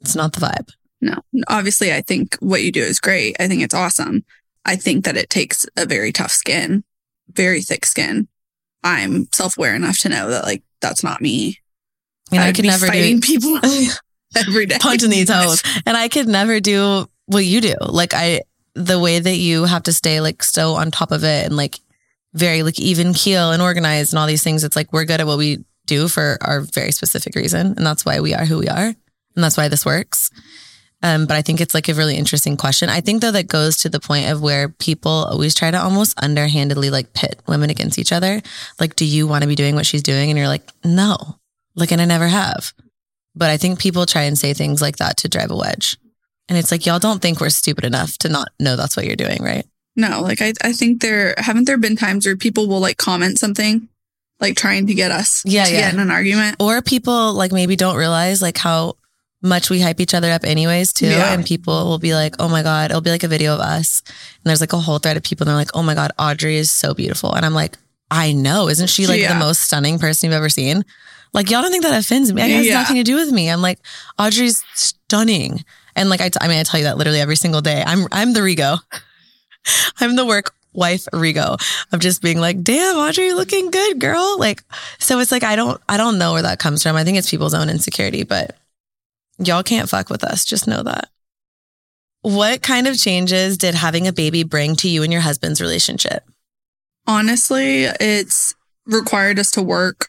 it's 0.00 0.16
not 0.16 0.32
the 0.32 0.40
vibe." 0.40 0.70
No. 1.00 1.14
Obviously, 1.48 1.92
I 1.92 2.00
think 2.00 2.36
what 2.36 2.62
you 2.62 2.72
do 2.72 2.82
is 2.82 3.00
great. 3.00 3.36
I 3.38 3.48
think 3.48 3.62
it's 3.62 3.74
awesome. 3.74 4.24
I 4.64 4.76
think 4.76 5.04
that 5.04 5.16
it 5.16 5.30
takes 5.30 5.66
a 5.76 5.86
very 5.86 6.10
tough 6.10 6.32
skin, 6.32 6.84
very 7.32 7.62
thick 7.62 7.86
skin. 7.86 8.28
I'm 8.82 9.28
self-aware 9.32 9.74
enough 9.74 9.98
to 10.00 10.08
know 10.08 10.30
that 10.30 10.44
like 10.44 10.62
that's 10.80 11.04
not 11.04 11.20
me. 11.20 11.58
And 12.32 12.40
I 12.40 12.52
could 12.52 12.64
never 12.64 12.86
fighting 12.86 13.20
do 13.20 13.26
people 13.26 13.58
every 14.36 14.66
day, 14.66 14.78
punching 14.80 15.10
these 15.10 15.28
toes. 15.28 15.62
And 15.86 15.96
I 15.96 16.08
could 16.08 16.26
never 16.26 16.60
do 16.60 17.08
what 17.26 17.44
you 17.44 17.60
do. 17.60 17.74
Like 17.80 18.14
I, 18.14 18.42
the 18.74 18.98
way 18.98 19.18
that 19.18 19.36
you 19.36 19.64
have 19.64 19.84
to 19.84 19.92
stay 19.92 20.20
like 20.20 20.42
so 20.42 20.74
on 20.74 20.90
top 20.90 21.12
of 21.12 21.24
it 21.24 21.46
and 21.46 21.56
like 21.56 21.78
very 22.36 22.62
like 22.62 22.78
even 22.78 23.14
keel 23.14 23.50
and 23.50 23.62
organized 23.62 24.12
and 24.12 24.18
all 24.18 24.26
these 24.26 24.44
things. 24.44 24.62
It's 24.62 24.76
like 24.76 24.92
we're 24.92 25.04
good 25.04 25.20
at 25.20 25.26
what 25.26 25.38
we 25.38 25.64
do 25.86 26.08
for 26.08 26.38
our 26.40 26.60
very 26.60 26.92
specific 26.92 27.34
reason, 27.34 27.74
and 27.76 27.86
that's 27.86 28.04
why 28.04 28.20
we 28.20 28.34
are 28.34 28.44
who 28.44 28.58
we 28.58 28.68
are, 28.68 28.86
and 28.86 28.96
that's 29.34 29.56
why 29.56 29.68
this 29.68 29.86
works. 29.86 30.30
Um, 31.02 31.26
but 31.26 31.36
I 31.36 31.42
think 31.42 31.60
it's 31.60 31.74
like 31.74 31.88
a 31.88 31.94
really 31.94 32.16
interesting 32.16 32.56
question. 32.56 32.88
I 32.88 33.00
think 33.00 33.20
though 33.20 33.30
that 33.30 33.48
goes 33.48 33.76
to 33.78 33.88
the 33.88 34.00
point 34.00 34.30
of 34.30 34.40
where 34.40 34.68
people 34.68 35.10
always 35.10 35.54
try 35.54 35.70
to 35.70 35.80
almost 35.80 36.20
underhandedly 36.22 36.90
like 36.90 37.12
pit 37.12 37.40
women 37.46 37.70
against 37.70 37.98
each 37.98 38.12
other. 38.12 38.40
Like, 38.80 38.96
do 38.96 39.04
you 39.04 39.26
want 39.26 39.42
to 39.42 39.48
be 39.48 39.54
doing 39.54 39.74
what 39.74 39.86
she's 39.86 40.02
doing? 40.02 40.30
And 40.30 40.38
you're 40.38 40.48
like, 40.48 40.68
no, 40.84 41.38
like, 41.74 41.92
and 41.92 42.00
I 42.00 42.06
never 42.06 42.28
have. 42.28 42.72
But 43.34 43.50
I 43.50 43.58
think 43.58 43.78
people 43.78 44.06
try 44.06 44.22
and 44.22 44.38
say 44.38 44.54
things 44.54 44.80
like 44.80 44.96
that 44.96 45.18
to 45.18 45.28
drive 45.28 45.50
a 45.50 45.56
wedge. 45.56 45.98
And 46.48 46.56
it's 46.56 46.70
like, 46.70 46.86
y'all 46.86 46.98
don't 46.98 47.20
think 47.20 47.40
we're 47.40 47.50
stupid 47.50 47.84
enough 47.84 48.16
to 48.18 48.28
not 48.28 48.48
know 48.58 48.76
that's 48.76 48.96
what 48.96 49.04
you're 49.04 49.16
doing, 49.16 49.42
right? 49.42 49.66
No, 49.96 50.20
like 50.20 50.42
I, 50.42 50.52
I 50.62 50.72
think 50.72 51.00
there 51.00 51.34
haven't 51.38 51.64
there 51.64 51.78
been 51.78 51.96
times 51.96 52.26
where 52.26 52.36
people 52.36 52.68
will 52.68 52.80
like 52.80 52.98
comment 52.98 53.38
something 53.38 53.88
like 54.40 54.56
trying 54.56 54.86
to 54.86 54.94
get 54.94 55.10
us 55.10 55.42
yeah, 55.46 55.64
to 55.64 55.72
yeah. 55.72 55.80
get 55.80 55.94
in 55.94 56.00
an 56.00 56.10
argument. 56.10 56.56
Or 56.60 56.82
people 56.82 57.32
like 57.32 57.52
maybe 57.52 57.76
don't 57.76 57.96
realize 57.96 58.42
like 58.42 58.58
how 58.58 58.96
much 59.42 59.70
we 59.70 59.80
hype 59.80 60.00
each 60.00 60.14
other 60.14 60.30
up 60.30 60.44
anyways 60.44 60.92
too. 60.92 61.06
Yeah. 61.06 61.32
And 61.32 61.44
people 61.44 61.86
will 61.86 61.98
be 61.98 62.14
like, 62.14 62.34
oh 62.38 62.48
my 62.48 62.62
God, 62.62 62.90
it'll 62.90 63.00
be 63.00 63.10
like 63.10 63.22
a 63.22 63.28
video 63.28 63.54
of 63.54 63.60
us. 63.60 64.02
And 64.06 64.44
there's 64.44 64.60
like 64.60 64.72
a 64.72 64.78
whole 64.78 64.98
thread 64.98 65.16
of 65.16 65.22
people 65.22 65.44
and 65.44 65.50
they're 65.50 65.56
like, 65.56 65.74
oh 65.74 65.82
my 65.82 65.94
God, 65.94 66.12
Audrey 66.18 66.56
is 66.56 66.70
so 66.70 66.94
beautiful. 66.94 67.32
And 67.32 67.46
I'm 67.46 67.54
like, 67.54 67.76
I 68.10 68.32
know. 68.32 68.68
Isn't 68.68 68.88
she 68.88 69.06
like 69.06 69.20
yeah. 69.20 69.32
the 69.32 69.38
most 69.38 69.62
stunning 69.62 69.98
person 69.98 70.28
you've 70.28 70.36
ever 70.36 70.48
seen? 70.48 70.84
Like, 71.32 71.50
y'all 71.50 71.60
don't 71.60 71.70
think 71.70 71.82
that 71.82 71.98
offends 71.98 72.32
me. 72.32 72.42
It 72.42 72.50
has 72.50 72.70
nothing 72.70 72.96
to 72.96 73.02
do 73.02 73.16
with 73.16 73.30
me. 73.30 73.50
I'm 73.50 73.60
like, 73.60 73.78
Audrey's 74.18 74.64
stunning. 74.74 75.64
And 75.94 76.08
like, 76.08 76.20
I, 76.20 76.28
t- 76.28 76.38
I 76.40 76.48
mean, 76.48 76.58
I 76.58 76.62
tell 76.62 76.78
you 76.78 76.84
that 76.84 76.96
literally 76.96 77.20
every 77.20 77.36
single 77.36 77.60
day. 77.60 77.82
I'm, 77.84 78.06
I'm 78.12 78.32
the 78.32 78.40
Rigo. 78.40 78.78
I'm 80.00 80.16
the 80.16 80.26
work 80.26 80.54
wife 80.72 81.06
Rigo 81.12 81.60
of 81.92 82.00
just 82.00 82.22
being 82.22 82.38
like, 82.38 82.62
damn, 82.62 82.96
Audrey, 82.96 83.26
you're 83.26 83.36
looking 83.36 83.70
good, 83.70 83.98
girl. 83.98 84.36
Like, 84.38 84.62
so 84.98 85.18
it's 85.18 85.32
like, 85.32 85.42
I 85.42 85.56
don't, 85.56 85.80
I 85.88 85.96
don't 85.96 86.18
know 86.18 86.34
where 86.34 86.42
that 86.42 86.58
comes 86.58 86.82
from. 86.82 86.96
I 86.96 87.04
think 87.04 87.18
it's 87.18 87.30
people's 87.30 87.54
own 87.54 87.68
insecurity, 87.68 88.22
but 88.22 88.56
y'all 89.38 89.62
can't 89.62 89.88
fuck 89.88 90.10
with 90.10 90.22
us. 90.22 90.44
Just 90.44 90.68
know 90.68 90.82
that. 90.82 91.08
What 92.22 92.62
kind 92.62 92.86
of 92.86 92.98
changes 92.98 93.56
did 93.56 93.74
having 93.74 94.06
a 94.06 94.12
baby 94.12 94.42
bring 94.42 94.76
to 94.76 94.88
you 94.88 95.02
and 95.02 95.12
your 95.12 95.22
husband's 95.22 95.60
relationship? 95.60 96.24
Honestly, 97.06 97.84
it's 97.84 98.54
required 98.84 99.38
us 99.38 99.50
to 99.52 99.62
work 99.62 100.08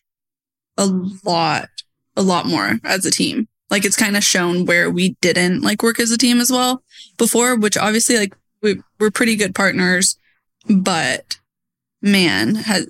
a 0.78 0.86
lot, 1.24 1.70
a 2.16 2.22
lot 2.22 2.46
more 2.46 2.80
as 2.84 3.06
a 3.06 3.12
team. 3.12 3.48
Like 3.70 3.86
it's 3.86 3.98
kind 3.98 4.18
of 4.18 4.24
shown 4.24 4.66
where 4.66 4.90
we 4.90 5.16
didn't 5.22 5.62
like 5.62 5.84
work 5.84 6.00
as 6.00 6.12
a 6.12 6.18
team 6.18 6.40
as 6.40 6.52
well 6.52 6.82
before, 7.18 7.56
which 7.56 7.78
obviously 7.78 8.18
like 8.18 8.34
we, 8.68 8.82
we're 9.00 9.12
pretty 9.12 9.36
good 9.36 9.56
partners, 9.56 10.18
but 10.70 11.40
man, 12.02 12.56
has 12.56 12.90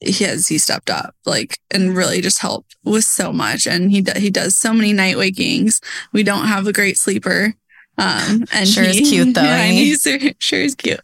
he 0.00 0.24
has 0.24 0.48
he 0.48 0.58
stepped 0.58 0.90
up 0.90 1.14
like 1.24 1.58
and 1.70 1.96
really 1.96 2.20
just 2.20 2.40
helped 2.40 2.76
with 2.84 3.04
so 3.04 3.32
much. 3.32 3.66
And 3.66 3.90
he 3.90 4.04
he 4.16 4.30
does 4.30 4.56
so 4.56 4.72
many 4.72 4.92
night 4.92 5.16
wakings. 5.16 5.80
We 6.12 6.22
don't 6.22 6.46
have 6.46 6.66
a 6.66 6.72
great 6.72 6.98
sleeper. 6.98 7.54
Um 7.96 8.44
and 8.52 8.68
sure 8.68 8.84
he, 8.84 9.02
is 9.02 9.08
cute 9.08 9.34
though 9.34 9.42
yeah, 9.42 9.66
he's 9.66 10.06
sure 10.38 10.60
is 10.60 10.74
cute. 10.74 11.00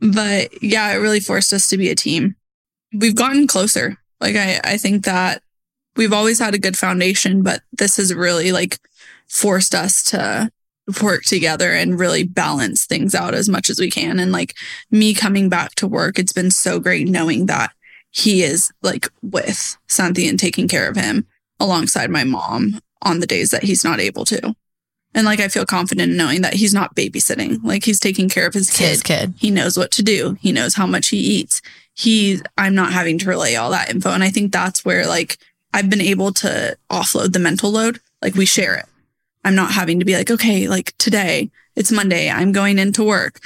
But 0.00 0.62
yeah 0.62 0.92
it 0.92 0.96
really 0.96 1.20
forced 1.20 1.52
us 1.52 1.68
to 1.68 1.76
be 1.76 1.90
a 1.90 1.94
team. 1.94 2.36
We've 2.92 3.16
gotten 3.16 3.46
closer. 3.46 3.98
Like 4.20 4.36
i 4.36 4.60
i 4.64 4.76
think 4.76 5.04
that 5.04 5.42
we've 5.96 6.12
always 6.12 6.38
had 6.38 6.54
a 6.54 6.58
good 6.58 6.76
foundation 6.76 7.42
but 7.42 7.62
this 7.72 7.98
has 7.98 8.12
really 8.14 8.52
like 8.52 8.78
forced 9.28 9.74
us 9.74 10.02
to 10.02 10.50
work 11.02 11.24
together 11.24 11.72
and 11.72 11.98
really 11.98 12.24
balance 12.24 12.84
things 12.84 13.14
out 13.14 13.34
as 13.34 13.48
much 13.48 13.70
as 13.70 13.80
we 13.80 13.90
can 13.90 14.18
and 14.18 14.32
like 14.32 14.54
me 14.90 15.14
coming 15.14 15.48
back 15.48 15.74
to 15.74 15.86
work 15.86 16.18
it's 16.18 16.32
been 16.32 16.50
so 16.50 16.78
great 16.78 17.08
knowing 17.08 17.46
that 17.46 17.72
he 18.14 18.44
is 18.44 18.72
like 18.80 19.08
with 19.22 19.76
Santi 19.88 20.28
and 20.28 20.38
taking 20.38 20.68
care 20.68 20.88
of 20.88 20.96
him 20.96 21.26
alongside 21.58 22.10
my 22.10 22.22
mom 22.22 22.80
on 23.02 23.18
the 23.18 23.26
days 23.26 23.50
that 23.50 23.64
he's 23.64 23.82
not 23.82 24.00
able 24.00 24.24
to. 24.26 24.54
And 25.14 25.26
like 25.26 25.40
I 25.40 25.48
feel 25.48 25.66
confident 25.66 26.12
in 26.12 26.16
knowing 26.16 26.42
that 26.42 26.54
he's 26.54 26.72
not 26.72 26.94
babysitting. 26.94 27.62
Like 27.64 27.84
he's 27.84 27.98
taking 27.98 28.28
care 28.28 28.46
of 28.46 28.54
his 28.54 28.70
kid. 28.70 28.90
His 28.90 29.02
kid. 29.02 29.34
He 29.36 29.50
knows 29.50 29.76
what 29.76 29.90
to 29.92 30.02
do. 30.02 30.36
He 30.40 30.52
knows 30.52 30.74
how 30.74 30.86
much 30.86 31.08
he 31.08 31.16
eats. 31.16 31.60
He 31.92 32.40
I'm 32.56 32.74
not 32.74 32.92
having 32.92 33.18
to 33.18 33.28
relay 33.28 33.56
all 33.56 33.70
that 33.70 33.90
info. 33.90 34.10
And 34.10 34.22
I 34.22 34.30
think 34.30 34.52
that's 34.52 34.84
where 34.84 35.06
like 35.06 35.38
I've 35.72 35.90
been 35.90 36.00
able 36.00 36.32
to 36.34 36.76
offload 36.90 37.32
the 37.32 37.40
mental 37.40 37.70
load. 37.70 38.00
Like 38.22 38.34
we 38.36 38.46
share 38.46 38.76
it. 38.76 38.86
I'm 39.44 39.54
not 39.54 39.72
having 39.72 39.98
to 39.98 40.04
be 40.04 40.14
like, 40.14 40.30
okay, 40.30 40.68
like 40.68 40.96
today, 40.98 41.50
it's 41.76 41.92
Monday. 41.92 42.30
I'm 42.30 42.52
going 42.52 42.78
into 42.78 43.04
work. 43.04 43.40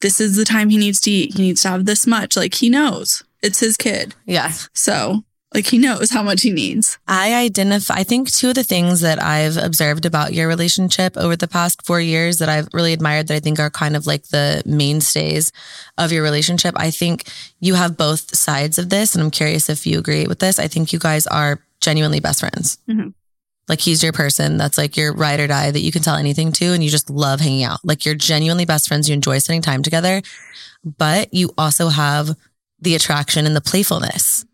This 0.00 0.20
is 0.20 0.36
the 0.36 0.44
time 0.44 0.68
he 0.68 0.78
needs 0.78 1.00
to 1.02 1.10
eat. 1.10 1.34
He 1.34 1.42
needs 1.42 1.62
to 1.62 1.68
have 1.68 1.86
this 1.86 2.06
much. 2.06 2.36
Like 2.36 2.54
he 2.54 2.68
knows. 2.68 3.22
It's 3.42 3.60
his 3.60 3.76
kid. 3.76 4.14
Yeah. 4.26 4.52
So 4.72 5.22
like 5.54 5.66
he 5.66 5.78
knows 5.78 6.10
how 6.10 6.22
much 6.22 6.42
he 6.42 6.50
needs. 6.50 6.98
I 7.06 7.34
identify, 7.34 7.94
I 7.94 8.04
think 8.04 8.30
two 8.30 8.48
of 8.48 8.56
the 8.56 8.64
things 8.64 9.00
that 9.02 9.22
I've 9.22 9.56
observed 9.56 10.04
about 10.04 10.34
your 10.34 10.48
relationship 10.48 11.16
over 11.16 11.36
the 11.36 11.46
past 11.46 11.86
four 11.86 12.00
years 12.00 12.38
that 12.38 12.48
I've 12.48 12.68
really 12.72 12.92
admired 12.92 13.28
that 13.28 13.34
I 13.34 13.40
think 13.40 13.60
are 13.60 13.70
kind 13.70 13.94
of 13.94 14.06
like 14.06 14.24
the 14.24 14.62
mainstays 14.66 15.52
of 15.96 16.10
your 16.10 16.24
relationship. 16.24 16.74
I 16.76 16.90
think 16.90 17.24
you 17.60 17.74
have 17.74 17.96
both 17.96 18.34
sides 18.36 18.78
of 18.78 18.90
this. 18.90 19.14
And 19.14 19.22
I'm 19.22 19.30
curious 19.30 19.70
if 19.70 19.86
you 19.86 19.98
agree 19.98 20.26
with 20.26 20.40
this. 20.40 20.58
I 20.58 20.66
think 20.66 20.92
you 20.92 20.98
guys 20.98 21.26
are 21.28 21.60
genuinely 21.80 22.20
best 22.20 22.40
friends. 22.40 22.78
Mm-hmm. 22.88 23.10
Like 23.68 23.80
he's 23.80 24.02
your 24.02 24.12
person 24.12 24.56
that's 24.56 24.76
like 24.76 24.96
your 24.96 25.14
ride 25.14 25.40
or 25.40 25.46
die 25.46 25.70
that 25.70 25.80
you 25.80 25.90
can 25.90 26.02
tell 26.02 26.16
anything 26.16 26.52
to 26.52 26.66
and 26.66 26.84
you 26.84 26.90
just 26.90 27.08
love 27.08 27.40
hanging 27.40 27.64
out. 27.64 27.80
Like 27.82 28.04
you're 28.04 28.14
genuinely 28.14 28.64
best 28.64 28.88
friends. 28.88 29.08
You 29.08 29.14
enjoy 29.14 29.38
spending 29.38 29.62
time 29.62 29.82
together, 29.82 30.22
but 30.84 31.32
you 31.32 31.52
also 31.56 31.88
have 31.88 32.36
the 32.80 32.94
attraction 32.94 33.46
and 33.46 33.56
the 33.56 33.60
playfulness. 33.60 34.44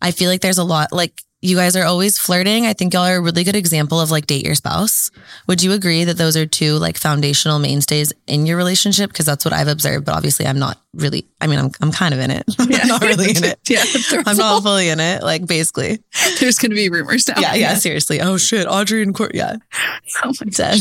I 0.00 0.12
feel 0.12 0.30
like 0.30 0.40
there's 0.40 0.58
a 0.58 0.64
lot 0.64 0.92
like 0.92 1.20
you 1.42 1.56
guys 1.56 1.74
are 1.74 1.84
always 1.84 2.18
flirting. 2.18 2.66
I 2.66 2.74
think 2.74 2.92
y'all 2.92 3.06
are 3.06 3.16
a 3.16 3.20
really 3.20 3.44
good 3.44 3.56
example 3.56 3.98
of 3.98 4.10
like 4.10 4.26
date 4.26 4.44
your 4.44 4.54
spouse. 4.54 5.10
Would 5.46 5.62
you 5.62 5.72
agree 5.72 6.04
that 6.04 6.18
those 6.18 6.36
are 6.36 6.44
two 6.44 6.74
like 6.74 6.98
foundational 6.98 7.58
mainstays 7.58 8.12
in 8.26 8.44
your 8.44 8.58
relationship? 8.58 9.10
Because 9.10 9.24
that's 9.24 9.44
what 9.44 9.54
I've 9.54 9.68
observed, 9.68 10.04
but 10.04 10.14
obviously 10.14 10.46
I'm 10.46 10.58
not 10.58 10.78
really, 10.92 11.26
I 11.40 11.46
mean, 11.46 11.58
I'm, 11.58 11.70
I'm 11.80 11.92
kind 11.92 12.12
of 12.12 12.20
in 12.20 12.30
it. 12.30 12.44
Yeah. 12.70 12.84
not 12.84 13.00
really 13.02 13.30
in 13.30 13.42
it. 13.42 13.58
yeah. 13.68 13.82
I'm 14.26 14.36
not 14.36 14.62
fully 14.62 14.90
in 14.90 15.00
it. 15.00 15.22
Like 15.22 15.46
basically. 15.46 15.98
There's 16.38 16.58
going 16.58 16.70
to 16.70 16.76
be 16.76 16.88
rumors 16.88 17.26
now. 17.26 17.40
Yeah, 17.40 17.54
yeah. 17.54 17.74
Seriously. 17.74 18.20
Oh 18.20 18.36
shit. 18.36 18.66
Audrey 18.68 19.02
and 19.02 19.14
Court. 19.14 19.34
Yeah. 19.34 19.56
Oh 20.22 20.32
my 20.40 20.50
Dead. 20.50 20.78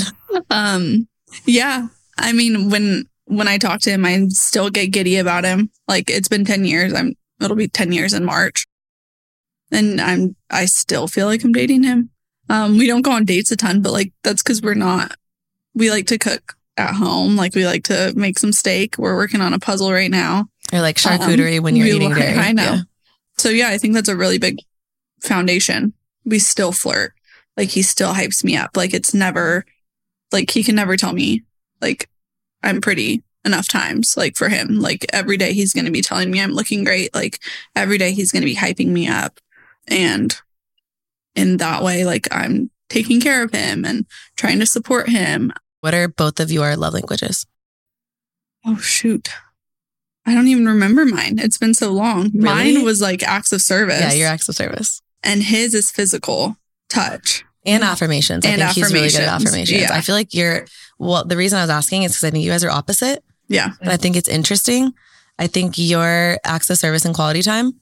Um, 0.51 1.07
yeah. 1.45 1.88
I 2.18 2.34
mean, 2.34 2.70
when, 2.70 3.05
when 3.26 3.47
I 3.47 3.57
talk 3.57 3.80
to 3.82 3.91
him, 3.91 4.05
I 4.05 4.28
still 4.28 4.70
get 4.70 4.91
giddy 4.91 5.18
about 5.18 5.45
him. 5.45 5.72
Like 5.88 6.10
it's 6.10 6.28
been 6.28 6.45
10 6.45 6.66
years. 6.66 6.93
I'm, 6.93 7.16
it'll 7.41 7.55
be 7.55 7.70
10 7.70 7.91
years 7.91 8.14
in 8.14 8.24
March 8.26 8.66
and 9.72 10.00
I'm 10.02 10.36
I 10.50 10.66
still 10.66 11.08
feel 11.08 11.28
like 11.28 11.44
I'm 11.44 11.52
dating 11.52 11.84
him. 11.84 12.10
Um, 12.50 12.78
we 12.78 12.88
don't 12.88 13.04
go 13.04 13.12
on 13.12 13.26
dates 13.26 13.52
a 13.52 13.56
ton, 13.56 13.82
but 13.82 13.92
like 13.92 14.12
that's 14.24 14.42
because 14.42 14.62
we're 14.62 14.74
not. 14.74 15.16
We 15.76 15.92
like 15.92 16.08
to 16.08 16.18
cook 16.18 16.56
at 16.78 16.96
home. 16.96 17.36
Like 17.36 17.54
we 17.56 17.66
like 17.66 17.84
to 17.86 18.14
make 18.16 18.40
some 18.40 18.52
steak. 18.52 18.98
We're 18.98 19.16
working 19.16 19.42
on 19.42 19.54
a 19.54 19.60
puzzle 19.60 19.92
right 19.92 20.10
now. 20.10 20.48
Or 20.74 20.82
like 20.82 20.98
charcuterie 20.98 21.58
um, 21.58 21.64
when 21.64 21.76
you're 21.76 21.88
eating 21.88 22.14
dairy. 22.14 22.38
I 22.38 22.52
know. 22.52 22.64
Yeah. 22.64 22.80
So 23.38 23.50
yeah, 23.50 23.70
I 23.70 23.78
think 23.78 23.94
that's 23.94 24.10
a 24.10 24.18
really 24.18 24.40
big 24.40 24.58
foundation. 25.22 25.94
We 26.26 26.40
still 26.40 26.72
flirt. 26.72 27.14
Like 27.56 27.70
he 27.70 27.82
still 27.82 28.14
hypes 28.14 28.44
me 28.44 28.56
up. 28.56 28.72
Like 28.76 28.94
it's 28.94 29.14
never 29.14 29.66
like 30.32 30.52
he 30.52 30.64
can 30.64 30.76
never 30.76 30.98
tell 30.98 31.14
me 31.14 31.44
like 31.82 32.10
I'm 32.64 32.82
pretty 32.82 33.24
enough 33.46 33.68
times 33.68 34.16
like 34.18 34.36
for 34.36 34.50
him. 34.50 34.80
Like 34.80 35.06
every 35.12 35.38
day 35.38 35.54
he's 35.54 35.74
going 35.74 35.86
to 35.86 35.92
be 35.92 36.02
telling 36.02 36.32
me 36.32 36.42
I'm 36.42 36.52
looking 36.52 36.84
great. 36.84 37.14
Like 37.14 37.40
every 37.76 37.98
day 37.98 38.12
he's 38.12 38.32
going 38.32 38.42
to 38.42 38.46
be 38.46 38.56
hyping 38.56 38.88
me 38.88 39.08
up. 39.08 39.40
And 39.88 40.36
in 41.36 41.58
that 41.58 41.84
way, 41.84 42.06
like 42.06 42.28
I'm 42.32 42.70
taking 42.90 43.22
care 43.22 43.44
of 43.44 43.52
him 43.52 43.86
and 43.86 44.06
trying 44.36 44.60
to 44.60 44.66
support 44.66 45.10
him. 45.10 45.52
What 45.82 45.94
are 45.94 46.08
both 46.08 46.40
of 46.40 46.52
your 46.52 46.76
love 46.76 46.94
languages? 46.94 47.46
Oh, 48.66 48.78
shoot. 48.78 49.30
I 50.26 50.34
don't 50.34 50.48
even 50.48 50.66
remember 50.66 51.06
mine. 51.06 51.40
It's 51.40 51.58
been 51.58 51.74
so 51.74 51.92
long. 51.92 52.32
Really? 52.34 52.40
Mine 52.40 52.84
was 52.84 53.02
like 53.02 53.24
acts 53.24 53.52
of 53.52 53.62
service. 53.62 54.02
Yeah, 54.02 54.14
your 54.14 54.28
acts 54.28 54.50
of 54.50 54.56
service. 54.56 55.02
And 55.24 55.42
his 55.42 55.74
is 55.74 55.90
physical 55.90 56.58
touch. 56.90 57.46
And 57.66 57.84
affirmations. 57.84 58.46
I 58.46 58.50
and 58.50 58.62
think 58.62 58.74
he's 58.74 58.94
really 58.94 59.10
good 59.10 59.22
at 59.22 59.42
affirmations. 59.42 59.82
Yeah. 59.82 59.90
I 59.92 60.02
feel 60.02 60.16
like 60.16 60.34
you're, 60.34 60.66
well, 60.98 61.26
the 61.26 61.38
reason 61.38 61.58
I 61.60 61.64
was 61.64 61.70
asking 61.70 62.04
is 62.04 62.12
because 62.12 62.26
I 62.26 62.32
think 62.32 62.44
you 62.44 62.52
guys 62.52 62.64
are 62.64 62.70
opposite. 62.70 63.24
Yeah. 63.48 63.72
And 63.82 63.90
I 63.90 63.98
think 63.98 64.16
it's 64.16 64.30
interesting. 64.30 64.94
I 65.38 65.48
think 65.48 65.78
your 65.78 66.38
acts 66.44 66.70
of 66.70 66.78
service 66.78 67.06
and 67.06 67.16
quality 67.16 67.42
time 67.42 67.80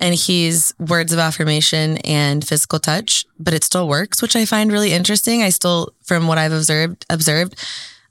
and 0.00 0.14
he's 0.14 0.72
words 0.78 1.12
of 1.12 1.18
affirmation 1.18 1.98
and 1.98 2.46
physical 2.46 2.78
touch, 2.78 3.24
but 3.38 3.54
it 3.54 3.64
still 3.64 3.88
works, 3.88 4.22
which 4.22 4.36
I 4.36 4.44
find 4.44 4.70
really 4.70 4.92
interesting. 4.92 5.42
I 5.42 5.50
still, 5.50 5.94
from 6.04 6.26
what 6.26 6.38
I've 6.38 6.52
observed, 6.52 7.04
observed, 7.10 7.56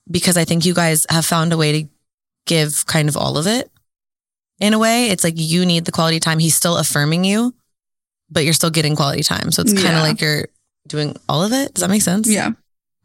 because 0.10 0.38
I 0.38 0.46
think 0.46 0.66
you 0.66 0.74
guys 0.74 1.06
have 1.10 1.26
found 1.26 1.54
a 1.54 1.58
way 1.58 1.84
to 1.84 1.90
give 2.46 2.86
kind 2.86 3.10
of 3.10 3.18
all 3.18 3.38
of 3.38 3.48
it 3.48 3.72
in 4.60 4.74
a 4.74 4.80
way. 4.80 5.10
It's 5.10 5.24
like 5.24 5.36
you 5.38 5.66
need 5.66 5.86
the 5.86 5.92
quality 5.92 6.20
time. 6.20 6.40
He's 6.40 6.56
still 6.56 6.78
affirming 6.78 7.24
you, 7.24 7.54
but 8.30 8.44
you're 8.44 8.54
still 8.54 8.70
getting 8.70 8.96
quality 8.96 9.24
time. 9.24 9.52
So 9.52 9.62
it's 9.62 9.74
kind 9.74 9.88
of 9.88 9.94
yeah. 9.94 10.02
like 10.02 10.22
you're 10.22 10.48
doing 10.88 11.16
all 11.30 11.44
of 11.44 11.54
it. 11.54 11.74
Does 11.74 11.82
that 11.82 11.90
make 11.90 12.02
sense? 12.02 12.30
Yeah. 12.30 12.52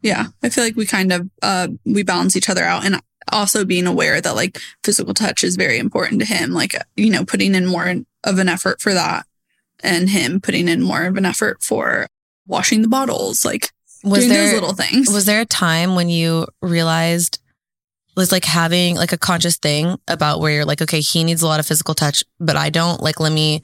Yeah. 0.01 0.27
I 0.41 0.49
feel 0.49 0.63
like 0.63 0.75
we 0.75 0.85
kind 0.85 1.11
of, 1.13 1.29
uh, 1.41 1.67
we 1.85 2.03
balance 2.03 2.35
each 2.35 2.49
other 2.49 2.63
out. 2.63 2.85
And 2.85 3.01
also 3.31 3.63
being 3.63 3.87
aware 3.87 4.19
that 4.19 4.35
like 4.35 4.59
physical 4.83 5.13
touch 5.13 5.43
is 5.43 5.55
very 5.55 5.77
important 5.77 6.19
to 6.21 6.25
him. 6.27 6.51
Like, 6.51 6.75
you 6.95 7.09
know, 7.09 7.23
putting 7.23 7.55
in 7.55 7.65
more 7.65 7.93
of 8.23 8.39
an 8.39 8.49
effort 8.49 8.81
for 8.81 8.93
that 8.93 9.25
and 9.81 10.09
him 10.09 10.39
putting 10.39 10.67
in 10.67 10.81
more 10.81 11.03
of 11.03 11.17
an 11.17 11.25
effort 11.25 11.61
for 11.61 12.07
washing 12.47 12.81
the 12.81 12.87
bottles, 12.87 13.43
like 13.45 13.69
was 14.03 14.19
doing 14.19 14.29
there, 14.29 14.43
those 14.45 14.53
little 14.53 14.73
things. 14.73 15.11
Was 15.11 15.25
there 15.25 15.41
a 15.41 15.45
time 15.45 15.95
when 15.95 16.09
you 16.09 16.47
realized 16.61 17.39
was 18.15 18.31
like 18.31 18.45
having 18.45 18.95
like 18.95 19.11
a 19.11 19.17
conscious 19.17 19.57
thing 19.57 19.97
about 20.07 20.39
where 20.39 20.51
you're 20.51 20.65
like, 20.65 20.81
okay, 20.81 20.99
he 20.99 21.23
needs 21.23 21.41
a 21.41 21.47
lot 21.47 21.59
of 21.59 21.65
physical 21.65 21.95
touch, 21.95 22.23
but 22.39 22.55
I 22.55 22.69
don't 22.69 23.01
like, 23.01 23.19
let 23.19 23.31
me, 23.31 23.63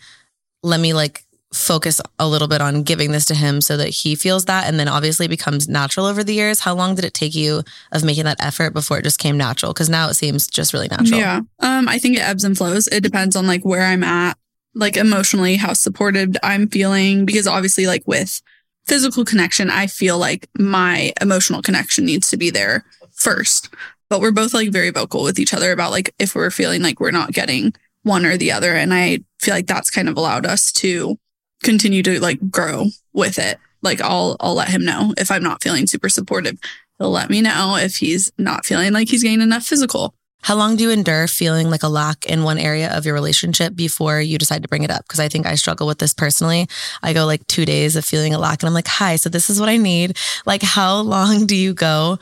let 0.64 0.80
me 0.80 0.94
like 0.94 1.24
focus 1.54 2.00
a 2.20 2.28
little 2.28 2.48
bit 2.48 2.62
on 2.62 2.84
giving 2.84 3.12
this 3.12 3.26
to 3.26 3.36
him 3.36 3.60
so 3.62 3.76
that 3.78 3.90
he 3.90 4.16
feels 4.16 4.46
that 4.46 4.68
and 4.68 4.80
then 4.80 4.88
obviously 4.88 5.28
becomes 5.28 5.68
natural 5.68 6.06
over 6.06 6.24
the 6.24 6.34
years. 6.34 6.60
How 6.60 6.76
long 6.76 6.96
did 6.96 7.06
it 7.06 7.14
take 7.14 7.34
you 7.34 7.64
of 7.92 8.04
making 8.04 8.26
that 8.26 8.38
effort 8.40 8.72
before 8.72 9.00
it 9.00 9.04
just 9.04 9.20
came 9.20 9.38
natural? 9.38 9.74
Because 9.74 9.90
now 9.90 10.10
it 10.10 10.14
seems 10.14 10.48
just 10.48 10.74
really 10.74 10.88
natural. 10.88 11.20
Yeah. 11.20 11.42
Um 11.60 11.88
i 11.88 11.98
think 11.98 12.18
it 12.18 12.22
ebbs 12.22 12.44
and 12.44 12.56
flows. 12.56 12.88
It 12.88 13.02
depends 13.02 13.36
on 13.36 13.48
like 13.48 13.66
where 13.66 13.84
i'm 13.84 14.04
at 14.04 14.38
like 14.76 14.98
emotionally 14.98 15.56
how 15.56 15.74
supported 15.74 16.38
i'm 16.44 16.68
feeling 16.68 17.26
because 17.26 17.48
obviously 17.48 17.88
like 17.88 18.04
with 18.06 18.42
physical 18.86 19.26
connection 19.26 19.70
i 19.70 19.88
feel 19.88 20.18
like 20.18 20.50
my 20.58 21.12
emotional 21.22 21.62
connection 21.62 22.06
needs 22.06 22.28
to 22.30 22.38
be 22.38 22.50
there 22.50 22.86
first 23.12 23.70
but 24.10 24.22
we're 24.22 24.32
both 24.32 24.54
like 24.54 24.70
very 24.70 24.90
vocal 24.90 25.24
with 25.24 25.40
each 25.40 25.54
other 25.54 25.72
about 25.72 25.92
like 25.92 26.14
if 26.20 26.36
we're 26.36 26.52
feeling 26.52 26.82
like 26.82 27.00
we're 27.00 27.12
not 27.12 27.32
getting 27.32 27.74
one 28.04 28.26
or 28.26 28.38
the 28.38 28.52
other 28.52 28.76
and 28.76 28.94
i 28.94 29.20
feel 29.40 29.54
like 29.54 29.68
that's 29.68 29.92
kind 29.92 30.10
of 30.10 30.18
allowed 30.18 30.46
us 30.46 30.72
to 30.72 31.18
continue 31.64 32.04
to 32.04 32.20
like 32.20 32.50
grow 32.50 32.86
with 33.14 33.40
it. 33.40 33.58
Like 33.82 34.02
I'll 34.02 34.36
I'll 34.40 34.56
let 34.56 34.70
him 34.70 34.84
know 34.84 35.14
if 35.18 35.32
I'm 35.32 35.44
not 35.44 35.64
feeling 35.64 35.88
super 35.88 36.10
supportive. 36.10 36.58
He'll 36.98 37.12
let 37.12 37.30
me 37.30 37.42
know 37.42 37.78
if 37.78 37.98
he's 37.98 38.32
not 38.38 38.66
feeling 38.66 38.92
like 38.92 39.10
he's 39.10 39.24
getting 39.24 39.42
enough 39.42 39.64
physical. 39.64 40.14
How 40.42 40.56
long 40.56 40.78
do 40.78 40.84
you 40.84 40.90
endure 40.90 41.28
feeling 41.28 41.70
like 41.70 41.84
a 41.84 41.90
lack 41.90 42.26
in 42.26 42.44
one 42.44 42.58
area 42.58 42.96
of 42.96 43.06
your 43.06 43.14
relationship 43.14 43.76
before 43.76 44.22
you 44.22 44.38
decide 44.38 44.64
to 44.64 44.70
bring 44.70 44.84
it 44.84 44.92
up? 44.92 45.04
Because 45.04 45.20
I 45.20 45.28
think 45.28 45.46
I 45.46 45.56
struggle 45.56 45.86
with 45.86 46.00
this 46.00 46.14
personally. 46.14 46.68
I 47.04 47.14
go 47.14 47.26
like 47.26 47.46
two 47.48 47.66
days 47.66 47.96
of 47.96 48.06
feeling 48.06 48.34
a 48.34 48.40
lack 48.40 48.62
and 48.62 48.68
I'm 48.68 48.74
like, 48.74 48.88
hi, 48.88 49.18
so 49.18 49.30
this 49.30 49.50
is 49.50 49.60
what 49.60 49.70
I 49.70 49.78
need. 49.78 50.18
Like, 50.46 50.64
how 50.64 51.00
long 51.02 51.46
do 51.46 51.56
you 51.56 51.74
go? 51.74 52.18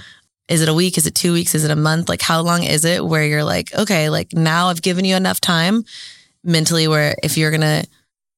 Is 0.50 0.62
it 0.62 0.70
a 0.70 0.74
week? 0.74 0.98
Is 0.98 1.06
it 1.06 1.16
two 1.16 1.34
weeks? 1.34 1.56
Is 1.56 1.64
it 1.64 1.72
a 1.72 1.76
month? 1.76 2.10
Like, 2.10 2.22
how 2.22 2.42
long 2.42 2.64
is 2.64 2.86
it 2.86 3.06
where 3.06 3.26
you're 3.26 3.44
like, 3.44 3.74
okay, 3.76 4.10
like 4.10 4.34
now 4.34 4.68
I've 4.68 4.82
given 4.82 5.06
you 5.06 5.16
enough 5.16 5.40
time 5.40 5.84
mentally 6.44 6.88
where 6.88 7.16
if 7.24 7.38
you're 7.38 7.52
going 7.52 7.62
to 7.62 7.86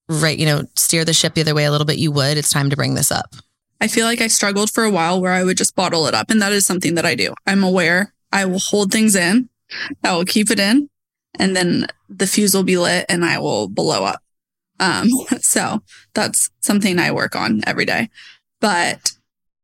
right, 0.09 0.37
you 0.37 0.45
know, 0.45 0.63
steer 0.75 1.05
the 1.05 1.13
ship 1.13 1.35
the 1.35 1.41
other 1.41 1.55
way 1.55 1.65
a 1.65 1.71
little 1.71 1.85
bit, 1.85 1.99
you 1.99 2.11
would. 2.11 2.37
It's 2.37 2.51
time 2.51 2.69
to 2.71 2.75
bring 2.75 2.95
this 2.95 3.11
up. 3.11 3.35
I 3.79 3.87
feel 3.87 4.05
like 4.05 4.19
I 4.21 4.27
struggled 4.27 4.71
for 4.71 4.83
a 4.83 4.91
while 4.91 5.21
where 5.21 5.31
I 5.31 5.43
would 5.43 5.57
just 5.57 5.75
bottle 5.75 6.07
it 6.07 6.13
up. 6.13 6.29
And 6.29 6.41
that 6.41 6.51
is 6.51 6.65
something 6.65 6.95
that 6.95 7.05
I 7.05 7.15
do. 7.15 7.33
I'm 7.47 7.63
aware 7.63 8.13
I 8.31 8.45
will 8.45 8.59
hold 8.59 8.91
things 8.91 9.15
in, 9.15 9.49
I 10.03 10.15
will 10.15 10.25
keep 10.25 10.51
it 10.51 10.59
in, 10.59 10.89
and 11.37 11.55
then 11.55 11.87
the 12.09 12.27
fuse 12.27 12.53
will 12.53 12.63
be 12.63 12.77
lit 12.77 13.05
and 13.09 13.23
I 13.23 13.39
will 13.39 13.67
blow 13.67 14.03
up. 14.03 14.21
Um, 14.79 15.09
so 15.39 15.81
that's 16.13 16.49
something 16.61 16.99
I 16.99 17.11
work 17.11 17.35
on 17.35 17.61
every 17.65 17.85
day. 17.85 18.09
But 18.59 19.13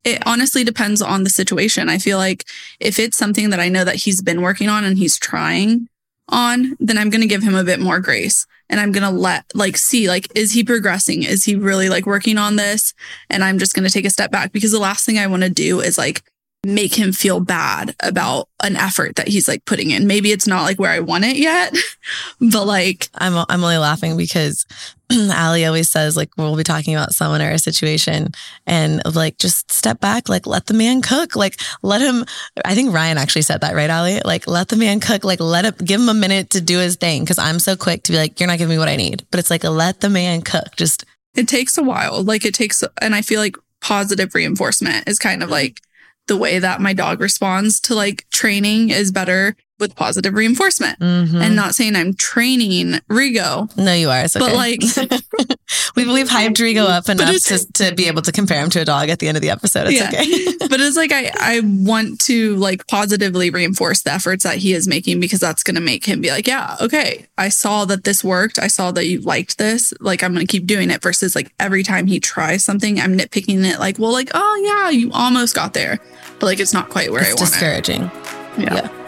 it 0.03 0.21
honestly 0.25 0.63
depends 0.63 1.01
on 1.01 1.23
the 1.23 1.29
situation. 1.29 1.89
I 1.89 1.97
feel 1.97 2.17
like 2.17 2.45
if 2.79 2.99
it's 2.99 3.17
something 3.17 3.49
that 3.49 3.59
I 3.59 3.69
know 3.69 3.83
that 3.83 3.95
he's 3.95 4.21
been 4.21 4.41
working 4.41 4.69
on 4.69 4.83
and 4.83 4.97
he's 4.97 5.17
trying 5.17 5.89
on, 6.29 6.75
then 6.79 6.97
I'm 6.97 7.09
going 7.09 7.21
to 7.21 7.27
give 7.27 7.43
him 7.43 7.55
a 7.55 7.63
bit 7.63 7.79
more 7.79 7.99
grace 7.99 8.45
and 8.69 8.79
I'm 8.79 8.91
going 8.91 9.03
to 9.03 9.09
let 9.09 9.45
like 9.53 9.77
see 9.77 10.07
like 10.07 10.27
is 10.35 10.51
he 10.51 10.63
progressing? 10.63 11.23
Is 11.23 11.43
he 11.43 11.55
really 11.55 11.89
like 11.89 12.05
working 12.05 12.37
on 12.37 12.55
this? 12.55 12.93
And 13.29 13.43
I'm 13.43 13.59
just 13.59 13.73
going 13.73 13.85
to 13.85 13.93
take 13.93 14.05
a 14.05 14.09
step 14.11 14.31
back 14.31 14.51
because 14.51 14.71
the 14.71 14.79
last 14.79 15.05
thing 15.05 15.17
I 15.17 15.27
want 15.27 15.43
to 15.43 15.49
do 15.49 15.81
is 15.81 15.97
like 15.97 16.23
make 16.65 16.95
him 16.95 17.11
feel 17.11 17.39
bad 17.39 17.95
about 18.01 18.49
an 18.63 18.75
effort 18.75 19.15
that 19.15 19.27
he's 19.27 19.47
like 19.47 19.63
putting 19.65 19.91
in. 19.91 20.07
Maybe 20.07 20.31
it's 20.31 20.47
not 20.47 20.63
like 20.63 20.79
where 20.79 20.91
I 20.91 20.99
want 20.99 21.25
it 21.25 21.37
yet, 21.37 21.75
but 22.41 22.65
like 22.65 23.09
I'm 23.15 23.45
I'm 23.49 23.63
only 23.63 23.77
laughing 23.77 24.17
because 24.17 24.65
Ali 25.11 25.65
always 25.65 25.89
says 25.89 26.17
like 26.17 26.29
we'll 26.37 26.55
be 26.55 26.63
talking 26.63 26.95
about 26.95 27.13
someone 27.13 27.41
or 27.41 27.51
a 27.51 27.59
situation 27.59 28.29
and 28.65 29.01
like 29.13 29.37
just 29.37 29.71
step 29.71 29.99
back, 29.99 30.27
like 30.27 30.47
let 30.47 30.65
the 30.65 30.73
man 30.73 31.01
cook, 31.01 31.35
like 31.35 31.59
let 31.83 32.01
him. 32.01 32.25
I 32.63 32.73
think 32.73 32.93
Ryan 32.93 33.17
actually 33.17 33.43
said 33.43 33.61
that, 33.61 33.75
right, 33.75 33.89
Ali? 33.89 34.19
Like 34.25 34.47
let 34.47 34.69
the 34.69 34.77
man 34.77 34.99
cook, 34.99 35.23
like 35.23 35.39
let 35.39 35.65
him 35.65 35.75
give 35.85 36.01
him 36.01 36.09
a 36.09 36.13
minute 36.13 36.49
to 36.51 36.61
do 36.61 36.79
his 36.79 36.95
thing 36.95 37.23
because 37.23 37.37
I'm 37.37 37.59
so 37.59 37.75
quick 37.75 38.03
to 38.03 38.11
be 38.11 38.17
like 38.17 38.39
you're 38.39 38.47
not 38.47 38.57
giving 38.57 38.75
me 38.75 38.79
what 38.79 38.89
I 38.89 38.95
need, 38.95 39.25
but 39.29 39.39
it's 39.39 39.51
like 39.51 39.63
let 39.63 40.01
the 40.01 40.09
man 40.09 40.41
cook. 40.41 40.75
Just 40.75 41.05
it 41.35 41.47
takes 41.47 41.77
a 41.77 41.83
while. 41.83 42.23
Like 42.23 42.45
it 42.45 42.53
takes, 42.53 42.83
and 43.01 43.13
I 43.13 43.21
feel 43.21 43.39
like 43.39 43.57
positive 43.81 44.33
reinforcement 44.33 45.07
is 45.07 45.19
kind 45.19 45.43
of 45.43 45.47
mm-hmm. 45.47 45.53
like 45.53 45.81
the 46.27 46.37
way 46.37 46.59
that 46.59 46.81
my 46.81 46.93
dog 46.93 47.19
responds 47.19 47.79
to 47.81 47.95
like 47.95 48.25
training 48.31 48.89
is 48.89 49.11
better 49.11 49.55
with 49.79 49.95
positive 49.95 50.33
reinforcement. 50.33 50.99
Mm-hmm. 50.99 51.37
And 51.37 51.55
not 51.55 51.75
saying 51.75 51.95
I'm 51.95 52.13
training 52.13 52.93
Rigo. 53.09 53.75
No, 53.77 53.93
you 53.93 54.09
are. 54.09 54.23
Okay. 54.23 54.39
But 54.39 54.53
like 54.53 54.79
we've 55.95 56.07
we've 56.07 56.27
hyped 56.29 56.57
Rigo 56.57 56.85
up 56.85 57.09
enough 57.09 57.35
to, 57.43 57.71
to 57.73 57.95
be 57.95 58.07
able 58.07 58.21
to 58.23 58.31
compare 58.31 58.63
him 58.63 58.69
to 58.71 58.81
a 58.81 58.85
dog 58.85 59.09
at 59.09 59.19
the 59.19 59.27
end 59.27 59.37
of 59.37 59.41
the 59.41 59.49
episode. 59.49 59.87
It's 59.87 59.99
yeah. 59.99 60.07
okay. 60.07 60.67
but 60.69 60.79
it's 60.79 60.95
like 60.95 61.11
I, 61.11 61.31
I 61.39 61.61
want 61.63 62.19
to 62.21 62.55
like 62.55 62.87
positively 62.87 63.49
reinforce 63.49 64.01
the 64.03 64.13
efforts 64.13 64.43
that 64.43 64.57
he 64.57 64.73
is 64.73 64.87
making 64.87 65.19
because 65.19 65.39
that's 65.39 65.63
gonna 65.63 65.81
make 65.81 66.05
him 66.05 66.21
be 66.21 66.29
like, 66.29 66.47
Yeah, 66.47 66.77
okay, 66.81 67.27
I 67.37 67.49
saw 67.49 67.85
that 67.85 68.03
this 68.03 68.23
worked. 68.23 68.59
I 68.59 68.67
saw 68.67 68.91
that 68.91 69.05
you 69.05 69.21
liked 69.21 69.57
this. 69.57 69.93
Like 69.99 70.23
I'm 70.23 70.33
gonna 70.33 70.45
keep 70.45 70.65
doing 70.65 70.89
it 70.89 71.01
versus 71.01 71.35
like 71.35 71.53
every 71.59 71.83
time 71.83 72.07
he 72.07 72.19
tries 72.19 72.63
something, 72.63 72.99
I'm 72.99 73.17
nitpicking 73.17 73.63
it 73.65 73.79
like, 73.79 73.99
well, 73.99 74.11
like, 74.11 74.31
oh 74.33 74.63
yeah, 74.63 74.89
you 74.89 75.11
almost 75.11 75.55
got 75.55 75.73
there. 75.73 75.99
But 76.39 76.47
like 76.47 76.59
it's 76.59 76.73
not 76.73 76.89
quite 76.89 77.11
where 77.11 77.21
it's 77.21 77.31
I 77.31 77.33
want 77.33 77.51
discouraging. 77.51 78.03
it. 78.03 78.11
yeah. 78.57 78.75
yeah. 78.75 79.04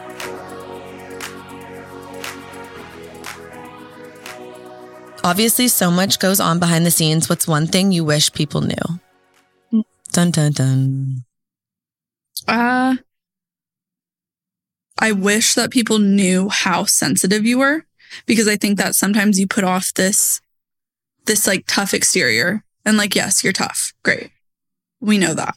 Obviously, 5.27 5.67
so 5.67 5.91
much 5.91 6.19
goes 6.19 6.39
on 6.39 6.57
behind 6.57 6.85
the 6.85 6.89
scenes. 6.89 7.27
What's 7.27 7.49
one 7.49 7.67
thing 7.67 7.91
you 7.91 8.05
wish 8.05 8.31
people 8.31 8.61
knew? 8.61 9.83
Dun 10.13 10.31
dun 10.31 10.53
dun. 10.53 11.25
Uh 12.47 12.95
I 14.97 15.11
wish 15.11 15.53
that 15.55 15.69
people 15.69 15.99
knew 15.99 16.47
how 16.47 16.85
sensitive 16.85 17.45
you 17.45 17.59
were 17.59 17.83
because 18.25 18.47
I 18.47 18.55
think 18.55 18.77
that 18.77 18.95
sometimes 18.95 19.37
you 19.37 19.47
put 19.47 19.65
off 19.65 19.93
this 19.95 20.39
this 21.25 21.45
like 21.45 21.65
tough 21.67 21.93
exterior 21.93 22.63
and 22.85 22.95
like 22.95 23.13
yes, 23.13 23.43
you're 23.43 23.51
tough. 23.51 23.91
Great. 24.03 24.31
We 25.01 25.17
know 25.17 25.33
that. 25.33 25.55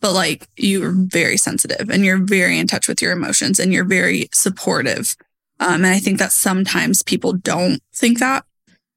But 0.00 0.14
like 0.14 0.48
you're 0.56 0.94
very 0.96 1.36
sensitive 1.36 1.90
and 1.90 2.04
you're 2.04 2.18
very 2.18 2.58
in 2.58 2.66
touch 2.66 2.88
with 2.88 3.00
your 3.00 3.12
emotions 3.12 3.60
and 3.60 3.72
you're 3.72 3.84
very 3.84 4.28
supportive. 4.32 5.14
Um, 5.60 5.84
and 5.84 5.86
I 5.86 6.00
think 6.00 6.18
that 6.18 6.32
sometimes 6.32 7.04
people 7.04 7.34
don't 7.34 7.80
think 7.94 8.18
that 8.18 8.44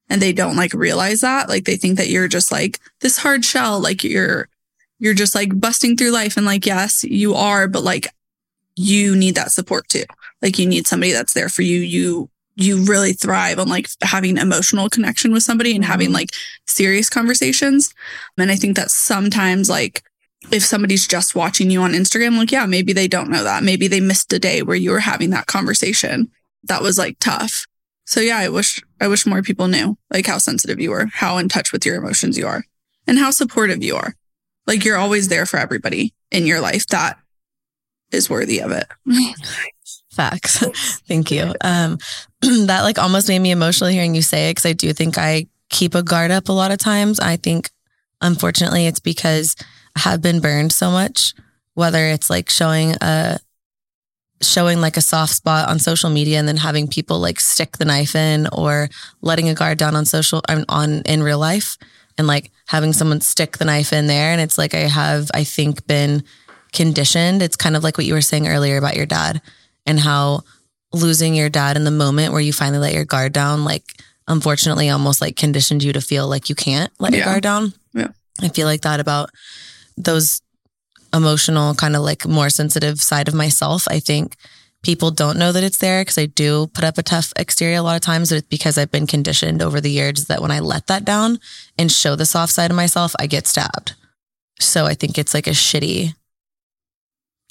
and 0.08 0.20
they 0.20 0.32
don't 0.32 0.56
like 0.56 0.74
realize 0.74 1.20
that. 1.20 1.48
Like 1.48 1.64
they 1.64 1.76
think 1.76 1.96
that 1.98 2.08
you're 2.08 2.28
just 2.28 2.52
like 2.52 2.78
this 3.00 3.18
hard 3.18 3.44
shell, 3.44 3.80
like 3.80 4.04
you're 4.04 4.48
you're 4.98 5.14
just 5.14 5.34
like 5.34 5.58
busting 5.58 5.96
through 5.96 6.12
life 6.12 6.36
and 6.36 6.46
like 6.46 6.66
yes, 6.66 7.04
you 7.04 7.34
are, 7.34 7.68
but 7.68 7.82
like 7.82 8.08
you 8.76 9.16
need 9.16 9.34
that 9.34 9.52
support 9.52 9.88
too. 9.88 10.04
Like 10.42 10.58
you 10.58 10.66
need 10.66 10.86
somebody 10.86 11.12
that's 11.12 11.32
there 11.32 11.48
for 11.48 11.62
you. 11.62 11.80
You 11.80 12.30
you 12.56 12.84
really 12.84 13.12
thrive 13.12 13.58
on 13.58 13.68
like 13.68 13.88
having 14.02 14.36
emotional 14.36 14.88
connection 14.88 15.32
with 15.32 15.42
somebody 15.42 15.74
and 15.74 15.84
having 15.84 16.08
mm-hmm. 16.08 16.14
like 16.14 16.30
serious 16.66 17.10
conversations. 17.10 17.92
And 18.38 18.50
I 18.50 18.56
think 18.56 18.76
that 18.76 18.90
sometimes 18.90 19.68
like 19.68 20.02
if 20.52 20.64
somebody's 20.64 21.06
just 21.06 21.34
watching 21.34 21.70
you 21.70 21.80
on 21.80 21.92
Instagram, 21.92 22.36
like, 22.36 22.52
yeah, 22.52 22.66
maybe 22.66 22.92
they 22.92 23.08
don't 23.08 23.30
know 23.30 23.44
that. 23.44 23.62
Maybe 23.62 23.88
they 23.88 24.00
missed 24.00 24.32
a 24.32 24.38
day 24.38 24.62
where 24.62 24.76
you 24.76 24.90
were 24.90 25.00
having 25.00 25.30
that 25.30 25.46
conversation. 25.46 26.30
That 26.64 26.82
was 26.82 26.98
like 26.98 27.18
tough. 27.18 27.66
So 28.04 28.20
yeah, 28.20 28.38
I 28.38 28.48
wish, 28.48 28.82
I 29.00 29.08
wish 29.08 29.26
more 29.26 29.42
people 29.42 29.68
knew 29.68 29.96
like 30.10 30.26
how 30.26 30.38
sensitive 30.38 30.80
you 30.80 30.92
are, 30.92 31.06
how 31.06 31.38
in 31.38 31.48
touch 31.48 31.72
with 31.72 31.86
your 31.86 31.96
emotions 31.96 32.36
you 32.36 32.46
are 32.46 32.64
and 33.06 33.18
how 33.18 33.30
supportive 33.30 33.82
you 33.82 33.96
are. 33.96 34.14
Like 34.66 34.84
you're 34.84 34.98
always 34.98 35.28
there 35.28 35.46
for 35.46 35.58
everybody 35.58 36.14
in 36.30 36.46
your 36.46 36.60
life 36.60 36.86
that 36.88 37.18
is 38.10 38.30
worthy 38.30 38.60
of 38.60 38.72
it. 38.72 38.86
Facts. 40.10 40.64
Thank 41.08 41.30
you. 41.30 41.52
Um, 41.60 41.98
that 42.40 42.82
like 42.82 42.98
almost 42.98 43.28
made 43.28 43.40
me 43.40 43.50
emotional 43.50 43.90
hearing 43.90 44.14
you 44.14 44.22
say 44.22 44.48
it 44.48 44.52
because 44.52 44.66
I 44.66 44.72
do 44.72 44.92
think 44.92 45.18
I 45.18 45.46
keep 45.70 45.94
a 45.94 46.02
guard 46.02 46.30
up 46.30 46.48
a 46.48 46.52
lot 46.52 46.70
of 46.70 46.78
times. 46.78 47.18
I 47.18 47.36
think 47.36 47.70
unfortunately 48.20 48.86
it's 48.86 49.00
because 49.00 49.56
I 49.96 50.00
have 50.00 50.22
been 50.22 50.40
burned 50.40 50.72
so 50.72 50.90
much, 50.90 51.34
whether 51.74 52.06
it's 52.06 52.30
like 52.30 52.48
showing 52.48 52.94
a 53.00 53.38
showing 54.48 54.80
like 54.80 54.96
a 54.96 55.02
soft 55.02 55.34
spot 55.34 55.68
on 55.68 55.78
social 55.78 56.10
media 56.10 56.38
and 56.38 56.48
then 56.48 56.56
having 56.56 56.88
people 56.88 57.18
like 57.20 57.40
stick 57.40 57.78
the 57.78 57.84
knife 57.84 58.14
in 58.14 58.46
or 58.52 58.88
letting 59.20 59.48
a 59.48 59.54
guard 59.54 59.78
down 59.78 59.94
on 59.96 60.04
social 60.04 60.42
on 60.48 61.02
in 61.02 61.22
real 61.22 61.38
life 61.38 61.76
and 62.16 62.26
like 62.26 62.50
having 62.66 62.92
someone 62.92 63.20
stick 63.20 63.58
the 63.58 63.64
knife 63.64 63.92
in 63.92 64.06
there 64.06 64.30
and 64.30 64.40
it's 64.40 64.58
like 64.58 64.74
I 64.74 64.80
have 64.80 65.30
I 65.34 65.44
think 65.44 65.86
been 65.86 66.24
conditioned. 66.72 67.42
It's 67.42 67.56
kind 67.56 67.76
of 67.76 67.82
like 67.82 67.96
what 67.96 68.06
you 68.06 68.14
were 68.14 68.20
saying 68.20 68.48
earlier 68.48 68.76
about 68.76 68.96
your 68.96 69.06
dad 69.06 69.40
and 69.86 69.98
how 69.98 70.42
losing 70.92 71.34
your 71.34 71.48
dad 71.48 71.76
in 71.76 71.84
the 71.84 71.90
moment 71.90 72.32
where 72.32 72.40
you 72.40 72.52
finally 72.52 72.78
let 72.78 72.92
your 72.92 73.04
guard 73.04 73.32
down, 73.32 73.64
like 73.64 73.84
unfortunately 74.28 74.88
almost 74.90 75.20
like 75.20 75.36
conditioned 75.36 75.82
you 75.82 75.92
to 75.92 76.00
feel 76.00 76.28
like 76.28 76.48
you 76.48 76.54
can't 76.54 76.92
let 76.98 77.12
yeah. 77.12 77.18
your 77.18 77.26
guard 77.26 77.42
down. 77.42 77.72
Yeah. 77.92 78.08
I 78.40 78.48
feel 78.48 78.66
like 78.66 78.82
that 78.82 79.00
about 79.00 79.30
those 79.96 80.40
emotional, 81.14 81.74
kind 81.74 81.96
of 81.96 82.02
like 82.02 82.26
more 82.26 82.50
sensitive 82.50 83.00
side 83.00 83.28
of 83.28 83.34
myself. 83.34 83.86
I 83.88 84.00
think 84.00 84.36
people 84.82 85.10
don't 85.10 85.38
know 85.38 85.52
that 85.52 85.64
it's 85.64 85.78
there 85.78 86.02
because 86.02 86.18
I 86.18 86.26
do 86.26 86.66
put 86.68 86.84
up 86.84 86.98
a 86.98 87.02
tough 87.02 87.32
exterior 87.36 87.78
a 87.78 87.82
lot 87.82 87.96
of 87.96 88.02
times, 88.02 88.30
but 88.30 88.38
it's 88.38 88.48
because 88.48 88.76
I've 88.76 88.90
been 88.90 89.06
conditioned 89.06 89.62
over 89.62 89.80
the 89.80 89.90
years 89.90 90.26
that 90.26 90.42
when 90.42 90.50
I 90.50 90.60
let 90.60 90.88
that 90.88 91.04
down 91.04 91.38
and 91.78 91.90
show 91.90 92.16
the 92.16 92.26
soft 92.26 92.52
side 92.52 92.70
of 92.70 92.76
myself, 92.76 93.14
I 93.18 93.26
get 93.26 93.46
stabbed. 93.46 93.94
So 94.60 94.84
I 94.86 94.94
think 94.94 95.16
it's 95.16 95.32
like 95.32 95.46
a 95.46 95.50
shitty 95.50 96.14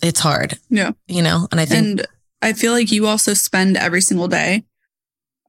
it's 0.03 0.19
hard. 0.19 0.59
Yeah. 0.69 0.91
You 1.07 1.21
know, 1.21 1.47
and 1.51 1.59
I 1.59 1.65
think. 1.65 1.85
And 1.85 2.07
I 2.41 2.53
feel 2.53 2.73
like 2.73 2.91
you 2.91 3.07
also 3.07 3.33
spend 3.33 3.77
every 3.77 4.01
single 4.01 4.27
day 4.27 4.65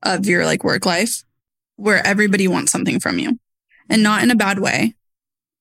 of 0.03 0.27
your 0.27 0.45
like 0.47 0.63
work 0.63 0.87
life 0.87 1.25
where 1.77 2.07
everybody 2.07 2.47
wants 2.47 2.71
something 2.71 3.01
from 3.01 3.19
you 3.19 3.39
and 3.91 4.03
not 4.03 4.23
in 4.23 4.31
a 4.31 4.37
bad 4.37 4.61
way 4.61 4.95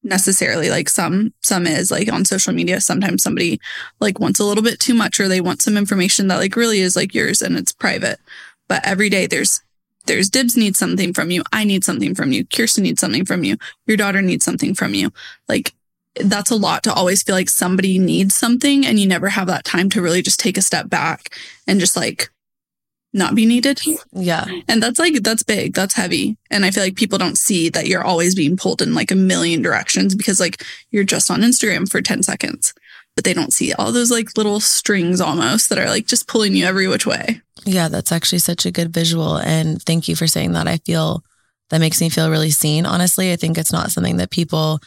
necessarily 0.04 0.70
like 0.70 0.90
some 0.90 1.34
some 1.42 1.66
is 1.66 1.90
like 1.90 2.12
on 2.12 2.26
social 2.26 2.54
media 2.54 2.82
sometimes 2.82 3.24
somebody 3.24 3.60
like 4.00 4.20
wants 4.20 4.40
a 4.40 4.44
little 4.44 4.64
bit 4.64 4.80
too 4.80 4.94
much 4.94 5.20
or 5.20 5.28
they 5.28 5.42
want 5.42 5.62
some 5.62 5.78
information 5.78 6.28
that 6.28 6.38
like 6.38 6.56
really 6.56 6.80
is 6.80 6.96
like 6.96 7.14
yours 7.14 7.42
and 7.42 7.58
it's 7.58 7.72
private. 7.72 8.20
But 8.68 8.86
every 8.86 9.10
day 9.10 9.28
there's 9.28 9.62
there's 10.06 10.30
dibs 10.30 10.58
needs 10.58 10.78
something 10.78 11.14
from 11.14 11.32
you 11.32 11.44
i 11.54 11.64
need 11.64 11.82
something 11.86 12.14
from 12.14 12.34
you 12.34 12.46
kirsten 12.48 12.84
needs 12.84 13.00
something 13.00 13.24
from 13.24 13.46
you 13.46 13.56
your 13.88 13.96
daughter 13.96 14.22
needs 14.22 14.44
something 14.44 14.74
from 14.74 14.94
you. 14.94 15.12
Like 15.48 15.74
that's 16.16 16.52
a 16.52 16.56
lot 16.56 16.84
to 16.84 16.94
always 16.94 17.24
feel 17.24 17.36
like 17.36 17.50
somebody 17.50 17.98
needs 17.98 18.36
something 18.36 18.86
and 18.86 19.00
you 19.00 19.08
never 19.08 19.30
have 19.30 19.48
that 19.48 19.66
time 19.66 19.90
to 19.90 20.02
really 20.02 20.22
just 20.22 20.40
take 20.40 20.58
a 20.58 20.62
step 20.62 20.90
back 20.90 21.36
and 21.68 21.80
just 21.80 21.96
like 21.96 22.30
not 23.14 23.36
be 23.36 23.46
needed. 23.46 23.80
Yeah. 24.12 24.46
And 24.68 24.82
that's 24.82 24.98
like, 25.00 25.22
that's 25.22 25.44
big. 25.44 25.74
That's 25.74 25.94
heavy. 25.94 26.36
And 26.50 26.66
I 26.66 26.72
feel 26.72 26.84
like 26.84 26.96
people 26.96 27.20
don't 27.20 27.38
see 27.38 27.70
that 27.70 27.88
you're 27.88 28.04
always 28.04 28.34
being 28.34 28.58
pulled 28.58 28.82
in 28.82 28.96
like 28.96 29.12
a 29.12 29.16
million 29.16 29.62
directions 29.62 30.16
because 30.16 30.40
like 30.40 30.64
you're 30.90 31.04
just 31.04 31.30
on 31.30 31.42
Instagram 31.42 31.90
for 31.90 32.02
10 32.02 32.24
seconds, 32.24 32.74
but 33.16 33.24
they 33.24 33.34
don't 33.34 33.54
see 33.54 33.72
all 33.74 33.92
those 33.92 34.10
like 34.10 34.36
little 34.36 34.60
strings 34.60 35.22
almost 35.22 35.70
that 35.70 35.78
are 35.78 35.90
like 35.90 36.08
just 36.08 36.28
pulling 36.28 36.56
you 36.56 36.66
every 36.66 36.88
which 36.88 37.06
way. 37.06 37.42
Yeah. 37.66 37.88
That's 37.88 38.12
actually 38.12 38.40
such 38.40 38.66
a 38.66 38.72
good 38.72 38.92
visual. 38.92 39.38
And 39.38 39.82
thank 39.84 40.08
you 40.08 40.16
for 40.16 40.28
saying 40.28 40.54
that. 40.54 40.68
I 40.68 40.78
feel 40.78 41.24
that 41.70 41.80
makes 41.80 42.02
me 42.02 42.10
feel 42.10 42.32
really 42.32 42.52
seen. 42.52 42.86
Honestly, 42.86 43.32
I 43.32 43.36
think 43.36 43.58
it's 43.58 43.72
not 43.72 43.92
something 43.92 44.18
that 44.18 44.32
people 44.32 44.80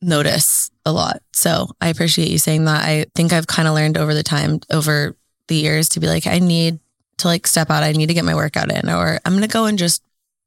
notice 0.00 0.70
a 0.86 0.92
lot. 0.92 1.20
So 1.32 1.68
I 1.80 1.88
appreciate 1.88 2.30
you 2.30 2.38
saying 2.38 2.64
that. 2.66 2.84
I 2.84 3.06
think 3.16 3.32
I've 3.32 3.48
kind 3.48 3.66
of 3.66 3.74
learned 3.74 3.98
over 3.98 4.14
the 4.14 4.22
time, 4.22 4.60
over 4.70 5.16
the 5.48 5.56
years 5.56 5.88
to 5.90 6.00
be 6.00 6.06
like, 6.06 6.26
I 6.26 6.38
need 6.38 6.78
to 7.18 7.28
like 7.28 7.46
step 7.46 7.70
out. 7.70 7.82
I 7.82 7.92
need 7.92 8.06
to 8.06 8.14
get 8.14 8.24
my 8.24 8.34
workout 8.34 8.72
in, 8.72 8.88
or 8.88 9.18
I'm 9.24 9.32
going 9.32 9.42
to 9.42 9.48
go 9.48 9.66
and 9.66 9.78
just 9.78 10.02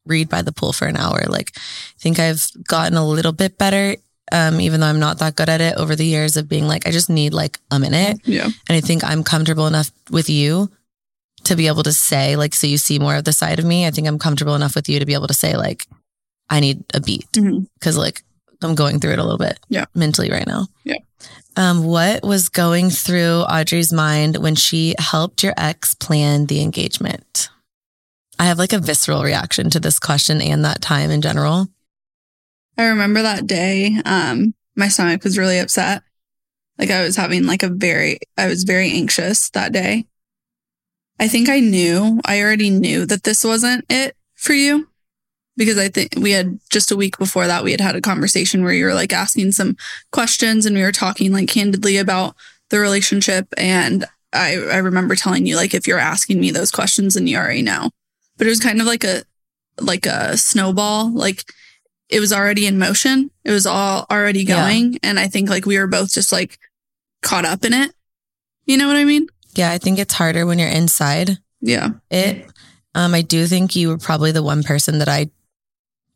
read 0.05 0.29
by 0.29 0.41
the 0.41 0.51
pool 0.51 0.73
for 0.73 0.87
an 0.87 0.97
hour. 0.97 1.21
Like, 1.27 1.51
I 1.55 1.99
think 1.99 2.19
I've 2.19 2.47
gotten 2.67 2.97
a 2.97 3.07
little 3.07 3.33
bit 3.33 3.57
better. 3.57 3.95
Um, 4.31 4.61
even 4.61 4.79
though 4.79 4.87
I'm 4.87 4.99
not 4.99 5.19
that 5.19 5.35
good 5.35 5.49
at 5.49 5.59
it 5.59 5.75
over 5.75 5.95
the 5.95 6.05
years 6.05 6.37
of 6.37 6.47
being 6.47 6.65
like, 6.65 6.87
I 6.87 6.91
just 6.91 7.09
need 7.09 7.33
like 7.33 7.59
a 7.69 7.79
minute. 7.79 8.21
Yeah. 8.23 8.45
And 8.45 8.77
I 8.77 8.79
think 8.79 9.03
I'm 9.03 9.23
comfortable 9.23 9.67
enough 9.67 9.91
with 10.09 10.29
you 10.29 10.71
to 11.43 11.55
be 11.55 11.67
able 11.67 11.83
to 11.83 11.91
say, 11.91 12.37
like, 12.37 12.55
so 12.55 12.65
you 12.65 12.77
see 12.77 12.97
more 12.97 13.15
of 13.15 13.25
the 13.25 13.33
side 13.33 13.59
of 13.59 13.65
me. 13.65 13.85
I 13.85 13.91
think 13.91 14.07
I'm 14.07 14.19
comfortable 14.19 14.55
enough 14.55 14.75
with 14.75 14.87
you 14.87 14.99
to 14.99 15.05
be 15.05 15.15
able 15.15 15.27
to 15.27 15.33
say, 15.33 15.57
like, 15.57 15.85
I 16.49 16.59
need 16.61 16.83
a 16.93 17.01
beat. 17.01 17.29
Mm-hmm. 17.33 17.63
Cause 17.81 17.97
like 17.97 18.23
I'm 18.61 18.75
going 18.75 18.99
through 18.99 19.13
it 19.13 19.19
a 19.19 19.23
little 19.23 19.37
bit 19.37 19.59
yeah. 19.69 19.85
mentally 19.95 20.29
right 20.29 20.47
now. 20.47 20.67
Yeah. 20.83 20.97
Um, 21.57 21.83
what 21.83 22.23
was 22.23 22.49
going 22.49 22.89
through 22.89 23.41
Audrey's 23.41 23.91
mind 23.91 24.37
when 24.37 24.55
she 24.55 24.95
helped 24.97 25.43
your 25.43 25.53
ex 25.57 25.93
plan 25.93 26.45
the 26.45 26.61
engagement? 26.61 27.49
I 28.39 28.45
have 28.45 28.57
like 28.57 28.73
a 28.73 28.79
visceral 28.79 29.23
reaction 29.23 29.69
to 29.71 29.79
this 29.79 29.99
question 29.99 30.41
and 30.41 30.63
that 30.65 30.81
time 30.81 31.11
in 31.11 31.21
general. 31.21 31.67
I 32.77 32.85
remember 32.85 33.21
that 33.21 33.47
day. 33.47 33.95
Um, 34.05 34.53
my 34.75 34.87
stomach 34.87 35.23
was 35.23 35.37
really 35.37 35.59
upset. 35.59 36.03
Like 36.77 36.89
I 36.89 37.03
was 37.03 37.17
having 37.17 37.45
like 37.45 37.63
a 37.63 37.69
very, 37.69 38.19
I 38.37 38.47
was 38.47 38.63
very 38.63 38.91
anxious 38.91 39.49
that 39.51 39.73
day. 39.73 40.05
I 41.19 41.27
think 41.27 41.49
I 41.49 41.59
knew, 41.59 42.19
I 42.25 42.41
already 42.41 42.71
knew 42.71 43.05
that 43.05 43.23
this 43.23 43.43
wasn't 43.43 43.85
it 43.89 44.15
for 44.35 44.53
you 44.53 44.87
because 45.57 45.77
I 45.77 45.89
think 45.89 46.13
we 46.17 46.31
had 46.31 46.59
just 46.69 46.91
a 46.91 46.95
week 46.95 47.17
before 47.17 47.47
that, 47.47 47.63
we 47.63 47.71
had 47.71 47.81
had 47.81 47.95
a 47.95 48.01
conversation 48.01 48.63
where 48.63 48.73
you 48.73 48.85
were 48.85 48.93
like 48.93 49.13
asking 49.13 49.51
some 49.51 49.75
questions 50.11 50.65
and 50.65 50.75
we 50.75 50.81
were 50.81 50.91
talking 50.91 51.31
like 51.31 51.49
candidly 51.49 51.97
about 51.97 52.35
the 52.69 52.79
relationship. 52.79 53.47
And 53.57 54.05
I, 54.33 54.55
I 54.55 54.77
remember 54.77 55.15
telling 55.15 55.45
you, 55.45 55.57
like, 55.57 55.73
if 55.73 55.87
you're 55.87 55.99
asking 55.99 56.39
me 56.39 56.51
those 56.51 56.71
questions, 56.71 57.15
then 57.15 57.27
you 57.27 57.37
already 57.37 57.61
know. 57.61 57.89
But 58.37 58.47
it 58.47 58.49
was 58.49 58.61
kind 58.61 58.79
of 58.79 58.87
like 58.87 59.03
a, 59.03 59.23
like 59.79 60.05
a 60.05 60.37
snowball. 60.37 61.11
Like 61.13 61.43
it 62.09 62.19
was 62.19 62.31
already 62.31 62.65
in 62.65 62.79
motion. 62.79 63.29
It 63.43 63.51
was 63.51 63.65
all 63.65 64.05
already 64.09 64.45
going. 64.45 64.93
Yeah. 64.93 64.99
And 65.03 65.19
I 65.19 65.27
think 65.27 65.49
like 65.49 65.65
we 65.65 65.77
were 65.77 65.87
both 65.87 66.13
just 66.13 66.31
like 66.31 66.59
caught 67.21 67.45
up 67.45 67.65
in 67.65 67.73
it. 67.73 67.91
You 68.65 68.77
know 68.77 68.87
what 68.87 68.95
I 68.95 69.03
mean? 69.03 69.27
Yeah. 69.53 69.71
I 69.71 69.77
think 69.77 69.99
it's 69.99 70.13
harder 70.13 70.45
when 70.45 70.59
you're 70.59 70.69
inside. 70.69 71.37
Yeah. 71.59 71.89
It, 72.09 72.45
um, 72.95 73.13
I 73.13 73.21
do 73.21 73.45
think 73.47 73.75
you 73.75 73.89
were 73.89 73.97
probably 73.97 74.31
the 74.31 74.43
one 74.43 74.63
person 74.63 74.99
that 74.99 75.09
I 75.09 75.29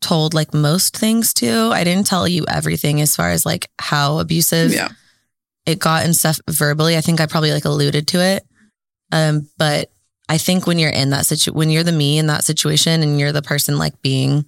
told 0.01 0.33
like 0.33 0.53
most 0.53 0.95
things 0.97 1.33
to. 1.35 1.71
I 1.71 1.83
didn't 1.83 2.07
tell 2.07 2.27
you 2.27 2.45
everything 2.47 3.01
as 3.01 3.15
far 3.15 3.31
as 3.31 3.45
like 3.45 3.69
how 3.79 4.19
abusive 4.19 4.73
yeah. 4.73 4.89
it 5.65 5.79
got 5.79 6.05
and 6.05 6.15
stuff 6.15 6.39
verbally. 6.49 6.97
I 6.97 7.01
think 7.01 7.19
I 7.19 7.25
probably 7.25 7.51
like 7.51 7.65
alluded 7.65 8.07
to 8.09 8.19
it. 8.19 8.45
Um, 9.11 9.49
but 9.57 9.91
I 10.27 10.37
think 10.37 10.65
when 10.65 10.79
you're 10.79 10.89
in 10.89 11.11
that 11.11 11.25
situation, 11.25 11.57
when 11.57 11.69
you're 11.69 11.83
the 11.83 11.91
me 11.91 12.17
in 12.17 12.27
that 12.27 12.43
situation 12.43 13.03
and 13.03 13.19
you're 13.19 13.31
the 13.31 13.41
person 13.41 13.77
like 13.77 14.01
being 14.01 14.45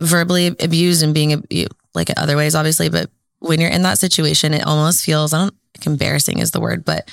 verbally 0.00 0.48
abused 0.48 1.02
and 1.02 1.14
being 1.14 1.32
abused, 1.32 1.72
like 1.94 2.10
other 2.16 2.36
ways, 2.36 2.54
obviously, 2.54 2.88
but 2.88 3.10
when 3.40 3.60
you're 3.60 3.70
in 3.70 3.82
that 3.82 3.98
situation, 3.98 4.54
it 4.54 4.66
almost 4.66 5.04
feels, 5.04 5.32
I 5.32 5.38
don't, 5.38 5.54
like 5.76 5.86
embarrassing 5.86 6.38
is 6.38 6.52
the 6.52 6.60
word, 6.60 6.84
but 6.84 7.10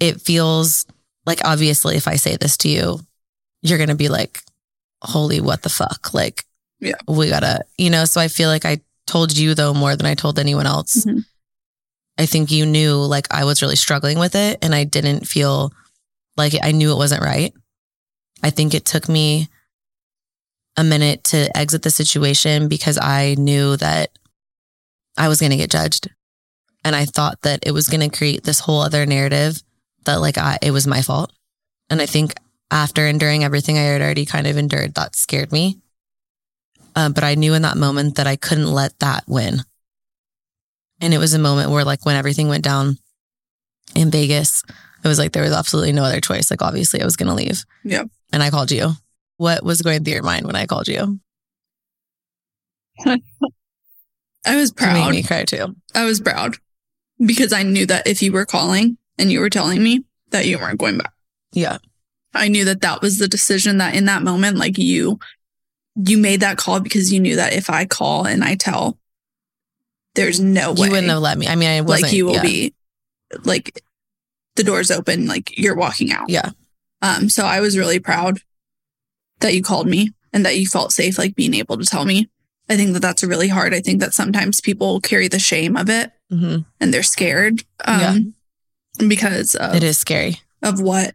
it 0.00 0.20
feels 0.20 0.86
like 1.26 1.40
obviously 1.44 1.96
if 1.96 2.08
I 2.08 2.16
say 2.16 2.36
this 2.36 2.56
to 2.58 2.68
you, 2.68 3.00
you're 3.62 3.78
going 3.78 3.88
to 3.88 3.94
be 3.94 4.08
like, 4.08 4.42
holy, 5.06 5.40
what 5.40 5.62
the 5.62 5.68
fuck? 5.68 6.12
Like, 6.12 6.44
yeah, 6.80 6.94
we 7.08 7.28
gotta, 7.28 7.64
you 7.78 7.90
know, 7.90 8.04
so 8.04 8.20
I 8.20 8.28
feel 8.28 8.48
like 8.48 8.64
I 8.64 8.80
told 9.06 9.36
you 9.36 9.54
though 9.54 9.72
more 9.72 9.96
than 9.96 10.06
I 10.06 10.14
told 10.14 10.38
anyone 10.38 10.66
else. 10.66 11.04
Mm-hmm. 11.04 11.20
I 12.18 12.26
think 12.26 12.50
you 12.50 12.66
knew 12.66 12.96
like 12.96 13.26
I 13.32 13.44
was 13.44 13.62
really 13.62 13.76
struggling 13.76 14.18
with 14.18 14.34
it 14.34 14.58
and 14.62 14.74
I 14.74 14.84
didn't 14.84 15.26
feel 15.26 15.72
like 16.36 16.54
I 16.62 16.72
knew 16.72 16.92
it 16.92 16.96
wasn't 16.96 17.22
right. 17.22 17.52
I 18.42 18.50
think 18.50 18.74
it 18.74 18.84
took 18.84 19.08
me 19.08 19.48
a 20.76 20.84
minute 20.84 21.24
to 21.24 21.56
exit 21.56 21.82
the 21.82 21.90
situation 21.90 22.68
because 22.68 22.98
I 22.98 23.34
knew 23.38 23.76
that 23.78 24.10
I 25.16 25.28
was 25.28 25.40
going 25.40 25.50
to 25.50 25.56
get 25.56 25.70
judged. 25.70 26.08
And 26.84 26.94
I 26.94 27.04
thought 27.04 27.42
that 27.42 27.60
it 27.66 27.72
was 27.72 27.88
going 27.88 28.08
to 28.08 28.16
create 28.16 28.44
this 28.44 28.60
whole 28.60 28.80
other 28.80 29.06
narrative 29.06 29.62
that 30.04 30.20
like 30.20 30.38
I, 30.38 30.58
it 30.62 30.70
was 30.70 30.86
my 30.86 31.02
fault. 31.02 31.32
And 31.90 32.00
I 32.00 32.06
think 32.06 32.34
after 32.70 33.06
enduring 33.06 33.44
everything 33.44 33.78
I 33.78 33.82
had 33.82 34.00
already 34.00 34.26
kind 34.26 34.46
of 34.46 34.56
endured, 34.56 34.94
that 34.94 35.16
scared 35.16 35.52
me. 35.52 35.80
Uh, 36.94 37.10
but 37.10 37.24
I 37.24 37.34
knew 37.34 37.54
in 37.54 37.62
that 37.62 37.76
moment 37.76 38.16
that 38.16 38.26
I 38.26 38.36
couldn't 38.36 38.72
let 38.72 38.98
that 39.00 39.24
win. 39.26 39.60
And 41.00 41.12
it 41.12 41.18
was 41.18 41.34
a 41.34 41.38
moment 41.38 41.70
where 41.70 41.84
like 41.84 42.06
when 42.06 42.16
everything 42.16 42.48
went 42.48 42.64
down 42.64 42.98
in 43.94 44.10
Vegas, 44.10 44.62
it 45.04 45.08
was 45.08 45.18
like 45.18 45.32
there 45.32 45.42
was 45.42 45.52
absolutely 45.52 45.92
no 45.92 46.04
other 46.04 46.20
choice. 46.20 46.50
Like 46.50 46.62
obviously 46.62 47.02
I 47.02 47.04
was 47.04 47.16
going 47.16 47.28
to 47.28 47.34
leave. 47.34 47.64
Yeah. 47.84 48.04
And 48.32 48.42
I 48.42 48.50
called 48.50 48.72
you. 48.72 48.92
What 49.36 49.62
was 49.62 49.82
going 49.82 50.02
through 50.02 50.14
your 50.14 50.22
mind 50.22 50.46
when 50.46 50.56
I 50.56 50.66
called 50.66 50.88
you? 50.88 51.20
I 53.06 54.56
was 54.56 54.72
proud. 54.72 54.96
You 54.96 55.04
made 55.04 55.10
me 55.10 55.22
cry 55.22 55.44
too. 55.44 55.76
I 55.94 56.04
was 56.06 56.20
proud 56.20 56.56
because 57.24 57.52
I 57.52 57.62
knew 57.62 57.84
that 57.86 58.06
if 58.06 58.22
you 58.22 58.32
were 58.32 58.46
calling 58.46 58.96
and 59.18 59.30
you 59.30 59.40
were 59.40 59.50
telling 59.50 59.82
me 59.82 60.04
that 60.30 60.46
you 60.46 60.58
weren't 60.58 60.78
going 60.78 60.98
back. 60.98 61.12
Yeah. 61.52 61.78
I 62.36 62.48
knew 62.48 62.64
that 62.66 62.80
that 62.82 63.02
was 63.02 63.18
the 63.18 63.28
decision 63.28 63.78
that 63.78 63.94
in 63.94 64.06
that 64.06 64.22
moment, 64.22 64.56
like 64.56 64.78
you, 64.78 65.18
you 65.94 66.18
made 66.18 66.40
that 66.40 66.58
call 66.58 66.80
because 66.80 67.12
you 67.12 67.20
knew 67.20 67.36
that 67.36 67.52
if 67.52 67.70
I 67.70 67.84
call 67.84 68.26
and 68.26 68.44
I 68.44 68.54
tell, 68.54 68.98
there's 70.14 70.40
no 70.40 70.72
way 70.72 70.86
you 70.86 70.92
wouldn't 70.92 71.10
have 71.10 71.20
let 71.20 71.38
me. 71.38 71.46
I 71.46 71.56
mean, 71.56 71.68
I 71.68 71.80
wasn't. 71.80 72.02
Like 72.04 72.12
you 72.12 72.26
will 72.26 72.34
yeah. 72.34 72.42
be, 72.42 72.74
like 73.44 73.82
the 74.54 74.64
doors 74.64 74.90
open, 74.90 75.26
like 75.26 75.58
you're 75.58 75.76
walking 75.76 76.12
out. 76.12 76.28
Yeah. 76.28 76.50
Um. 77.02 77.28
So 77.28 77.44
I 77.44 77.60
was 77.60 77.76
really 77.76 77.98
proud 77.98 78.40
that 79.40 79.54
you 79.54 79.62
called 79.62 79.86
me 79.86 80.12
and 80.32 80.44
that 80.46 80.58
you 80.58 80.66
felt 80.66 80.92
safe, 80.92 81.18
like 81.18 81.34
being 81.34 81.54
able 81.54 81.76
to 81.76 81.84
tell 81.84 82.04
me. 82.04 82.28
I 82.68 82.76
think 82.76 82.94
that 82.94 83.00
that's 83.00 83.22
really 83.22 83.48
hard. 83.48 83.74
I 83.74 83.80
think 83.80 84.00
that 84.00 84.14
sometimes 84.14 84.60
people 84.60 85.00
carry 85.00 85.28
the 85.28 85.38
shame 85.38 85.76
of 85.76 85.88
it 85.88 86.10
mm-hmm. 86.32 86.62
and 86.80 86.94
they're 86.94 87.02
scared. 87.02 87.62
Um, 87.84 88.34
yeah. 88.98 89.06
Because 89.06 89.54
of, 89.54 89.74
it 89.76 89.84
is 89.84 89.98
scary 89.98 90.40
of 90.62 90.80
what 90.80 91.14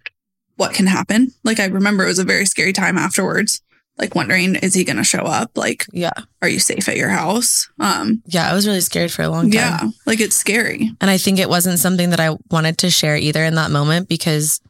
what 0.61 0.75
can 0.75 0.85
happen. 0.85 1.33
Like 1.43 1.59
I 1.59 1.65
remember 1.65 2.03
it 2.03 2.07
was 2.07 2.19
a 2.19 2.23
very 2.23 2.45
scary 2.45 2.71
time 2.71 2.95
afterwards. 2.95 3.63
Like 3.97 4.13
wondering, 4.13 4.55
is 4.55 4.75
he 4.75 4.83
going 4.83 4.97
to 4.97 5.03
show 5.03 5.23
up? 5.23 5.57
Like, 5.57 5.88
yeah, 5.91 6.13
are 6.41 6.47
you 6.47 6.59
safe 6.59 6.88
at 6.88 6.97
your 6.97 7.09
house? 7.09 7.67
Um, 7.79 8.21
yeah, 8.27 8.49
I 8.49 8.53
was 8.53 8.67
really 8.67 8.81
scared 8.81 9.11
for 9.11 9.23
a 9.23 9.29
long 9.29 9.45
time. 9.45 9.51
Yeah, 9.51 9.89
like 10.05 10.19
it's 10.19 10.35
scary. 10.35 10.91
And 11.01 11.09
I 11.09 11.17
think 11.17 11.39
it 11.39 11.49
wasn't 11.49 11.79
something 11.79 12.11
that 12.11 12.19
I 12.19 12.38
wanted 12.51 12.77
to 12.79 12.91
share 12.91 13.17
either 13.17 13.43
in 13.43 13.55
that 13.55 13.71
moment 13.71 14.07
because 14.07 14.61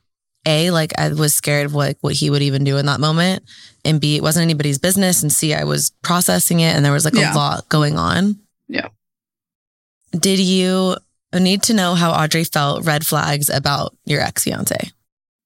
a 0.45 0.72
like 0.72 0.97
I 0.97 1.09
was 1.09 1.35
scared 1.35 1.65
of 1.65 1.73
what 1.73 1.97
what 1.99 2.15
he 2.15 2.30
would 2.30 2.41
even 2.41 2.63
do 2.63 2.77
in 2.77 2.85
that 2.85 3.01
moment, 3.01 3.43
and 3.84 3.99
b 3.99 4.15
it 4.15 4.23
wasn't 4.23 4.43
anybody's 4.43 4.80
business, 4.80 5.22
and 5.22 5.31
c 5.31 5.53
I 5.53 5.65
was 5.65 5.91
processing 6.03 6.61
it, 6.61 6.73
and 6.73 6.85
there 6.85 6.93
was 6.93 7.03
like 7.03 7.15
yeah. 7.15 7.34
a 7.34 7.35
lot 7.35 7.68
going 7.68 7.97
on. 7.97 8.39
Yeah. 8.69 8.88
Did 10.13 10.39
you 10.39 10.95
need 11.34 11.63
to 11.63 11.73
know 11.73 11.95
how 11.95 12.11
Audrey 12.11 12.45
felt 12.45 12.85
red 12.85 13.05
flags 13.05 13.49
about 13.49 13.93
your 14.05 14.22
ex 14.22 14.45
fiance? 14.45 14.91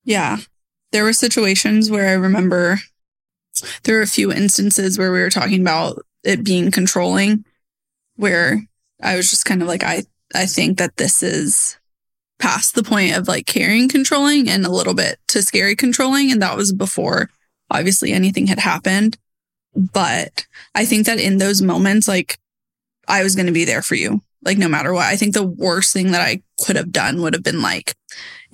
Yeah. 0.06 0.38
There 0.92 1.04
were 1.04 1.14
situations 1.14 1.92
where 1.92 2.08
I 2.08 2.14
remember 2.14 2.80
there 3.84 3.96
were 3.96 4.02
a 4.02 4.08
few 4.08 4.32
instances 4.32 4.98
where 4.98 5.12
we 5.12 5.20
were 5.20 5.30
talking 5.30 5.62
about 5.62 6.06
it 6.24 6.44
being 6.44 6.72
controlling, 6.72 7.46
where 8.16 8.64
I 9.02 9.16
was 9.16 9.30
just 9.30 9.46
kind 9.46 9.62
of 9.62 9.68
like, 9.68 9.84
I, 9.84 10.04
I 10.34 10.46
think 10.46 10.78
that 10.78 10.98
this 10.98 11.22
is 11.22 11.78
past 12.40 12.76
the 12.76 12.84
point 12.84 13.16
of 13.16 13.28
like 13.28 13.46
caring 13.46 13.90
controlling 13.90 14.50
and 14.50 14.66
a 14.66 14.72
little 14.72 14.94
bit 14.94 15.20
to 15.30 15.42
scary 15.42 15.76
controlling. 15.76 16.32
And 16.32 16.42
that 16.42 16.58
was 16.58 16.74
before 16.74 17.30
obviously 17.72 18.12
anything 18.12 18.48
had 18.48 18.60
happened. 18.60 19.18
But 19.76 20.46
I 20.74 20.86
think 20.86 21.06
that 21.06 21.20
in 21.20 21.38
those 21.38 21.62
moments, 21.62 22.08
like 22.08 22.40
I 23.08 23.24
was 23.24 23.36
going 23.36 23.48
to 23.48 23.52
be 23.52 23.66
there 23.66 23.82
for 23.82 23.96
you, 23.96 24.22
like 24.44 24.58
no 24.58 24.68
matter 24.68 24.94
what. 24.94 25.06
I 25.06 25.16
think 25.16 25.34
the 25.34 25.46
worst 25.46 25.94
thing 25.94 26.12
that 26.12 26.22
I 26.22 26.42
could 26.66 26.76
have 26.76 26.92
done 26.92 27.22
would 27.22 27.34
have 27.34 27.44
been 27.44 27.62
like, 27.62 27.96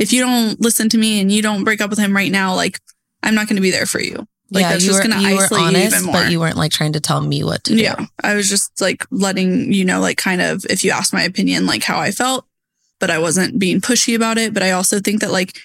if 0.01 0.11
you 0.11 0.21
don't 0.21 0.59
listen 0.59 0.89
to 0.89 0.97
me 0.97 1.21
and 1.21 1.31
you 1.31 1.41
don't 1.41 1.63
break 1.63 1.79
up 1.79 1.89
with 1.89 1.99
him 1.99 2.15
right 2.15 2.31
now, 2.31 2.55
like 2.55 2.79
I'm 3.21 3.35
not 3.35 3.47
going 3.47 3.57
to 3.57 3.61
be 3.61 3.71
there 3.71 3.85
for 3.85 4.01
you. 4.01 4.27
Like 4.49 4.63
yeah, 4.63 4.71
that's 4.71 4.83
you 4.83 4.89
just 4.89 5.03
going 5.03 5.11
to 5.11 5.25
isolate 5.25 5.63
honest, 5.63 5.79
you 5.79 5.87
even 5.87 6.03
more. 6.05 6.13
But 6.13 6.31
you 6.31 6.39
weren't 6.39 6.57
like 6.57 6.71
trying 6.71 6.93
to 6.93 6.99
tell 6.99 7.21
me 7.21 7.43
what 7.43 7.63
to 7.65 7.75
do. 7.75 7.81
Yeah. 7.81 8.05
I 8.21 8.35
was 8.35 8.49
just 8.49 8.81
like 8.81 9.05
letting 9.11 9.71
you 9.71 9.85
know, 9.85 10.01
like 10.01 10.17
kind 10.17 10.41
of 10.41 10.65
if 10.69 10.83
you 10.83 10.91
asked 10.91 11.13
my 11.13 11.21
opinion, 11.21 11.65
like 11.65 11.83
how 11.83 11.99
I 11.99 12.11
felt, 12.11 12.45
but 12.99 13.09
I 13.09 13.19
wasn't 13.19 13.59
being 13.59 13.79
pushy 13.79 14.15
about 14.15 14.37
it. 14.37 14.53
But 14.53 14.63
I 14.63 14.71
also 14.71 14.99
think 14.99 15.21
that 15.21 15.31
like 15.31 15.57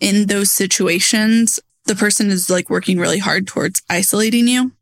in 0.00 0.26
those 0.26 0.52
situations, 0.52 1.58
the 1.86 1.96
person 1.96 2.30
is 2.30 2.48
like 2.50 2.70
working 2.70 2.98
really 2.98 3.18
hard 3.18 3.46
towards 3.46 3.82
isolating 3.88 4.46
you 4.46 4.72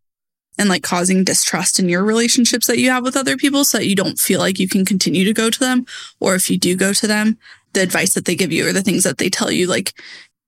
and 0.59 0.69
like 0.69 0.83
causing 0.83 1.25
distrust 1.25 1.79
in 1.79 1.89
your 1.89 2.05
relationships 2.05 2.67
that 2.67 2.79
you 2.79 2.91
have 2.91 3.05
with 3.05 3.17
other 3.17 3.37
people 3.37 3.65
so 3.65 3.79
that 3.79 3.87
you 3.87 3.95
don't 3.95 4.19
feel 4.19 4.41
like 4.41 4.59
you 4.59 4.69
can 4.69 4.85
continue 4.85 5.25
to 5.25 5.33
go 5.33 5.49
to 5.49 5.59
them. 5.59 5.87
Or 6.21 6.35
if 6.35 6.51
you 6.51 6.59
do 6.59 6.77
go 6.77 6.93
to 6.93 7.07
them, 7.07 7.39
the 7.77 7.83
advice 7.83 8.15
that 8.15 8.25
they 8.25 8.35
give 8.35 8.53
you 8.53 8.67
or 8.67 8.73
the 8.73 8.83
things 8.83 9.05
that 9.05 9.19
they 9.19 9.29
tell 9.29 9.51
you, 9.51 9.67
like 9.67 9.93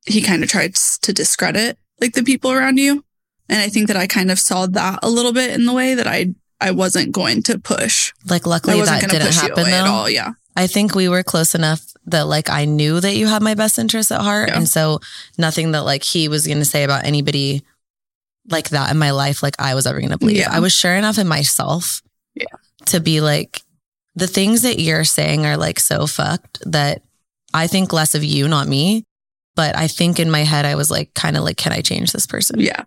he 0.06 0.22
kind 0.22 0.42
of 0.42 0.48
tries 0.48 0.98
to 1.02 1.12
discredit 1.12 1.78
like 2.00 2.14
the 2.14 2.22
people 2.22 2.50
around 2.50 2.78
you. 2.78 3.04
And 3.48 3.60
I 3.60 3.68
think 3.68 3.88
that 3.88 3.96
I 3.96 4.06
kind 4.06 4.30
of 4.30 4.38
saw 4.38 4.66
that 4.66 5.00
a 5.02 5.10
little 5.10 5.32
bit 5.32 5.50
in 5.50 5.66
the 5.66 5.72
way 5.72 5.94
that 5.94 6.06
I 6.06 6.34
I 6.60 6.72
wasn't 6.72 7.12
going 7.12 7.42
to 7.44 7.58
push. 7.58 8.12
Like 8.28 8.46
luckily 8.46 8.80
that 8.80 9.08
didn't 9.08 9.34
happen 9.34 9.64
though. 9.64 9.70
At 9.70 9.86
all. 9.86 10.10
Yeah. 10.10 10.32
I 10.56 10.66
think 10.66 10.94
we 10.94 11.08
were 11.08 11.22
close 11.22 11.54
enough 11.54 11.82
that 12.06 12.26
like 12.26 12.50
I 12.50 12.64
knew 12.64 12.98
that 12.98 13.14
you 13.14 13.26
had 13.26 13.42
my 13.42 13.54
best 13.54 13.78
interests 13.78 14.10
at 14.10 14.22
heart. 14.22 14.48
Yeah. 14.48 14.56
And 14.56 14.68
so 14.68 15.00
nothing 15.36 15.72
that 15.72 15.82
like 15.82 16.02
he 16.02 16.28
was 16.28 16.46
going 16.46 16.58
to 16.58 16.64
say 16.64 16.82
about 16.82 17.04
anybody 17.04 17.62
like 18.50 18.70
that 18.70 18.90
in 18.90 18.98
my 18.98 19.10
life, 19.10 19.42
like 19.42 19.60
I 19.60 19.74
was 19.74 19.86
ever 19.86 20.00
going 20.00 20.10
to 20.10 20.18
believe. 20.18 20.38
Yeah. 20.38 20.50
I 20.50 20.60
was 20.60 20.72
sure 20.72 20.96
enough 20.96 21.18
in 21.18 21.28
myself 21.28 22.02
yeah. 22.34 22.46
to 22.86 23.00
be 23.00 23.20
like, 23.20 23.62
the 24.16 24.26
things 24.26 24.62
that 24.62 24.80
you're 24.80 25.04
saying 25.04 25.46
are 25.46 25.56
like 25.56 25.78
so 25.78 26.08
fucked 26.08 26.58
that 26.66 27.02
I 27.54 27.66
think 27.66 27.92
less 27.92 28.14
of 28.14 28.24
you, 28.24 28.48
not 28.48 28.68
me. 28.68 29.04
But 29.56 29.76
I 29.76 29.88
think 29.88 30.20
in 30.20 30.30
my 30.30 30.44
head, 30.44 30.64
I 30.64 30.76
was 30.76 30.88
like, 30.88 31.14
kind 31.14 31.36
of 31.36 31.42
like, 31.42 31.56
can 31.56 31.72
I 31.72 31.80
change 31.80 32.12
this 32.12 32.28
person? 32.28 32.60
Yeah. 32.60 32.84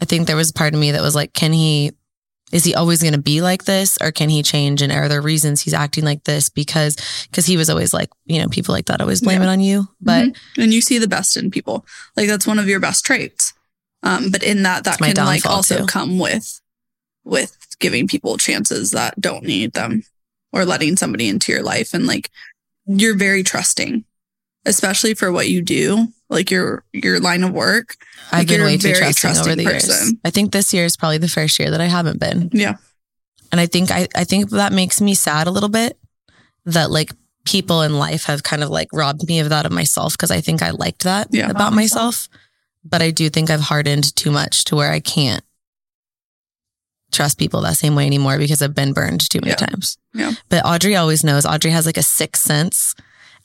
I 0.00 0.04
think 0.04 0.28
there 0.28 0.36
was 0.36 0.52
part 0.52 0.72
of 0.72 0.78
me 0.78 0.92
that 0.92 1.02
was 1.02 1.16
like, 1.16 1.32
can 1.32 1.52
he, 1.52 1.90
is 2.52 2.62
he 2.62 2.72
always 2.72 3.02
going 3.02 3.14
to 3.14 3.20
be 3.20 3.40
like 3.40 3.64
this 3.64 3.98
or 4.00 4.12
can 4.12 4.28
he 4.28 4.44
change? 4.44 4.80
And 4.80 4.92
are 4.92 5.08
there 5.08 5.20
reasons 5.20 5.60
he's 5.60 5.74
acting 5.74 6.04
like 6.04 6.22
this? 6.22 6.48
Because, 6.50 6.94
because 7.28 7.46
he 7.46 7.56
was 7.56 7.68
always 7.68 7.92
like, 7.92 8.10
you 8.26 8.40
know, 8.40 8.46
people 8.46 8.72
like 8.72 8.86
that 8.86 9.00
always 9.00 9.22
blame 9.22 9.40
yeah. 9.40 9.48
it 9.48 9.50
on 9.50 9.60
you. 9.60 9.88
But, 10.00 10.26
mm-hmm. 10.26 10.62
and 10.62 10.72
you 10.72 10.82
see 10.82 10.98
the 10.98 11.08
best 11.08 11.36
in 11.36 11.50
people. 11.50 11.84
Like 12.16 12.28
that's 12.28 12.46
one 12.46 12.60
of 12.60 12.68
your 12.68 12.78
best 12.78 13.04
traits. 13.04 13.52
Um, 14.04 14.30
but 14.30 14.44
in 14.44 14.62
that, 14.62 14.84
that 14.84 14.98
can 14.98 15.16
like 15.16 15.46
also 15.46 15.78
too. 15.78 15.86
come 15.86 16.20
with, 16.20 16.60
with 17.24 17.56
giving 17.80 18.06
people 18.06 18.36
chances 18.36 18.92
that 18.92 19.20
don't 19.20 19.42
need 19.42 19.72
them 19.72 20.04
or 20.52 20.64
letting 20.64 20.96
somebody 20.96 21.28
into 21.28 21.50
your 21.50 21.64
life. 21.64 21.92
And 21.92 22.06
like, 22.06 22.30
you're 22.86 23.16
very 23.16 23.42
trusting, 23.42 24.04
especially 24.64 25.14
for 25.14 25.32
what 25.32 25.48
you 25.48 25.62
do, 25.62 26.08
like 26.28 26.50
your 26.50 26.84
your 26.92 27.20
line 27.20 27.44
of 27.44 27.52
work. 27.52 27.96
I've 28.32 28.40
like 28.40 28.48
been 28.48 28.62
way 28.62 28.76
too 28.76 28.94
trusting, 28.94 29.30
trusting, 29.30 29.52
over 29.52 29.56
the 29.56 29.64
person. 29.64 30.06
years. 30.08 30.14
I 30.24 30.30
think 30.30 30.52
this 30.52 30.72
year 30.72 30.84
is 30.84 30.96
probably 30.96 31.18
the 31.18 31.28
first 31.28 31.58
year 31.58 31.70
that 31.70 31.80
I 31.80 31.86
haven't 31.86 32.20
been. 32.20 32.50
Yeah. 32.52 32.76
And 33.52 33.60
I 33.60 33.66
think 33.66 33.90
I, 33.90 34.08
I 34.14 34.24
think 34.24 34.50
that 34.50 34.72
makes 34.72 35.00
me 35.00 35.14
sad 35.14 35.46
a 35.46 35.50
little 35.50 35.68
bit 35.68 35.98
that 36.66 36.90
like 36.90 37.12
people 37.44 37.82
in 37.82 37.98
life 37.98 38.24
have 38.24 38.42
kind 38.42 38.62
of 38.62 38.70
like 38.70 38.88
robbed 38.92 39.28
me 39.28 39.38
of 39.38 39.50
that 39.50 39.66
of 39.66 39.72
myself 39.72 40.14
because 40.14 40.30
I 40.30 40.40
think 40.40 40.62
I 40.62 40.70
liked 40.70 41.04
that 41.04 41.28
yeah, 41.30 41.50
about 41.50 41.72
myself. 41.72 42.28
But 42.84 43.00
I 43.00 43.10
do 43.10 43.30
think 43.30 43.50
I've 43.50 43.60
hardened 43.60 44.14
too 44.16 44.30
much 44.30 44.64
to 44.64 44.76
where 44.76 44.90
I 44.90 45.00
can't 45.00 45.43
trust 47.14 47.38
people 47.38 47.62
that 47.62 47.76
same 47.76 47.94
way 47.94 48.06
anymore 48.06 48.38
because 48.38 48.60
I've 48.60 48.74
been 48.74 48.92
burned 48.92 49.28
too 49.28 49.40
many 49.40 49.50
yeah. 49.50 49.66
times. 49.66 49.98
Yeah. 50.12 50.32
But 50.48 50.64
Audrey 50.64 50.96
always 50.96 51.24
knows. 51.24 51.46
Audrey 51.46 51.70
has 51.70 51.86
like 51.86 51.96
a 51.96 52.02
sixth 52.02 52.42
sense. 52.42 52.94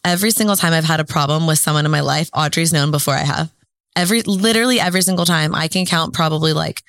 Every 0.03 0.31
single 0.31 0.55
time 0.55 0.73
I've 0.73 0.85
had 0.85 0.99
a 0.99 1.05
problem 1.05 1.47
with 1.47 1.59
someone 1.59 1.85
in 1.85 1.91
my 1.91 1.99
life, 2.01 2.29
Audrey's 2.33 2.73
known 2.73 2.91
before 2.91 3.13
I 3.13 3.23
have. 3.23 3.51
Every, 3.95 4.21
literally 4.21 4.79
every 4.79 5.01
single 5.01 5.25
time 5.25 5.53
I 5.53 5.67
can 5.67 5.85
count 5.85 6.13
probably 6.13 6.53
like, 6.53 6.83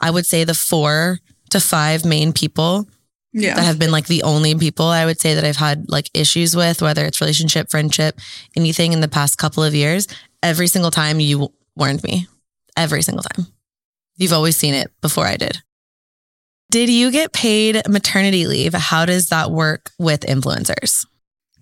I 0.00 0.10
would 0.10 0.26
say 0.26 0.44
the 0.44 0.54
four 0.54 1.20
to 1.50 1.60
five 1.60 2.04
main 2.04 2.32
people 2.32 2.88
yeah. 3.32 3.54
that 3.54 3.64
have 3.64 3.78
been 3.78 3.92
like 3.92 4.06
the 4.06 4.22
only 4.22 4.54
people 4.54 4.86
I 4.86 5.04
would 5.04 5.20
say 5.20 5.34
that 5.34 5.44
I've 5.44 5.56
had 5.56 5.88
like 5.88 6.10
issues 6.14 6.56
with, 6.56 6.82
whether 6.82 7.04
it's 7.04 7.20
relationship, 7.20 7.70
friendship, 7.70 8.18
anything 8.56 8.92
in 8.92 9.00
the 9.00 9.08
past 9.08 9.38
couple 9.38 9.62
of 9.62 9.74
years. 9.74 10.06
Every 10.42 10.66
single 10.66 10.90
time 10.90 11.20
you 11.20 11.52
warned 11.76 12.02
me, 12.02 12.26
every 12.76 13.02
single 13.02 13.22
time. 13.22 13.46
You've 14.16 14.32
always 14.32 14.56
seen 14.56 14.74
it 14.74 14.92
before 15.00 15.26
I 15.26 15.36
did. 15.36 15.62
Did 16.70 16.88
you 16.88 17.10
get 17.10 17.32
paid 17.32 17.82
maternity 17.88 18.46
leave? 18.46 18.74
How 18.74 19.04
does 19.06 19.28
that 19.28 19.50
work 19.50 19.90
with 19.98 20.20
influencers? 20.22 21.06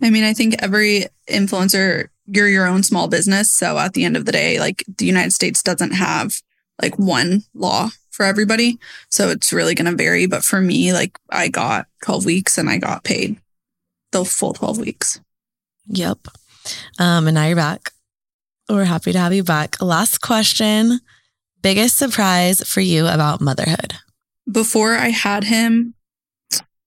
I 0.00 0.10
mean, 0.10 0.24
I 0.24 0.32
think 0.32 0.56
every 0.62 1.06
influencer, 1.28 2.08
you're 2.26 2.48
your 2.48 2.66
own 2.66 2.82
small 2.82 3.08
business. 3.08 3.50
So 3.50 3.78
at 3.78 3.92
the 3.92 4.04
end 4.04 4.16
of 4.16 4.24
the 4.24 4.32
day, 4.32 4.58
like 4.58 4.84
the 4.98 5.06
United 5.06 5.32
States 5.32 5.62
doesn't 5.62 5.92
have 5.92 6.34
like 6.80 6.98
one 6.98 7.42
law 7.54 7.90
for 8.10 8.24
everybody. 8.24 8.78
So 9.10 9.28
it's 9.28 9.52
really 9.52 9.74
going 9.74 9.90
to 9.90 9.96
vary. 9.96 10.26
But 10.26 10.44
for 10.44 10.60
me, 10.60 10.92
like 10.92 11.18
I 11.30 11.48
got 11.48 11.86
12 12.04 12.24
weeks 12.24 12.58
and 12.58 12.68
I 12.68 12.78
got 12.78 13.04
paid 13.04 13.38
the 14.12 14.24
full 14.24 14.52
12 14.52 14.78
weeks. 14.78 15.20
Yep. 15.86 16.28
Um, 16.98 17.26
and 17.26 17.34
now 17.34 17.46
you're 17.46 17.56
back. 17.56 17.92
We're 18.68 18.84
happy 18.84 19.12
to 19.12 19.18
have 19.18 19.34
you 19.34 19.42
back. 19.42 19.80
Last 19.82 20.20
question. 20.20 21.00
Biggest 21.60 21.96
surprise 21.96 22.62
for 22.66 22.80
you 22.80 23.06
about 23.06 23.40
motherhood? 23.40 23.94
Before 24.52 24.94
I 24.94 25.08
had 25.08 25.44
him, 25.44 25.94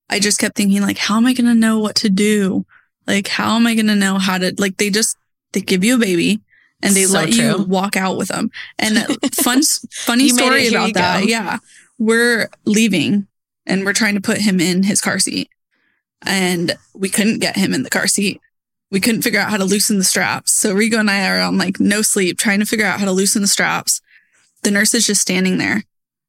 I 0.09 0.19
just 0.19 0.39
kept 0.39 0.55
thinking 0.55 0.81
like, 0.81 0.97
how 0.97 1.17
am 1.17 1.25
I 1.25 1.33
going 1.33 1.47
to 1.47 1.55
know 1.55 1.79
what 1.79 1.95
to 1.97 2.09
do? 2.09 2.65
Like, 3.07 3.27
how 3.27 3.55
am 3.55 3.67
I 3.67 3.75
going 3.75 3.87
to 3.87 3.95
know 3.95 4.17
how 4.17 4.37
to, 4.37 4.53
like, 4.57 4.77
they 4.77 4.89
just, 4.89 5.17
they 5.53 5.61
give 5.61 5.83
you 5.83 5.95
a 5.95 5.99
baby 5.99 6.41
and 6.81 6.95
they 6.95 7.05
so 7.05 7.13
let 7.13 7.31
true. 7.31 7.43
you 7.43 7.63
walk 7.63 7.95
out 7.95 8.17
with 8.17 8.27
them. 8.27 8.51
And 8.77 8.97
fun, 9.33 9.61
funny 9.91 10.29
story 10.29 10.67
about 10.67 10.93
that. 10.93 11.21
Go. 11.21 11.27
Yeah. 11.27 11.59
We're 11.97 12.49
leaving 12.65 13.27
and 13.65 13.85
we're 13.85 13.93
trying 13.93 14.15
to 14.15 14.21
put 14.21 14.39
him 14.39 14.59
in 14.59 14.83
his 14.83 15.01
car 15.01 15.19
seat 15.19 15.49
and 16.25 16.77
we 16.93 17.09
couldn't 17.09 17.39
get 17.39 17.55
him 17.55 17.73
in 17.73 17.83
the 17.83 17.89
car 17.89 18.07
seat. 18.07 18.41
We 18.91 18.99
couldn't 18.99 19.23
figure 19.23 19.39
out 19.39 19.49
how 19.49 19.57
to 19.57 19.65
loosen 19.65 19.97
the 19.97 20.03
straps. 20.03 20.51
So 20.51 20.75
Rigo 20.75 20.99
and 20.99 21.09
I 21.09 21.27
are 21.27 21.39
on 21.39 21.57
like 21.57 21.79
no 21.79 22.01
sleep 22.01 22.37
trying 22.37 22.59
to 22.59 22.65
figure 22.65 22.85
out 22.85 22.99
how 22.99 23.05
to 23.05 23.11
loosen 23.11 23.41
the 23.41 23.47
straps. 23.47 24.01
The 24.63 24.71
nurse 24.71 24.93
is 24.93 25.05
just 25.05 25.21
standing 25.21 25.57
there 25.57 25.83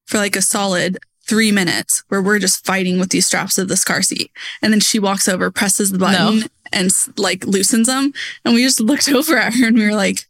for 0.06 0.18
like 0.18 0.36
a 0.36 0.42
solid 0.42 0.98
three 1.26 1.52
minutes 1.52 2.04
where 2.08 2.22
we're 2.22 2.38
just 2.38 2.64
fighting 2.64 2.98
with 2.98 3.10
these 3.10 3.26
straps 3.26 3.58
of 3.58 3.68
this 3.68 3.84
car 3.84 4.00
seat. 4.02 4.30
And 4.62 4.72
then 4.72 4.80
she 4.80 4.98
walks 4.98 5.28
over, 5.28 5.50
presses 5.50 5.92
the 5.92 5.98
button 5.98 6.40
no. 6.40 6.46
and 6.72 6.90
like 7.16 7.44
loosens 7.44 7.88
them. 7.88 8.12
And 8.44 8.54
we 8.54 8.62
just 8.62 8.80
looked 8.80 9.08
over 9.08 9.36
at 9.36 9.54
her 9.54 9.66
and 9.66 9.76
we 9.76 9.86
were 9.86 9.94
like, 9.94 10.26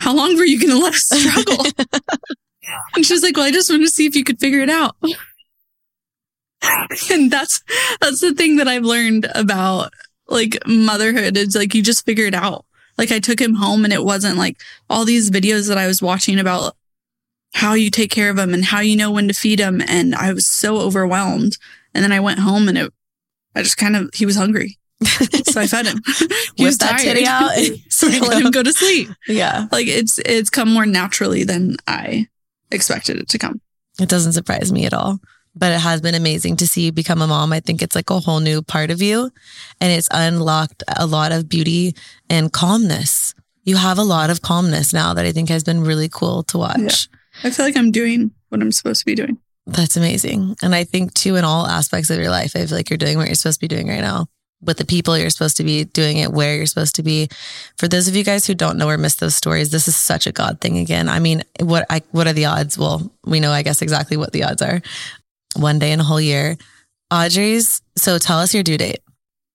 how 0.00 0.14
long 0.14 0.36
were 0.36 0.44
you 0.44 0.60
going 0.60 0.72
to 0.72 0.82
let 0.82 0.94
us 0.94 1.08
struggle? 1.08 1.64
and 2.94 3.06
she's 3.06 3.22
like, 3.22 3.36
well, 3.36 3.46
I 3.46 3.52
just 3.52 3.70
wanted 3.70 3.84
to 3.84 3.90
see 3.90 4.06
if 4.06 4.16
you 4.16 4.24
could 4.24 4.40
figure 4.40 4.60
it 4.60 4.70
out. 4.70 4.96
and 7.10 7.30
that's, 7.30 7.62
that's 8.00 8.20
the 8.20 8.34
thing 8.34 8.56
that 8.56 8.68
I've 8.68 8.84
learned 8.84 9.30
about 9.34 9.92
like 10.28 10.58
motherhood. 10.66 11.36
It's 11.36 11.54
like 11.54 11.74
you 11.74 11.82
just 11.82 12.04
figure 12.04 12.26
it 12.26 12.34
out. 12.34 12.64
Like 12.98 13.10
I 13.10 13.18
took 13.18 13.40
him 13.40 13.54
home 13.54 13.84
and 13.84 13.92
it 13.92 14.04
wasn't 14.04 14.36
like 14.36 14.60
all 14.88 15.04
these 15.04 15.30
videos 15.30 15.68
that 15.68 15.78
I 15.78 15.86
was 15.86 16.02
watching 16.02 16.38
about 16.38 16.76
how 17.54 17.74
you 17.74 17.90
take 17.90 18.10
care 18.10 18.30
of 18.30 18.36
them 18.36 18.52
and 18.52 18.64
how 18.64 18.80
you 18.80 18.96
know 18.96 19.10
when 19.10 19.28
to 19.28 19.34
feed 19.34 19.60
them. 19.60 19.80
And 19.86 20.14
I 20.14 20.32
was 20.32 20.46
so 20.46 20.78
overwhelmed. 20.78 21.56
And 21.94 22.02
then 22.02 22.12
I 22.12 22.20
went 22.20 22.40
home 22.40 22.68
and 22.68 22.76
it, 22.76 22.92
I 23.54 23.62
just 23.62 23.76
kind 23.76 23.96
of, 23.96 24.10
he 24.12 24.26
was 24.26 24.36
hungry. 24.36 24.76
so 25.04 25.60
I 25.60 25.66
fed 25.66 25.86
him. 25.86 26.02
he 26.56 26.64
was 26.64 26.78
that 26.78 26.98
tired. 26.98 27.22
out. 27.24 27.52
so 27.88 28.08
I 28.08 28.18
let 28.18 28.42
him 28.42 28.50
go 28.50 28.62
to 28.62 28.72
sleep. 28.72 29.08
Yeah. 29.28 29.68
Like 29.70 29.86
it's, 29.86 30.18
it's 30.18 30.50
come 30.50 30.72
more 30.72 30.84
naturally 30.84 31.44
than 31.44 31.76
I 31.86 32.26
expected 32.72 33.18
it 33.18 33.28
to 33.28 33.38
come. 33.38 33.60
It 34.00 34.08
doesn't 34.08 34.32
surprise 34.32 34.72
me 34.72 34.84
at 34.86 34.92
all 34.92 35.20
but 35.56 35.72
it 35.72 35.80
has 35.80 36.00
been 36.00 36.14
amazing 36.14 36.56
to 36.56 36.66
see 36.66 36.86
you 36.86 36.92
become 36.92 37.22
a 37.22 37.26
mom. 37.26 37.52
I 37.52 37.60
think 37.60 37.80
it's 37.80 37.94
like 37.94 38.10
a 38.10 38.18
whole 38.18 38.40
new 38.40 38.60
part 38.60 38.90
of 38.90 39.00
you 39.00 39.30
and 39.80 39.92
it's 39.92 40.08
unlocked 40.10 40.82
a 40.98 41.06
lot 41.06 41.32
of 41.32 41.48
beauty 41.48 41.94
and 42.28 42.52
calmness. 42.52 43.34
You 43.62 43.76
have 43.76 43.98
a 43.98 44.02
lot 44.02 44.30
of 44.30 44.42
calmness 44.42 44.92
now 44.92 45.14
that 45.14 45.24
I 45.24 45.32
think 45.32 45.48
has 45.48 45.64
been 45.64 45.82
really 45.82 46.08
cool 46.08 46.42
to 46.44 46.58
watch. 46.58 47.08
I 47.42 47.50
feel 47.50 47.66
like 47.66 47.76
I'm 47.76 47.90
doing 47.90 48.30
what 48.48 48.62
I'm 48.62 48.72
supposed 48.72 49.00
to 49.00 49.06
be 49.06 49.14
doing. 49.14 49.38
That's 49.66 49.96
amazing. 49.96 50.56
And 50.62 50.74
I 50.74 50.84
think 50.84 51.14
too, 51.14 51.36
in 51.36 51.44
all 51.44 51.66
aspects 51.66 52.10
of 52.10 52.18
your 52.18 52.30
life, 52.30 52.52
I 52.54 52.66
feel 52.66 52.76
like 52.76 52.90
you're 52.90 52.98
doing 52.98 53.16
what 53.16 53.26
you're 53.26 53.34
supposed 53.34 53.60
to 53.60 53.66
be 53.66 53.74
doing 53.74 53.88
right 53.88 54.00
now 54.00 54.26
with 54.60 54.78
the 54.78 54.84
people 54.84 55.16
you're 55.16 55.30
supposed 55.30 55.56
to 55.58 55.64
be 55.64 55.84
doing 55.84 56.18
it 56.18 56.32
where 56.32 56.56
you're 56.56 56.66
supposed 56.66 56.96
to 56.96 57.02
be. 57.02 57.28
For 57.78 57.88
those 57.88 58.08
of 58.08 58.16
you 58.16 58.24
guys 58.24 58.46
who 58.46 58.54
don't 58.54 58.78
know 58.78 58.88
or 58.88 58.98
miss 58.98 59.16
those 59.16 59.34
stories, 59.34 59.70
this 59.70 59.88
is 59.88 59.96
such 59.96 60.26
a 60.26 60.32
God 60.32 60.60
thing 60.60 60.78
again. 60.78 61.08
I 61.08 61.18
mean, 61.18 61.42
what 61.60 61.86
I 61.90 62.02
what 62.10 62.26
are 62.26 62.32
the 62.32 62.46
odds? 62.46 62.78
Well, 62.78 63.10
we 63.24 63.40
know 63.40 63.52
I 63.52 63.62
guess 63.62 63.82
exactly 63.82 64.16
what 64.16 64.32
the 64.32 64.44
odds 64.44 64.62
are 64.62 64.80
one 65.56 65.78
day 65.78 65.92
in 65.92 66.00
a 66.00 66.04
whole 66.04 66.20
year. 66.20 66.56
Audrey's, 67.12 67.82
so 67.96 68.18
tell 68.18 68.38
us 68.38 68.54
your 68.54 68.62
due 68.62 68.78
date. 68.78 69.00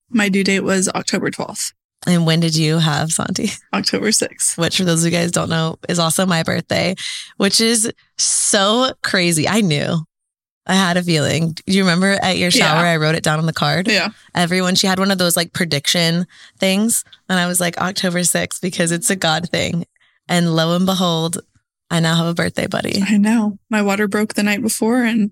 My 0.10 0.30
due 0.30 0.44
date 0.44 0.62
was 0.62 0.88
October 0.90 1.30
12th. 1.30 1.74
And 2.08 2.26
when 2.26 2.40
did 2.40 2.56
you 2.56 2.78
have 2.78 3.12
Santi? 3.12 3.50
October 3.74 4.08
6th. 4.08 4.58
Which, 4.58 4.78
for 4.78 4.86
those 4.86 5.04
of 5.04 5.12
you 5.12 5.18
guys 5.18 5.32
don't 5.32 5.50
know, 5.50 5.78
is 5.90 6.00
also 6.00 6.26
my 6.26 6.44
birthday, 6.44 6.96
which 7.38 7.60
is 7.60 7.92
so 8.18 8.94
crazy. 9.04 9.48
I 9.48 9.62
knew. 9.62 9.98
I 10.66 10.76
had 10.76 10.98
a 10.98 11.04
feeling. 11.04 11.54
Do 11.54 11.64
you 11.66 11.82
remember 11.82 12.12
at 12.22 12.38
your 12.38 12.52
shower, 12.52 12.84
yeah. 12.84 12.92
I 12.92 12.98
wrote 12.98 13.16
it 13.16 13.24
down 13.24 13.40
on 13.40 13.48
the 13.48 13.54
card? 13.54 13.88
Yeah. 13.88 14.10
Everyone, 14.36 14.76
she 14.76 14.86
had 14.86 15.00
one 15.00 15.10
of 15.10 15.18
those 15.18 15.36
like 15.36 15.52
prediction 15.52 16.28
things. 16.60 17.04
And 17.28 17.40
I 17.40 17.48
was 17.48 17.60
like, 17.60 17.78
October 17.80 18.20
6th, 18.20 18.62
because 18.62 18.92
it's 18.92 19.10
a 19.10 19.16
God 19.16 19.50
thing. 19.50 19.86
And 20.28 20.56
lo 20.56 20.76
and 20.76 20.86
behold, 20.86 21.40
I 21.90 22.00
now 22.00 22.16
have 22.16 22.28
a 22.28 22.36
birthday 22.36 22.68
buddy. 22.68 23.02
I 23.02 23.18
know. 23.18 23.58
My 23.72 23.82
water 23.82 24.08
broke 24.08 24.36
the 24.36 24.44
night 24.44 24.62
before 24.62 25.04
and 25.04 25.32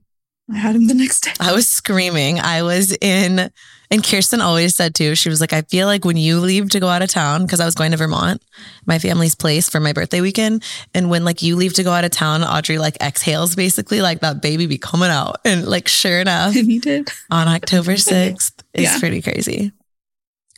I 0.52 0.58
had 0.58 0.76
him 0.76 0.88
the 0.88 0.94
next 0.94 1.22
day. 1.22 1.32
I 1.40 1.54
was 1.54 1.68
screaming. 1.68 2.40
I 2.40 2.62
was 2.62 2.96
in, 3.02 3.52
and 3.92 4.04
Kirsten 4.04 4.40
always 4.40 4.76
said 4.76 4.96
too, 4.96 5.14
she 5.16 5.28
was 5.28 5.42
like, 5.42 5.52
I 5.52 5.62
feel 5.64 5.88
like 5.88 6.06
when 6.06 6.16
you 6.16 6.40
leave 6.40 6.70
to 6.70 6.80
go 6.80 6.88
out 6.88 7.02
of 7.02 7.10
town, 7.10 7.44
because 7.44 7.60
I 7.60 7.66
was 7.66 7.76
going 7.76 7.92
to 7.92 7.98
Vermont, 7.98 8.42
my 8.86 8.98
family's 8.98 9.36
place 9.36 9.70
for 9.70 9.82
my 9.82 9.92
birthday 9.92 10.22
weekend. 10.22 10.64
And 10.94 11.10
when 11.10 11.26
like 11.26 11.42
you 11.42 11.58
leave 11.58 11.74
to 11.74 11.84
go 11.84 11.92
out 11.92 12.06
of 12.06 12.12
town, 12.12 12.44
Audrey 12.44 12.78
like 12.78 12.96
exhales 13.02 13.56
basically 13.56 14.02
like 14.02 14.22
that 14.22 14.42
baby 14.42 14.68
be 14.68 14.78
coming 14.78 15.10
out. 15.10 15.38
And 15.44 15.68
like 15.68 15.88
sure 15.88 16.22
enough, 16.22 16.56
and 16.56 16.68
he 16.72 16.80
did 16.80 17.10
on 17.30 17.48
October 17.48 17.92
6th 17.96 18.52
It's 18.74 18.84
yeah. 18.84 19.00
pretty 19.00 19.22
crazy. 19.22 19.74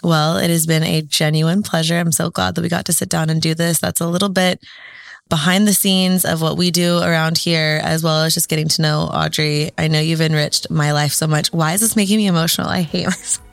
Well, 0.03 0.38
it 0.38 0.49
has 0.49 0.66
been 0.66 0.84
a 0.84 1.02
genuine 1.02 1.61
pleasure. 1.61 1.98
I'm 1.98 2.11
so 2.11 2.30
glad 2.30 2.56
that 2.56 2.61
we 2.61 2.70
got 2.70 2.86
to 2.86 2.94
sit 2.94 3.10
down 3.10 3.30
and 3.30 3.41
do 3.41 3.53
this. 3.53 3.80
That's 3.80 3.99
a 3.99 4.07
little 4.07 4.30
bit 4.30 4.64
behind 5.30 5.68
the 5.68 5.73
scenes 5.73 6.26
of 6.26 6.41
what 6.41 6.57
we 6.57 6.72
do 6.72 6.97
around 6.97 7.38
here, 7.38 7.80
as 7.84 8.03
well 8.03 8.23
as 8.23 8.34
just 8.34 8.49
getting 8.49 8.68
to 8.68 8.81
know 8.81 9.01
Audrey. 9.01 9.72
I 9.77 9.88
know 9.88 9.99
you've 9.99 10.22
enriched 10.22 10.69
my 10.69 10.91
life 10.91 11.14
so 11.14 11.27
much. 11.27 11.53
Why 11.53 11.73
is 11.73 11.81
this 11.81 11.95
making 11.95 12.18
me 12.18 12.27
emotional? 12.27 12.68
I 12.68 12.81
hate 12.81 13.06
myself. 13.06 13.45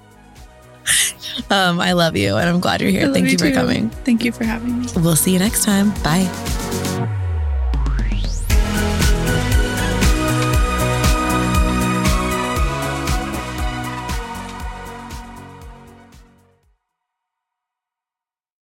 um, 1.50 1.80
I 1.80 1.92
love 1.92 2.16
you 2.16 2.36
and 2.36 2.48
I'm 2.48 2.60
glad 2.60 2.80
you're 2.80 2.90
here. 2.90 3.12
Thank 3.12 3.26
you, 3.26 3.32
you 3.32 3.38
for 3.38 3.50
coming. 3.52 3.90
Thank 3.90 4.24
you 4.24 4.32
for 4.32 4.44
having 4.44 4.80
me. 4.80 4.88
We'll 4.96 5.16
see 5.16 5.32
you 5.32 5.38
next 5.38 5.64
time. 5.64 5.90
Bye. 6.02 7.12